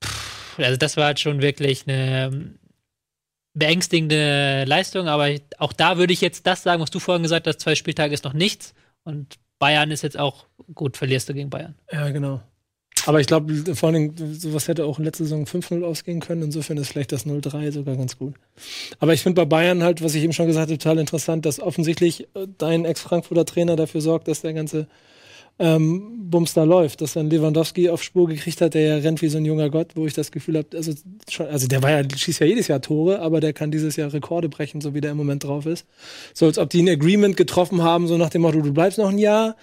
Pff, 0.02 0.58
also 0.58 0.76
das 0.76 0.96
war 0.96 1.06
halt 1.06 1.20
schon 1.20 1.42
wirklich 1.42 1.86
eine 1.86 2.26
ähm, 2.26 2.58
beängstigende 3.54 4.64
Leistung, 4.66 5.08
aber 5.08 5.30
auch 5.58 5.72
da 5.72 5.98
würde 5.98 6.12
ich 6.12 6.20
jetzt 6.20 6.46
das 6.46 6.62
sagen, 6.62 6.82
was 6.82 6.90
du 6.90 6.98
vorhin 6.98 7.22
gesagt 7.22 7.46
hast, 7.46 7.60
zwei 7.60 7.74
Spieltage 7.74 8.14
ist 8.14 8.24
noch 8.24 8.32
nichts 8.32 8.74
und 9.04 9.38
Bayern 9.58 9.90
ist 9.90 10.02
jetzt 10.02 10.18
auch 10.18 10.46
gut, 10.74 10.96
verlierst 10.96 11.28
du 11.28 11.34
gegen 11.34 11.50
Bayern. 11.50 11.74
Ja, 11.90 12.10
genau. 12.10 12.42
Aber 13.06 13.20
ich 13.20 13.26
glaube, 13.26 13.74
vor 13.74 13.88
allen 13.88 14.14
Dingen, 14.14 14.34
sowas 14.34 14.68
hätte 14.68 14.84
auch 14.84 14.98
in 14.98 15.04
letzter 15.04 15.24
Saison 15.24 15.44
5-0 15.44 15.82
ausgehen 15.84 16.20
können. 16.20 16.42
Insofern 16.42 16.76
ist 16.76 16.88
vielleicht 16.88 17.12
das 17.12 17.26
0-3 17.26 17.72
sogar 17.72 17.96
ganz 17.96 18.18
gut. 18.18 18.34
Aber 18.98 19.12
ich 19.12 19.22
finde 19.22 19.40
bei 19.42 19.44
Bayern 19.44 19.82
halt, 19.82 20.02
was 20.02 20.14
ich 20.14 20.22
eben 20.22 20.32
schon 20.32 20.46
gesagt 20.46 20.70
habe, 20.70 20.78
total 20.78 20.98
interessant, 20.98 21.46
dass 21.46 21.60
offensichtlich 21.60 22.28
äh, 22.34 22.46
dein 22.58 22.84
Ex-Frankfurter 22.84 23.44
Trainer 23.44 23.76
dafür 23.76 24.00
sorgt, 24.00 24.28
dass 24.28 24.42
der 24.42 24.52
ganze 24.52 24.86
ähm, 25.62 26.28
Bums 26.30 26.52
da 26.54 26.64
läuft. 26.64 27.00
Dass 27.00 27.12
dann 27.12 27.30
Lewandowski 27.30 27.88
auf 27.88 28.02
Spur 28.02 28.28
gekriegt 28.28 28.60
hat, 28.60 28.74
der 28.74 28.82
ja 28.82 28.96
rennt 28.96 29.22
wie 29.22 29.28
so 29.28 29.38
ein 29.38 29.44
junger 29.44 29.70
Gott, 29.70 29.92
wo 29.94 30.06
ich 30.06 30.12
das 30.12 30.32
Gefühl 30.32 30.58
habe, 30.58 30.76
also, 30.76 30.92
also 31.38 31.68
der 31.68 31.82
war 31.82 31.90
ja, 31.90 32.02
schießt 32.14 32.40
ja 32.40 32.46
jedes 32.46 32.68
Jahr 32.68 32.82
Tore, 32.82 33.20
aber 33.20 33.40
der 33.40 33.52
kann 33.52 33.70
dieses 33.70 33.96
Jahr 33.96 34.12
Rekorde 34.12 34.48
brechen, 34.48 34.80
so 34.80 34.92
wie 34.92 35.00
der 35.00 35.12
im 35.12 35.16
Moment 35.16 35.44
drauf 35.44 35.64
ist. 35.66 35.86
So 36.34 36.46
als 36.46 36.58
ob 36.58 36.68
die 36.70 36.82
ein 36.82 36.88
Agreement 36.88 37.36
getroffen 37.36 37.82
haben, 37.82 38.08
so 38.08 38.18
nach 38.18 38.30
dem 38.30 38.42
Motto, 38.42 38.60
du 38.60 38.72
bleibst 38.72 38.98
noch 38.98 39.10
ein 39.10 39.18
Jahr, 39.18 39.56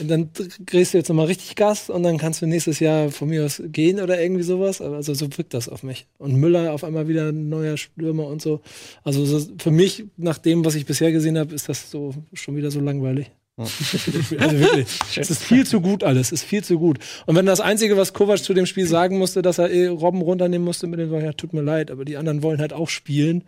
und 0.00 0.08
dann 0.08 0.30
drehst 0.64 0.94
du 0.94 0.98
jetzt 0.98 1.08
nochmal 1.08 1.26
richtig 1.26 1.56
Gas 1.56 1.90
und 1.90 2.04
dann 2.04 2.18
kannst 2.18 2.40
du 2.40 2.46
nächstes 2.46 2.78
Jahr 2.78 3.10
von 3.10 3.28
mir 3.28 3.44
aus 3.44 3.60
gehen 3.66 4.00
oder 4.00 4.20
irgendwie 4.20 4.44
sowas. 4.44 4.80
Also 4.80 5.12
so 5.14 5.26
wirkt 5.36 5.54
das 5.54 5.68
auf 5.68 5.82
mich. 5.82 6.06
Und 6.18 6.36
Müller 6.36 6.72
auf 6.72 6.84
einmal 6.84 7.08
wieder 7.08 7.30
ein 7.30 7.48
neuer 7.48 7.76
Stürmer 7.76 8.28
und 8.28 8.40
so. 8.40 8.60
Also 9.02 9.24
so, 9.24 9.40
für 9.58 9.70
mich, 9.72 10.04
nach 10.16 10.38
dem, 10.38 10.64
was 10.64 10.76
ich 10.76 10.86
bisher 10.86 11.10
gesehen 11.10 11.36
habe, 11.36 11.52
ist 11.52 11.68
das 11.68 11.90
so 11.90 12.14
schon 12.32 12.56
wieder 12.56 12.70
so 12.70 12.80
langweilig. 12.80 13.32
Also 13.58 14.58
wirklich. 14.58 14.86
Es 15.16 15.30
ist 15.30 15.42
viel 15.42 15.66
zu 15.66 15.80
gut 15.80 16.04
alles. 16.04 16.28
Es 16.28 16.42
ist 16.42 16.44
viel 16.44 16.62
zu 16.62 16.78
gut. 16.78 16.98
Und 17.26 17.34
wenn 17.36 17.46
das 17.46 17.60
Einzige, 17.60 17.96
was 17.96 18.12
Kovac 18.12 18.38
zu 18.38 18.54
dem 18.54 18.66
Spiel 18.66 18.86
sagen 18.86 19.18
musste, 19.18 19.42
dass 19.42 19.58
er 19.58 19.70
eh 19.70 19.88
Robben 19.88 20.22
runternehmen 20.22 20.64
musste 20.64 20.86
mit 20.86 21.00
dem, 21.00 21.12
ja, 21.12 21.32
tut 21.32 21.52
mir 21.52 21.62
leid, 21.62 21.90
aber 21.90 22.04
die 22.04 22.16
anderen 22.16 22.42
wollen 22.42 22.60
halt 22.60 22.72
auch 22.72 22.88
spielen. 22.88 23.44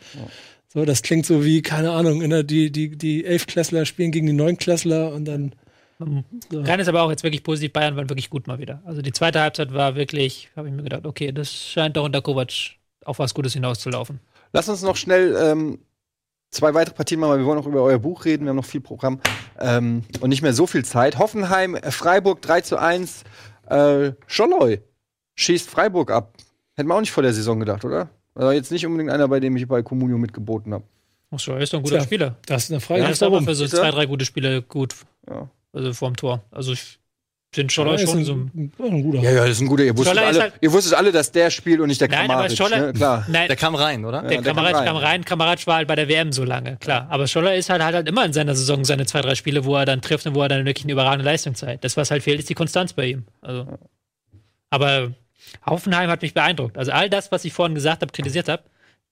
So, 0.73 0.85
das 0.85 1.03
klingt 1.03 1.27
so 1.27 1.45
wie, 1.45 1.63
keine 1.63 1.93
Ahnung, 1.93 2.29
der, 2.29 2.43
die, 2.43 2.71
die, 2.71 2.97
die 2.97 3.25
Elfklässler 3.25 3.87
spielen 3.87 4.13
gegen 4.13 4.27
die 4.27 4.33
Neunklässler 4.33 5.13
und 5.13 5.25
dann. 5.27 5.55
So. 6.51 6.63
Kann 6.63 6.81
es 6.81 6.89
aber 6.89 7.03
auch 7.03 7.11
jetzt 7.11 7.25
wirklich 7.25 7.43
positiv, 7.43 7.73
Bayern 7.73 7.95
waren 7.95 8.09
wirklich 8.09 8.31
gut 8.31 8.47
mal 8.47 8.59
wieder. 8.59 8.81
Also 8.87 9.03
die 9.03 9.13
zweite 9.13 9.41
Halbzeit 9.41 9.75
war 9.75 9.97
wirklich, 9.97 10.49
habe 10.57 10.69
ich 10.69 10.75
mir 10.75 10.83
gedacht, 10.83 11.05
okay, 11.07 11.31
das 11.31 11.53
scheint 11.53 11.97
doch 11.97 12.05
unter 12.05 12.23
Kovac 12.23 12.53
auf 13.05 13.19
was 13.19 13.35
Gutes 13.35 13.53
hinauszulaufen. 13.53 14.21
Lass 14.53 14.69
uns 14.69 14.83
noch 14.83 14.97
schnell 14.97 15.37
ähm, 15.39 15.79
zwei 16.51 16.75
weitere 16.75 16.95
Partien 16.95 17.21
machen, 17.21 17.31
weil 17.31 17.39
wir 17.39 17.47
wollen 17.47 17.59
noch 17.59 17.67
über 17.67 17.83
euer 17.83 17.99
Buch 17.99 18.25
reden. 18.25 18.45
Wir 18.45 18.51
haben 18.51 18.57
noch 18.57 18.65
viel 18.65 18.81
Programm 18.81 19.21
ähm, 19.59 20.03
und 20.21 20.31
nicht 20.31 20.43
mehr 20.43 20.53
so 20.53 20.67
viel 20.67 20.85
Zeit. 20.85 21.19
Hoffenheim, 21.19 21.75
äh, 21.75 21.91
Freiburg 21.91 22.43
3 22.43 22.61
zu 22.63 22.77
1. 22.77 23.25
Äh, 23.69 24.13
Scholloy 24.27 24.81
schießt 25.37 25.69
Freiburg 25.69 26.11
ab. 26.11 26.35
Hätten 26.75 26.89
wir 26.89 26.95
auch 26.95 27.01
nicht 27.01 27.13
vor 27.13 27.23
der 27.23 27.33
Saison 27.33 27.61
gedacht, 27.61 27.85
oder? 27.85 28.11
Also 28.35 28.53
jetzt 28.53 28.73
nicht 28.73 28.87
unbedingt 28.87 29.11
einer, 29.11 29.29
bei 29.29 29.41
dem 29.41 29.57
ich 29.57 29.67
bei 29.67 29.83
Comunio 29.83 30.19
mitgeboten 30.19 30.73
habe. 30.73 30.85
Ach 31.31 31.39
so, 31.39 31.53
er 31.53 31.61
ist 31.61 31.73
doch 31.73 31.79
ein 31.79 31.83
guter 31.83 31.97
Tja, 31.97 32.05
Spieler. 32.05 32.37
Das 32.47 32.65
ist 32.65 32.71
eine 32.71 32.81
Frage. 32.81 33.03
Ja, 33.03 33.09
ist 33.09 33.23
aber 33.23 33.43
für 33.43 33.55
so 33.55 33.67
zwei, 33.67 33.91
drei 33.91 34.07
gute 34.07 34.25
Spiele 34.25 34.63
gut. 34.63 34.95
Ja. 35.29 35.49
Also 35.73 35.93
vorm 35.93 36.17
Tor. 36.17 36.43
Also 36.51 36.73
ich 36.73 37.00
finde 37.53 37.73
schon, 37.73 37.89
Ja, 37.89 37.95
ist 37.95 38.09
schon 38.09 38.19
ein, 38.21 38.25
so. 38.25 38.33
ein, 38.35 38.73
ein 38.79 39.03
guter. 39.03 39.19
Ja, 39.21 39.31
ja, 39.33 39.41
das 39.43 39.51
ist 39.51 39.61
ein 39.61 39.67
guter. 39.67 39.83
Ihr 39.85 39.97
wusstet, 39.97 40.15
Scholler 40.17 40.27
alle, 40.29 40.41
halt- 40.41 40.53
ihr 40.61 40.73
wusstet 40.73 40.95
alle, 40.95 41.11
dass 41.13 41.33
der 41.33 41.51
spielt 41.51 41.81
und 41.81 41.89
nicht 41.89 42.01
der 42.01 42.09
Nein, 42.09 42.31
aber 42.31 42.47
Kramaric. 42.49 42.57
Scholler- 42.57 42.87
Ne? 42.87 42.93
Klar. 42.93 43.25
Nein, 43.29 43.49
Der 43.49 43.57
kam 43.57 43.75
rein, 43.75 44.05
oder? 44.05 44.19
Ja, 44.19 44.23
der 44.23 44.31
der 44.31 44.43
kam 44.43 44.55
Kramaric 44.55 44.77
rein. 44.77 44.85
kam 44.87 44.97
rein. 44.97 45.25
Kramaric 45.25 45.67
war 45.67 45.77
halt 45.77 45.89
bei 45.89 45.97
der 45.97 46.09
WM 46.09 46.33
so 46.33 46.45
lange, 46.45 46.77
klar. 46.77 47.07
Aber 47.11 47.27
Scholler 47.27 47.55
ist 47.57 47.69
halt, 47.71 47.83
halt, 47.83 47.95
halt 47.97 48.09
immer 48.09 48.25
in 48.25 48.33
seiner 48.33 48.55
Saison 48.55 48.85
seine 48.85 49.07
zwei, 49.07 49.21
drei 49.21 49.35
Spiele, 49.35 49.65
wo 49.65 49.75
er 49.77 49.85
dann 49.85 50.01
trifft 50.01 50.27
und 50.27 50.35
wo 50.37 50.43
er 50.43 50.49
dann 50.49 50.65
wirklich 50.65 50.85
eine 50.85 50.93
überragende 50.93 51.25
Leistung 51.25 51.55
zeigt. 51.55 51.83
Das, 51.85 51.97
was 51.97 52.11
halt 52.11 52.23
fehlt, 52.23 52.39
ist 52.39 52.49
die 52.49 52.55
Konstanz 52.55 52.93
bei 52.93 53.07
ihm. 53.07 53.25
Also. 53.43 53.67
Aber 54.71 55.13
Hoffenheim 55.67 56.09
hat 56.11 56.23
mich 56.23 56.35
beeindruckt. 56.35 56.79
Also 56.79 56.93
all 56.93 57.11
das, 57.11 57.33
was 57.33 57.45
ich 57.45 57.53
vorhin 57.53 57.75
gesagt 57.75 58.03
habe, 58.03 58.13
kritisiert 58.13 58.49
habe, 58.49 58.63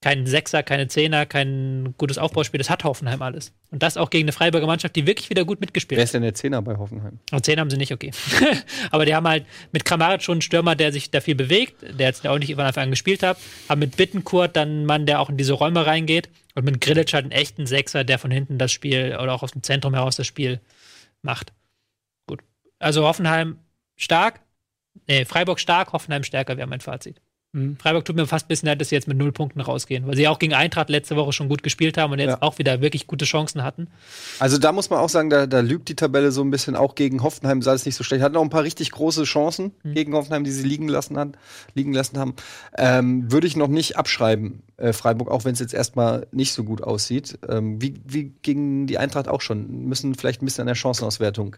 kein 0.00 0.26
Sechser, 0.26 0.62
keine 0.62 0.86
Zehner, 0.86 1.26
kein 1.26 1.94
gutes 1.98 2.18
Aufbauspiel, 2.18 2.58
das 2.58 2.70
hat 2.70 2.84
Hoffenheim 2.84 3.20
alles. 3.20 3.52
Und 3.72 3.82
das 3.82 3.96
auch 3.96 4.10
gegen 4.10 4.26
eine 4.26 4.32
Freiburger 4.32 4.66
Mannschaft, 4.66 4.94
die 4.94 5.06
wirklich 5.06 5.28
wieder 5.28 5.44
gut 5.44 5.60
mitgespielt 5.60 5.96
Wer 5.96 6.02
hat. 6.02 6.06
ist 6.06 6.14
denn 6.14 6.22
der 6.22 6.34
Zehner 6.34 6.62
bei 6.62 6.76
Hoffenheim? 6.76 7.18
Und 7.32 7.44
zehn 7.44 7.58
haben 7.58 7.68
sie 7.68 7.76
nicht, 7.76 7.92
okay. 7.92 8.12
Aber 8.92 9.06
die 9.06 9.14
haben 9.14 9.26
halt 9.26 9.44
mit 9.72 9.84
Kramaric 9.84 10.22
schon 10.22 10.34
einen 10.34 10.42
Stürmer, 10.42 10.76
der 10.76 10.92
sich 10.92 11.10
da 11.10 11.20
viel 11.20 11.34
bewegt, 11.34 11.82
der 11.82 12.06
jetzt 12.06 12.26
auch 12.26 12.38
nicht 12.38 12.54
von 12.54 12.64
Anfang 12.64 12.84
an 12.84 12.90
gespielt 12.90 13.24
hat. 13.24 13.38
Haben 13.68 13.80
mit 13.80 13.96
Bittenkurt 13.96 14.54
dann 14.54 14.68
einen 14.68 14.86
Mann, 14.86 15.06
der 15.06 15.20
auch 15.20 15.30
in 15.30 15.36
diese 15.36 15.54
Räume 15.54 15.84
reingeht. 15.84 16.28
Und 16.54 16.64
mit 16.64 16.80
Grillitsch 16.80 17.12
halt 17.12 17.24
einen 17.24 17.32
echten 17.32 17.66
Sechser, 17.66 18.04
der 18.04 18.18
von 18.18 18.30
hinten 18.30 18.58
das 18.58 18.70
Spiel 18.70 19.16
oder 19.20 19.32
auch 19.32 19.42
aus 19.42 19.52
dem 19.52 19.62
Zentrum 19.64 19.94
heraus 19.94 20.16
das 20.16 20.26
Spiel 20.26 20.60
macht. 21.22 21.52
Gut. 22.26 22.40
Also 22.78 23.04
Hoffenheim 23.04 23.58
stark. 23.96 24.40
Nee, 25.08 25.24
Freiburg 25.24 25.58
stark, 25.58 25.92
Hoffenheim 25.92 26.22
stärker 26.22 26.56
wäre 26.56 26.68
mein 26.68 26.80
Fazit. 26.80 27.20
Mhm. 27.52 27.78
Freiburg 27.80 28.04
tut 28.04 28.14
mir 28.14 28.26
fast 28.26 28.44
ein 28.44 28.48
bisschen 28.48 28.66
leid, 28.66 28.78
dass 28.80 28.90
sie 28.90 28.94
jetzt 28.94 29.08
mit 29.08 29.16
null 29.16 29.32
Punkten 29.32 29.60
rausgehen, 29.60 30.06
weil 30.06 30.16
sie 30.16 30.28
auch 30.28 30.38
gegen 30.38 30.52
Eintracht 30.52 30.90
letzte 30.90 31.16
Woche 31.16 31.32
schon 31.32 31.48
gut 31.48 31.62
gespielt 31.62 31.96
haben 31.96 32.12
und 32.12 32.18
jetzt 32.18 32.32
Ja. 32.32 32.42
auch 32.42 32.58
wieder 32.58 32.82
wirklich 32.82 33.06
gute 33.06 33.24
Chancen 33.24 33.62
hatten. 33.64 33.88
Also 34.38 34.58
da 34.58 34.70
muss 34.70 34.90
man 34.90 34.98
auch 34.98 35.08
sagen, 35.08 35.30
da, 35.30 35.46
da 35.46 35.60
lügt 35.60 35.88
die 35.88 35.96
Tabelle 35.96 36.30
so 36.30 36.42
ein 36.42 36.50
bisschen. 36.50 36.76
Auch 36.76 36.94
gegen 36.94 37.22
Hoffenheim 37.22 37.62
sah 37.62 37.72
es 37.72 37.86
nicht 37.86 37.94
so 37.94 38.04
schlecht. 38.04 38.22
Hatten 38.22 38.36
auch 38.36 38.42
ein 38.42 38.50
paar 38.50 38.64
richtig 38.64 38.90
große 38.90 39.24
Chancen 39.24 39.72
gegen 39.82 40.12
Hoffenheim, 40.12 40.44
die 40.44 40.50
sie 40.50 40.62
liegen 40.62 40.88
lassen, 40.88 41.16
hat, 41.16 41.30
liegen 41.74 41.94
lassen 41.94 42.18
haben. 42.18 42.34
Ähm, 42.76 43.32
Würde 43.32 43.46
ich 43.46 43.56
noch 43.56 43.68
nicht 43.68 43.96
abschreiben, 43.96 44.62
äh, 44.76 44.92
Freiburg, 44.92 45.30
auch 45.30 45.46
wenn 45.46 45.54
es 45.54 45.60
jetzt 45.60 45.72
erstmal 45.72 46.26
nicht 46.32 46.52
so 46.52 46.64
gut 46.64 46.82
aussieht. 46.82 47.38
Ähm, 47.48 47.80
wie, 47.80 47.94
wie 48.06 48.32
gegen 48.42 48.86
die 48.86 48.98
Eintracht 48.98 49.26
auch 49.26 49.40
schon. 49.40 49.86
Müssen 49.86 50.14
vielleicht 50.14 50.42
ein 50.42 50.44
bisschen 50.44 50.62
an 50.62 50.66
der 50.66 50.76
Chancenauswertung 50.76 51.56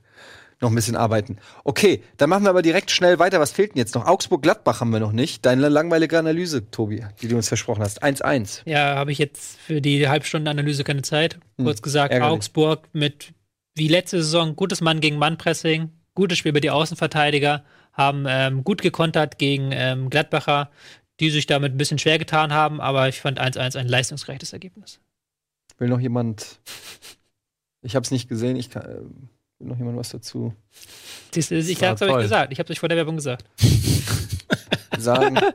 noch 0.60 0.70
ein 0.70 0.74
bisschen 0.74 0.96
arbeiten. 0.96 1.38
Okay, 1.64 2.02
dann 2.16 2.28
machen 2.28 2.44
wir 2.44 2.50
aber 2.50 2.62
direkt 2.62 2.90
schnell 2.90 3.18
weiter. 3.18 3.40
Was 3.40 3.52
fehlt 3.52 3.70
denn 3.70 3.78
jetzt 3.78 3.94
noch? 3.94 4.06
Augsburg-Gladbach 4.06 4.80
haben 4.80 4.90
wir 4.90 5.00
noch 5.00 5.12
nicht. 5.12 5.46
Deine 5.46 5.68
langweilige 5.68 6.18
Analyse, 6.18 6.70
Tobi, 6.70 7.04
die 7.22 7.28
du 7.28 7.36
uns 7.36 7.48
versprochen 7.48 7.82
hast. 7.82 8.02
1-1. 8.02 8.62
Ja, 8.66 8.96
habe 8.96 9.12
ich 9.12 9.18
jetzt 9.18 9.58
für 9.58 9.80
die 9.80 10.08
Halbstundenanalyse 10.08 10.84
keine 10.84 11.02
Zeit. 11.02 11.38
Kurz 11.56 11.82
gesagt, 11.82 12.12
ärgerlich. 12.12 12.34
Augsburg 12.34 12.88
mit 12.92 13.32
wie 13.74 13.88
letzte 13.88 14.22
Saison 14.22 14.56
gutes 14.56 14.80
Mann 14.80 15.00
gegen 15.00 15.16
Mann-Pressing, 15.16 15.90
gutes 16.14 16.38
Spiel 16.38 16.52
bei 16.52 16.60
die 16.60 16.70
Außenverteidiger, 16.70 17.64
haben 17.92 18.26
ähm, 18.28 18.64
gut 18.64 18.82
gekontert 18.82 19.38
gegen 19.38 19.70
ähm, 19.72 20.10
Gladbacher, 20.10 20.70
die 21.20 21.30
sich 21.30 21.46
damit 21.46 21.74
ein 21.74 21.78
bisschen 21.78 21.98
schwer 21.98 22.18
getan 22.18 22.52
haben, 22.52 22.80
aber 22.80 23.08
ich 23.08 23.20
fand 23.20 23.40
1-1 23.40 23.78
ein 23.78 23.88
leistungsgerechtes 23.88 24.52
Ergebnis. 24.52 25.00
Will 25.78 25.88
noch 25.88 26.00
jemand. 26.00 26.60
Ich 27.82 27.96
habe 27.96 28.04
es 28.04 28.10
nicht 28.10 28.28
gesehen. 28.28 28.56
Ich 28.56 28.68
kann, 28.68 28.82
äh, 28.82 29.00
will 29.60 29.68
noch 29.68 29.78
jemand 29.78 29.98
was 29.98 30.10
dazu 30.10 30.54
Siehst 31.32 31.50
du, 31.50 31.58
ich 31.58 31.82
hab's 31.84 32.02
euch 32.02 32.22
gesagt. 32.22 32.52
Ich 32.52 32.58
hab's 32.58 32.70
euch 32.70 32.80
vor 32.80 32.88
der 32.88 32.98
Werbung 32.98 33.16
gesagt. 33.16 33.44
sagen? 34.98 35.38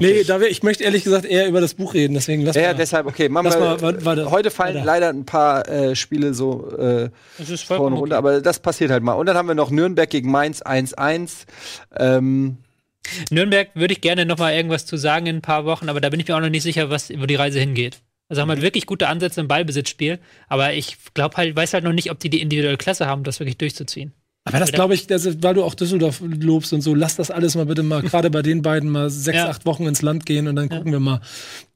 Nee, 0.00 0.24
da 0.24 0.40
wär, 0.40 0.50
ich 0.50 0.62
möchte 0.62 0.82
ehrlich 0.84 1.04
gesagt 1.04 1.24
eher 1.24 1.46
über 1.46 1.60
das 1.60 1.74
Buch 1.74 1.94
reden, 1.94 2.14
deswegen 2.14 2.42
lass 2.42 2.56
Ja, 2.56 2.62
ja, 2.62 2.68
mal. 2.68 2.74
deshalb, 2.74 3.06
okay. 3.06 3.28
Machen 3.28 3.50
wir, 3.50 3.58
mal, 3.58 3.80
warte, 3.80 4.04
warte. 4.04 4.30
heute 4.30 4.50
fallen 4.50 4.74
Weiter. 4.74 4.84
leider 4.84 5.08
ein 5.10 5.24
paar 5.24 5.68
äh, 5.68 5.94
Spiele 5.94 6.34
so 6.34 6.76
äh, 6.76 7.10
Das 7.38 7.50
ist 7.50 7.62
vor 7.62 7.76
und 7.76 7.82
vollkommen 7.82 7.96
runter, 7.96 8.18
okay. 8.18 8.28
aber 8.28 8.40
das 8.40 8.58
passiert 8.58 8.90
halt 8.90 9.02
mal. 9.02 9.12
Und 9.12 9.26
dann 9.26 9.36
haben 9.36 9.46
wir 9.46 9.54
noch 9.54 9.70
Nürnberg 9.70 10.10
gegen 10.10 10.30
Mainz 10.30 10.62
1-1. 10.62 11.46
Ähm, 11.96 12.58
Nürnberg 13.30 13.68
würde 13.74 13.94
ich 13.94 14.00
gerne 14.00 14.26
noch 14.26 14.38
mal 14.38 14.52
irgendwas 14.52 14.86
zu 14.86 14.96
sagen 14.96 15.26
in 15.26 15.36
ein 15.36 15.42
paar 15.42 15.64
Wochen, 15.64 15.88
aber 15.88 16.00
da 16.00 16.10
bin 16.10 16.18
ich 16.18 16.26
mir 16.26 16.36
auch 16.36 16.40
noch 16.40 16.50
nicht 16.50 16.64
sicher, 16.64 16.90
was 16.90 17.10
wo 17.10 17.26
die 17.26 17.36
Reise 17.36 17.60
hingeht. 17.60 18.00
Also 18.28 18.42
haben 18.42 18.48
halt 18.48 18.62
wirklich 18.62 18.86
gute 18.86 19.08
Ansätze 19.08 19.40
im 19.40 19.48
Ballbesitzspiel, 19.48 20.18
aber 20.48 20.74
ich 20.74 20.96
glaube 21.14 21.36
halt, 21.36 21.54
weiß 21.54 21.74
halt 21.74 21.84
noch 21.84 21.92
nicht, 21.92 22.10
ob 22.10 22.18
die 22.18 22.30
die 22.30 22.40
individuelle 22.40 22.76
Klasse 22.76 23.06
haben, 23.06 23.22
das 23.22 23.38
wirklich 23.38 23.56
durchzuziehen. 23.56 24.12
Aber 24.44 24.58
das 24.60 24.70
glaube 24.72 24.94
ich, 24.94 25.06
das 25.08 25.24
ist, 25.24 25.42
weil 25.42 25.54
du 25.54 25.64
auch 25.64 25.74
Düsseldorf 25.74 26.20
lobst 26.24 26.72
und 26.72 26.80
so, 26.80 26.94
lass 26.94 27.16
das 27.16 27.30
alles 27.32 27.54
mal 27.56 27.66
bitte 27.66 27.82
mal, 27.82 28.02
gerade 28.02 28.30
bei 28.30 28.42
den 28.42 28.62
beiden 28.62 28.90
mal 28.90 29.10
sechs, 29.10 29.38
Ja. 29.38 29.48
acht 29.48 29.66
Wochen 29.66 29.86
ins 29.86 30.02
Land 30.02 30.24
gehen 30.26 30.46
und 30.48 30.56
dann 30.56 30.68
gucken 30.68 30.92
wir 30.92 31.00
mal. 31.00 31.20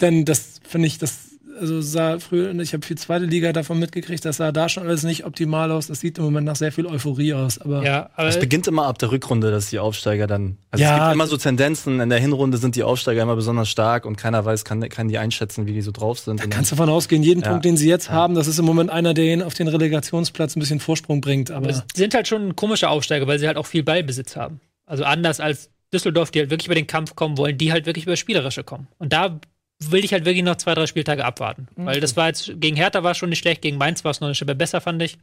Denn 0.01 0.24
das 0.24 0.61
finde 0.68 0.86
ich, 0.86 0.98
das 0.98 1.30
also 1.61 1.81
sah 1.81 2.19
früher, 2.19 2.53
ich 2.59 2.73
habe 2.73 2.85
viel 2.85 2.97
zweite 2.99 3.25
Liga 3.27 3.53
davon 3.53 3.79
mitgekriegt, 3.79 4.25
das 4.25 4.39
sah 4.39 4.51
da 4.51 4.69
schon 4.69 4.85
alles 4.87 5.03
nicht 5.05 5.25
optimal 5.25 5.71
aus. 5.71 5.87
Das 5.87 6.01
sieht 6.01 6.19
im 6.19 6.25
Moment 6.25 6.47
nach 6.47 6.57
sehr 6.57 6.73
viel 6.73 6.87
Euphorie 6.87 7.35
aus. 7.35 7.59
Aber 7.59 7.85
Ja, 7.85 8.11
aber 8.17 8.29
Es 8.29 8.39
beginnt 8.41 8.67
immer 8.67 8.87
ab 8.87 8.99
der 8.99 9.13
Rückrunde, 9.13 9.51
dass 9.51 9.71
die 9.71 9.79
Aufsteiger 9.79 10.27
dann. 10.27 10.57
Also 10.71 10.83
Ja. 10.85 10.97
es 10.97 11.03
gibt 11.05 11.15
immer 11.15 11.27
so 11.27 11.37
Tendenzen. 11.37 12.01
In 12.01 12.09
der 12.09 12.19
Hinrunde 12.19 12.59
sind 12.59 12.77
die 12.77 12.83
Aufsteiger 12.83 13.23
immer 13.23 13.37
besonders 13.37 13.69
stark 13.69 14.07
und 14.07 14.17
keiner 14.17 14.45
weiß, 14.45 14.65
kann, 14.65 14.81
kann 14.89 15.09
die 15.09 15.19
einschätzen, 15.19 15.67
wie 15.67 15.73
die 15.73 15.83
so 15.83 15.93
drauf 15.93 16.19
sind. 16.19 16.43
Und 16.43 16.51
kannst 16.51 16.73
du 16.73 16.77
davon 16.77 16.89
ausgehen, 16.89 17.23
jeden 17.23 17.43
Ja. 17.43 17.51
Punkt, 17.51 17.65
den 17.65 17.77
sie 17.77 17.89
jetzt 17.89 18.11
haben, 18.11 18.35
das 18.35 18.47
ist 18.47 18.59
im 18.59 18.65
Moment 18.65 18.91
einer, 18.91 19.15
der 19.15 19.25
ihnen 19.27 19.43
auf 19.43 19.55
den 19.55 19.69
Relegationsplatz 19.69 20.57
ein 20.57 20.61
bisschen 20.61 20.81
Vorsprung 20.81 21.21
bringt. 21.21 21.51
Aber 21.51 21.69
es 21.69 21.83
sind 21.95 22.15
halt 22.15 22.27
schon 22.29 22.57
komische 22.57 22.89
Aufsteiger, 22.89 23.27
weil 23.27 23.39
sie 23.39 23.47
halt 23.47 23.57
auch 23.57 23.67
viel 23.67 23.83
Ballbesitz 23.83 24.37
haben. 24.37 24.61
Also 24.87 25.05
anders 25.05 25.41
als 25.41 25.71
Düsseldorf, 25.93 26.31
die 26.31 26.39
halt 26.41 26.51
wirklich 26.51 26.67
über 26.67 26.75
den 26.75 26.87
Kampf 26.87 27.17
kommen 27.17 27.37
wollen, 27.37 27.59
die 27.59 27.73
halt 27.73 27.85
wirklich 27.87 28.05
über 28.05 28.13
das 28.13 28.19
Spielerische 28.21 28.63
kommen. 28.65 28.87
Und 28.99 29.13
da 29.13 29.41
will 29.83 30.05
ich 30.05 30.12
halt 30.12 30.24
wirklich 30.24 30.45
noch 30.45 30.57
zwei, 30.57 30.74
drei 30.74 30.87
Spieltage 30.87 31.24
abwarten. 31.24 31.68
Weil 31.76 32.01
das 32.01 32.16
war 32.16 32.28
jetzt, 32.28 32.53
gegen 32.57 32.76
Hertha 32.76 33.03
war 33.03 33.12
es 33.12 33.18
schon 33.18 33.31
nicht 33.31 33.39
schlecht, 33.39 33.62
gegen 33.62 33.78
Mainz 33.78 34.05
war 34.05 34.11
es 34.11 34.20
noch 34.20 34.28
eine 34.28 34.35
Schippe 34.35 34.55
besser, 34.55 34.81
fand 34.81 35.03
ich. 35.03 35.18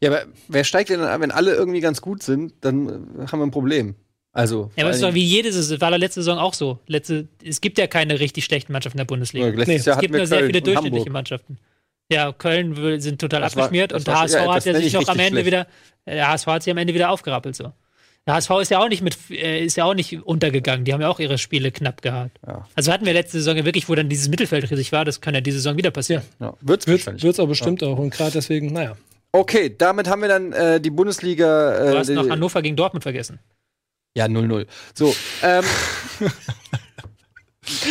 ja, 0.00 0.10
aber 0.10 0.24
wer 0.48 0.64
steigt 0.64 0.90
denn 0.90 1.00
an, 1.00 1.20
wenn 1.20 1.30
alle 1.30 1.54
irgendwie 1.54 1.80
ganz 1.80 2.00
gut 2.00 2.22
sind, 2.22 2.52
dann 2.60 2.88
äh, 2.88 3.26
haben 3.26 3.40
wir 3.40 3.46
ein 3.46 3.50
Problem. 3.50 3.94
Also, 4.32 4.70
Ja, 4.76 4.84
aber 4.84 4.90
es 4.90 4.96
ist 4.98 5.02
doch 5.02 5.14
wie 5.14 5.24
jede 5.24 5.52
Saison, 5.52 5.80
war 5.80 5.90
da 5.90 5.96
letzte 5.96 6.22
Saison 6.22 6.38
auch 6.38 6.54
so. 6.54 6.78
Letzte, 6.86 7.26
es 7.44 7.60
gibt 7.60 7.78
ja 7.78 7.88
keine 7.88 8.20
richtig 8.20 8.44
schlechten 8.44 8.72
Mannschaften 8.72 8.96
in 8.98 9.00
der 9.00 9.06
Bundesliga. 9.06 9.46
letztes 9.48 9.66
Nee, 9.86 9.92
Es 9.92 9.98
gibt 9.98 10.14
nur 10.14 10.26
sehr 10.26 10.46
viele 10.46 10.62
durchschnittliche 10.62 10.98
Hamburg. 11.06 11.12
Mannschaften. 11.12 11.58
Ja, 12.12 12.32
Köln 12.32 13.00
sind 13.00 13.20
total 13.20 13.40
Das 13.40 13.56
war- 13.56 13.64
abgeschmiert 13.64 13.90
das 13.92 14.02
und 14.02 14.06
war- 14.06 14.14
der 14.14 14.22
HSV 14.22 14.34
ja, 14.34 14.54
hat 14.54 14.64
ja 14.66 14.74
sich 14.74 14.86
ich 14.86 14.92
noch 14.94 15.08
am 15.08 15.18
Ende 15.18 15.30
schlecht. 15.30 15.46
wieder, 15.46 15.66
der 16.06 16.28
HSV 16.28 16.46
hat 16.46 16.62
sich 16.62 16.70
am 16.70 16.78
Ende 16.78 16.94
wieder 16.94 17.10
aufgerappelt 17.10 17.56
so. 17.56 17.72
Der 18.26 18.34
HSV 18.34 18.50
ist 18.60 18.70
ja 18.70 18.78
auch 18.80 18.88
nicht 18.88 19.02
mit, 19.02 19.16
äh, 19.30 19.64
ist 19.64 19.76
ja 19.76 19.84
auch 19.84 19.94
nicht 19.94 20.24
untergegangen. 20.24 20.84
Die 20.84 20.92
haben 20.92 21.00
ja 21.00 21.08
auch 21.08 21.20
ihre 21.20 21.38
Spiele 21.38 21.72
knapp 21.72 22.02
gehabt. 22.02 22.38
Ja. 22.46 22.68
Also 22.74 22.92
hatten 22.92 23.06
wir 23.06 23.12
letzte 23.12 23.38
Saison 23.38 23.56
ja 23.56 23.64
wirklich, 23.64 23.88
wo 23.88 23.94
dann 23.94 24.08
dieses 24.08 24.28
Mittelfeld 24.28 24.70
riesig 24.70 24.92
war. 24.92 25.04
Das 25.04 25.20
kann 25.20 25.34
ja 25.34 25.40
diese 25.40 25.58
Saison 25.58 25.76
wieder 25.76 25.90
passieren. 25.90 26.22
Ja, 26.38 26.54
wird's 26.60 26.86
wird 26.86 27.06
es 27.24 27.40
auch 27.40 27.48
bestimmt 27.48 27.82
auch. 27.82 27.98
Und 27.98 28.10
gerade 28.10 28.32
deswegen, 28.32 28.72
naja. 28.72 28.96
Okay, 29.32 29.74
damit 29.76 30.08
haben 30.08 30.22
wir 30.22 30.28
dann 30.28 30.52
äh, 30.52 30.80
die 30.80 30.90
Bundesliga. 30.90 31.74
Äh, 31.74 31.90
Du 31.92 31.98
hast 31.98 32.10
noch 32.10 32.28
Hannover 32.28 32.62
gegen 32.62 32.76
Dortmund 32.76 33.02
vergessen. 33.04 33.38
Ja, 34.16 34.26
0-0. 34.26 34.66
So, 34.92 35.14
ähm. 35.42 35.64
ja, 36.20 36.28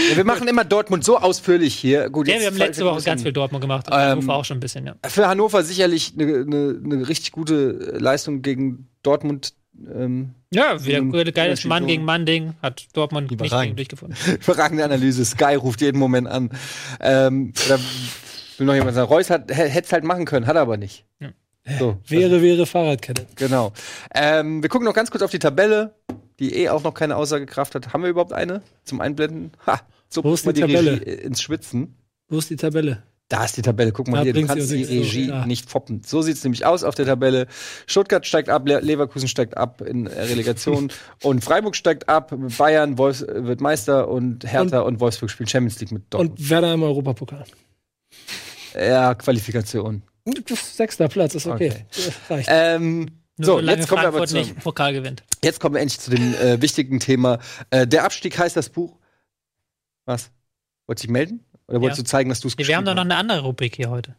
wir 0.17 0.25
machen 0.25 0.49
immer 0.49 0.65
Dortmund 0.65 1.05
so 1.05 1.17
ausführlich 1.17 1.75
hier. 1.75 2.09
Gut, 2.09 2.27
Ja, 2.27 2.33
jetzt 2.33 2.41
wir 2.43 2.47
haben 2.51 2.57
letzte 2.57 2.85
Woche 2.85 3.01
ganz 3.03 3.23
viel 3.23 3.31
Dortmund 3.31 3.61
gemacht 3.61 3.87
und 3.87 3.93
Ähm, 3.93 3.99
Hannover 3.99 4.35
auch 4.35 4.45
schon 4.45 4.57
ein 4.57 4.59
bisschen, 4.59 4.85
ja. 4.85 4.95
Für 5.07 5.27
Hannover 5.27 5.63
sicherlich 5.63 6.13
eine 6.19 6.45
ne, 6.45 6.77
ne 6.81 7.07
richtig 7.07 7.31
gute 7.31 7.71
Leistung 7.97 8.41
gegen 8.41 8.89
Dortmund. 9.01 9.53
Ähm, 9.93 10.33
Ja, 10.53 10.83
wieder 10.83 10.97
ein 10.99 11.33
geiles 11.33 11.63
Mann 11.65 11.87
gegen 11.87 12.03
Mann-Ding. 12.05 12.55
Hat 12.61 12.87
Dortmund 12.93 13.31
nicht 13.31 13.51
gegen 13.53 13.75
durchgefunden. 13.75 14.17
überragende 14.43 14.83
Analyse. 14.83 15.23
Sky 15.25 15.55
ruft 15.55 15.81
jeden 15.81 15.99
Moment 15.99 16.27
an. 16.27 16.49
Ähm, 16.99 17.53
oder 17.65 17.79
will 18.57 18.67
noch 18.67 18.73
jemand 18.73 18.95
sagen, 18.95 19.07
Reus 19.11 19.29
hätte 19.29 19.53
es 19.53 19.91
halt 19.93 20.03
machen 20.03 20.25
können, 20.25 20.47
hat 20.47 20.55
er 20.55 20.61
aber 20.63 20.77
nicht. 20.77 21.05
Ja. 21.19 21.29
So, 21.77 21.97
Wäre, 22.07 22.41
wäre 22.41 22.65
Fahrradkette. 22.65 23.27
genau. 23.35 23.73
Ähm, 24.15 24.61
wir 24.63 24.69
gucken 24.69 24.85
noch 24.85 24.93
ganz 24.93 25.11
kurz 25.11 25.21
auf 25.21 25.29
die 25.31 25.39
Tabelle, 25.39 25.93
die 26.39 26.55
eh 26.55 26.69
auch 26.69 26.83
noch 26.83 26.93
keine 26.93 27.15
Aussagekraft 27.15 27.75
hat. 27.75 27.93
Haben 27.93 28.03
wir 28.03 28.09
überhaupt 28.09 28.33
eine 28.33 28.63
zum 28.85 29.01
Einblenden? 29.01 29.51
Ha, 29.67 29.79
so 30.09 30.23
Wo 30.23 30.33
ist 30.33 30.45
die 30.45 30.61
man 30.61 30.71
Tabelle? 30.71 30.93
Regie 31.01 31.11
ins 31.11 31.41
Schwitzen. 31.41 31.95
Wo 32.27 32.39
ist 32.39 32.49
die 32.49 32.55
Tabelle? 32.55 33.03
Da 33.29 33.45
ist 33.45 33.55
die 33.57 33.61
Tabelle. 33.61 33.91
Guck 33.91 34.07
mal 34.07 34.17
Da 34.17 34.23
hier, 34.23 34.33
du 34.33 34.45
kannst 34.45 34.71
die. 34.71 34.83
Regie 34.83 35.27
Ja. 35.29 35.45
nicht 35.45 35.69
foppen. 35.69 36.01
So 36.03 36.23
sieht 36.23 36.35
es 36.37 36.43
nämlich 36.43 36.65
aus 36.65 36.83
auf 36.83 36.95
der 36.95 37.05
Tabelle. 37.05 37.45
Stuttgart 37.85 38.25
steigt 38.25 38.49
ab, 38.49 38.67
Le 38.67 38.79
Leverkusen 38.79 39.27
steigt 39.27 39.55
ab 39.55 39.81
in 39.81 40.07
Relegation 40.07 40.91
und 41.23 41.43
Freiburg 41.43 41.75
steigt 41.75 42.09
ab, 42.09 42.33
Bayern 42.57 42.97
Wolfs 42.97 43.21
wird 43.27 43.61
Meister 43.61 44.07
und 44.07 44.51
Hertha 44.51 44.79
und, 44.79 44.99
Wolfsburg 44.99 45.29
spielen 45.29 45.47
Champions 45.47 45.79
League 45.79 45.91
mit 45.91 46.03
Dortmund. 46.09 46.39
Und 46.39 46.49
Werder 46.49 46.73
im 46.73 46.81
Europapokal. 46.81 47.45
ja, 48.75 49.13
Qualifikation. 49.13 50.01
Sechster 50.55 51.07
Platz 51.07 51.35
ist 51.35 51.45
okay. 51.47 51.85
Okay. 52.29 52.45
Ähm, 52.47 53.09
Nur 53.37 53.45
so, 53.45 53.59
jetzt 53.59 53.87
kommen 53.87 54.01
wir 54.01 54.07
aber 54.09 54.25
zu, 54.27 54.35
nicht 54.37 54.59
Pokal 54.63 54.93
gewinnt. 54.93 55.23
jetzt 55.43 55.59
kommen 55.59 55.75
wir 55.75 55.81
endlich 55.81 55.99
zu 55.99 56.09
dem 56.11 56.33
äh, 56.35 56.61
wichtigen 56.61 56.99
Thema. 56.99 57.39
Äh, 57.69 57.85
der 57.87 58.05
Abstieg 58.05 58.37
heißt 58.39 58.55
das 58.57 58.69
Buch. 58.69 58.97
Was? 60.05 60.31
Wolltest 60.87 61.03
du 61.03 61.07
dich 61.07 61.13
melden? 61.13 61.45
Oder 61.69 61.81
wolltest 61.81 61.99
Ja. 61.99 62.03
du 62.03 62.09
zeigen, 62.09 62.29
dass 62.29 62.39
du 62.39 62.47
es 62.47 62.57
Nee, 62.57 62.67
wir 62.67 62.75
haben 62.77 62.85
doch 62.85 62.95
noch 62.95 63.01
eine 63.03 63.15
andere 63.15 63.41
Rubrik 63.41 63.75
hier 63.75 63.89
heute. 63.89 64.15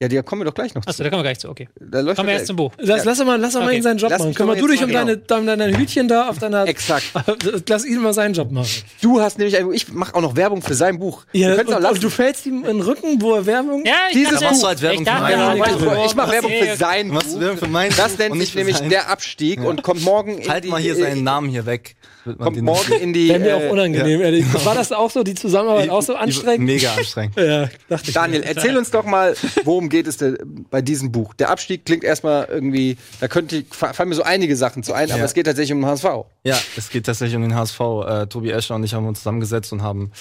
Ja, 0.00 0.08
die 0.08 0.20
kommen 0.22 0.40
wir 0.40 0.46
doch 0.46 0.54
gleich 0.54 0.74
noch 0.74 0.84
Achso, 0.84 1.04
da 1.04 1.10
kommen 1.10 1.20
wir 1.20 1.28
gleich 1.28 1.38
zu. 1.38 1.48
Okay. 1.48 1.68
Da 1.78 2.00
läuft 2.00 2.16
Kommen 2.16 2.26
wir 2.26 2.34
erst 2.34 2.48
zum 2.48 2.56
Buch. 2.56 2.72
Lass, 2.78 3.04
lass 3.04 3.20
ihn 3.20 3.26
mal, 3.26 3.38
lass 3.40 3.54
ihn 3.54 3.60
mal 3.60 3.66
Okay. 3.68 3.76
in 3.76 3.82
seinen 3.84 3.98
Job 3.98 4.10
Lass 4.10 4.18
machen. 4.18 4.34
Kümmer 4.34 4.54
mal 4.54 4.60
du 4.60 4.66
dich 4.66 4.82
um 4.82 4.90
mal- 4.90 5.16
deine, 5.16 5.56
deine 5.56 5.78
Hütchen 5.78 6.08
da 6.08 6.28
auf 6.28 6.38
deiner. 6.40 6.64
Exakt. 6.66 7.04
Lass 7.68 7.84
ihn 7.84 8.02
mal 8.02 8.12
seinen 8.12 8.34
Job 8.34 8.50
machen. 8.50 8.68
Du 9.00 9.20
hast 9.20 9.38
nämlich, 9.38 9.56
ein, 9.56 9.72
ich 9.72 9.92
mache 9.92 10.12
auch 10.16 10.20
noch 10.20 10.34
Werbung 10.34 10.60
für 10.60 10.74
sein 10.74 10.98
Buch. 10.98 11.24
Ja, 11.32 11.54
du 11.54 11.60
und, 11.60 11.68
lassen. 11.82 11.94
und 11.94 12.02
du 12.02 12.10
fällst 12.10 12.44
ihm 12.46 12.64
in 12.64 12.78
den 12.78 12.80
Rücken, 12.80 13.22
wo 13.22 13.34
er 13.34 13.46
Werbung. 13.46 13.84
Ja, 13.86 13.92
ich 14.10 14.14
Dieses 14.16 14.40
machst 14.40 14.60
du 14.64 14.66
halt 14.66 14.82
Werbung 14.82 15.02
ich 15.02 15.08
für 15.08 15.14
ja, 15.14 15.20
meine 15.20 15.60
weißt 15.60 15.70
ich 15.70 15.76
du, 15.78 16.16
mach 16.16 16.26
was- 16.26 16.32
Werbung 16.32 16.50
für 16.50 16.66
Ja, 16.66 16.76
sein 16.76 17.14
Was 17.14 17.24
Buch. 17.34 17.40
wir 17.40 17.56
für 17.58 17.66
mein 17.68 17.92
Das 17.96 18.18
nennt 18.18 18.32
und 18.32 18.40
sich 18.40 18.54
nämlich 18.56 18.80
der 18.80 19.08
Abstieg 19.08 19.60
und 19.62 19.84
kommt 19.84 20.02
morgen 20.02 20.40
Halt 20.48 20.64
mal 20.64 20.80
hier 20.80 20.96
seinen 20.96 21.22
Namen 21.22 21.48
hier 21.48 21.64
weg. 21.64 21.94
Kommt 22.24 22.62
morgen 22.62 22.92
in 22.92 23.12
die 23.12 23.28
Wäre 23.28 23.38
mir 23.40 23.48
äh, 23.48 23.52
auch 23.54 23.72
unangenehm, 23.72 24.20
ehrlich. 24.20 24.44
War 24.64 24.74
das 24.74 24.92
auch 24.92 25.10
so, 25.10 25.22
die 25.22 25.34
Zusammenarbeit 25.34 25.90
auch 25.90 26.02
so 26.02 26.14
anstrengend? 26.14 26.66
Mega 26.66 26.92
anstrengend. 26.94 27.36
Ja, 27.42 27.68
dachte 27.88 28.08
ich. 28.08 28.14
Daniel, 28.14 28.40
mir. 28.40 28.46
erzähl 28.46 28.76
uns 28.76 28.90
doch 28.90 29.04
mal, 29.04 29.34
worum 29.64 29.88
geht 29.88 30.06
es 30.06 30.16
der, 30.18 30.38
bei 30.70 30.80
diesem 30.82 31.10
Buch? 31.10 31.34
Der 31.34 31.50
Abstieg 31.50 31.84
klingt 31.84 32.04
erstmal 32.04 32.46
irgendwie, 32.50 32.96
da 33.20 33.28
könnte 33.28 33.64
fallen 33.70 34.08
mir 34.08 34.14
so 34.14 34.22
einige 34.22 34.54
Sachen 34.56 34.82
zu 34.82 34.92
ein, 34.92 35.10
aber 35.10 35.18
Ja. 35.20 35.24
es 35.24 35.34
geht 35.34 35.46
tatsächlich 35.46 35.72
um 35.72 35.80
den 35.80 35.86
HSV. 35.86 36.04
Ja, 36.44 36.58
es 36.76 36.90
geht 36.90 37.06
tatsächlich 37.06 37.36
um 37.36 37.42
den 37.42 37.54
HSV. 37.54 37.80
Äh, 37.80 38.26
Tobi 38.26 38.50
Escher 38.50 38.74
und 38.76 38.84
ich 38.84 38.94
haben 38.94 39.06
uns 39.06 39.18
zusammengesetzt 39.18 39.72
und 39.72 39.82
haben 39.82 40.12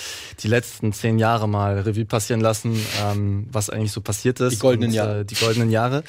die 0.42 0.48
letzten 0.48 0.94
zehn 0.94 1.20
Jahre 1.20 1.48
mal 1.48 1.80
Revue 1.80 2.06
passieren 2.06 2.42
lassen, 2.42 2.84
ähm, 3.04 3.48
was 3.52 3.70
eigentlich 3.70 3.92
so 3.92 4.02
passiert 4.02 4.40
ist. 4.40 4.54
Die 4.54 4.60
goldenen 4.60 4.90
und, 4.90 4.96
Jahre. 4.96 5.20
Äh, 5.22 5.26
die 5.26 5.36
goldenen 5.36 5.70
Jahre 5.70 6.04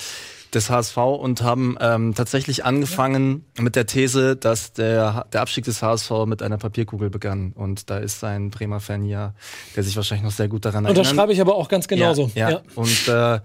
des 0.54 0.70
HSV 0.70 0.96
und 0.96 1.42
haben 1.42 1.76
ähm, 1.80 2.14
tatsächlich 2.14 2.64
angefangen 2.64 3.44
mit 3.58 3.76
der 3.76 3.86
These, 3.86 4.36
dass 4.36 4.72
der, 4.72 5.26
der 5.32 5.40
Abstieg 5.40 5.64
des 5.64 5.82
HSV 5.82 6.10
mit 6.26 6.42
einer 6.42 6.58
Papierkugel 6.58 7.10
begann. 7.10 7.52
Und 7.52 7.90
da 7.90 7.98
ist 7.98 8.22
ein 8.24 8.50
Bremer 8.50 8.80
Fan 8.80 9.02
hier, 9.02 9.34
der 9.76 9.82
sich 9.82 9.96
wahrscheinlich 9.96 10.24
noch 10.24 10.32
sehr 10.32 10.48
gut 10.48 10.64
daran 10.64 10.84
erinnert. 10.84 11.06
Unterschreibe 11.06 11.32
ich 11.32 11.40
aber 11.40 11.54
auch 11.56 11.68
ganz 11.68 11.88
genauso. 11.88 12.30
Ja, 12.34 12.50
ja. 12.50 12.62
und 12.74 13.08
äh, 13.08 13.40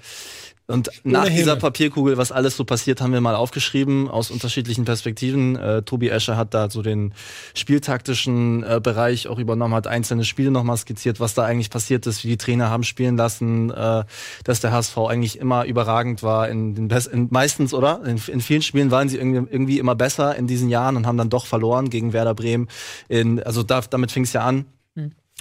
und 0.69 0.89
nach 1.05 1.21
Ohne 1.21 1.29
dieser 1.29 1.51
Himmel. 1.51 1.61
Papierkugel, 1.61 2.17
was 2.17 2.33
alles 2.33 2.57
so 2.57 2.65
passiert, 2.65 2.99
haben 2.99 3.13
wir 3.13 3.21
mal 3.21 3.35
aufgeschrieben 3.35 4.09
aus 4.09 4.29
unterschiedlichen 4.29 4.83
Perspektiven. 4.83 5.55
Äh, 5.55 5.83
Tobi 5.83 6.09
Escher 6.09 6.35
hat 6.35 6.53
da 6.53 6.69
so 6.69 6.81
den 6.81 7.13
spieltaktischen 7.53 8.63
äh, 8.63 8.81
Bereich 8.83 9.29
auch 9.29 9.39
übernommen, 9.39 9.73
hat 9.73 9.87
einzelne 9.87 10.25
Spiele 10.25 10.51
nochmal 10.51 10.75
skizziert, 10.75 11.21
was 11.21 11.33
da 11.33 11.45
eigentlich 11.45 11.69
passiert 11.69 12.05
ist, 12.05 12.25
wie 12.25 12.27
die 12.27 12.37
Trainer 12.37 12.69
haben 12.69 12.83
spielen 12.83 13.15
lassen, 13.15 13.71
äh, 13.71 14.03
dass 14.43 14.59
der 14.59 14.73
HSV 14.73 14.97
eigentlich 14.97 15.39
immer 15.39 15.63
überragend 15.63 16.21
war. 16.21 16.49
In 16.49 16.75
den 16.75 16.89
Best 16.89 17.07
in, 17.07 17.29
meistens, 17.31 17.73
oder? 17.73 18.01
In, 18.05 18.21
in 18.27 18.41
vielen 18.41 18.61
Spielen 18.61 18.91
waren 18.91 19.07
sie 19.07 19.15
irgendwie, 19.15 19.49
irgendwie 19.49 19.79
immer 19.79 19.95
besser 19.95 20.35
in 20.35 20.47
diesen 20.47 20.67
Jahren 20.67 20.97
und 20.97 21.07
haben 21.07 21.17
dann 21.17 21.29
doch 21.29 21.45
verloren 21.45 21.89
gegen 21.89 22.11
Werder 22.11 22.33
Bremen. 22.33 22.67
In, 23.07 23.41
also 23.41 23.63
da, 23.63 23.79
damit 23.89 24.11
fing 24.11 24.23
es 24.23 24.33
ja 24.33 24.41
an. 24.41 24.65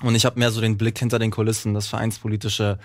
Und 0.02 0.14
ich 0.14 0.26
habe 0.26 0.38
mehr 0.38 0.50
so 0.50 0.60
den 0.60 0.76
Blick 0.76 0.98
hinter 0.98 1.18
den 1.18 1.30
Kulissen, 1.30 1.72
das 1.72 1.86
vereinspolitische, 1.86 2.78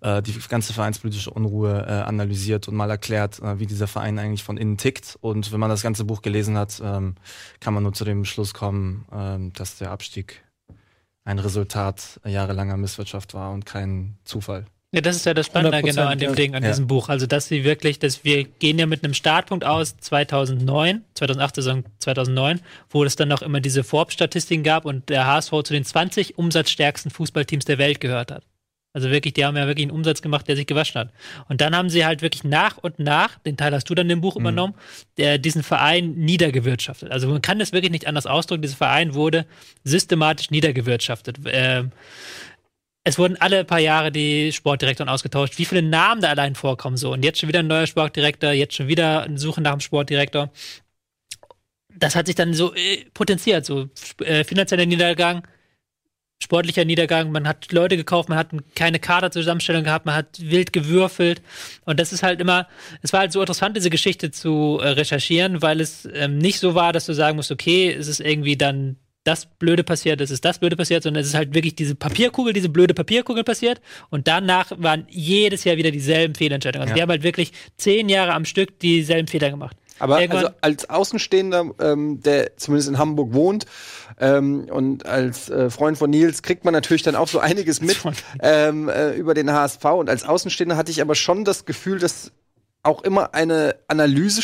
äh, 0.00 0.22
die 0.22 0.38
ganze 0.48 0.72
vereinspolitische 0.72 1.30
Unruhe 1.30 1.84
äh, 1.88 2.02
analysiert 2.02 2.68
und 2.68 2.76
mal 2.76 2.90
erklärt, 2.90 3.40
äh, 3.40 3.58
wie 3.58 3.66
dieser 3.66 3.88
Verein 3.88 4.20
eigentlich 4.20 4.44
von 4.44 4.56
innen 4.56 4.78
tickt. 4.78 5.18
Und 5.20 5.50
wenn 5.52 5.58
man 5.58 5.70
das 5.70 5.82
ganze 5.82 6.04
Buch 6.04 6.22
gelesen 6.22 6.56
hat, 6.56 6.80
ähm, 6.84 7.16
kann 7.58 7.74
man 7.74 7.82
nur 7.82 7.92
zu 7.92 8.04
dem 8.04 8.24
Schluss 8.24 8.54
kommen, 8.54 9.04
ähm, 9.12 9.52
dass 9.52 9.78
der 9.78 9.90
Abstieg 9.90 10.44
ein 11.24 11.40
Resultat 11.40 12.20
jahrelanger 12.24 12.76
Misswirtschaft 12.76 13.34
war 13.34 13.50
und 13.50 13.66
kein 13.66 14.18
Zufall. 14.24 14.66
Ja, 14.94 15.00
das 15.00 15.16
ist 15.16 15.26
ja 15.26 15.34
das 15.34 15.46
Spannende 15.46 15.76
100%, 15.78 15.82
genau 15.82 16.06
an 16.06 16.18
dem. 16.18 16.34
Ding, 16.34 16.54
an 16.54 16.62
Ja. 16.62 16.70
diesem 16.70 16.86
Buch. 16.86 17.08
Also, 17.08 17.26
dass 17.26 17.48
sie 17.48 17.64
wirklich, 17.64 17.98
dass 17.98 18.24
wir 18.24 18.44
gehen 18.44 18.78
ja 18.78 18.86
mit 18.86 19.02
einem 19.04 19.14
Startpunkt 19.14 19.64
aus 19.64 19.96
2009, 19.98 21.02
2008, 21.14 21.54
Saison 21.56 21.84
2009, 21.98 22.60
wo 22.90 23.04
es 23.04 23.16
dann 23.16 23.28
noch 23.28 23.42
immer 23.42 23.60
diese 23.60 23.82
Forbes-Statistiken 23.84 24.62
gab 24.62 24.84
und 24.84 25.08
der 25.08 25.26
HSV 25.26 25.50
zu 25.64 25.72
den 25.72 25.84
20 25.84 26.38
umsatzstärksten 26.38 27.10
Fußballteams 27.10 27.64
der 27.64 27.78
Welt 27.78 28.00
gehört 28.00 28.30
hat. 28.30 28.44
Also 28.96 29.10
wirklich, 29.10 29.34
die 29.34 29.44
haben 29.44 29.56
ja 29.56 29.66
wirklich 29.66 29.86
einen 29.86 29.96
Umsatz 29.96 30.22
gemacht, 30.22 30.46
der 30.46 30.54
sich 30.54 30.66
gewaschen 30.68 31.00
hat. 31.00 31.10
Und 31.48 31.60
dann 31.60 31.74
haben 31.74 31.90
sie 31.90 32.06
halt 32.06 32.22
wirklich 32.22 32.44
nach 32.44 32.78
und 32.78 33.00
nach, 33.00 33.40
den 33.40 33.56
Teil 33.56 33.74
hast 33.74 33.90
du 33.90 33.94
dann 33.96 34.08
im 34.08 34.20
Buch 34.20 34.36
übernommen, 34.36 34.74
der 35.16 35.38
diesen 35.38 35.64
Verein 35.64 36.12
niedergewirtschaftet. 36.14 37.10
Also 37.10 37.26
man 37.26 37.42
kann 37.42 37.58
das 37.58 37.72
wirklich 37.72 37.90
nicht 37.90 38.06
anders 38.06 38.26
ausdrücken. 38.26 38.62
Dieser 38.62 38.76
Verein 38.76 39.14
wurde 39.14 39.46
systematisch 39.82 40.52
niedergewirtschaftet. 40.52 41.38
Ähm, 41.46 41.90
es 43.04 43.18
wurden 43.18 43.36
alle 43.38 43.64
paar 43.64 43.78
Jahre 43.80 44.10
die 44.10 44.50
Sportdirektoren 44.50 45.10
ausgetauscht. 45.10 45.58
Wie 45.58 45.66
viele 45.66 45.82
Namen 45.82 46.22
da 46.22 46.30
allein 46.30 46.54
vorkommen 46.54 46.96
so. 46.96 47.12
Und 47.12 47.22
jetzt 47.22 47.38
schon 47.38 47.50
wieder 47.50 47.58
ein 47.58 47.66
neuer 47.66 47.86
Sportdirektor, 47.86 48.52
jetzt 48.52 48.74
schon 48.74 48.88
wieder 48.88 49.22
eine 49.22 49.38
Suche 49.38 49.60
nach 49.60 49.72
einem 49.72 49.80
Sportdirektor. 49.80 50.50
Das 51.96 52.16
hat 52.16 52.26
sich 52.26 52.34
dann 52.34 52.54
so 52.54 52.74
äh, 52.74 53.04
potenziert, 53.12 53.66
so 53.66 53.88
äh, 54.24 54.42
finanzieller 54.42 54.86
Niedergang, 54.86 55.46
sportlicher 56.42 56.86
Niedergang. 56.86 57.30
Man 57.30 57.46
hat 57.46 57.70
Leute 57.72 57.98
gekauft, 57.98 58.30
man 58.30 58.38
hat 58.38 58.48
keine 58.74 58.98
Kaderzusammenstellung 58.98 59.84
gehabt, 59.84 60.06
man 60.06 60.14
hat 60.14 60.40
wild 60.40 60.72
gewürfelt. 60.72 61.42
Und 61.84 62.00
das 62.00 62.12
ist 62.12 62.22
halt 62.22 62.40
immer, 62.40 62.68
es 63.02 63.12
war 63.12 63.20
halt 63.20 63.32
so 63.32 63.40
interessant, 63.40 63.76
diese 63.76 63.90
Geschichte 63.90 64.30
zu 64.30 64.80
äh, 64.82 64.88
recherchieren, 64.88 65.60
weil 65.60 65.82
es 65.82 66.08
ähm, 66.14 66.38
nicht 66.38 66.58
so 66.58 66.74
war, 66.74 66.94
dass 66.94 67.04
du 67.04 67.12
sagen 67.12 67.36
musst, 67.36 67.52
okay, 67.52 67.92
es 67.92 68.08
ist 68.08 68.20
irgendwie 68.20 68.56
dann 68.56 68.96
das 69.24 69.46
Blöde 69.46 69.82
passiert, 69.84 70.20
es 70.20 70.30
ist 70.30 70.44
das 70.44 70.58
Blöde 70.58 70.76
passiert, 70.76 71.02
sondern 71.02 71.22
es 71.22 71.28
ist 71.28 71.34
halt 71.34 71.54
wirklich 71.54 71.74
diese 71.74 71.94
Papierkugel, 71.94 72.52
diese 72.52 72.68
blöde 72.68 72.94
Papierkugel 72.94 73.42
passiert. 73.44 73.80
Und 74.10 74.28
danach 74.28 74.70
waren 74.76 75.06
jedes 75.10 75.64
Jahr 75.64 75.76
wieder 75.76 75.90
dieselben 75.90 76.34
Fehlentscheidungen. 76.34 76.82
Also 76.82 76.90
Ja. 76.92 76.94
die 76.96 77.02
haben 77.02 77.10
halt 77.10 77.22
wirklich 77.22 77.52
zehn 77.78 78.08
Jahre 78.08 78.32
am 78.34 78.44
Stück 78.44 78.78
dieselben 78.80 79.26
Fehler 79.28 79.50
gemacht. 79.50 79.76
Aber 80.00 80.20
Irgendwann- 80.20 80.44
also 80.46 80.56
als 80.60 80.90
Außenstehender, 80.90 81.70
ähm, 81.80 82.20
der 82.20 82.56
zumindest 82.56 82.88
in 82.88 82.98
Hamburg 82.98 83.32
wohnt 83.32 83.64
ähm, 84.20 84.66
und 84.70 85.06
als 85.06 85.48
äh, 85.48 85.70
Freund 85.70 85.96
von 85.96 86.10
Nils 86.10 86.42
kriegt 86.42 86.64
man 86.64 86.74
natürlich 86.74 87.02
dann 87.02 87.14
auch 87.14 87.28
so 87.28 87.38
einiges 87.38 87.80
mit 87.80 87.96
ähm, 88.42 88.88
äh, 88.88 89.12
über 89.14 89.34
den 89.34 89.50
HSV. 89.52 89.84
Und 89.84 90.10
als 90.10 90.24
Außenstehender 90.24 90.76
hatte 90.76 90.90
ich 90.90 91.00
aber 91.00 91.14
schon 91.14 91.44
das 91.44 91.64
Gefühl, 91.64 91.98
dass 92.00 92.32
auch 92.82 93.02
immer 93.04 93.34
eine 93.34 93.76
Analyse 93.88 94.42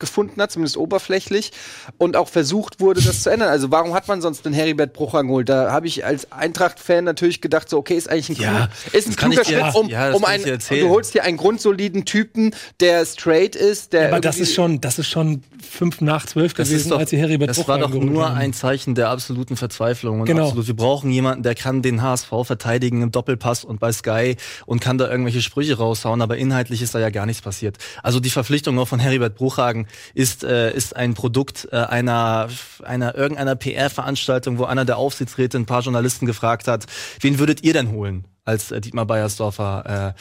stattgefunden 0.00 0.42
hat, 0.42 0.50
zumindest 0.50 0.76
oberflächlich, 0.76 1.52
und 1.98 2.16
auch 2.16 2.28
versucht 2.28 2.80
wurde, 2.80 3.00
das 3.02 3.22
zu 3.22 3.30
ändern. 3.30 3.48
Also 3.48 3.70
warum 3.70 3.94
hat 3.94 4.08
man 4.08 4.20
sonst 4.20 4.44
den 4.44 4.52
Heribert 4.52 4.92
Brucher 4.92 5.22
geholt? 5.22 5.48
Da 5.48 5.70
habe 5.70 5.86
ich 5.86 6.04
als 6.04 6.32
Eintracht-Fan 6.32 7.04
natürlich 7.04 7.40
gedacht, 7.40 7.68
so 7.68 7.78
okay, 7.78 7.94
ist 7.96 8.08
eigentlich 8.10 8.38
ein, 8.38 8.42
Ja, 8.42 8.68
klug, 8.68 8.94
ist 8.94 9.08
ein 9.08 9.16
kluger 9.16 9.44
Schritt, 9.44 9.74
um, 9.74 9.88
ja, 9.88 10.12
um 10.12 10.22
kann 10.22 10.40
ich 10.40 10.46
einen, 10.46 10.80
du 10.80 10.88
holst 10.88 11.14
dir 11.14 11.24
einen 11.24 11.36
grundsoliden 11.36 12.04
Typen, 12.04 12.54
der 12.80 13.04
straight 13.04 13.54
ist, 13.56 13.92
der 13.92 14.08
Aber 14.08 14.20
das 14.20 14.38
ist 14.38 14.54
schon, 14.54 14.80
das 14.80 14.98
ist 14.98 15.08
schon 15.08 15.42
fünf 15.60 16.00
nach 16.00 16.26
zwölf 16.26 16.54
Das 16.54 16.68
gewesen, 16.68 16.90
doch, 16.90 16.98
als 16.98 17.10
sie 17.10 17.18
Heribert 17.18 17.50
das 17.50 17.68
war 17.68 17.78
doch 17.78 17.90
nur 17.90 18.28
haben. 18.28 18.36
ein 18.38 18.52
Zeichen 18.52 18.94
der 18.94 19.10
absoluten 19.10 19.56
Verzweiflung. 19.56 20.20
Und 20.20 20.26
Genau. 20.26 20.46
absolut, 20.46 20.66
wir 20.66 20.76
brauchen 20.76 21.10
jemanden, 21.10 21.42
der 21.42 21.54
kann 21.54 21.82
den 21.82 22.02
HSV 22.02 22.28
verteidigen 22.44 23.02
im 23.02 23.10
Doppelpass 23.10 23.64
und 23.64 23.80
bei 23.80 23.92
Sky 23.92 24.36
und 24.66 24.80
kann 24.80 24.96
da 24.98 25.10
irgendwelche 25.10 25.42
Sprüche 25.42 25.76
raushauen, 25.76 26.22
aber 26.22 26.36
inhaltlich 26.36 26.82
ist 26.82 26.94
da 26.94 26.98
ja 27.00 27.10
gar 27.10 27.26
nichts 27.26 27.42
passiert. 27.42 27.76
Also 28.02 28.20
die 28.20 28.30
Verpflichtung 28.30 28.78
auch 28.78 28.88
von 28.88 29.00
Heribert 29.00 29.34
Bruchhagen 29.34 29.86
ist, 30.14 30.44
äh, 30.44 30.72
ist 30.74 30.96
ein 30.96 31.14
Produkt 31.14 31.68
äh, 31.72 31.76
einer, 31.76 32.48
einer 32.82 33.14
irgendeiner 33.14 33.56
PR-Veranstaltung, 33.56 34.58
wo 34.58 34.64
einer 34.64 34.84
der 34.84 34.96
Aufsichtsräte 34.98 35.58
ein 35.58 35.66
paar 35.66 35.82
Journalisten 35.82 36.26
gefragt 36.26 36.68
hat, 36.68 36.86
wen 37.20 37.38
würdet 37.38 37.62
ihr 37.62 37.72
denn 37.72 37.90
holen? 37.90 38.24
Als 38.50 38.70
äh, 38.70 38.80
Dietmar 38.80 39.06
Beiersdorfer 39.06 40.14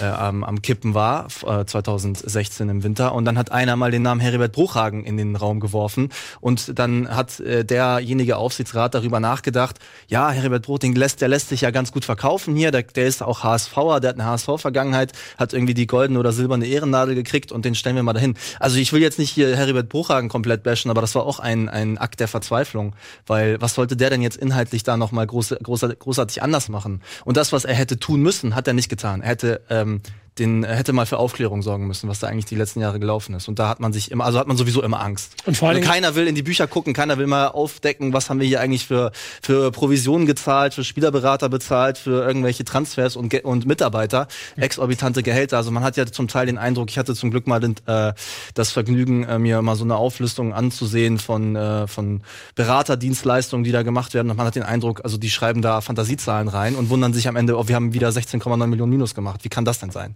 äh, 0.00 0.04
äh, 0.04 0.08
am, 0.08 0.44
am 0.44 0.60
Kippen 0.62 0.94
war, 0.94 1.28
äh, 1.46 1.64
2016 1.64 2.68
im 2.68 2.82
Winter. 2.82 3.14
Und 3.14 3.24
dann 3.24 3.38
hat 3.38 3.52
einer 3.52 3.76
mal 3.76 3.90
den 3.90 4.02
Namen 4.02 4.20
Heribert 4.20 4.52
Bruchhagen 4.52 5.04
in 5.04 5.16
den 5.16 5.36
Raum 5.36 5.60
geworfen. 5.60 6.10
Und 6.40 6.78
dann 6.78 7.08
hat 7.14 7.40
äh, 7.40 7.64
derjenige 7.64 8.36
Aufsichtsrat 8.36 8.94
darüber 8.94 9.20
nachgedacht, 9.20 9.78
ja, 10.08 10.30
Heribert 10.30 10.64
Bruch, 10.64 10.78
lässt, 10.82 11.20
der 11.20 11.28
lässt 11.28 11.48
sich 11.48 11.62
ja 11.62 11.70
ganz 11.70 11.92
gut 11.92 12.04
verkaufen 12.04 12.54
hier. 12.56 12.70
Der, 12.70 12.82
der 12.82 13.06
ist 13.06 13.22
auch 13.22 13.42
HSVer, 13.44 14.00
der 14.00 14.10
hat 14.10 14.20
eine 14.20 14.24
HSV-Vergangenheit, 14.24 15.12
hat 15.38 15.52
irgendwie 15.52 15.74
die 15.74 15.86
goldene 15.86 16.18
oder 16.18 16.32
silberne 16.32 16.66
Ehrennadel 16.66 17.14
gekriegt 17.14 17.52
und 17.52 17.64
den 17.64 17.74
stellen 17.74 17.96
wir 17.96 18.02
mal 18.02 18.12
dahin. 18.12 18.34
Also 18.58 18.78
ich 18.78 18.92
will 18.92 19.00
jetzt 19.00 19.18
nicht 19.18 19.30
hier 19.30 19.56
Heribert 19.56 19.88
Bruchhagen 19.88 20.28
komplett 20.28 20.62
bashen, 20.62 20.90
aber 20.90 21.00
das 21.00 21.14
war 21.14 21.24
auch 21.24 21.38
ein, 21.38 21.68
ein 21.68 21.98
Akt 21.98 22.20
der 22.20 22.28
Verzweiflung. 22.28 22.94
Weil 23.26 23.60
was 23.60 23.74
sollte 23.74 23.96
der 23.96 24.10
denn 24.10 24.22
jetzt 24.22 24.36
inhaltlich 24.36 24.82
da 24.82 24.96
nochmal 24.96 25.26
groß, 25.26 25.54
großartig 25.62 26.42
anders 26.42 26.68
machen? 26.68 27.00
Und 27.24 27.36
das, 27.36 27.52
was 27.52 27.64
er 27.64 27.74
hätte 27.76 27.98
tun 27.98 28.20
müssen, 28.22 28.54
hat 28.54 28.66
er 28.66 28.74
nicht 28.74 28.88
getan. 28.88 29.22
Er 29.22 29.30
hätte 29.30 29.62
ähm, 29.70 30.00
den 30.38 30.64
er 30.64 30.76
hätte 30.76 30.92
mal 30.92 31.06
für 31.06 31.18
Aufklärung 31.18 31.62
sorgen 31.62 31.86
müssen, 31.86 32.08
was 32.08 32.18
da 32.18 32.26
eigentlich 32.26 32.44
die 32.44 32.56
letzten 32.56 32.80
Jahre 32.80 33.00
gelaufen 33.00 33.34
ist. 33.34 33.48
Und 33.48 33.58
da 33.58 33.68
hat 33.68 33.80
man 33.80 33.92
sich 33.92 34.10
immer, 34.10 34.24
also 34.24 34.38
hat 34.38 34.46
man 34.46 34.56
sowieso 34.56 34.82
immer 34.82 35.00
Angst. 35.00 35.34
Und 35.46 35.56
vor 35.56 35.68
allen 35.68 35.78
also 35.78 35.90
keiner 35.90 36.14
will 36.14 36.26
in 36.26 36.34
die 36.34 36.42
Bücher 36.42 36.66
gucken, 36.66 36.92
keiner 36.92 37.16
will 37.18 37.26
mal 37.26 37.48
aufdecken, 37.48 38.12
was 38.12 38.28
haben 38.28 38.40
wir 38.40 38.46
hier 38.46 38.60
eigentlich 38.60 38.86
für 38.86 39.12
für 39.42 39.70
Provisionen 39.70 40.26
gezahlt, 40.26 40.74
für 40.74 40.84
Spielerberater 40.84 41.48
bezahlt, 41.48 41.98
für 41.98 42.26
irgendwelche 42.26 42.64
Transfers 42.64 43.16
und 43.16 43.34
und 43.44 43.66
Mitarbeiter, 43.66 44.28
exorbitante 44.56 45.22
Gehälter. 45.22 45.56
Also 45.56 45.70
man 45.70 45.82
hat 45.82 45.96
ja 45.96 46.06
zum 46.06 46.28
Teil 46.28 46.46
den 46.46 46.58
Eindruck, 46.58 46.90
ich 46.90 46.98
hatte 46.98 47.14
zum 47.14 47.30
Glück 47.30 47.46
mal 47.46 47.60
den, 47.60 47.74
äh, 47.86 48.12
das 48.54 48.70
Vergnügen, 48.70 49.24
äh, 49.24 49.38
mir 49.38 49.62
mal 49.62 49.76
so 49.76 49.84
eine 49.84 49.96
Auflistung 49.96 50.52
anzusehen 50.52 51.18
von 51.18 51.56
äh, 51.56 51.86
von 51.86 52.22
Beraterdienstleistungen, 52.54 53.64
die 53.64 53.72
da 53.72 53.82
gemacht 53.82 54.14
werden. 54.14 54.30
Und 54.30 54.36
man 54.36 54.46
hat 54.46 54.54
den 54.54 54.62
Eindruck, 54.62 55.00
also 55.04 55.16
die 55.16 55.30
schreiben 55.30 55.62
da 55.62 55.80
Fantasiezahlen 55.80 56.48
rein 56.48 56.74
und 56.74 56.90
wundern 56.90 57.12
sich 57.12 57.28
am 57.28 57.36
Ende, 57.36 57.56
oh, 57.58 57.68
wir 57.68 57.74
haben 57.74 57.94
wieder 57.94 58.08
16,9 58.08 58.66
Millionen 58.66 58.90
Minus 58.90 59.14
gemacht. 59.14 59.40
Wie 59.44 59.48
kann 59.48 59.64
das 59.64 59.78
denn 59.78 59.90
sein? 59.90 60.14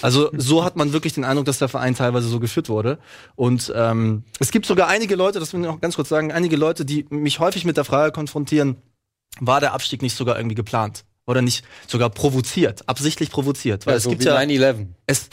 Also 0.00 0.30
so 0.36 0.64
hat 0.64 0.76
man 0.76 0.92
wirklich 0.92 1.12
den 1.12 1.24
Eindruck, 1.24 1.46
dass 1.46 1.58
der 1.58 1.68
Verein 1.68 1.94
teilweise 1.94 2.28
so 2.28 2.40
geführt 2.40 2.68
wurde. 2.68 2.98
Und 3.36 3.72
ähm, 3.74 4.24
es 4.40 4.50
gibt 4.50 4.66
sogar 4.66 4.88
einige 4.88 5.14
Leute, 5.14 5.38
das 5.40 5.52
will 5.52 5.60
ich 5.60 5.66
noch 5.66 5.80
ganz 5.80 5.96
kurz 5.96 6.08
sagen, 6.08 6.32
einige 6.32 6.56
Leute, 6.56 6.84
die 6.84 7.06
mich 7.10 7.38
häufig 7.38 7.64
mit 7.64 7.76
der 7.76 7.84
Frage 7.84 8.12
konfrontieren, 8.12 8.76
war 9.40 9.60
der 9.60 9.72
Abstieg 9.74 10.02
nicht 10.02 10.16
sogar 10.16 10.36
irgendwie 10.36 10.56
geplant? 10.56 11.04
Oder 11.24 11.40
nicht 11.40 11.64
sogar 11.86 12.10
provoziert, 12.10 12.88
absichtlich 12.88 13.30
provoziert? 13.30 13.86
Weil 13.86 13.92
Ja, 13.92 13.96
es 13.98 14.02
so 14.02 14.10
gibt 14.10 14.22
wie 14.22 14.26
ja 14.26 14.36
9-11. 14.36 14.88
es 15.06 15.28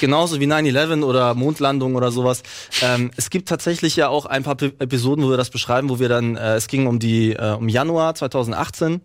genauso 0.00 0.38
wie 0.38 0.46
9-11 0.46 1.02
oder 1.02 1.34
Mondlandung 1.34 1.96
oder 1.96 2.12
sowas. 2.12 2.44
Ähm, 2.82 3.10
es 3.16 3.30
gibt 3.30 3.48
tatsächlich 3.48 3.96
ja 3.96 4.08
auch 4.08 4.26
ein 4.26 4.44
paar 4.44 4.54
P 4.54 4.66
Episoden, 4.78 5.24
wo 5.24 5.30
wir 5.30 5.36
das 5.36 5.50
beschreiben, 5.50 5.88
wo 5.90 5.98
wir 5.98 6.08
dann, 6.08 6.36
äh, 6.36 6.54
es 6.54 6.68
ging 6.68 6.86
um 6.86 7.00
die, 7.00 7.32
äh, 7.32 7.50
um 7.54 7.68
Januar 7.68 8.14
2018. 8.14 9.00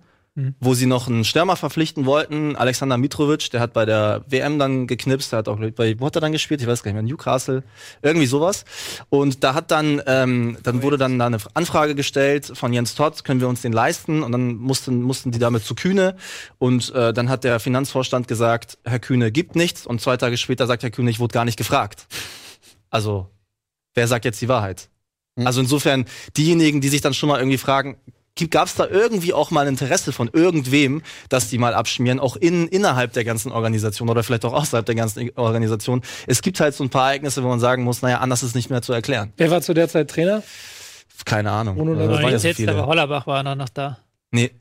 wo 0.59 0.73
sie 0.73 0.85
noch 0.85 1.07
einen 1.07 1.23
Stürmer 1.23 1.55
verpflichten 1.55 2.05
wollten, 2.05 2.55
Alexander 2.55 2.97
Mitrovic, 2.97 3.49
der 3.51 3.59
hat 3.59 3.73
bei 3.73 3.85
der 3.85 4.23
WM 4.27 4.59
dann 4.59 4.87
geknipst, 4.87 5.31
der 5.31 5.39
hat 5.39 5.47
auch 5.47 5.59
bei, 5.75 5.99
wo 5.99 6.05
hat 6.05 6.15
er 6.15 6.21
dann 6.21 6.31
gespielt? 6.31 6.61
Ich 6.61 6.67
weiß 6.67 6.83
gar 6.83 6.91
nicht 6.91 7.01
mehr, 7.01 7.11
Newcastle, 7.11 7.63
irgendwie 8.01 8.25
sowas. 8.25 8.65
Und 9.09 9.43
da 9.43 9.53
hat 9.53 9.71
dann, 9.71 10.01
ähm, 10.05 10.57
dann 10.63 10.81
wurde 10.83 10.97
dann 10.97 11.19
da 11.19 11.27
eine 11.27 11.37
Anfrage 11.53 11.95
gestellt 11.95 12.51
von 12.53 12.73
Jens 12.73 12.95
Todd, 12.95 13.23
können 13.23 13.41
wir 13.41 13.47
uns 13.47 13.61
den 13.61 13.73
leisten? 13.73 14.23
Und 14.23 14.31
dann 14.31 14.55
mussten, 14.55 15.01
mussten 15.01 15.31
die 15.31 15.39
damit 15.39 15.63
zu 15.63 15.75
Kühne. 15.75 16.15
Und 16.57 16.93
äh, 16.93 17.13
dann 17.13 17.29
hat 17.29 17.43
der 17.43 17.59
Finanzvorstand 17.59 18.27
gesagt, 18.27 18.77
Herr 18.83 18.99
Kühne 18.99 19.31
gibt 19.31 19.55
nichts. 19.55 19.85
Und 19.85 20.01
zwei 20.01 20.17
Tage 20.17 20.37
später 20.37 20.67
sagt 20.67 20.83
Herr 20.83 20.91
Kühne, 20.91 21.09
ich 21.09 21.19
wurde 21.19 21.33
gar 21.33 21.45
nicht 21.45 21.57
gefragt. 21.57 22.07
Also, 22.89 23.27
wer 23.93 24.07
sagt 24.07 24.25
jetzt 24.25 24.41
die 24.41 24.47
Wahrheit? 24.47 24.89
Also 25.45 25.61
insofern, 25.61 26.05
diejenigen, 26.35 26.81
die 26.81 26.89
sich 26.89 27.01
dann 27.01 27.13
schon 27.13 27.29
mal 27.29 27.39
irgendwie 27.39 27.57
fragen, 27.57 27.97
gab 28.47 28.67
es 28.67 28.75
da 28.75 28.87
irgendwie 28.87 29.33
auch 29.33 29.51
mal 29.51 29.67
Interesse 29.67 30.11
von 30.11 30.29
irgendwem, 30.31 31.01
dass 31.29 31.49
die 31.49 31.57
mal 31.57 31.73
abschmieren, 31.73 32.19
auch 32.19 32.35
in, 32.35 32.67
innerhalb 32.67 33.13
der 33.13 33.23
ganzen 33.23 33.51
Organisation 33.51 34.09
oder 34.09 34.23
vielleicht 34.23 34.45
auch 34.45 34.53
außerhalb 34.53 34.85
der 34.85 34.95
ganzen 34.95 35.31
Organisation. 35.35 36.01
Es 36.27 36.41
gibt 36.41 36.59
halt 36.59 36.75
so 36.75 36.83
ein 36.83 36.89
paar 36.89 37.07
Ereignisse, 37.07 37.43
wo 37.43 37.47
man 37.47 37.59
sagen 37.59 37.83
muss, 37.83 38.01
naja, 38.01 38.19
anders 38.19 38.43
ist 38.43 38.55
nicht 38.55 38.69
mehr 38.69 38.81
zu 38.81 38.93
erklären. 38.93 39.33
Wer 39.37 39.51
war 39.51 39.61
zu 39.61 39.73
der 39.73 39.89
Zeit 39.89 40.09
Trainer? 40.09 40.43
Keine 41.25 41.51
Ahnung. 41.51 41.77
Äh, 41.77 41.81
Labbadia. 41.81 42.11
waren 42.11 42.23
ja 42.23 42.29
jetzt 42.29 42.43
so 42.43 42.53
viele. 42.53 42.71
aber 42.71 42.87
Hollerbach 42.87 43.27
war 43.27 43.43
noch 43.43 43.69
da. 43.69 43.99
Nee. 44.31 44.51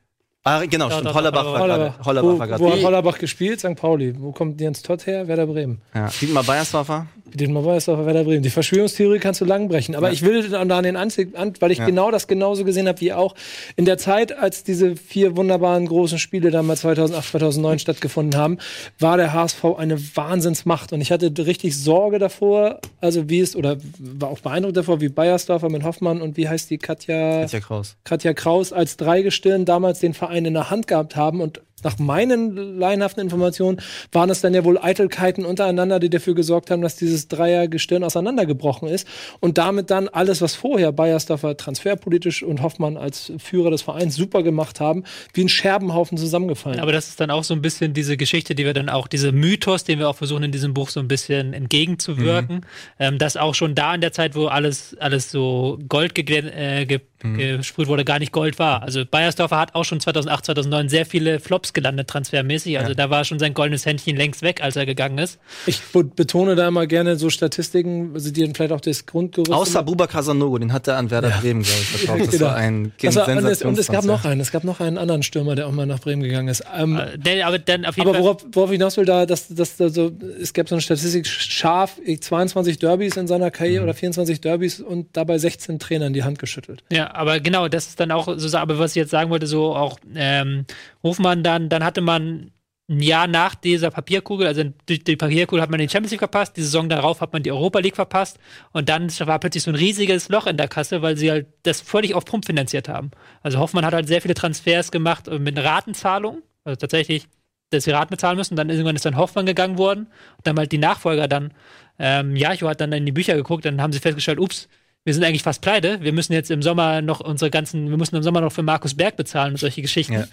Ah, 0.48 0.64
genau, 0.66 0.88
Ja, 0.88 0.98
stimmt. 0.98 1.14
Hollerbach 1.14 1.44
war 1.44 1.66
gerade. 1.66 1.94
Hollerbach. 2.04 2.06
Hollerbach 2.06 2.58
wo, 2.60 2.64
war 2.64 2.70
wo 2.70 2.72
hat. 2.72 2.82
Hollerbach 2.82 3.18
gespielt? 3.18 3.60
St. 3.60 3.74
Pauli. 3.76 4.14
Wo 4.18 4.32
kommt 4.32 4.60
Jens 4.60 4.82
Todd 4.82 5.06
her? 5.06 5.28
Werder 5.28 5.46
Bremen. 5.46 5.80
Ja. 5.94 6.08
Dietmar 6.20 6.42
Beiersdorfer. 6.44 7.06
Weiß, 7.30 7.88
auf 7.90 8.06
Werder 8.06 8.24
Bremen. 8.24 8.42
Die 8.42 8.48
Verschwörungstheorie 8.50 9.18
kannst 9.18 9.40
du 9.42 9.44
lang 9.44 9.68
brechen. 9.68 9.94
Aber 9.94 10.10
ich 10.10 10.22
will 10.22 10.48
dann 10.48 10.70
an 10.70 10.82
den 10.84 10.96
Anzug, 10.96 11.36
an, 11.36 11.52
weil 11.60 11.70
ich 11.72 11.78
Ja. 11.78 11.84
genau 11.84 12.10
das 12.10 12.26
genauso 12.26 12.64
gesehen 12.64 12.88
habe 12.88 13.00
wie 13.02 13.12
auch. 13.12 13.34
In 13.76 13.84
der 13.84 13.98
Zeit, 13.98 14.32
als 14.36 14.64
diese 14.64 14.96
vier 14.96 15.36
wunderbaren 15.36 15.86
großen 15.86 16.18
Spiele 16.18 16.50
dann 16.50 16.64
mal 16.66 16.76
2008, 16.76 17.28
2009 17.32 17.78
stattgefunden 17.80 18.40
haben, 18.40 18.56
war 18.98 19.18
der 19.18 19.34
HSV 19.34 19.62
eine 19.76 19.98
Wahnsinnsmacht. 20.16 20.92
Und 20.94 21.02
ich 21.02 21.12
hatte 21.12 21.30
richtig 21.44 21.76
Sorge 21.76 22.18
davor, 22.18 22.80
also 23.00 23.28
wie 23.28 23.40
es, 23.40 23.54
oder 23.54 23.76
war 23.98 24.30
auch 24.30 24.40
beeindruckt 24.40 24.78
davor, 24.78 25.00
wie 25.02 25.08
Bayersdorfer 25.10 25.68
mit 25.68 25.82
Hoffmann 25.84 26.22
und 26.22 26.36
wie 26.38 26.48
heißt 26.48 26.70
die 26.70 26.78
Katja? 26.78 27.42
Katja 27.42 27.60
Kraus. 27.60 27.96
Katja 28.04 28.32
Kraus 28.32 28.72
als 28.72 28.96
Dreigestirn 28.96 29.66
damals 29.66 29.98
den 30.00 30.14
Verein 30.14 30.37
in 30.46 30.54
der 30.54 30.70
Hand 30.70 30.86
gehabt 30.86 31.16
haben 31.16 31.40
und 31.40 31.62
nach 31.84 31.98
meinen 31.98 32.78
laienhaften 32.78 33.22
Informationen 33.22 33.80
waren 34.12 34.30
es 34.30 34.40
dann 34.40 34.54
ja 34.54 34.64
wohl 34.64 34.78
Eitelkeiten 34.78 35.44
untereinander, 35.44 36.00
die 36.00 36.10
dafür 36.10 36.34
gesorgt 36.34 36.70
haben, 36.70 36.82
dass 36.82 36.96
dieses 36.96 37.28
Dreiergestirn 37.28 38.04
auseinandergebrochen 38.04 38.88
ist 38.88 39.06
und 39.40 39.58
damit 39.58 39.90
dann 39.90 40.08
alles, 40.08 40.40
was 40.40 40.54
vorher 40.54 40.92
Bayersdorfer 40.92 41.56
transferpolitisch 41.56 42.42
und 42.42 42.62
Hoffmann 42.62 42.96
als 42.96 43.32
Führer 43.38 43.70
des 43.70 43.82
Vereins 43.82 44.16
super 44.16 44.42
gemacht 44.42 44.80
haben, 44.80 45.04
wie 45.34 45.44
ein 45.44 45.48
Scherbenhaufen 45.48 46.18
zusammengefallen. 46.18 46.80
Aber 46.80 46.92
das 46.92 47.08
ist 47.08 47.20
dann 47.20 47.30
auch 47.30 47.44
so 47.44 47.54
ein 47.54 47.62
bisschen 47.62 47.94
diese 47.94 48.16
Geschichte, 48.16 48.54
die 48.54 48.64
wir 48.64 48.74
dann 48.74 48.88
auch, 48.88 49.06
diese 49.06 49.32
Mythos, 49.32 49.84
den 49.84 49.98
wir 49.98 50.08
auch 50.08 50.16
versuchen 50.16 50.44
in 50.44 50.52
diesem 50.52 50.74
Buch 50.74 50.90
so 50.90 51.00
ein 51.00 51.08
bisschen 51.08 51.52
entgegenzuwirken, 51.52 52.66
ähm, 52.98 53.18
dass 53.18 53.36
auch 53.36 53.54
schon 53.54 53.74
da 53.74 53.94
in 53.94 54.00
der 54.00 54.12
Zeit, 54.12 54.34
wo 54.34 54.46
alles, 54.46 54.96
alles 54.98 55.30
so 55.30 55.78
Gold 55.88 56.18
äh, 56.18 56.86
ge 56.86 57.00
gesprüht 57.20 57.88
wurde, 57.88 58.04
gar 58.04 58.20
nicht 58.20 58.30
Gold 58.30 58.60
war. 58.60 58.82
Also 58.82 59.04
Bayersdorfer 59.04 59.58
hat 59.58 59.74
auch 59.74 59.84
schon 59.84 59.98
2008, 59.98 60.46
2009 60.46 60.88
sehr 60.88 61.04
viele 61.04 61.40
Flops 61.40 61.67
gelandet, 61.72 62.08
transfermäßig. 62.08 62.78
Also 62.78 62.94
da 62.94 63.10
war 63.10 63.24
schon 63.24 63.38
sein 63.38 63.54
goldenes 63.54 63.86
Händchen 63.86 64.16
längst 64.16 64.42
weg, 64.42 64.62
als 64.62 64.76
er 64.76 64.86
gegangen 64.86 65.18
ist. 65.18 65.38
Ich 65.66 65.80
be- 65.92 66.04
betone 66.04 66.54
da 66.54 66.68
immer 66.68 66.86
gerne 66.86 67.16
so 67.16 67.30
Statistiken, 67.30 68.10
also 68.14 68.30
die 68.30 68.42
dann 68.44 68.54
vielleicht 68.54 68.72
auch 68.72 68.80
das 68.80 69.06
Grundgerüst 69.06 69.52
Außer 69.52 69.82
Bubakar 69.82 70.22
Sanogo, 70.22 70.58
den 70.58 70.72
hat 70.72 70.86
er 70.88 70.96
an 70.96 71.10
Werder 71.10 71.30
Bremen, 71.40 71.62
glaube 71.62 71.80
ich, 71.80 71.86
verkauft. 71.88 72.20
Das 72.26 72.30
Genau. 72.38 72.46
war 72.46 72.56
ein 72.56 72.92
Das 73.02 73.16
war, 73.16 73.28
und, 73.28 73.44
es, 73.46 73.62
und 73.62 73.78
es 73.78 73.88
gab 73.88 74.04
noch 74.04 74.24
einen, 74.24 74.40
es 74.40 74.50
gab 74.52 74.64
noch 74.64 74.80
einen 74.80 74.98
anderen 74.98 75.22
Stürmer, 75.22 75.54
der 75.54 75.66
auch 75.66 75.72
mal 75.72 75.86
nach 75.86 76.00
Bremen 76.00 76.22
gegangen 76.22 76.48
ist. 76.48 76.62
Ähm, 76.76 76.96
Äh, 76.98 77.18
der, 77.18 77.46
aber 77.46 77.58
dann 77.58 77.84
auf 77.84 77.96
jeden 77.96 78.08
Aber 78.08 78.18
worauf, 78.18 78.44
worauf 78.52 78.70
ich 78.70 78.74
hinaus 78.74 78.96
will, 78.96 79.04
da, 79.04 79.26
dass, 79.26 79.48
dass 79.48 79.76
da 79.76 79.88
so, 79.88 80.12
es 80.40 80.52
gab 80.52 80.68
so 80.68 80.74
eine 80.74 80.82
Statistik, 80.82 81.26
scharf, 81.26 81.98
22 82.20 82.78
Derbys 82.78 83.16
in 83.16 83.26
seiner 83.26 83.50
Karriere 83.50 83.84
oder 83.84 83.94
24 83.94 84.40
Derbys 84.40 84.80
und 84.80 85.08
dabei 85.16 85.38
16 85.38 85.78
Trainern 85.78 86.12
die 86.12 86.22
Hand 86.24 86.38
geschüttelt. 86.38 86.82
Ja, 86.90 87.14
aber 87.14 87.40
genau, 87.40 87.68
das 87.68 87.88
ist 87.88 88.00
dann 88.00 88.10
auch 88.10 88.28
so, 88.36 88.56
aber 88.56 88.78
was 88.78 88.92
ich 88.92 88.96
jetzt 88.96 89.10
sagen 89.10 89.30
wollte, 89.30 89.46
so 89.46 89.74
auch 89.74 89.98
ähm, 90.14 90.64
Hofmann 91.02 91.42
dann, 91.58 91.68
dann 91.68 91.84
hatte 91.84 92.00
man 92.00 92.52
ein 92.90 93.00
Jahr 93.00 93.26
nach 93.26 93.54
dieser 93.54 93.90
Papierkugel, 93.90 94.46
also 94.46 94.64
durch 94.86 95.04
die 95.04 95.16
Papierkugel 95.16 95.60
hat 95.60 95.68
man 95.68 95.78
den 95.78 95.90
Champions 95.90 96.12
League 96.12 96.20
verpasst, 96.20 96.56
die 96.56 96.62
Saison 96.62 96.88
darauf 96.88 97.20
hat 97.20 97.34
man 97.34 97.42
die 97.42 97.52
Europa 97.52 97.80
League 97.80 97.96
verpasst 97.96 98.38
und 98.72 98.88
dann 98.88 99.10
war 99.20 99.38
plötzlich 99.38 99.62
so 99.62 99.70
ein 99.70 99.74
riesiges 99.74 100.30
Loch 100.30 100.46
in 100.46 100.56
der 100.56 100.68
Kasse, 100.68 101.02
weil 101.02 101.16
sie 101.18 101.30
halt 101.30 101.48
das 101.64 101.82
völlig 101.82 102.14
auf 102.14 102.24
Pump 102.24 102.46
finanziert 102.46 102.88
haben. 102.88 103.10
Also 103.42 103.58
Hoffmann 103.58 103.84
hat 103.84 103.92
halt 103.92 104.08
sehr 104.08 104.22
viele 104.22 104.32
Transfers 104.32 104.90
gemacht 104.90 105.28
äh, 105.28 105.38
mit 105.38 105.58
Ratenzahlung, 105.58 106.42
also 106.64 106.76
tatsächlich, 106.76 107.28
dass 107.68 107.84
sie 107.84 107.90
Raten 107.90 108.10
bezahlen 108.10 108.38
müssen, 108.38 108.56
dann 108.56 108.70
irgendwann 108.70 108.96
ist 108.96 109.04
dann 109.04 109.18
Hoffmann 109.18 109.44
gegangen 109.44 109.76
worden 109.76 110.06
und 110.38 110.46
dann 110.46 110.56
halt 110.56 110.72
die 110.72 110.78
Nachfolger 110.78 111.28
dann, 111.28 111.52
ähm, 111.98 112.36
Jacho 112.36 112.68
hat 112.68 112.80
dann 112.80 112.92
in 112.92 113.04
die 113.04 113.12
Bücher 113.12 113.34
geguckt, 113.34 113.66
dann 113.66 113.82
haben 113.82 113.92
sie 113.92 113.98
festgestellt, 113.98 114.38
ups, 114.38 114.66
wir 115.08 115.14
sind 115.14 115.24
eigentlich 115.24 115.42
fast 115.42 115.62
pleite. 115.62 116.02
Wir 116.02 116.12
müssen 116.12 116.34
jetzt 116.34 116.50
im 116.50 116.60
Sommer 116.60 117.00
noch 117.00 117.20
unsere 117.20 117.50
ganzen, 117.50 117.88
wir 117.88 117.96
müssen 117.96 118.14
im 118.14 118.22
Sommer 118.22 118.42
noch 118.42 118.52
für 118.52 118.62
Markus 118.62 118.92
Berg 118.92 119.16
bezahlen 119.16 119.54
und 119.54 119.58
solche 119.58 119.80
Geschichten. 119.80 120.12
Ja. 120.12 120.24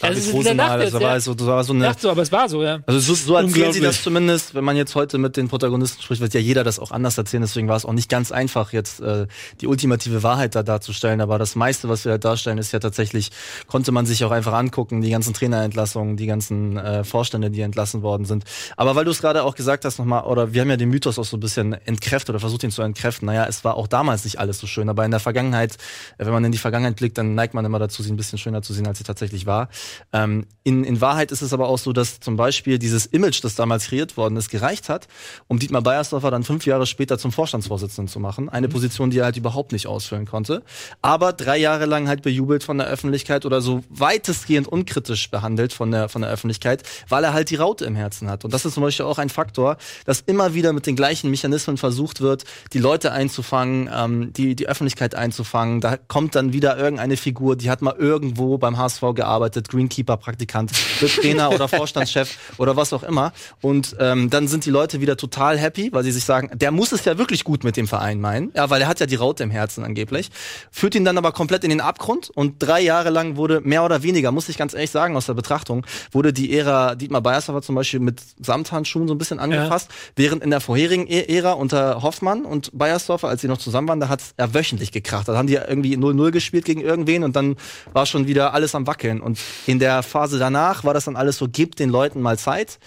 Also 0.00 0.18
es 0.18 0.26
ist 0.28 0.34
also 0.34 0.48
jetzt, 0.48 0.94
war 0.94 1.00
ja. 1.00 1.20
so, 1.20 1.34
das 1.34 1.46
war 1.46 1.62
so 1.64 1.74
eine 1.74 1.84
Lacht 1.84 2.00
so, 2.00 2.10
aber 2.10 2.22
es 2.22 2.32
war 2.32 2.48
so, 2.48 2.62
ja. 2.62 2.78
Also 2.86 2.98
so, 2.98 3.14
so 3.14 3.36
erzählen 3.36 3.74
sie 3.74 3.80
das 3.80 4.02
zumindest, 4.02 4.54
wenn 4.54 4.64
man 4.64 4.74
jetzt 4.74 4.94
heute 4.94 5.18
mit 5.18 5.36
den 5.36 5.48
Protagonisten 5.48 6.00
spricht, 6.00 6.22
wird 6.22 6.32
ja 6.32 6.40
jeder 6.40 6.64
das 6.64 6.78
auch 6.78 6.92
anders 6.92 7.18
erzählen, 7.18 7.42
deswegen 7.42 7.68
war 7.68 7.76
es 7.76 7.84
auch 7.84 7.92
nicht 7.92 8.08
ganz 8.08 8.32
einfach, 8.32 8.72
jetzt 8.72 9.00
äh, 9.00 9.26
die 9.60 9.66
ultimative 9.66 10.22
Wahrheit 10.22 10.54
da 10.54 10.62
darzustellen, 10.62 11.20
aber 11.20 11.38
das 11.38 11.54
meiste, 11.54 11.90
was 11.90 12.06
wir 12.06 12.12
da 12.12 12.18
darstellen, 12.18 12.56
ist 12.56 12.72
ja 12.72 12.78
tatsächlich, 12.78 13.32
konnte 13.66 13.92
man 13.92 14.06
sich 14.06 14.24
auch 14.24 14.30
einfach 14.30 14.54
angucken, 14.54 15.02
die 15.02 15.10
ganzen 15.10 15.34
Trainerentlassungen, 15.34 16.16
die 16.16 16.26
ganzen 16.26 16.78
äh, 16.78 17.04
Vorstände, 17.04 17.50
die 17.50 17.60
entlassen 17.60 18.00
worden 18.00 18.24
sind. 18.24 18.44
Aber 18.78 18.96
weil 18.96 19.04
du 19.04 19.10
es 19.10 19.20
gerade 19.20 19.44
auch 19.44 19.54
gesagt 19.54 19.84
hast 19.84 19.98
nochmal, 19.98 20.24
oder 20.24 20.54
wir 20.54 20.62
haben 20.62 20.70
ja 20.70 20.78
den 20.78 20.88
Mythos 20.88 21.18
auch 21.18 21.26
so 21.26 21.36
ein 21.36 21.40
bisschen 21.40 21.74
entkräftet 21.84 22.30
oder 22.30 22.40
versucht 22.40 22.64
ihn 22.64 22.70
zu 22.70 22.80
entkräften, 22.80 23.26
naja, 23.26 23.44
es 23.46 23.62
war 23.62 23.74
auch 23.74 23.86
damals 23.86 24.05
nicht 24.24 24.38
alles 24.38 24.58
so 24.58 24.66
schön, 24.66 24.88
aber 24.88 25.04
in 25.04 25.10
der 25.10 25.20
Vergangenheit, 25.20 25.74
äh, 26.18 26.26
wenn 26.26 26.32
man 26.32 26.44
in 26.44 26.52
die 26.52 26.58
Vergangenheit 26.58 26.96
blickt, 26.96 27.18
dann 27.18 27.34
neigt 27.34 27.54
man 27.54 27.64
immer 27.64 27.78
dazu, 27.78 28.02
sie 28.02 28.12
ein 28.12 28.16
bisschen 28.16 28.38
schöner 28.38 28.62
zu 28.62 28.72
sehen, 28.72 28.86
als 28.86 28.98
sie 28.98 29.04
tatsächlich 29.04 29.46
war. 29.46 29.68
Ähm, 30.12 30.46
in, 30.64 30.84
in 30.84 31.00
Wahrheit 31.00 31.32
ist 31.32 31.42
es 31.42 31.52
aber 31.52 31.68
auch 31.68 31.78
so, 31.78 31.92
dass 31.92 32.20
zum 32.20 32.36
Beispiel 32.36 32.78
dieses 32.78 33.06
Image, 33.06 33.42
das 33.44 33.54
damals 33.54 33.86
kreiert 33.86 34.16
worden 34.16 34.36
ist, 34.36 34.50
gereicht 34.50 34.88
hat, 34.88 35.08
um 35.48 35.58
Dietmar 35.58 35.82
Beiersdorfer 35.82 36.30
dann 36.30 36.42
fünf 36.42 36.66
Jahre 36.66 36.86
später 36.86 37.18
zum 37.18 37.32
Vorstandsvorsitzenden 37.32 38.10
zu 38.10 38.20
machen. 38.20 38.48
Eine 38.48 38.68
Position, 38.68 39.10
die 39.10 39.18
er 39.18 39.26
halt 39.26 39.36
überhaupt 39.36 39.72
nicht 39.72 39.86
ausfüllen 39.86 40.26
konnte. 40.26 40.62
Aber 41.02 41.32
drei 41.32 41.56
Jahre 41.56 41.86
lang 41.86 42.08
halt 42.08 42.22
bejubelt 42.22 42.64
von 42.64 42.78
der 42.78 42.86
Öffentlichkeit 42.86 43.46
oder 43.46 43.60
so 43.60 43.82
weitestgehend 43.88 44.68
unkritisch 44.68 45.30
behandelt 45.30 45.72
von 45.72 45.90
der, 45.90 46.08
von 46.08 46.22
der 46.22 46.30
Öffentlichkeit, 46.30 46.82
weil 47.08 47.24
er 47.24 47.32
halt 47.32 47.50
die 47.50 47.56
Raute 47.56 47.84
im 47.84 47.96
Herzen 47.96 48.28
hat. 48.28 48.44
Und 48.44 48.52
das 48.52 48.64
ist 48.64 48.74
zum 48.74 48.82
Beispiel 48.82 49.06
auch 49.06 49.18
ein 49.18 49.28
Faktor, 49.28 49.76
dass 50.04 50.20
immer 50.20 50.54
wieder 50.54 50.72
mit 50.72 50.86
den 50.86 50.96
gleichen 50.96 51.30
Mechanismen 51.30 51.76
versucht 51.76 52.20
wird, 52.20 52.44
die 52.72 52.78
Leute 52.78 53.12
einzufangen, 53.12 53.85
ähm, 53.94 54.32
die, 54.32 54.54
die 54.54 54.68
Öffentlichkeit 54.68 55.14
einzufangen. 55.14 55.80
Da 55.80 55.96
kommt 55.96 56.34
dann 56.34 56.52
wieder 56.52 56.76
irgendeine 56.78 57.16
Figur, 57.16 57.56
die 57.56 57.70
hat 57.70 57.82
mal 57.82 57.94
irgendwo 57.96 58.58
beim 58.58 58.78
HSV 58.78 59.02
gearbeitet, 59.14 59.68
Greenkeeper-Praktikant, 59.68 60.72
wird 61.00 61.14
Trainer 61.20 61.50
oder 61.50 61.68
Vorstandschef 61.68 62.38
oder 62.58 62.76
was 62.76 62.92
auch 62.92 63.02
immer. 63.02 63.32
Und 63.60 63.96
ähm, 63.98 64.30
dann 64.30 64.48
sind 64.48 64.64
die 64.64 64.70
Leute 64.70 65.00
wieder 65.00 65.16
total 65.16 65.58
happy, 65.58 65.90
weil 65.92 66.04
sie 66.04 66.12
sich 66.12 66.24
sagen, 66.24 66.50
der 66.54 66.70
muss 66.70 66.92
es 66.92 67.04
ja 67.04 67.18
wirklich 67.18 67.44
gut 67.44 67.64
mit 67.64 67.76
dem 67.76 67.86
Verein 67.88 68.20
meinen. 68.20 68.50
Ja, 68.54 68.70
weil 68.70 68.82
er 68.82 68.88
hat 68.88 69.00
ja 69.00 69.06
die 69.06 69.16
Raute 69.16 69.42
im 69.42 69.50
Herzen 69.50 69.84
angeblich. 69.84 70.30
Führt 70.70 70.94
ihn 70.94 71.04
dann 71.04 71.18
aber 71.18 71.32
komplett 71.32 71.64
in 71.64 71.70
den 71.70 71.80
Abgrund 71.80 72.30
und 72.30 72.54
drei 72.58 72.80
Jahre 72.80 73.10
lang 73.10 73.36
wurde 73.36 73.60
mehr 73.60 73.84
oder 73.84 74.02
weniger, 74.02 74.32
muss 74.32 74.48
ich 74.48 74.56
ganz 74.56 74.74
ehrlich 74.74 74.90
sagen, 74.90 75.16
aus 75.16 75.26
der 75.26 75.34
Betrachtung, 75.34 75.84
wurde 76.12 76.32
die 76.32 76.56
Ära 76.56 76.94
Dietmar 76.94 77.20
Beiersdorfer 77.20 77.62
zum 77.62 77.74
Beispiel 77.74 78.00
mit 78.00 78.20
Samthandschuhen 78.40 79.08
so 79.08 79.14
ein 79.14 79.18
bisschen 79.18 79.38
angefasst, 79.38 79.90
während 80.16 80.42
in 80.42 80.50
der 80.50 80.60
vorherigen 80.60 81.06
E- 81.06 81.26
Ära 81.36 81.52
unter 81.52 82.02
Hoffmann 82.02 82.44
und 82.44 82.70
Beiersdorfer, 82.72 83.28
als 83.28 83.40
sie 83.42 83.48
noch 83.48 83.58
zusammen 83.58 83.75
waren, 83.86 84.00
da 84.00 84.08
hat 84.08 84.20
er 84.36 84.54
wöchentlich 84.54 84.92
gekracht. 84.92 85.28
Da 85.28 85.36
haben 85.36 85.46
die 85.46 85.54
ja 85.54 85.68
irgendwie 85.68 85.96
0-0 85.96 86.30
gespielt 86.30 86.64
gegen 86.64 86.80
irgendwen 86.80 87.22
und 87.24 87.36
dann 87.36 87.56
war 87.92 88.06
schon 88.06 88.26
wieder 88.26 88.54
alles 88.54 88.74
am 88.74 88.86
Wackeln. 88.86 89.20
Und 89.20 89.38
in 89.66 89.78
der 89.78 90.02
Phase 90.02 90.38
danach 90.38 90.84
war 90.84 90.94
das 90.94 91.04
dann 91.04 91.16
alles 91.16 91.36
so, 91.38 91.46
gebt 91.48 91.78
den 91.78 91.90
Leuten 91.90 92.20
mal 92.22 92.38
Zeit. 92.38 92.78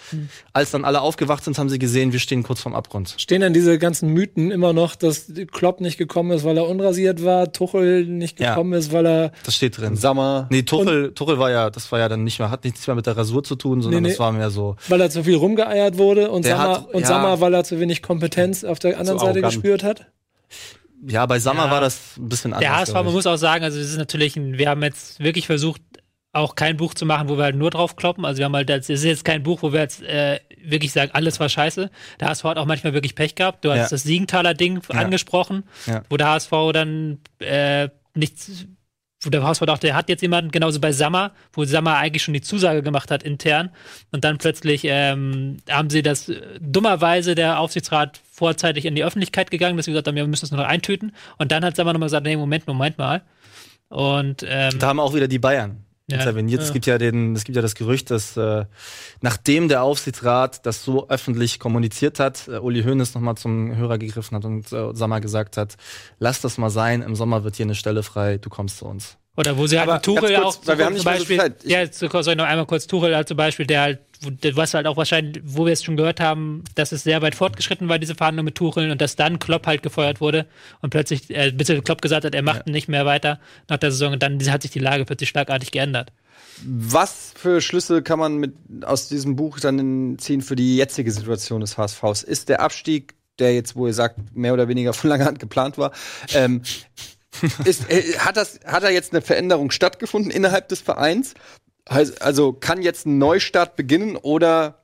Als 0.54 0.72
dann 0.72 0.86
alle 0.86 1.02
aufgewacht 1.02 1.44
sind, 1.44 1.58
haben 1.60 1.70
sie 1.70 1.78
gesehen, 1.80 2.12
wir 2.12 2.20
stehen 2.20 2.44
kurz 2.44 2.62
vorm 2.62 2.74
Abgrund. 2.76 3.14
Stehen 3.18 3.42
dann 3.42 3.54
diese 3.54 3.78
ganzen 3.78 4.10
Mythen 4.14 4.52
immer 4.52 4.74
noch, 4.74 4.96
dass 4.96 5.32
Klopp 5.52 5.82
nicht 5.82 5.98
gekommen 5.98 6.32
ist, 6.32 6.44
weil 6.44 6.58
er 6.58 6.68
unrasiert 6.68 7.24
war, 7.24 7.52
Tuchel 7.52 8.06
nicht 8.06 8.40
Ja. 8.40 8.50
gekommen 8.50 8.74
ist, 8.74 8.92
weil 8.92 9.06
er 9.06 9.32
Das 9.44 9.56
steht 9.56 9.78
drin. 9.78 9.96
Sommer. 9.96 10.48
Nee, 10.50 10.64
Tuchel, 10.64 11.14
Tuchel 11.14 11.38
war 11.40 11.52
ja, 11.52 11.70
das 11.70 11.92
war 11.92 12.00
ja 12.00 12.10
dann 12.10 12.24
nicht 12.24 12.40
mehr, 12.40 12.50
hat 12.50 12.64
nichts 12.64 12.88
mehr 12.88 12.96
mit 12.96 13.06
der 13.06 13.18
Rasur 13.18 13.44
zu 13.44 13.56
tun, 13.56 13.82
sondern 13.82 14.02
Nee, 14.02 14.08
nee. 14.10 14.14
das 14.14 14.20
war 14.20 14.32
mehr 14.32 14.50
so. 14.50 14.76
weil 14.88 15.02
er 15.02 15.10
zu 15.10 15.24
viel 15.24 15.36
rumgeeiert 15.36 15.98
wurde 15.98 16.32
und 16.32 16.46
Der 16.46 16.56
Sammer, 16.58 16.70
hat- 16.76 16.94
und 16.94 17.02
ja. 17.02 17.08
Sammer, 17.08 17.42
weil 17.42 17.54
er 17.54 17.64
zu 17.64 17.80
wenig 17.80 18.02
Kompetenz 18.02 18.64
auf 18.64 18.80
der 18.80 18.98
anderen 19.00 19.20
Zu 19.20 19.26
Seite 19.26 19.42
gespürt 19.42 19.84
hat. 19.84 20.06
Ja, 21.08 21.26
bei 21.26 21.40
Sammer 21.40 21.66
Ja. 21.66 21.72
war 21.72 21.82
das 21.82 22.18
ein 22.18 22.30
bisschen 22.30 22.54
anders. 22.54 22.68
Der 22.70 22.78
HSV, 22.78 22.94
man 22.94 23.14
muss 23.14 23.26
auch 23.28 23.38
sagen, 23.38 23.64
also 23.64 23.80
es 23.80 23.90
ist 23.92 23.98
natürlich, 23.98 24.36
ein, 24.36 24.58
wir 24.58 24.70
haben 24.70 24.84
jetzt 24.84 25.20
wirklich 25.20 25.46
versucht, 25.48 25.82
auch 26.32 26.56
kein 26.56 26.78
Buch 26.78 26.94
zu 26.94 27.06
machen, 27.08 27.28
wo 27.30 27.38
wir 27.38 27.44
halt 27.46 27.56
nur 27.56 27.72
drauf 27.72 27.96
kloppen. 27.96 28.24
Also 28.26 28.38
wir 28.40 28.46
haben 28.46 28.56
halt, 28.56 28.70
es 28.70 28.88
ist 28.90 29.04
jetzt 29.04 29.26
kein 29.26 29.42
Buch, 29.42 29.64
wo 29.64 29.74
wir 29.74 29.80
jetzt 29.80 30.04
äh, 30.04 30.40
wirklich 30.64 30.92
sagen, 30.92 31.12
alles 31.14 31.40
war 31.40 31.50
scheiße. 31.50 31.90
Der 32.20 32.28
HSV 32.30 32.44
hat 32.44 32.58
auch 32.58 32.66
manchmal 32.66 32.94
wirklich 32.94 33.16
Pech 33.16 33.34
gehabt. 33.36 33.66
Du 33.66 33.72
hast 33.72 33.78
Ja. 33.78 33.88
das 33.90 34.04
Siegenthaler 34.04 34.54
Ding 34.54 34.80
Ja. 34.94 35.00
angesprochen, 35.00 35.64
wo 36.10 36.18
der 36.18 36.28
HSV 36.28 36.52
dann 36.74 37.20
äh, 37.40 37.90
nichts 38.14 38.66
wo 39.22 39.30
der 39.30 39.44
HSV 39.44 39.62
dachte, 39.66 39.90
er 39.90 39.96
hat 39.96 40.10
jetzt 40.10 40.22
jemanden, 40.22 40.52
genauso 40.52 40.80
bei 40.80 40.92
Sammer, 40.92 41.32
wo 41.54 41.66
Sammer 41.66 41.98
eigentlich 41.98 42.24
schon 42.24 42.34
die 42.34 42.42
Zusage 42.42 42.82
gemacht 42.82 43.12
hat 43.12 43.24
intern. 43.24 43.70
Und 44.12 44.24
dann 44.24 44.38
plötzlich 44.38 44.84
ähm, 44.86 45.58
haben 45.70 45.90
sie 45.90 46.02
das 46.02 46.30
äh, 46.30 46.42
dummerweise 46.62 47.36
der 47.36 47.60
Aufsichtsrat 47.60 48.20
vorzeitig 48.32 48.86
in 48.86 48.96
die 48.96 49.04
Öffentlichkeit 49.04 49.52
gegangen, 49.52 49.76
dass 49.76 49.86
sie 49.86 49.92
gesagt 49.92 50.08
haben, 50.08 50.16
wir 50.16 50.26
müssen 50.26 50.44
das 50.44 50.52
nur 50.52 50.62
noch 50.62 50.70
eintüten. 50.70 51.14
Und 51.38 51.52
dann 51.52 51.66
hat 51.66 51.76
Sammer 51.76 51.94
nochmal 51.94 52.08
gesagt, 52.08 52.26
nee, 52.26 52.38
Moment, 52.38 52.66
Moment 52.66 52.98
mal. 52.98 53.22
Und 53.90 54.46
ähm, 54.48 54.80
Da 54.80 54.88
haben 54.88 55.00
auch 55.00 55.14
wieder 55.14 55.28
die 55.28 55.40
Bayern 55.40 55.84
Ja. 56.12 56.18
interveniert. 56.20 56.62
Es 56.62 56.68
Ja. 56.70 56.74
gibt 56.74 56.86
ja 56.86 56.98
den, 56.98 57.36
es 57.36 57.44
gibt 57.44 57.56
ja 57.56 57.62
das 57.62 57.76
Gerücht, 57.76 58.12
dass 58.12 58.36
äh, 58.38 58.66
nachdem 59.22 59.68
der 59.70 59.84
Aufsichtsrat 59.84 60.66
das 60.66 60.84
so 60.84 61.10
öffentlich 61.10 61.60
kommuniziert 61.60 62.20
hat, 62.20 62.48
äh, 62.48 62.58
Uli 62.60 62.84
Hoeneß 62.84 63.14
nochmal 63.16 63.36
zum 63.36 63.76
Hörer 63.76 63.98
gegriffen 63.98 64.36
hat 64.38 64.46
und 64.46 64.72
äh, 64.72 64.94
Sammer 64.94 65.22
gesagt 65.22 65.58
hat, 65.58 65.76
lass 66.20 66.42
das 66.42 66.58
mal 66.58 66.70
sein, 66.70 67.02
im 67.02 67.16
Sommer 67.16 67.44
wird 67.44 67.56
hier 67.56 67.66
eine 67.66 67.76
Stelle 67.76 68.04
frei, 68.04 68.38
du 68.38 68.50
kommst 68.50 68.78
zu 68.78 68.86
uns. 68.86 69.18
Oder 69.38 69.58
wo 69.58 69.68
sie 69.68 69.80
halt 69.80 70.04
Tuchel 70.04 70.36
kurz, 70.36 70.58
auch 70.58 70.68
weil 70.68 70.78
wir 70.80 70.86
haben 70.86 70.94
nicht 70.94 71.06
Beispiel, 71.06 71.38
Zeit. 71.38 71.64
Ich- 71.64 71.72
ja, 71.72 71.80
jetzt 71.80 72.00
soll 72.00 72.10
ich 72.28 72.36
noch 72.36 72.44
einmal 72.46 72.66
kurz 72.66 72.88
Tuchel 72.88 73.16
halt 73.16 73.28
zum 73.28 73.38
Beispiel, 73.38 73.66
der 73.66 73.82
halt, 73.82 74.00
was 74.54 74.74
halt 74.74 74.86
auch 74.86 74.98
wahrscheinlich, 74.98 75.42
wo 75.46 75.66
wir 75.66 75.74
es 75.74 75.84
schon 75.84 75.98
gehört 75.98 76.20
haben, 76.20 76.64
dass 76.76 76.92
es 76.92 77.04
sehr 77.04 77.22
weit 77.22 77.36
fortgeschritten 77.36 77.88
war, 77.88 78.00
diese 78.00 78.16
Verhandlung 78.16 78.46
mit 78.46 78.56
Tuchel 78.56 78.92
und 78.92 79.00
dass 79.00 79.16
dann 79.16 79.40
Klopp 79.40 79.66
halt 79.66 79.84
gefeuert 79.84 80.20
wurde 80.20 80.46
und 80.82 80.90
plötzlich, 80.90 81.30
äh, 81.30 81.52
bis 81.52 81.68
Klopp 81.84 82.02
gesagt 82.02 82.26
hat, 82.26 82.36
er 82.36 82.42
macht 82.42 82.68
nicht 82.68 82.90
mehr 82.90 83.06
weiter 83.06 83.40
nach 83.68 83.78
der 83.78 83.92
Saison 83.92 84.14
und 84.14 84.24
dann 84.24 84.40
hat 84.52 84.62
sich 84.62 84.72
die 84.72 84.80
Lage 84.80 85.06
plötzlich 85.06 85.30
schlagartig 85.30 85.72
geändert. 85.72 86.12
Was 86.66 87.34
für 87.36 87.62
Schlüsse 87.62 88.02
kann 88.02 88.20
man 88.20 88.38
mit, 88.38 88.54
aus 88.84 89.08
diesem 89.08 89.36
Buch 89.36 89.60
dann 89.60 90.18
ziehen 90.20 90.42
für 90.42 90.56
die 90.56 90.76
jetzige 90.76 91.12
Situation 91.12 91.62
des 91.62 91.78
HSVs? 91.78 92.24
Ist 92.24 92.50
der 92.50 92.60
Abstieg, 92.62 93.16
der 93.40 93.54
jetzt, 93.54 93.76
wo 93.76 93.88
ihr 93.88 93.94
sagt, 93.94 94.36
mehr 94.36 94.54
oder 94.54 94.68
weniger 94.68 94.94
von 94.94 95.10
langer 95.10 95.26
Hand 95.26 95.40
geplant 95.40 95.78
war, 95.78 95.94
ähm, 96.34 96.62
ist, 97.66 97.90
äh, 97.90 98.18
hat, 98.18 98.36
das, 98.36 98.60
hat 98.66 98.84
da 98.84 98.90
jetzt 98.90 99.14
eine 99.14 99.22
Veränderung 99.22 99.72
stattgefunden 99.72 100.32
innerhalb 100.32 100.68
des 100.68 100.82
Vereins? 100.82 101.34
Also 101.90 102.54
kann 102.54 102.82
jetzt 102.82 103.06
ein 103.06 103.18
Neustart 103.18 103.76
beginnen 103.76 104.16
oder 104.16 104.84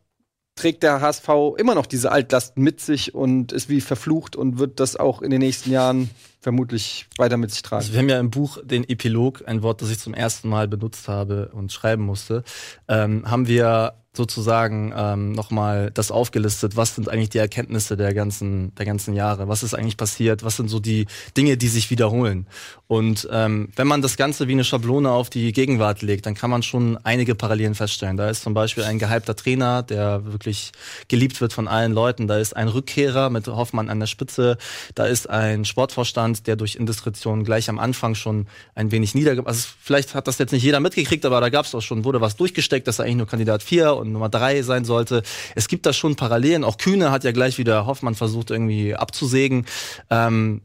trägt 0.55 0.83
der 0.83 1.01
HSV 1.01 1.29
immer 1.57 1.75
noch 1.75 1.85
diese 1.85 2.11
Altlasten 2.11 2.63
mit 2.63 2.79
sich 2.79 3.13
und 3.13 3.51
ist 3.51 3.69
wie 3.69 3.81
verflucht 3.81 4.35
und 4.35 4.57
wird 4.57 4.79
das 4.79 4.95
auch 4.95 5.21
in 5.21 5.29
den 5.29 5.39
nächsten 5.39 5.69
Jahren 5.71 6.09
vermutlich 6.39 7.07
weiter 7.17 7.37
mit 7.37 7.51
sich 7.51 7.61
tragen? 7.61 7.81
Also 7.81 7.93
wir 7.93 7.99
haben 7.99 8.09
ja 8.09 8.19
im 8.19 8.31
Buch 8.31 8.59
den 8.63 8.87
Epilog, 8.87 9.43
ein 9.45 9.61
Wort, 9.61 9.81
das 9.81 9.89
ich 9.89 9.99
zum 9.99 10.13
ersten 10.13 10.47
Mal 10.47 10.67
benutzt 10.67 11.07
habe 11.07 11.51
und 11.53 11.71
schreiben 11.71 12.03
musste, 12.03 12.43
ähm, 12.87 13.29
haben 13.29 13.47
wir 13.47 14.04
sozusagen 14.17 14.93
ähm, 14.95 15.31
nochmal 15.31 15.91
das 15.93 16.11
aufgelistet, 16.11 16.75
was 16.75 16.95
sind 16.95 17.09
eigentlich 17.09 17.29
die 17.29 17.37
Erkenntnisse 17.37 17.97
der 17.97 18.13
ganzen, 18.13 18.73
der 18.75 18.85
ganzen 18.85 19.13
Jahre, 19.13 19.47
was 19.47 19.63
ist 19.63 19.73
eigentlich 19.73 19.97
passiert, 19.97 20.43
was 20.43 20.57
sind 20.57 20.69
so 20.69 20.79
die 20.79 21.05
Dinge, 21.37 21.57
die 21.57 21.67
sich 21.67 21.89
wiederholen. 21.89 22.47
Und 22.87 23.27
ähm, 23.31 23.69
wenn 23.75 23.87
man 23.87 24.01
das 24.01 24.15
Ganze 24.15 24.47
wie 24.47 24.51
eine 24.51 24.63
Schablone 24.63 25.09
auf 25.09 25.29
die 25.29 25.51
Gegenwart 25.53 26.01
legt, 26.01 26.25
dann 26.25 26.35
kann 26.35 26.49
man 26.49 26.61
schon 26.61 26.97
einige 27.03 27.33
Parallelen 27.33 27.73
feststellen. 27.73 28.15
Da 28.15 28.29
ist 28.29 28.43
zum 28.43 28.53
Beispiel 28.53 28.83
ein 28.83 28.99
gehypter 28.99 29.35
Trainer, 29.35 29.81
der 29.81 30.25
wirklich 30.25 30.71
geliebt 31.07 31.41
wird 31.41 31.51
von 31.51 31.67
allen 31.67 31.93
Leuten. 31.93 32.27
Da 32.27 32.37
ist 32.37 32.55
ein 32.55 32.67
Rückkehrer 32.67 33.29
mit 33.29 33.47
Hoffmann 33.47 33.89
an 33.89 33.99
der 33.99 34.07
Spitze. 34.07 34.57
Da 34.93 35.05
ist 35.05 35.29
ein 35.29 35.65
Sportvorstand, 35.65 36.45
der 36.45 36.55
durch 36.55 36.75
Indiskretion 36.75 37.43
gleich 37.43 37.69
am 37.69 37.79
Anfang 37.79 38.13
schon 38.13 38.47
ein 38.75 38.91
wenig 38.91 39.15
niederge... 39.15 39.45
Also 39.45 39.67
vielleicht 39.81 40.13
hat 40.13 40.27
das 40.27 40.37
jetzt 40.37 40.51
nicht 40.51 40.63
jeder 40.63 40.79
mitgekriegt, 40.79 41.25
aber 41.25 41.41
da 41.41 41.49
gab 41.49 41.65
es 41.65 41.73
auch 41.73 41.81
schon, 41.81 42.03
wurde 42.03 42.21
was 42.21 42.35
durchgesteckt, 42.35 42.87
dass 42.87 42.99
er 42.99 43.05
eigentlich 43.05 43.17
nur 43.17 43.27
Kandidat 43.27 43.63
4 43.63 43.95
und 44.05 44.13
Nummer 44.13 44.29
3 44.29 44.61
sein 44.61 44.85
sollte. 44.85 45.23
Es 45.55 45.67
gibt 45.67 45.85
da 45.85 45.93
schon 45.93 46.15
Parallelen. 46.15 46.63
Auch 46.63 46.77
Kühne 46.77 47.11
hat 47.11 47.23
ja 47.23 47.31
gleich 47.31 47.57
wieder 47.57 47.85
Hoffmann 47.85 48.15
versucht 48.15 48.51
irgendwie 48.51 48.95
abzusägen. 48.95 49.65
Ähm, 50.09 50.61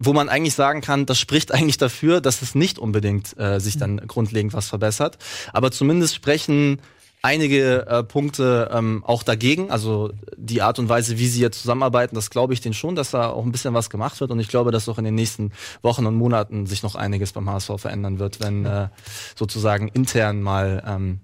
wo 0.00 0.12
man 0.12 0.28
eigentlich 0.28 0.54
sagen 0.54 0.80
kann, 0.80 1.06
das 1.06 1.18
spricht 1.18 1.52
eigentlich 1.54 1.78
dafür, 1.78 2.20
dass 2.20 2.42
es 2.42 2.54
nicht 2.54 2.78
unbedingt 2.78 3.38
äh, 3.38 3.60
sich 3.60 3.78
dann 3.78 3.98
grundlegend 4.06 4.52
was 4.52 4.68
verbessert. 4.68 5.18
Aber 5.52 5.70
zumindest 5.70 6.14
sprechen 6.14 6.80
einige 7.24 7.86
äh, 7.86 8.04
Punkte 8.04 8.70
ähm, 8.70 9.02
auch 9.04 9.22
dagegen. 9.22 9.70
Also 9.70 10.12
die 10.36 10.60
Art 10.60 10.78
und 10.78 10.90
Weise, 10.90 11.18
wie 11.18 11.26
sie 11.26 11.40
jetzt 11.40 11.62
zusammenarbeiten, 11.62 12.14
das 12.14 12.28
glaube 12.28 12.52
ich 12.52 12.60
denen 12.60 12.74
schon, 12.74 12.96
dass 12.96 13.12
da 13.12 13.30
auch 13.30 13.46
ein 13.46 13.52
bisschen 13.52 13.72
was 13.72 13.88
gemacht 13.88 14.20
wird. 14.20 14.30
Und 14.30 14.40
ich 14.40 14.48
glaube, 14.48 14.72
dass 14.72 14.90
auch 14.90 14.98
in 14.98 15.04
den 15.04 15.14
nächsten 15.14 15.52
Wochen 15.80 16.04
und 16.04 16.16
Monaten 16.16 16.66
sich 16.66 16.82
noch 16.82 16.96
einiges 16.96 17.32
beim 17.32 17.48
HSV 17.48 17.70
verändern 17.78 18.18
wird, 18.18 18.40
wenn 18.40 18.66
äh, 18.66 18.88
sozusagen 19.36 19.88
intern 19.88 20.42
mal 20.42 20.84
ähm, 20.86 21.20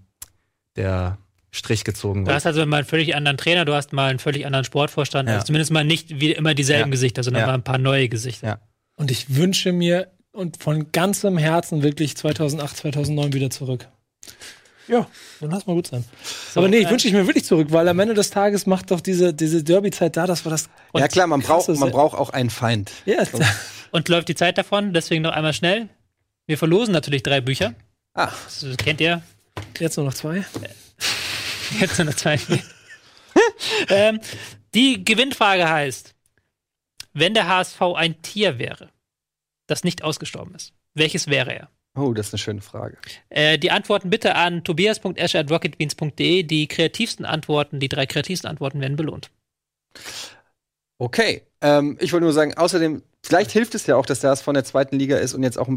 der 0.76 1.18
Strich 1.52 1.84
gezogen 1.84 2.20
Du 2.24 2.26
wird. 2.28 2.36
hast 2.36 2.46
also 2.46 2.64
mal 2.66 2.78
einen 2.78 2.86
völlig 2.86 3.14
anderen 3.16 3.36
Trainer, 3.36 3.64
du 3.64 3.74
hast 3.74 3.92
mal 3.92 4.08
einen 4.10 4.18
völlig 4.18 4.46
anderen 4.46 4.64
Sportvorstand, 4.64 5.28
Ja. 5.28 5.36
also 5.36 5.46
zumindest 5.46 5.70
mal 5.72 5.84
nicht 5.84 6.20
wie 6.20 6.32
immer 6.32 6.54
dieselben 6.54 6.90
Ja. 6.90 6.92
Gesichter, 6.92 7.22
sondern 7.22 7.42
Ja. 7.42 7.46
mal 7.48 7.54
ein 7.54 7.62
paar 7.64 7.78
neue 7.78 8.08
Gesichter. 8.08 8.46
Ja. 8.46 8.58
Und 8.96 9.10
ich 9.10 9.34
wünsche 9.36 9.72
mir 9.72 10.08
und 10.32 10.62
von 10.62 10.92
ganzem 10.92 11.38
Herzen 11.38 11.82
wirklich 11.82 12.16
2008, 12.16 12.76
2009 12.76 13.32
wieder 13.32 13.50
zurück. 13.50 13.88
Ja, 14.86 15.06
dann 15.40 15.50
lass 15.50 15.66
mal 15.66 15.74
gut 15.74 15.86
sein. 15.86 16.04
Aber 16.56 16.68
nee, 16.68 16.78
ich 16.78 16.86
äh, 16.86 16.90
wünsche 16.90 17.06
ich 17.08 17.14
mir 17.14 17.26
wirklich 17.26 17.44
zurück, 17.44 17.68
weil 17.70 17.86
am 17.88 17.98
Ende 18.00 18.14
des 18.14 18.30
Tages 18.30 18.66
macht 18.66 18.90
doch 18.90 19.00
diese, 19.00 19.32
diese 19.32 19.62
Derby-Zeit 19.62 20.16
da, 20.16 20.26
das 20.26 20.44
war 20.44 20.50
das. 20.50 20.68
ja 20.96 21.06
klar, 21.08 21.26
man 21.28 21.40
braucht, 21.42 21.68
man 21.68 21.90
braucht 21.92 22.18
auch 22.18 22.30
einen 22.30 22.50
Feind. 22.50 22.90
Ja, 23.06 23.22
Und 23.92 24.08
läuft 24.08 24.28
die 24.28 24.34
Zeit 24.34 24.58
davon, 24.58 24.92
deswegen 24.92 25.22
noch 25.22 25.32
einmal 25.32 25.52
schnell. 25.52 25.88
Wir 26.46 26.58
verlosen 26.58 26.92
natürlich 26.92 27.22
drei 27.22 27.40
Bücher. 27.40 27.74
Ah, 28.14 28.30
Das 28.44 28.76
kennt 28.78 29.00
ihr. 29.00 29.22
jetzt 29.78 29.96
nur 29.96 30.06
noch 30.06 30.14
zwei. 30.14 30.44
Jetzt 31.78 31.96
sind 31.96 32.06
noch 32.06 32.14
zwei. 32.14 32.38
ähm, 33.88 34.20
die 34.74 35.04
Gewinnfrage 35.04 35.68
heißt: 35.68 36.14
Wenn 37.12 37.34
der 37.34 37.48
HSV 37.48 37.80
ein 37.94 38.20
Tier 38.22 38.58
wäre, 38.58 38.90
das 39.66 39.84
nicht 39.84 40.02
ausgestorben 40.02 40.54
ist, 40.54 40.72
welches 40.94 41.28
wäre 41.28 41.54
er? 41.54 41.70
oh, 41.96 42.14
das 42.14 42.28
ist 42.28 42.34
eine 42.34 42.38
schöne 42.38 42.60
Frage. 42.60 42.96
Äh, 43.28 43.58
die 43.58 43.70
Antworten 43.70 44.10
bitte 44.10 44.34
an 44.34 44.64
tobias.escher.rocketbeans.de. 44.64 46.42
Die 46.44 46.66
kreativsten 46.68 47.26
Antworten, 47.26 47.80
die 47.80 47.88
drei 47.88 48.06
kreativsten 48.06 48.48
Antworten 48.48 48.80
werden 48.80 48.96
belohnt. 48.96 49.30
Okay, 50.98 51.42
ähm, 51.60 51.96
ich 52.00 52.12
wollte 52.12 52.24
nur 52.24 52.32
sagen, 52.32 52.54
außerdem, 52.54 53.02
vielleicht 53.22 53.50
hilft 53.52 53.74
es 53.74 53.86
ja 53.86 53.96
auch, 53.96 54.06
dass 54.06 54.20
der 54.20 54.30
HSV 54.30 54.48
in 54.48 54.54
der 54.54 54.64
zweiten 54.64 54.98
Liga 54.98 55.16
ist 55.18 55.34
und 55.34 55.42
jetzt 55.42 55.58
auch 55.58 55.68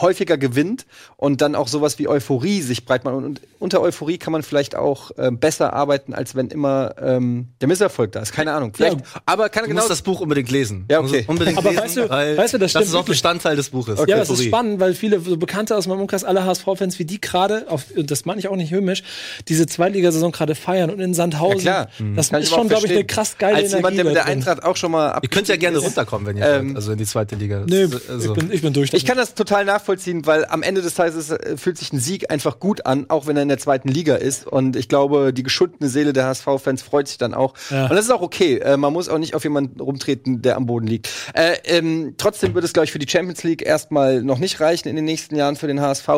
häufiger 0.00 0.36
gewinnt 0.38 0.86
und 1.16 1.40
dann 1.40 1.54
auch 1.54 1.68
sowas 1.68 1.98
wie 1.98 2.08
Euphorie 2.08 2.60
sich 2.62 2.84
breit 2.84 3.04
macht. 3.04 3.14
Und, 3.14 3.40
unter 3.58 3.82
Euphorie 3.82 4.16
kann 4.18 4.32
man 4.32 4.42
vielleicht 4.42 4.74
auch 4.74 5.10
ähm, 5.18 5.38
besser 5.38 5.72
arbeiten, 5.74 6.14
als 6.14 6.34
wenn 6.34 6.48
immer 6.48 6.94
ähm, 7.00 7.48
der 7.60 7.68
Misserfolg 7.68 8.12
da 8.12 8.20
ist. 8.20 8.32
Keine 8.32 8.52
Ahnung. 8.52 8.72
Vielleicht, 8.74 8.98
aber 9.26 9.48
kann 9.50 9.64
Du 9.64 9.68
genau. 9.68 9.80
musst 9.80 9.90
das 9.90 10.00
Buch 10.02 10.20
unbedingt 10.20 10.50
lesen. 10.50 10.86
Ja, 10.90 11.00
okay. 11.00 11.24
Unbedingt 11.28 11.58
Aber 11.58 11.70
lesen, 11.70 11.82
weißt 11.84 11.96
du- 11.98 12.08
weil 12.10 12.36
weißt 12.38 12.54
du, 12.54 12.58
das 12.58 12.72
das 12.72 12.82
stimmt 12.82 12.94
ist 12.94 12.94
auch. 12.94 13.04
Bestandteil 13.04 13.56
des 13.56 13.68
Buches. 13.70 14.00
Ja, 14.06 14.16
das 14.16 14.30
ist 14.30 14.44
spannend, 14.44 14.80
weil 14.80 14.94
viele 14.94 15.20
so 15.20 15.36
Bekannte 15.36 15.76
aus 15.76 15.86
meinem 15.86 16.00
Umkreis, 16.00 16.24
alle 16.24 16.44
HSV-Fans 16.44 16.98
wie 16.98 17.04
die 17.04 17.20
gerade, 17.20 17.66
das 17.96 18.24
meine 18.24 18.40
ich 18.40 18.48
auch 18.48 18.56
nicht 18.56 18.70
hömisch, 18.72 19.02
diese 19.48 19.66
Zweitligasaison 19.66 20.32
gerade 20.32 20.54
feiern 20.54 20.90
und 20.90 21.00
in 21.00 21.12
Sandhausen. 21.14 21.60
Ja, 21.60 21.86
klar. 21.86 22.14
Das 22.16 22.30
Kann 22.30 22.42
ist 22.42 22.48
schon, 22.50 22.68
glaube 22.68 22.86
ich, 22.86 22.92
eine 22.92 23.04
krass 23.04 23.36
geile 23.38 23.56
Als 23.56 23.72
jemand, 23.72 23.96
der 23.98 24.04
mit 24.06 24.14
der. 24.14 24.24
Eintracht 24.26 24.64
auch 24.64 24.76
schon 24.76 24.90
mal 24.92 25.10
ab 25.12 25.22
Ihr 25.22 25.28
könnt 25.28 25.48
ja 25.48 25.56
gerne 25.56 25.78
runterkommen, 25.78 26.26
wenn 26.26 26.36
ihr 26.38 26.46
Ähm, 26.46 26.68
wollt, 26.68 26.76
also 26.80 26.92
in 26.92 26.98
die 26.98 27.06
zweite 27.06 27.36
Liga. 27.36 27.64
Nee, 27.66 27.88
also, 28.08 28.32
ich, 28.32 28.38
bin, 28.38 28.50
ich 28.50 28.62
bin 28.62 28.72
durch. 28.72 28.92
Ich 28.94 29.04
kann 29.04 29.18
das 29.18 29.34
total 29.34 29.64
nachvollziehen, 29.66 30.26
weil 30.26 30.46
am 30.46 30.62
Ende 30.62 30.80
des 30.80 30.94
Tages 30.94 31.30
äh, 31.30 31.56
fühlt 31.56 31.76
sich 31.76 31.92
ein 31.92 32.00
Sieg 32.00 32.30
einfach 32.30 32.58
gut 32.58 32.86
an, 32.86 33.06
auch 33.08 33.26
wenn 33.26 33.36
er 33.36 33.42
in 33.42 33.48
der 33.48 33.58
zweiten 33.58 33.88
Liga 33.88 34.16
ist. 34.16 34.46
Und 34.46 34.76
ich 34.76 34.88
glaube, 34.88 35.32
die 35.32 35.42
geschundene 35.42 35.90
Seele 35.90 36.12
der 36.12 36.24
HSV-Fans 36.26 36.82
freut 36.82 37.08
sich 37.08 37.18
dann 37.18 37.34
auch. 37.34 37.54
Ja. 37.70 37.84
Und 37.84 37.96
das 37.96 38.06
ist 38.06 38.10
auch 38.10 38.22
okay. 38.22 38.58
Äh, 38.58 38.78
man 38.78 38.92
muss 38.92 39.08
auch 39.08 39.18
nicht 39.18 39.34
auf 39.34 39.44
jemanden 39.44 39.80
rumtreten, 39.80 40.40
der 40.40 40.56
am 40.56 40.66
Boden 40.66 40.86
liegt. 40.86 41.10
Äh, 41.34 41.56
ähm, 41.64 42.14
trotzdem 42.16 42.54
wird 42.54 42.64
es, 42.64 42.72
glaube 42.72 42.84
ich, 42.84 42.92
für 42.92 42.98
die 42.98 43.08
Champions 43.08 43.42
League 43.42 43.62
erstmal 43.62 44.22
noch 44.22 44.38
nicht 44.38 44.60
reichen 44.60 44.88
in 44.88 44.96
den 44.96 45.04
nächsten 45.04 45.36
Jahren 45.36 45.56
für 45.56 45.66
den 45.66 45.80
HSV. 45.80 46.08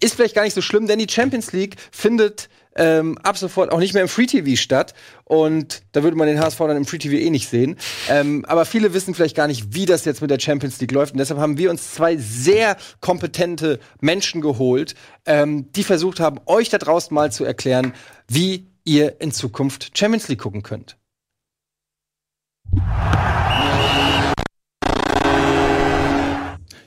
Ist 0.00 0.14
vielleicht 0.14 0.36
gar 0.36 0.44
nicht 0.44 0.54
so 0.54 0.62
schlimm, 0.62 0.86
denn 0.86 0.98
die 0.98 1.08
Champions 1.10 1.52
League 1.52 1.76
findet 1.90 2.48
ähm, 2.76 3.18
ab 3.22 3.38
sofort 3.38 3.72
auch 3.72 3.78
nicht 3.78 3.94
mehr 3.94 4.02
im 4.02 4.08
Free 4.08 4.26
TV 4.26 4.56
statt. 4.56 4.94
Und 5.24 5.82
da 5.92 6.02
würde 6.02 6.16
man 6.16 6.28
den 6.28 6.40
HSV 6.40 6.58
dann 6.58 6.76
im 6.76 6.84
Free 6.84 6.98
TV 6.98 7.14
eh 7.14 7.30
nicht 7.30 7.48
sehen. 7.48 7.76
Ähm, 8.08 8.44
aber 8.46 8.64
viele 8.64 8.94
wissen 8.94 9.14
vielleicht 9.14 9.36
gar 9.36 9.46
nicht, 9.46 9.74
wie 9.74 9.86
das 9.86 10.04
jetzt 10.04 10.20
mit 10.20 10.30
der 10.30 10.40
Champions 10.40 10.80
League 10.80 10.92
läuft. 10.92 11.12
Und 11.12 11.18
deshalb 11.18 11.40
haben 11.40 11.58
wir 11.58 11.70
uns 11.70 11.94
zwei 11.94 12.16
sehr 12.16 12.76
kompetente 13.00 13.78
Menschen 14.00 14.40
geholt, 14.40 14.94
ähm, 15.26 15.70
die 15.72 15.84
versucht 15.84 16.20
haben, 16.20 16.40
euch 16.46 16.68
da 16.68 16.78
draußen 16.78 17.14
mal 17.14 17.32
zu 17.32 17.44
erklären, 17.44 17.94
wie 18.28 18.66
ihr 18.84 19.20
in 19.20 19.32
Zukunft 19.32 19.96
Champions 19.96 20.28
League 20.28 20.40
gucken 20.40 20.62
könnt. 20.62 20.96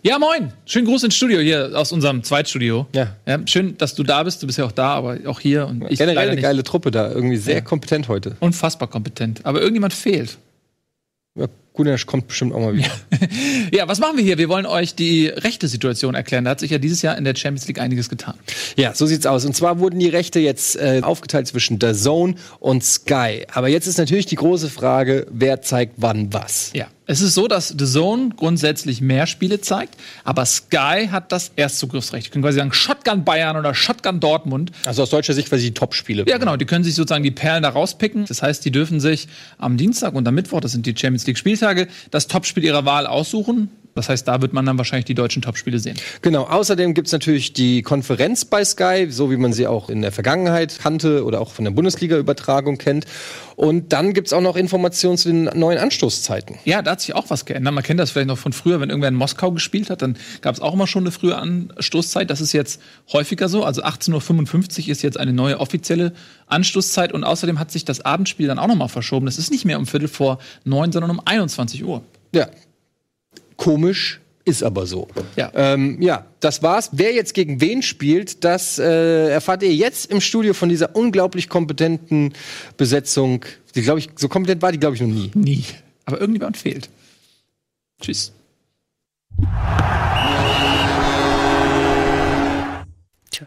Ja, 0.07 0.17
moin. 0.19 0.53
Schönen 0.65 0.85
Gruß 0.85 1.03
ins 1.03 1.17
Studio 1.17 1.39
hier 1.39 1.71
aus 1.75 1.91
unserem 1.91 2.23
Zweitstudio. 2.23 2.87
Ja. 2.95 3.13
schön, 3.45 3.77
dass 3.77 3.93
du 3.93 4.03
da 4.03 4.23
bist. 4.23 4.41
Du 4.41 4.47
bist 4.47 4.57
ja 4.57 4.63
auch 4.63 4.71
da, 4.71 4.93
aber 4.93 5.17
auch 5.25 5.41
hier. 5.41 5.67
Und 5.67 5.83
ich 5.89 5.99
Generell 5.99 6.29
eine 6.29 6.39
geile 6.39 6.63
Truppe 6.63 6.91
da, 6.91 7.11
irgendwie 7.11 7.35
sehr 7.35 7.55
Ja. 7.55 7.61
kompetent 7.61 8.07
heute. 8.07 8.37
Unfassbar 8.39 8.87
kompetent. 8.87 9.41
Aber 9.43 9.59
irgendjemand 9.59 9.93
fehlt. 9.93 10.37
Ja, 11.35 11.47
Gunesh 11.73 12.05
kommt 12.05 12.27
bestimmt 12.27 12.53
auch 12.53 12.61
mal 12.61 12.73
wieder. 12.73 12.89
Ja, 13.73 13.85
was 13.89 13.99
machen 13.99 14.15
wir 14.15 14.23
hier? 14.23 14.37
Wir 14.37 14.47
wollen 14.47 14.65
euch 14.65 14.95
die 14.95 15.27
rechte 15.27 15.67
Situation 15.67 16.15
erklären. 16.15 16.45
Da 16.45 16.51
hat 16.51 16.61
sich 16.61 16.71
ja 16.71 16.77
dieses 16.77 17.01
Jahr 17.01 17.17
in 17.17 17.25
der 17.25 17.35
Champions 17.35 17.67
League 17.67 17.79
einiges 17.81 18.07
getan. 18.07 18.35
Ja, 18.77 18.95
so 18.95 19.05
sieht's 19.05 19.25
aus. 19.25 19.43
Und 19.43 19.57
zwar 19.57 19.79
wurden 19.79 19.99
die 19.99 20.07
Rechte 20.07 20.39
jetzt 20.39 20.77
äh, 20.77 21.01
aufgeteilt 21.03 21.47
zwischen 21.47 21.81
The 21.81 21.91
Zone 21.91 22.35
und 22.61 22.81
Sky. 22.85 23.45
Aber 23.51 23.67
jetzt 23.67 23.87
ist 23.87 23.97
natürlich 23.97 24.25
die 24.25 24.37
große 24.37 24.69
Frage, 24.69 25.27
wer 25.29 25.61
zeigt 25.61 25.95
wann 25.97 26.31
was. 26.33 26.71
Ja. 26.73 26.87
Es 27.09 27.21
ist 27.21 27.35
so, 27.35 27.47
dass 27.47 27.69
The 27.69 27.85
Zone 27.85 28.31
grundsätzlich 28.35 28.99
mehr 28.99 29.27
Spiele 29.27 29.61
zeigt, 29.61 29.95
aber 30.25 30.45
Sky 30.45 31.07
hat 31.09 31.31
das 31.31 31.53
Erstzugriffsrecht. 31.55 32.27
Die 32.27 32.31
können 32.31 32.43
quasi 32.43 32.57
sagen 32.57 32.73
Shotgun 32.73 33.23
Bayern 33.23 33.55
oder 33.55 33.73
Shotgun 33.73 34.19
Dortmund. 34.19 34.71
Also 34.85 35.03
aus 35.03 35.09
deutscher 35.09 35.33
Sicht 35.33 35.47
quasi 35.47 35.67
die 35.67 35.73
Top-Spiele. 35.73 36.25
Ja, 36.27 36.37
genau. 36.37 36.57
Die 36.57 36.65
können 36.65 36.83
sich 36.83 36.95
sozusagen 36.95 37.23
die 37.23 37.31
Perlen 37.31 37.63
da 37.63 37.69
rauspicken. 37.69 38.25
Das 38.25 38.43
heißt, 38.43 38.65
die 38.65 38.71
dürfen 38.71 38.99
sich 38.99 39.29
am 39.57 39.77
Dienstag 39.77 40.15
und 40.15 40.27
am 40.27 40.35
Mittwoch, 40.35 40.59
das 40.59 40.73
sind 40.73 40.85
die 40.85 40.93
Champions 40.97 41.25
League 41.25 41.37
Spieltage, 41.37 41.87
das 42.11 42.27
Topspiel 42.27 42.65
ihrer 42.65 42.83
Wahl 42.83 43.07
aussuchen. 43.07 43.69
Das 43.97 44.09
heißt, 44.09 44.27
da 44.27 44.41
wird 44.41 44.53
man 44.53 44.65
dann 44.65 44.77
wahrscheinlich 44.77 45.05
die 45.05 45.15
deutschen 45.15 45.41
Topspiele 45.41 45.79
sehen. 45.79 45.97
Genau, 46.21 46.43
außerdem 46.43 46.93
gibt's 46.93 47.11
natürlich 47.11 47.53
die 47.53 47.81
Konferenz 47.81 48.45
bei 48.45 48.63
Sky, 48.63 49.07
so 49.09 49.31
wie 49.31 49.37
man 49.37 49.53
sie 49.53 49.67
auch 49.67 49.89
in 49.89 50.01
der 50.01 50.11
Vergangenheit 50.11 50.79
kannte 50.79 51.25
oder 51.25 51.41
auch 51.41 51.51
von 51.51 51.65
der 51.65 51.71
Bundesliga-Übertragung 51.71 52.77
kennt. 52.77 53.05
Und 53.55 53.91
dann 53.91 54.13
gibt's 54.13 54.33
auch 54.33 54.41
noch 54.41 54.55
Informationen 54.55 55.17
zu 55.17 55.29
den 55.29 55.45
neuen 55.45 55.79
Anstoßzeiten. 55.79 56.57
Ja, 56.63 56.81
da 56.83 56.91
hat 56.91 57.01
sich 57.01 57.15
auch 57.15 57.29
was 57.29 57.45
geändert. 57.45 57.73
Man 57.73 57.83
kennt 57.83 57.99
das 57.99 58.11
vielleicht 58.11 58.27
noch 58.27 58.37
von 58.37 58.53
früher, 58.53 58.79
wenn 58.79 58.89
irgendwer 58.89 59.09
in 59.09 59.15
Moskau 59.15 59.51
gespielt 59.51 59.89
hat, 59.89 60.03
dann 60.03 60.15
gab 60.41 60.53
es 60.53 60.61
auch 60.61 60.73
immer 60.73 60.85
schon 60.85 61.03
eine 61.03 61.11
frühe 61.11 61.35
Anstoßzeit. 61.35 62.29
Das 62.29 62.39
ist 62.39 62.53
jetzt 62.53 62.81
häufiger 63.11 63.49
so. 63.49 63.63
Also 63.63 63.83
18.55 63.83 64.83
Uhr 64.85 64.89
ist 64.91 65.01
jetzt 65.01 65.19
eine 65.19 65.33
neue 65.33 65.59
offizielle 65.59 66.13
Anstoßzeit. 66.45 67.13
Und 67.13 67.23
außerdem 67.23 67.59
hat 67.59 67.71
sich 67.71 67.83
das 67.83 68.01
Abendspiel 68.01 68.47
dann 68.47 68.59
auch 68.59 68.67
nochmal 68.67 68.89
verschoben. 68.89 69.25
Das 69.25 69.39
ist 69.39 69.51
nicht 69.51 69.65
mehr 69.65 69.79
um 69.79 69.87
Viertel 69.87 70.07
vor 70.07 70.37
neun, 70.63 70.91
sondern 70.91 71.09
um 71.11 71.21
21 71.25 71.83
Uhr. 71.83 72.03
Ja. 72.33 72.47
Komisch, 73.57 74.21
ist 74.45 74.63
aber 74.63 74.85
so. 74.85 75.09
Ja. 75.35 75.51
Ähm, 75.53 76.01
ja, 76.01 76.25
das 76.39 76.63
war's. 76.63 76.91
Wer 76.93 77.13
jetzt 77.13 77.33
gegen 77.33 77.59
wen 77.59 77.81
spielt, 77.81 78.45
das 78.45 78.79
äh, 78.79 79.29
erfahrt 79.29 79.61
ihr 79.61 79.75
jetzt 79.75 80.09
im 80.09 80.21
Studio 80.21 80.53
von 80.53 80.69
dieser 80.69 80.95
unglaublich 80.95 81.49
kompetenten 81.49 82.33
Besetzung. 82.77 83.43
Die, 83.75 83.81
glaube 83.81 83.99
ich, 83.99 84.09
so 84.15 84.29
kompetent 84.29 84.61
war 84.61 84.71
die, 84.71 84.79
glaube 84.79 84.95
ich, 84.95 85.01
noch 85.01 85.09
nie. 85.09 85.31
Nie. 85.33 85.65
Aber 86.05 86.21
irgendjemand 86.21 86.55
fehlt. 86.55 86.89
Tschüss. 87.99 88.31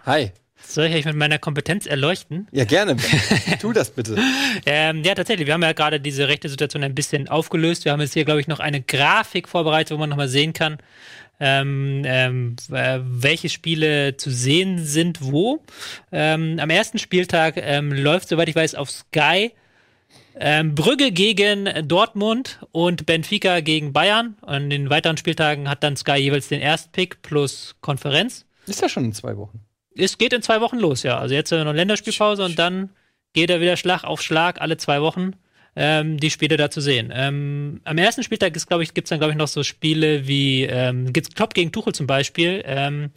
Hi. 0.04 0.32
Soll 0.70 0.86
ich 0.86 0.94
euch 0.94 1.04
mit 1.04 1.16
meiner 1.16 1.38
Kompetenz 1.40 1.86
erleuchten? 1.86 2.46
Ja, 2.52 2.64
gerne. 2.64 2.96
tu 3.60 3.72
das 3.72 3.90
bitte. 3.90 4.16
Ähm, 4.66 5.02
ja, 5.02 5.16
tatsächlich. 5.16 5.46
Wir 5.46 5.54
haben 5.54 5.62
ja 5.62 5.72
gerade 5.72 6.00
diese 6.00 6.28
rechte 6.28 6.48
Situation 6.48 6.84
ein 6.84 6.94
bisschen 6.94 7.26
aufgelöst. 7.26 7.84
Wir 7.84 7.90
haben 7.90 8.00
jetzt 8.00 8.14
hier, 8.14 8.24
glaube 8.24 8.40
ich, 8.40 8.46
noch 8.46 8.60
eine 8.60 8.80
Grafik 8.80 9.48
vorbereitet, 9.48 9.92
wo 9.92 9.98
man 9.98 10.08
nochmal 10.08 10.28
sehen 10.28 10.52
kann, 10.52 10.78
ähm, 11.40 12.02
ähm, 12.04 12.56
äh, 12.70 13.00
welche 13.02 13.48
Spiele 13.48 14.16
zu 14.16 14.30
sehen 14.30 14.78
sind 14.78 15.18
wo. 15.22 15.60
Ähm, 16.12 16.60
am 16.60 16.70
ersten 16.70 16.98
Spieltag 16.98 17.56
ähm, 17.56 17.92
läuft, 17.92 18.28
soweit 18.28 18.48
ich 18.48 18.54
weiß, 18.54 18.76
auf 18.76 18.90
Sky 18.90 19.50
ähm, 20.38 20.76
Brügge 20.76 21.10
gegen 21.10 21.68
Dortmund 21.88 22.60
und 22.70 23.06
Benfica 23.06 23.58
gegen 23.58 23.92
Bayern. 23.92 24.36
An 24.42 24.70
den 24.70 24.88
weiteren 24.88 25.16
Spieltagen 25.16 25.68
hat 25.68 25.82
dann 25.82 25.96
Sky 25.96 26.16
jeweils 26.16 26.46
den 26.46 26.60
Erstpick 26.60 27.22
plus 27.22 27.74
Konferenz. 27.80 28.46
Ist 28.66 28.82
ja 28.82 28.88
schon 28.88 29.04
in 29.04 29.12
zwei 29.12 29.36
Wochen. 29.36 29.64
Es 29.96 30.18
geht 30.18 30.32
in 30.32 30.42
zwei 30.42 30.60
Wochen 30.60 30.78
los, 30.78 31.02
ja. 31.02 31.18
Also 31.18 31.34
jetzt 31.34 31.52
äh, 31.52 31.64
noch 31.64 31.72
Länderspielpause 31.72 32.44
und 32.44 32.58
dann 32.58 32.90
geht 33.32 33.50
er 33.50 33.60
wieder 33.60 33.76
Schlag 33.76 34.04
auf 34.04 34.22
Schlag 34.22 34.60
alle 34.60 34.76
zwei 34.76 35.02
Wochen 35.02 35.34
ähm, 35.76 36.18
die 36.18 36.30
Spiele 36.30 36.56
da 36.56 36.70
zu 36.70 36.80
sehen. 36.80 37.12
Ähm, 37.14 37.80
am 37.84 37.98
ersten 37.98 38.22
Spieltag 38.22 38.56
ist, 38.56 38.66
glaube 38.66 38.82
ich, 38.82 38.92
gibt's 38.94 39.10
dann, 39.10 39.18
glaube 39.18 39.32
ich, 39.32 39.38
noch 39.38 39.48
so 39.48 39.62
Spiele 39.62 40.26
wie 40.26 40.64
ähm, 40.64 41.12
gibt's 41.12 41.34
Klopp 41.34 41.54
gegen 41.54 41.70
Tuchel 41.72 41.94
zum 41.94 42.06
Beispiel. 42.06 42.62
Ähm, 42.66 43.10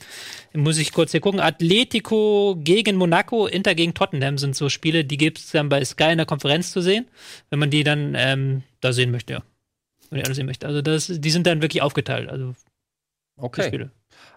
muss 0.53 0.77
ich 0.77 0.91
kurz 0.91 1.11
hier 1.11 1.19
gucken. 1.19 1.39
Atletico 1.39 2.55
gegen 2.59 2.95
Monaco, 2.95 3.47
Inter 3.47 3.75
gegen 3.75 3.93
Tottenham 3.93 4.37
sind 4.37 4.55
so 4.55 4.69
Spiele, 4.69 5.03
die 5.03 5.17
gibt's 5.17 5.51
dann 5.51 5.69
bei 5.69 5.83
Sky 5.83 6.11
in 6.11 6.17
der 6.17 6.27
Konferenz 6.27 6.71
zu 6.71 6.81
sehen, 6.81 7.07
wenn 7.49 7.59
man 7.59 7.69
die 7.69 7.83
dann 7.83 8.13
ähm, 8.15 8.63
da 8.81 8.93
sehen 8.93 9.11
möchte, 9.11 9.33
ja. 9.33 9.43
Wenn 10.09 10.19
ihr 10.19 10.25
alle 10.25 10.35
sehen 10.35 10.45
möchte. 10.45 10.67
Also 10.67 10.81
das, 10.83 11.07
die 11.07 11.31
sind 11.31 11.47
dann 11.47 11.61
wirklich 11.63 11.81
aufgeteilt. 11.81 12.29
Also 12.29 12.51
die 12.51 12.57
Okay. 13.35 13.63
Spiele. 13.67 13.91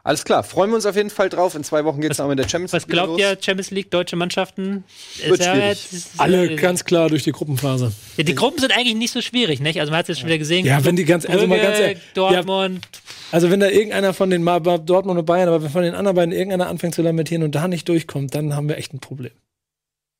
Alles 0.06 0.24
klar. 0.24 0.44
Freuen 0.44 0.70
wir 0.70 0.76
uns 0.76 0.86
auf 0.86 0.94
jeden 0.94 1.10
Fall 1.10 1.28
drauf. 1.28 1.56
In 1.56 1.64
zwei 1.64 1.84
Wochen 1.84 2.00
geht's 2.00 2.18
dann 2.18 2.28
mit 2.28 2.38
der 2.38 2.48
Champions 2.48 2.72
Was 2.72 2.84
League 2.84 2.92
wieder 2.92 3.04
glaubt 3.06 3.18
ihr, 3.20 3.36
Champions 3.40 3.70
League, 3.72 3.90
deutsche 3.90 4.14
Mannschaften? 4.14 4.84
Wird 5.24 5.40
Ist 5.40 5.46
ja 5.46 5.52
schwierig. 5.54 5.68
jetzt- 5.68 5.92
ist- 5.92 6.10
Alle 6.20 6.46
äh, 6.52 6.54
ganz 6.56 6.84
klar 6.84 7.08
durch 7.08 7.24
die 7.24 7.32
Gruppenphase. 7.32 7.90
Ja, 8.16 8.22
die 8.22 8.34
Gruppen 8.36 8.60
sind 8.60 8.70
eigentlich 8.72 8.94
nicht 8.94 9.12
so 9.12 9.20
schwierig, 9.20 9.58
nicht? 9.60 9.80
Also 9.80 9.90
man 9.90 9.98
hat 9.98 10.04
es 10.04 10.08
jetzt 10.10 10.18
schon 10.20 10.28
wieder 10.28 10.38
gesehen. 10.38 10.64
Ja, 10.64 10.84
wenn 10.84 10.94
die 10.94 11.04
ganz- 11.04 11.26
also 11.26 11.46
mal 11.48 11.58
ganz 11.60 11.78
ehrlich, 11.80 11.98
Dortmund. 12.14 12.86
Also 13.32 13.50
wenn 13.50 13.58
da 13.58 13.68
irgendeiner 13.68 14.14
von 14.14 14.30
den 14.30 14.44
Ma- 14.44 14.60
Ba- 14.60 14.78
Dortmund 14.78 15.18
und 15.18 15.24
Bayern, 15.24 15.48
aber 15.48 15.62
wenn 15.64 15.70
von 15.70 15.82
den 15.82 15.96
anderen 15.96 16.14
beiden 16.14 16.32
irgendeiner 16.32 16.68
anfängt 16.68 16.94
zu 16.94 17.02
lamentieren 17.02 17.42
und 17.42 17.56
da 17.56 17.66
nicht 17.66 17.88
durchkommt, 17.88 18.32
dann 18.34 18.54
haben 18.54 18.68
wir 18.68 18.76
echt 18.78 18.94
ein 18.94 19.00
Problem. 19.00 19.32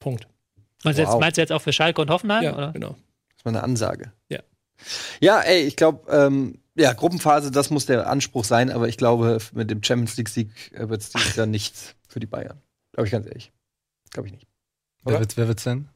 Punkt. 0.01 0.27
Meinst, 0.83 0.99
du 0.99 1.03
jetzt, 1.05 1.13
Wow. 1.13 1.21
meinst 1.21 1.37
du 1.37 1.41
jetzt 1.43 1.53
auch 1.53 1.63
für 1.63 1.73
Schalke 1.73 2.01
und 2.01 2.11
Hoffenheim? 2.11 2.43
Ja, 2.43 2.55
Oder? 2.55 2.73
genau. 2.73 2.97
Das 3.37 3.45
war 3.45 3.51
eine 3.53 3.63
Ansage. 3.63 4.13
Ja. 4.29 4.41
Ja, 5.21 5.41
ey, 5.43 5.63
ich 5.63 5.77
glaube, 5.77 6.11
ähm, 6.13 6.59
ja, 6.77 6.93
Gruppenphase, 6.93 7.51
das 7.51 7.71
muss 7.71 7.87
der 7.87 8.09
Anspruch 8.09 8.45
sein, 8.45 8.71
aber 8.71 8.89
ich 8.89 8.97
glaube, 8.97 9.39
mit 9.53 9.71
dem 9.71 9.83
Champions 9.83 10.17
League-Sieg 10.17 10.51
wird 10.73 11.01
es 11.01 11.11
dieses 11.11 11.37
Jahr 11.37 11.47
nichts 11.47 11.95
für 12.09 12.21
die 12.21 12.27
Bayern. 12.27 12.61
Glaube 12.93 13.07
ich 13.07 13.13
ganz 13.13 13.27
ehrlich. 13.27 13.53
Glaube 14.11 14.29
ich 14.29 14.35
nicht. 14.35 14.47
Wer 15.05 15.13
Oder? 15.13 15.21
wird, 15.21 15.37
wer 15.37 15.49
wird's 15.49 15.65
denn? 15.65 15.89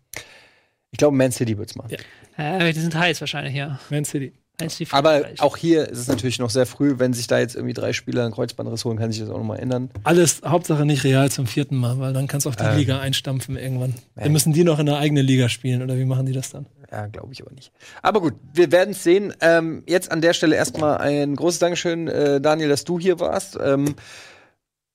Ich 0.90 0.98
glaube, 0.98 1.16
Man 1.16 1.32
City 1.32 1.56
wird's 1.56 1.76
machen. 1.76 1.96
Ja. 2.36 2.58
Äh, 2.58 2.72
die 2.72 2.80
sind 2.80 2.94
heiß 2.94 3.20
wahrscheinlich, 3.20 3.54
ja. 3.54 3.78
Man 3.90 4.04
City. 4.04 4.32
Heiß 4.60 4.80
wie 4.80 4.86
Aber 4.90 5.10
Frankreich. 5.20 5.40
auch 5.40 5.56
hier 5.56 5.88
ist 5.88 5.98
es 5.98 6.08
natürlich 6.08 6.38
noch 6.38 6.50
sehr 6.50 6.66
früh. 6.66 6.94
Wenn 6.98 7.12
sich 7.12 7.26
da 7.26 7.38
jetzt 7.38 7.54
irgendwie 7.54 7.74
drei 7.74 7.92
Spieler 7.92 8.24
einen 8.24 8.32
Kreuzbandriss 8.32 8.84
holen, 8.84 8.98
kann 8.98 9.10
sich 9.12 9.20
das 9.20 9.30
auch 9.30 9.38
nochmal 9.38 9.58
ändern. 9.60 9.90
Alles 10.04 10.42
Hauptsache 10.44 10.84
nicht 10.86 11.04
real 11.04 11.30
zum 11.30 11.46
vierten 11.46 11.76
Mal, 11.76 11.98
weil 11.98 12.12
dann 12.12 12.26
kannst 12.26 12.46
du 12.46 12.50
auch 12.50 12.54
die 12.54 12.64
Ähm. 12.64 12.76
Liga 12.76 13.00
einstampfen 13.00 13.56
irgendwann. 13.56 13.94
Nee. 14.16 14.22
Dann 14.24 14.32
müssen 14.32 14.52
die 14.52 14.64
noch 14.64 14.78
in 14.78 14.86
der 14.86 14.98
eigenen 14.98 15.26
Liga 15.26 15.48
spielen 15.48 15.82
oder 15.82 15.96
wie 15.96 16.04
machen 16.04 16.26
die 16.26 16.32
das 16.32 16.50
dann? 16.50 16.66
Ja, 16.92 17.06
glaube 17.06 17.32
ich 17.32 17.40
aber 17.42 17.52
nicht. 17.52 17.70
Aber 18.02 18.20
gut, 18.20 18.34
wir 18.52 18.72
werden 18.72 18.90
es 18.90 19.04
sehen. 19.04 19.32
Ähm, 19.40 19.84
jetzt 19.86 20.10
an 20.10 20.20
der 20.20 20.32
Stelle 20.32 20.56
erstmal 20.56 20.98
ein 20.98 21.36
großes 21.36 21.60
Dankeschön, 21.60 22.08
äh, 22.08 22.40
Daniel, 22.40 22.68
dass 22.68 22.82
du 22.84 22.98
hier 22.98 23.20
warst. 23.20 23.56
Ähm, 23.62 23.94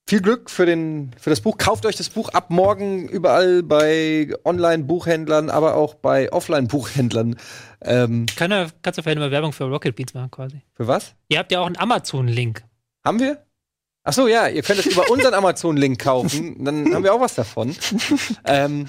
viel 0.08 0.22
Glück 0.22 0.50
für, 0.50 0.66
den, 0.66 1.12
für 1.20 1.30
das 1.30 1.42
Buch. 1.42 1.58
Kauft 1.58 1.86
euch 1.86 1.96
das 1.96 2.10
Buch 2.10 2.30
ab 2.30 2.50
morgen 2.50 3.08
überall 3.08 3.64
bei 3.64 4.34
Online-Buchhändlern, 4.44 5.50
aber 5.50 5.76
auch 5.76 5.96
bei 5.96 6.32
Offline-Buchhändlern. 6.32 7.36
Ähm, 7.82 8.26
Kann 8.36 8.72
kannst 8.82 8.98
du 8.98 9.04
vielleicht 9.04 9.20
mal 9.20 9.32
Werbung 9.32 9.54
für 9.54 9.66
Rocket 9.66 9.96
Beats 9.96 10.14
machen 10.14 10.32
quasi. 10.32 10.62
für 10.74 10.88
was? 10.88 11.16
Ihr 11.30 11.40
habt 11.40 11.52
ja 11.52 11.60
auch 11.60 11.68
einen 11.68 11.78
Amazon-Link. 11.78 12.64
Haben 13.04 13.20
wir? 13.20 13.45
Ach 14.08 14.14
so, 14.14 14.28
ja, 14.28 14.48
ihr 14.48 14.62
könnt 14.62 14.80
es 14.80 14.86
über 14.86 15.10
unseren 15.10 15.34
Amazon-Link 15.34 16.00
kaufen. 16.00 16.64
Dann 16.64 16.94
haben 16.94 17.04
wir 17.04 17.12
auch 17.12 17.20
was 17.20 17.34
davon. 17.34 17.76
ähm, 18.46 18.86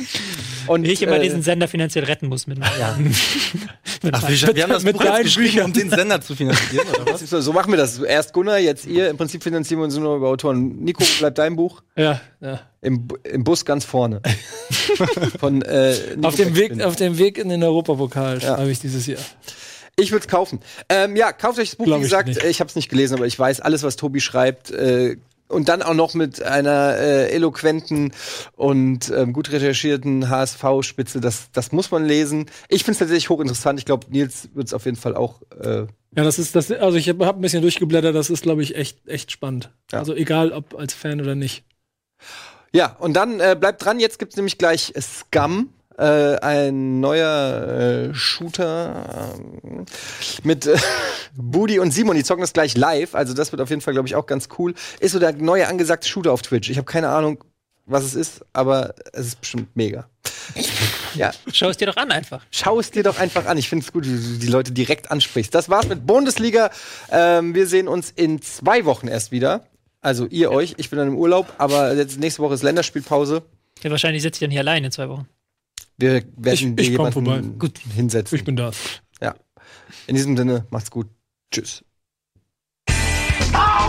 und, 0.67 0.85
Wie 0.85 0.93
ich 0.93 1.01
immer 1.01 1.17
äh, 1.17 1.23
diesen 1.23 1.41
Sender 1.41 1.69
finanziell 1.69 2.05
retten 2.05 2.29
muss 2.29 2.47
mit 2.47 2.59
meinem. 2.59 2.79
ja. 2.79 2.99
Ach, 4.13 4.29
wir, 4.29 4.55
wir 4.55 4.63
haben 4.63 4.71
das 4.71 4.85
mit 4.85 4.95
Buch 4.97 5.05
jetzt 5.05 5.13
deinen 5.15 5.23
geschrieben, 5.25 5.47
Büchern. 5.53 5.65
um 5.65 5.73
den 5.73 5.89
Sender 5.91 6.21
zu 6.21 6.37
finanzieren, 6.37 6.87
oder 6.89 7.15
was? 7.15 7.21
So, 7.29 7.41
so 7.41 7.53
machen 7.55 7.73
wir 7.73 7.79
das. 7.79 7.99
Erst 7.99 8.35
Gunnar, 8.35 8.59
jetzt 8.59 8.85
ihr. 8.87 9.09
Im 9.09 9.17
Prinzip 9.17 9.43
finanzieren 9.43 9.81
wir 9.81 9.85
uns 9.85 9.97
nur 9.97 10.17
über 10.17 10.29
Autoren. 10.29 10.77
Nico, 10.85 11.03
bleibt 11.19 11.39
dein 11.39 11.57
Buch. 11.57 11.83
Ja, 11.97 12.21
ja. 12.43 12.61
Im, 12.83 13.09
im 13.25 13.43
Bus 13.43 13.65
ganz 13.65 13.85
vorne. 13.87 14.21
Von, 15.41 15.63
äh, 15.63 15.97
Auf 16.23 16.37
dem, 16.37 16.55
Weg, 16.57 16.81
auf 16.83 16.97
dem 16.97 17.19
Weg 17.19 17.39
in 17.39 17.49
den 17.49 17.63
Europapokal 17.63 18.39
Ja. 18.41 18.55
schreibe 18.57 18.71
ich 18.71 18.81
dieses 18.81 19.07
Jahr. 19.07 19.19
Ich 19.99 20.13
würde 20.13 20.27
es 20.27 20.29
kaufen. 20.29 20.61
Ähm, 20.89 21.17
ja, 21.17 21.33
kauft 21.33 21.59
euch 21.59 21.71
das 21.71 21.77
Buch. 21.77 21.87
Glaub 21.87 22.01
Wie 22.01 22.05
ich 22.05 22.11
gesagt, 22.11 22.29
äh, 22.29 22.49
ich 22.49 22.61
habe 22.61 22.69
es 22.69 22.77
nicht 22.77 22.91
gelesen, 22.91 23.15
aber 23.15 23.27
ich 23.27 23.39
weiß 23.39 23.61
alles, 23.61 23.83
was 23.83 23.97
Tobi 23.97 24.21
schreibt. 24.21 24.71
Äh, 24.71 25.17
und 25.49 25.69
dann 25.69 25.81
auch 25.83 25.95
noch 25.95 26.15
mit 26.15 26.43
einer 26.43 26.97
äh, 26.99 27.31
eloquenten 27.31 28.13
und 28.57 29.11
ähm, 29.11 29.33
gut 29.33 29.53
recherchierten 29.53 30.29
HSV-Spitze. 30.29 31.21
Das, 31.21 31.51
das 31.53 31.71
muss 31.73 31.91
man 31.91 32.05
lesen. 32.05 32.47
Ich 32.69 32.83
finde 32.83 32.93
es 32.93 32.99
tatsächlich 32.99 33.31
hochinteressant. 33.31 33.79
Ich 33.79 33.85
glaube, 33.85 34.07
Nils 34.11 34.49
wird 34.55 34.67
es 34.67 34.75
auf 34.75 34.85
jeden 34.85 34.97
Fall 34.97 35.15
auch. 35.15 35.41
Äh, 35.61 35.87
Ja, 36.17 36.25
das 36.25 36.39
ist 36.39 36.57
das. 36.57 36.71
Also 36.73 36.99
ich 36.99 37.09
habe 37.09 37.25
hab 37.27 37.37
ein 37.37 37.43
bisschen 37.43 37.63
durchgeblättert. 37.63 38.15
Das 38.15 38.29
ist, 38.29 38.43
glaube 38.43 38.63
ich, 38.63 38.75
echt 38.75 39.07
echt 39.09 39.31
spannend. 39.31 39.71
Ja. 39.93 40.01
Also 40.01 40.15
egal, 40.15 40.53
ob 40.53 40.75
als 40.77 40.95
Fan 40.95 41.21
oder 41.21 41.37
nicht. 41.37 41.65
Ja, 42.73 42.97
und 42.99 43.15
dann 43.15 43.41
äh, 43.41 43.57
bleibt 43.59 43.85
dran, 43.85 44.01
jetzt 44.01 44.19
gibt's 44.19 44.37
nämlich 44.37 44.59
gleich 44.59 44.93
Scum, 45.01 45.71
äh, 45.99 46.37
ein 46.41 47.01
neuer 47.01 48.09
äh, 48.11 48.15
Shooter 48.15 49.35
ähm, 49.39 49.87
mit 50.43 50.67
äh, 50.67 50.77
Budi 51.35 51.79
und 51.79 51.91
Simon, 51.93 52.17
die 52.17 52.25
zocken 52.25 52.43
das 52.43 52.53
gleich 52.53 52.77
live, 52.77 53.15
also 53.15 53.35
das 53.35 53.53
wird 53.53 53.63
auf 53.63 53.71
jeden 53.71 53.83
Fall, 53.83 53.95
glaube 53.95 54.09
ich, 54.09 54.15
auch 54.15 54.27
ganz 54.27 54.49
cool. 54.59 54.75
Ist 55.01 55.13
so 55.13 55.19
der 55.19 55.33
neue 55.33 55.69
angesagte 55.69 56.09
Shooter 56.09 56.33
auf 56.33 56.43
Twitch. 56.43 56.71
Ich 56.71 56.77
habe 56.77 56.87
keine 56.87 57.09
Ahnung, 57.09 57.43
was 57.87 58.05
es 58.05 58.15
ist, 58.15 58.45
aber 58.53 58.95
es 59.13 59.29
ist 59.29 59.41
bestimmt 59.41 59.75
mega. 59.75 60.09
ja, 61.15 61.33
Schau 61.53 61.69
es 61.71 61.77
dir 61.77 61.87
doch 61.87 61.97
an 61.97 62.13
einfach. 62.13 62.45
schau 62.51 62.79
es 62.79 62.91
dir 62.91 63.03
doch 63.03 63.19
einfach 63.19 63.47
an. 63.47 63.59
Ich 63.59 63.69
finde 63.69 63.85
es 63.85 63.93
gut, 63.93 64.05
wie 64.07 64.13
du 64.35 64.39
die 64.39 64.47
Leute 64.49 64.73
direkt 64.73 65.11
ansprichst. 65.11 65.55
Das 65.55 65.69
war's 65.69 65.89
mit 65.89 66.07
Bundesliga. 66.07 66.71
Ähm, 67.11 67.55
wir 67.55 67.67
sehen 67.67 67.89
uns 67.89 68.11
in 68.11 68.43
zwei 68.43 68.85
Wochen 68.85 69.09
erst 69.09 69.33
wieder. 69.33 69.67
Also 70.01 70.27
ihr 70.27 70.51
euch, 70.53 70.75
ich 70.77 70.91
bin 70.91 70.99
dann 70.99 71.09
im 71.09 71.17
Urlaub, 71.17 71.53
aber 71.59 71.95
jetzt 71.95 72.19
nächste 72.21 72.43
Woche 72.43 72.55
ist 72.55 72.63
Länderspielpause. 72.63 73.43
Ja, 73.83 73.91
wahrscheinlich 73.91 74.23
sitze 74.23 74.37
ich 74.37 74.41
dann 74.41 74.51
hier 74.51 74.61
allein 74.61 74.85
in 74.85 74.93
zwei 74.93 75.09
Wochen. 75.09 75.29
Wir 75.99 76.23
werden 76.37 76.55
Ich- 76.55 76.61
dir 76.61 76.83
ich 76.83 76.97
komm 76.97 77.07
jemanden 77.07 77.13
vorbei. 77.13 77.41
gut 77.59 77.79
hinsetzen. 77.79 78.37
Ich 78.37 78.45
bin 78.45 78.57
da. 78.57 78.71
ja. 79.21 79.35
In 80.07 80.15
diesem 80.15 80.37
Sinne, 80.37 80.67
macht's 80.71 80.91
gut. 80.91 81.09
Tschüss. 81.53 81.85
Au! 83.53 83.86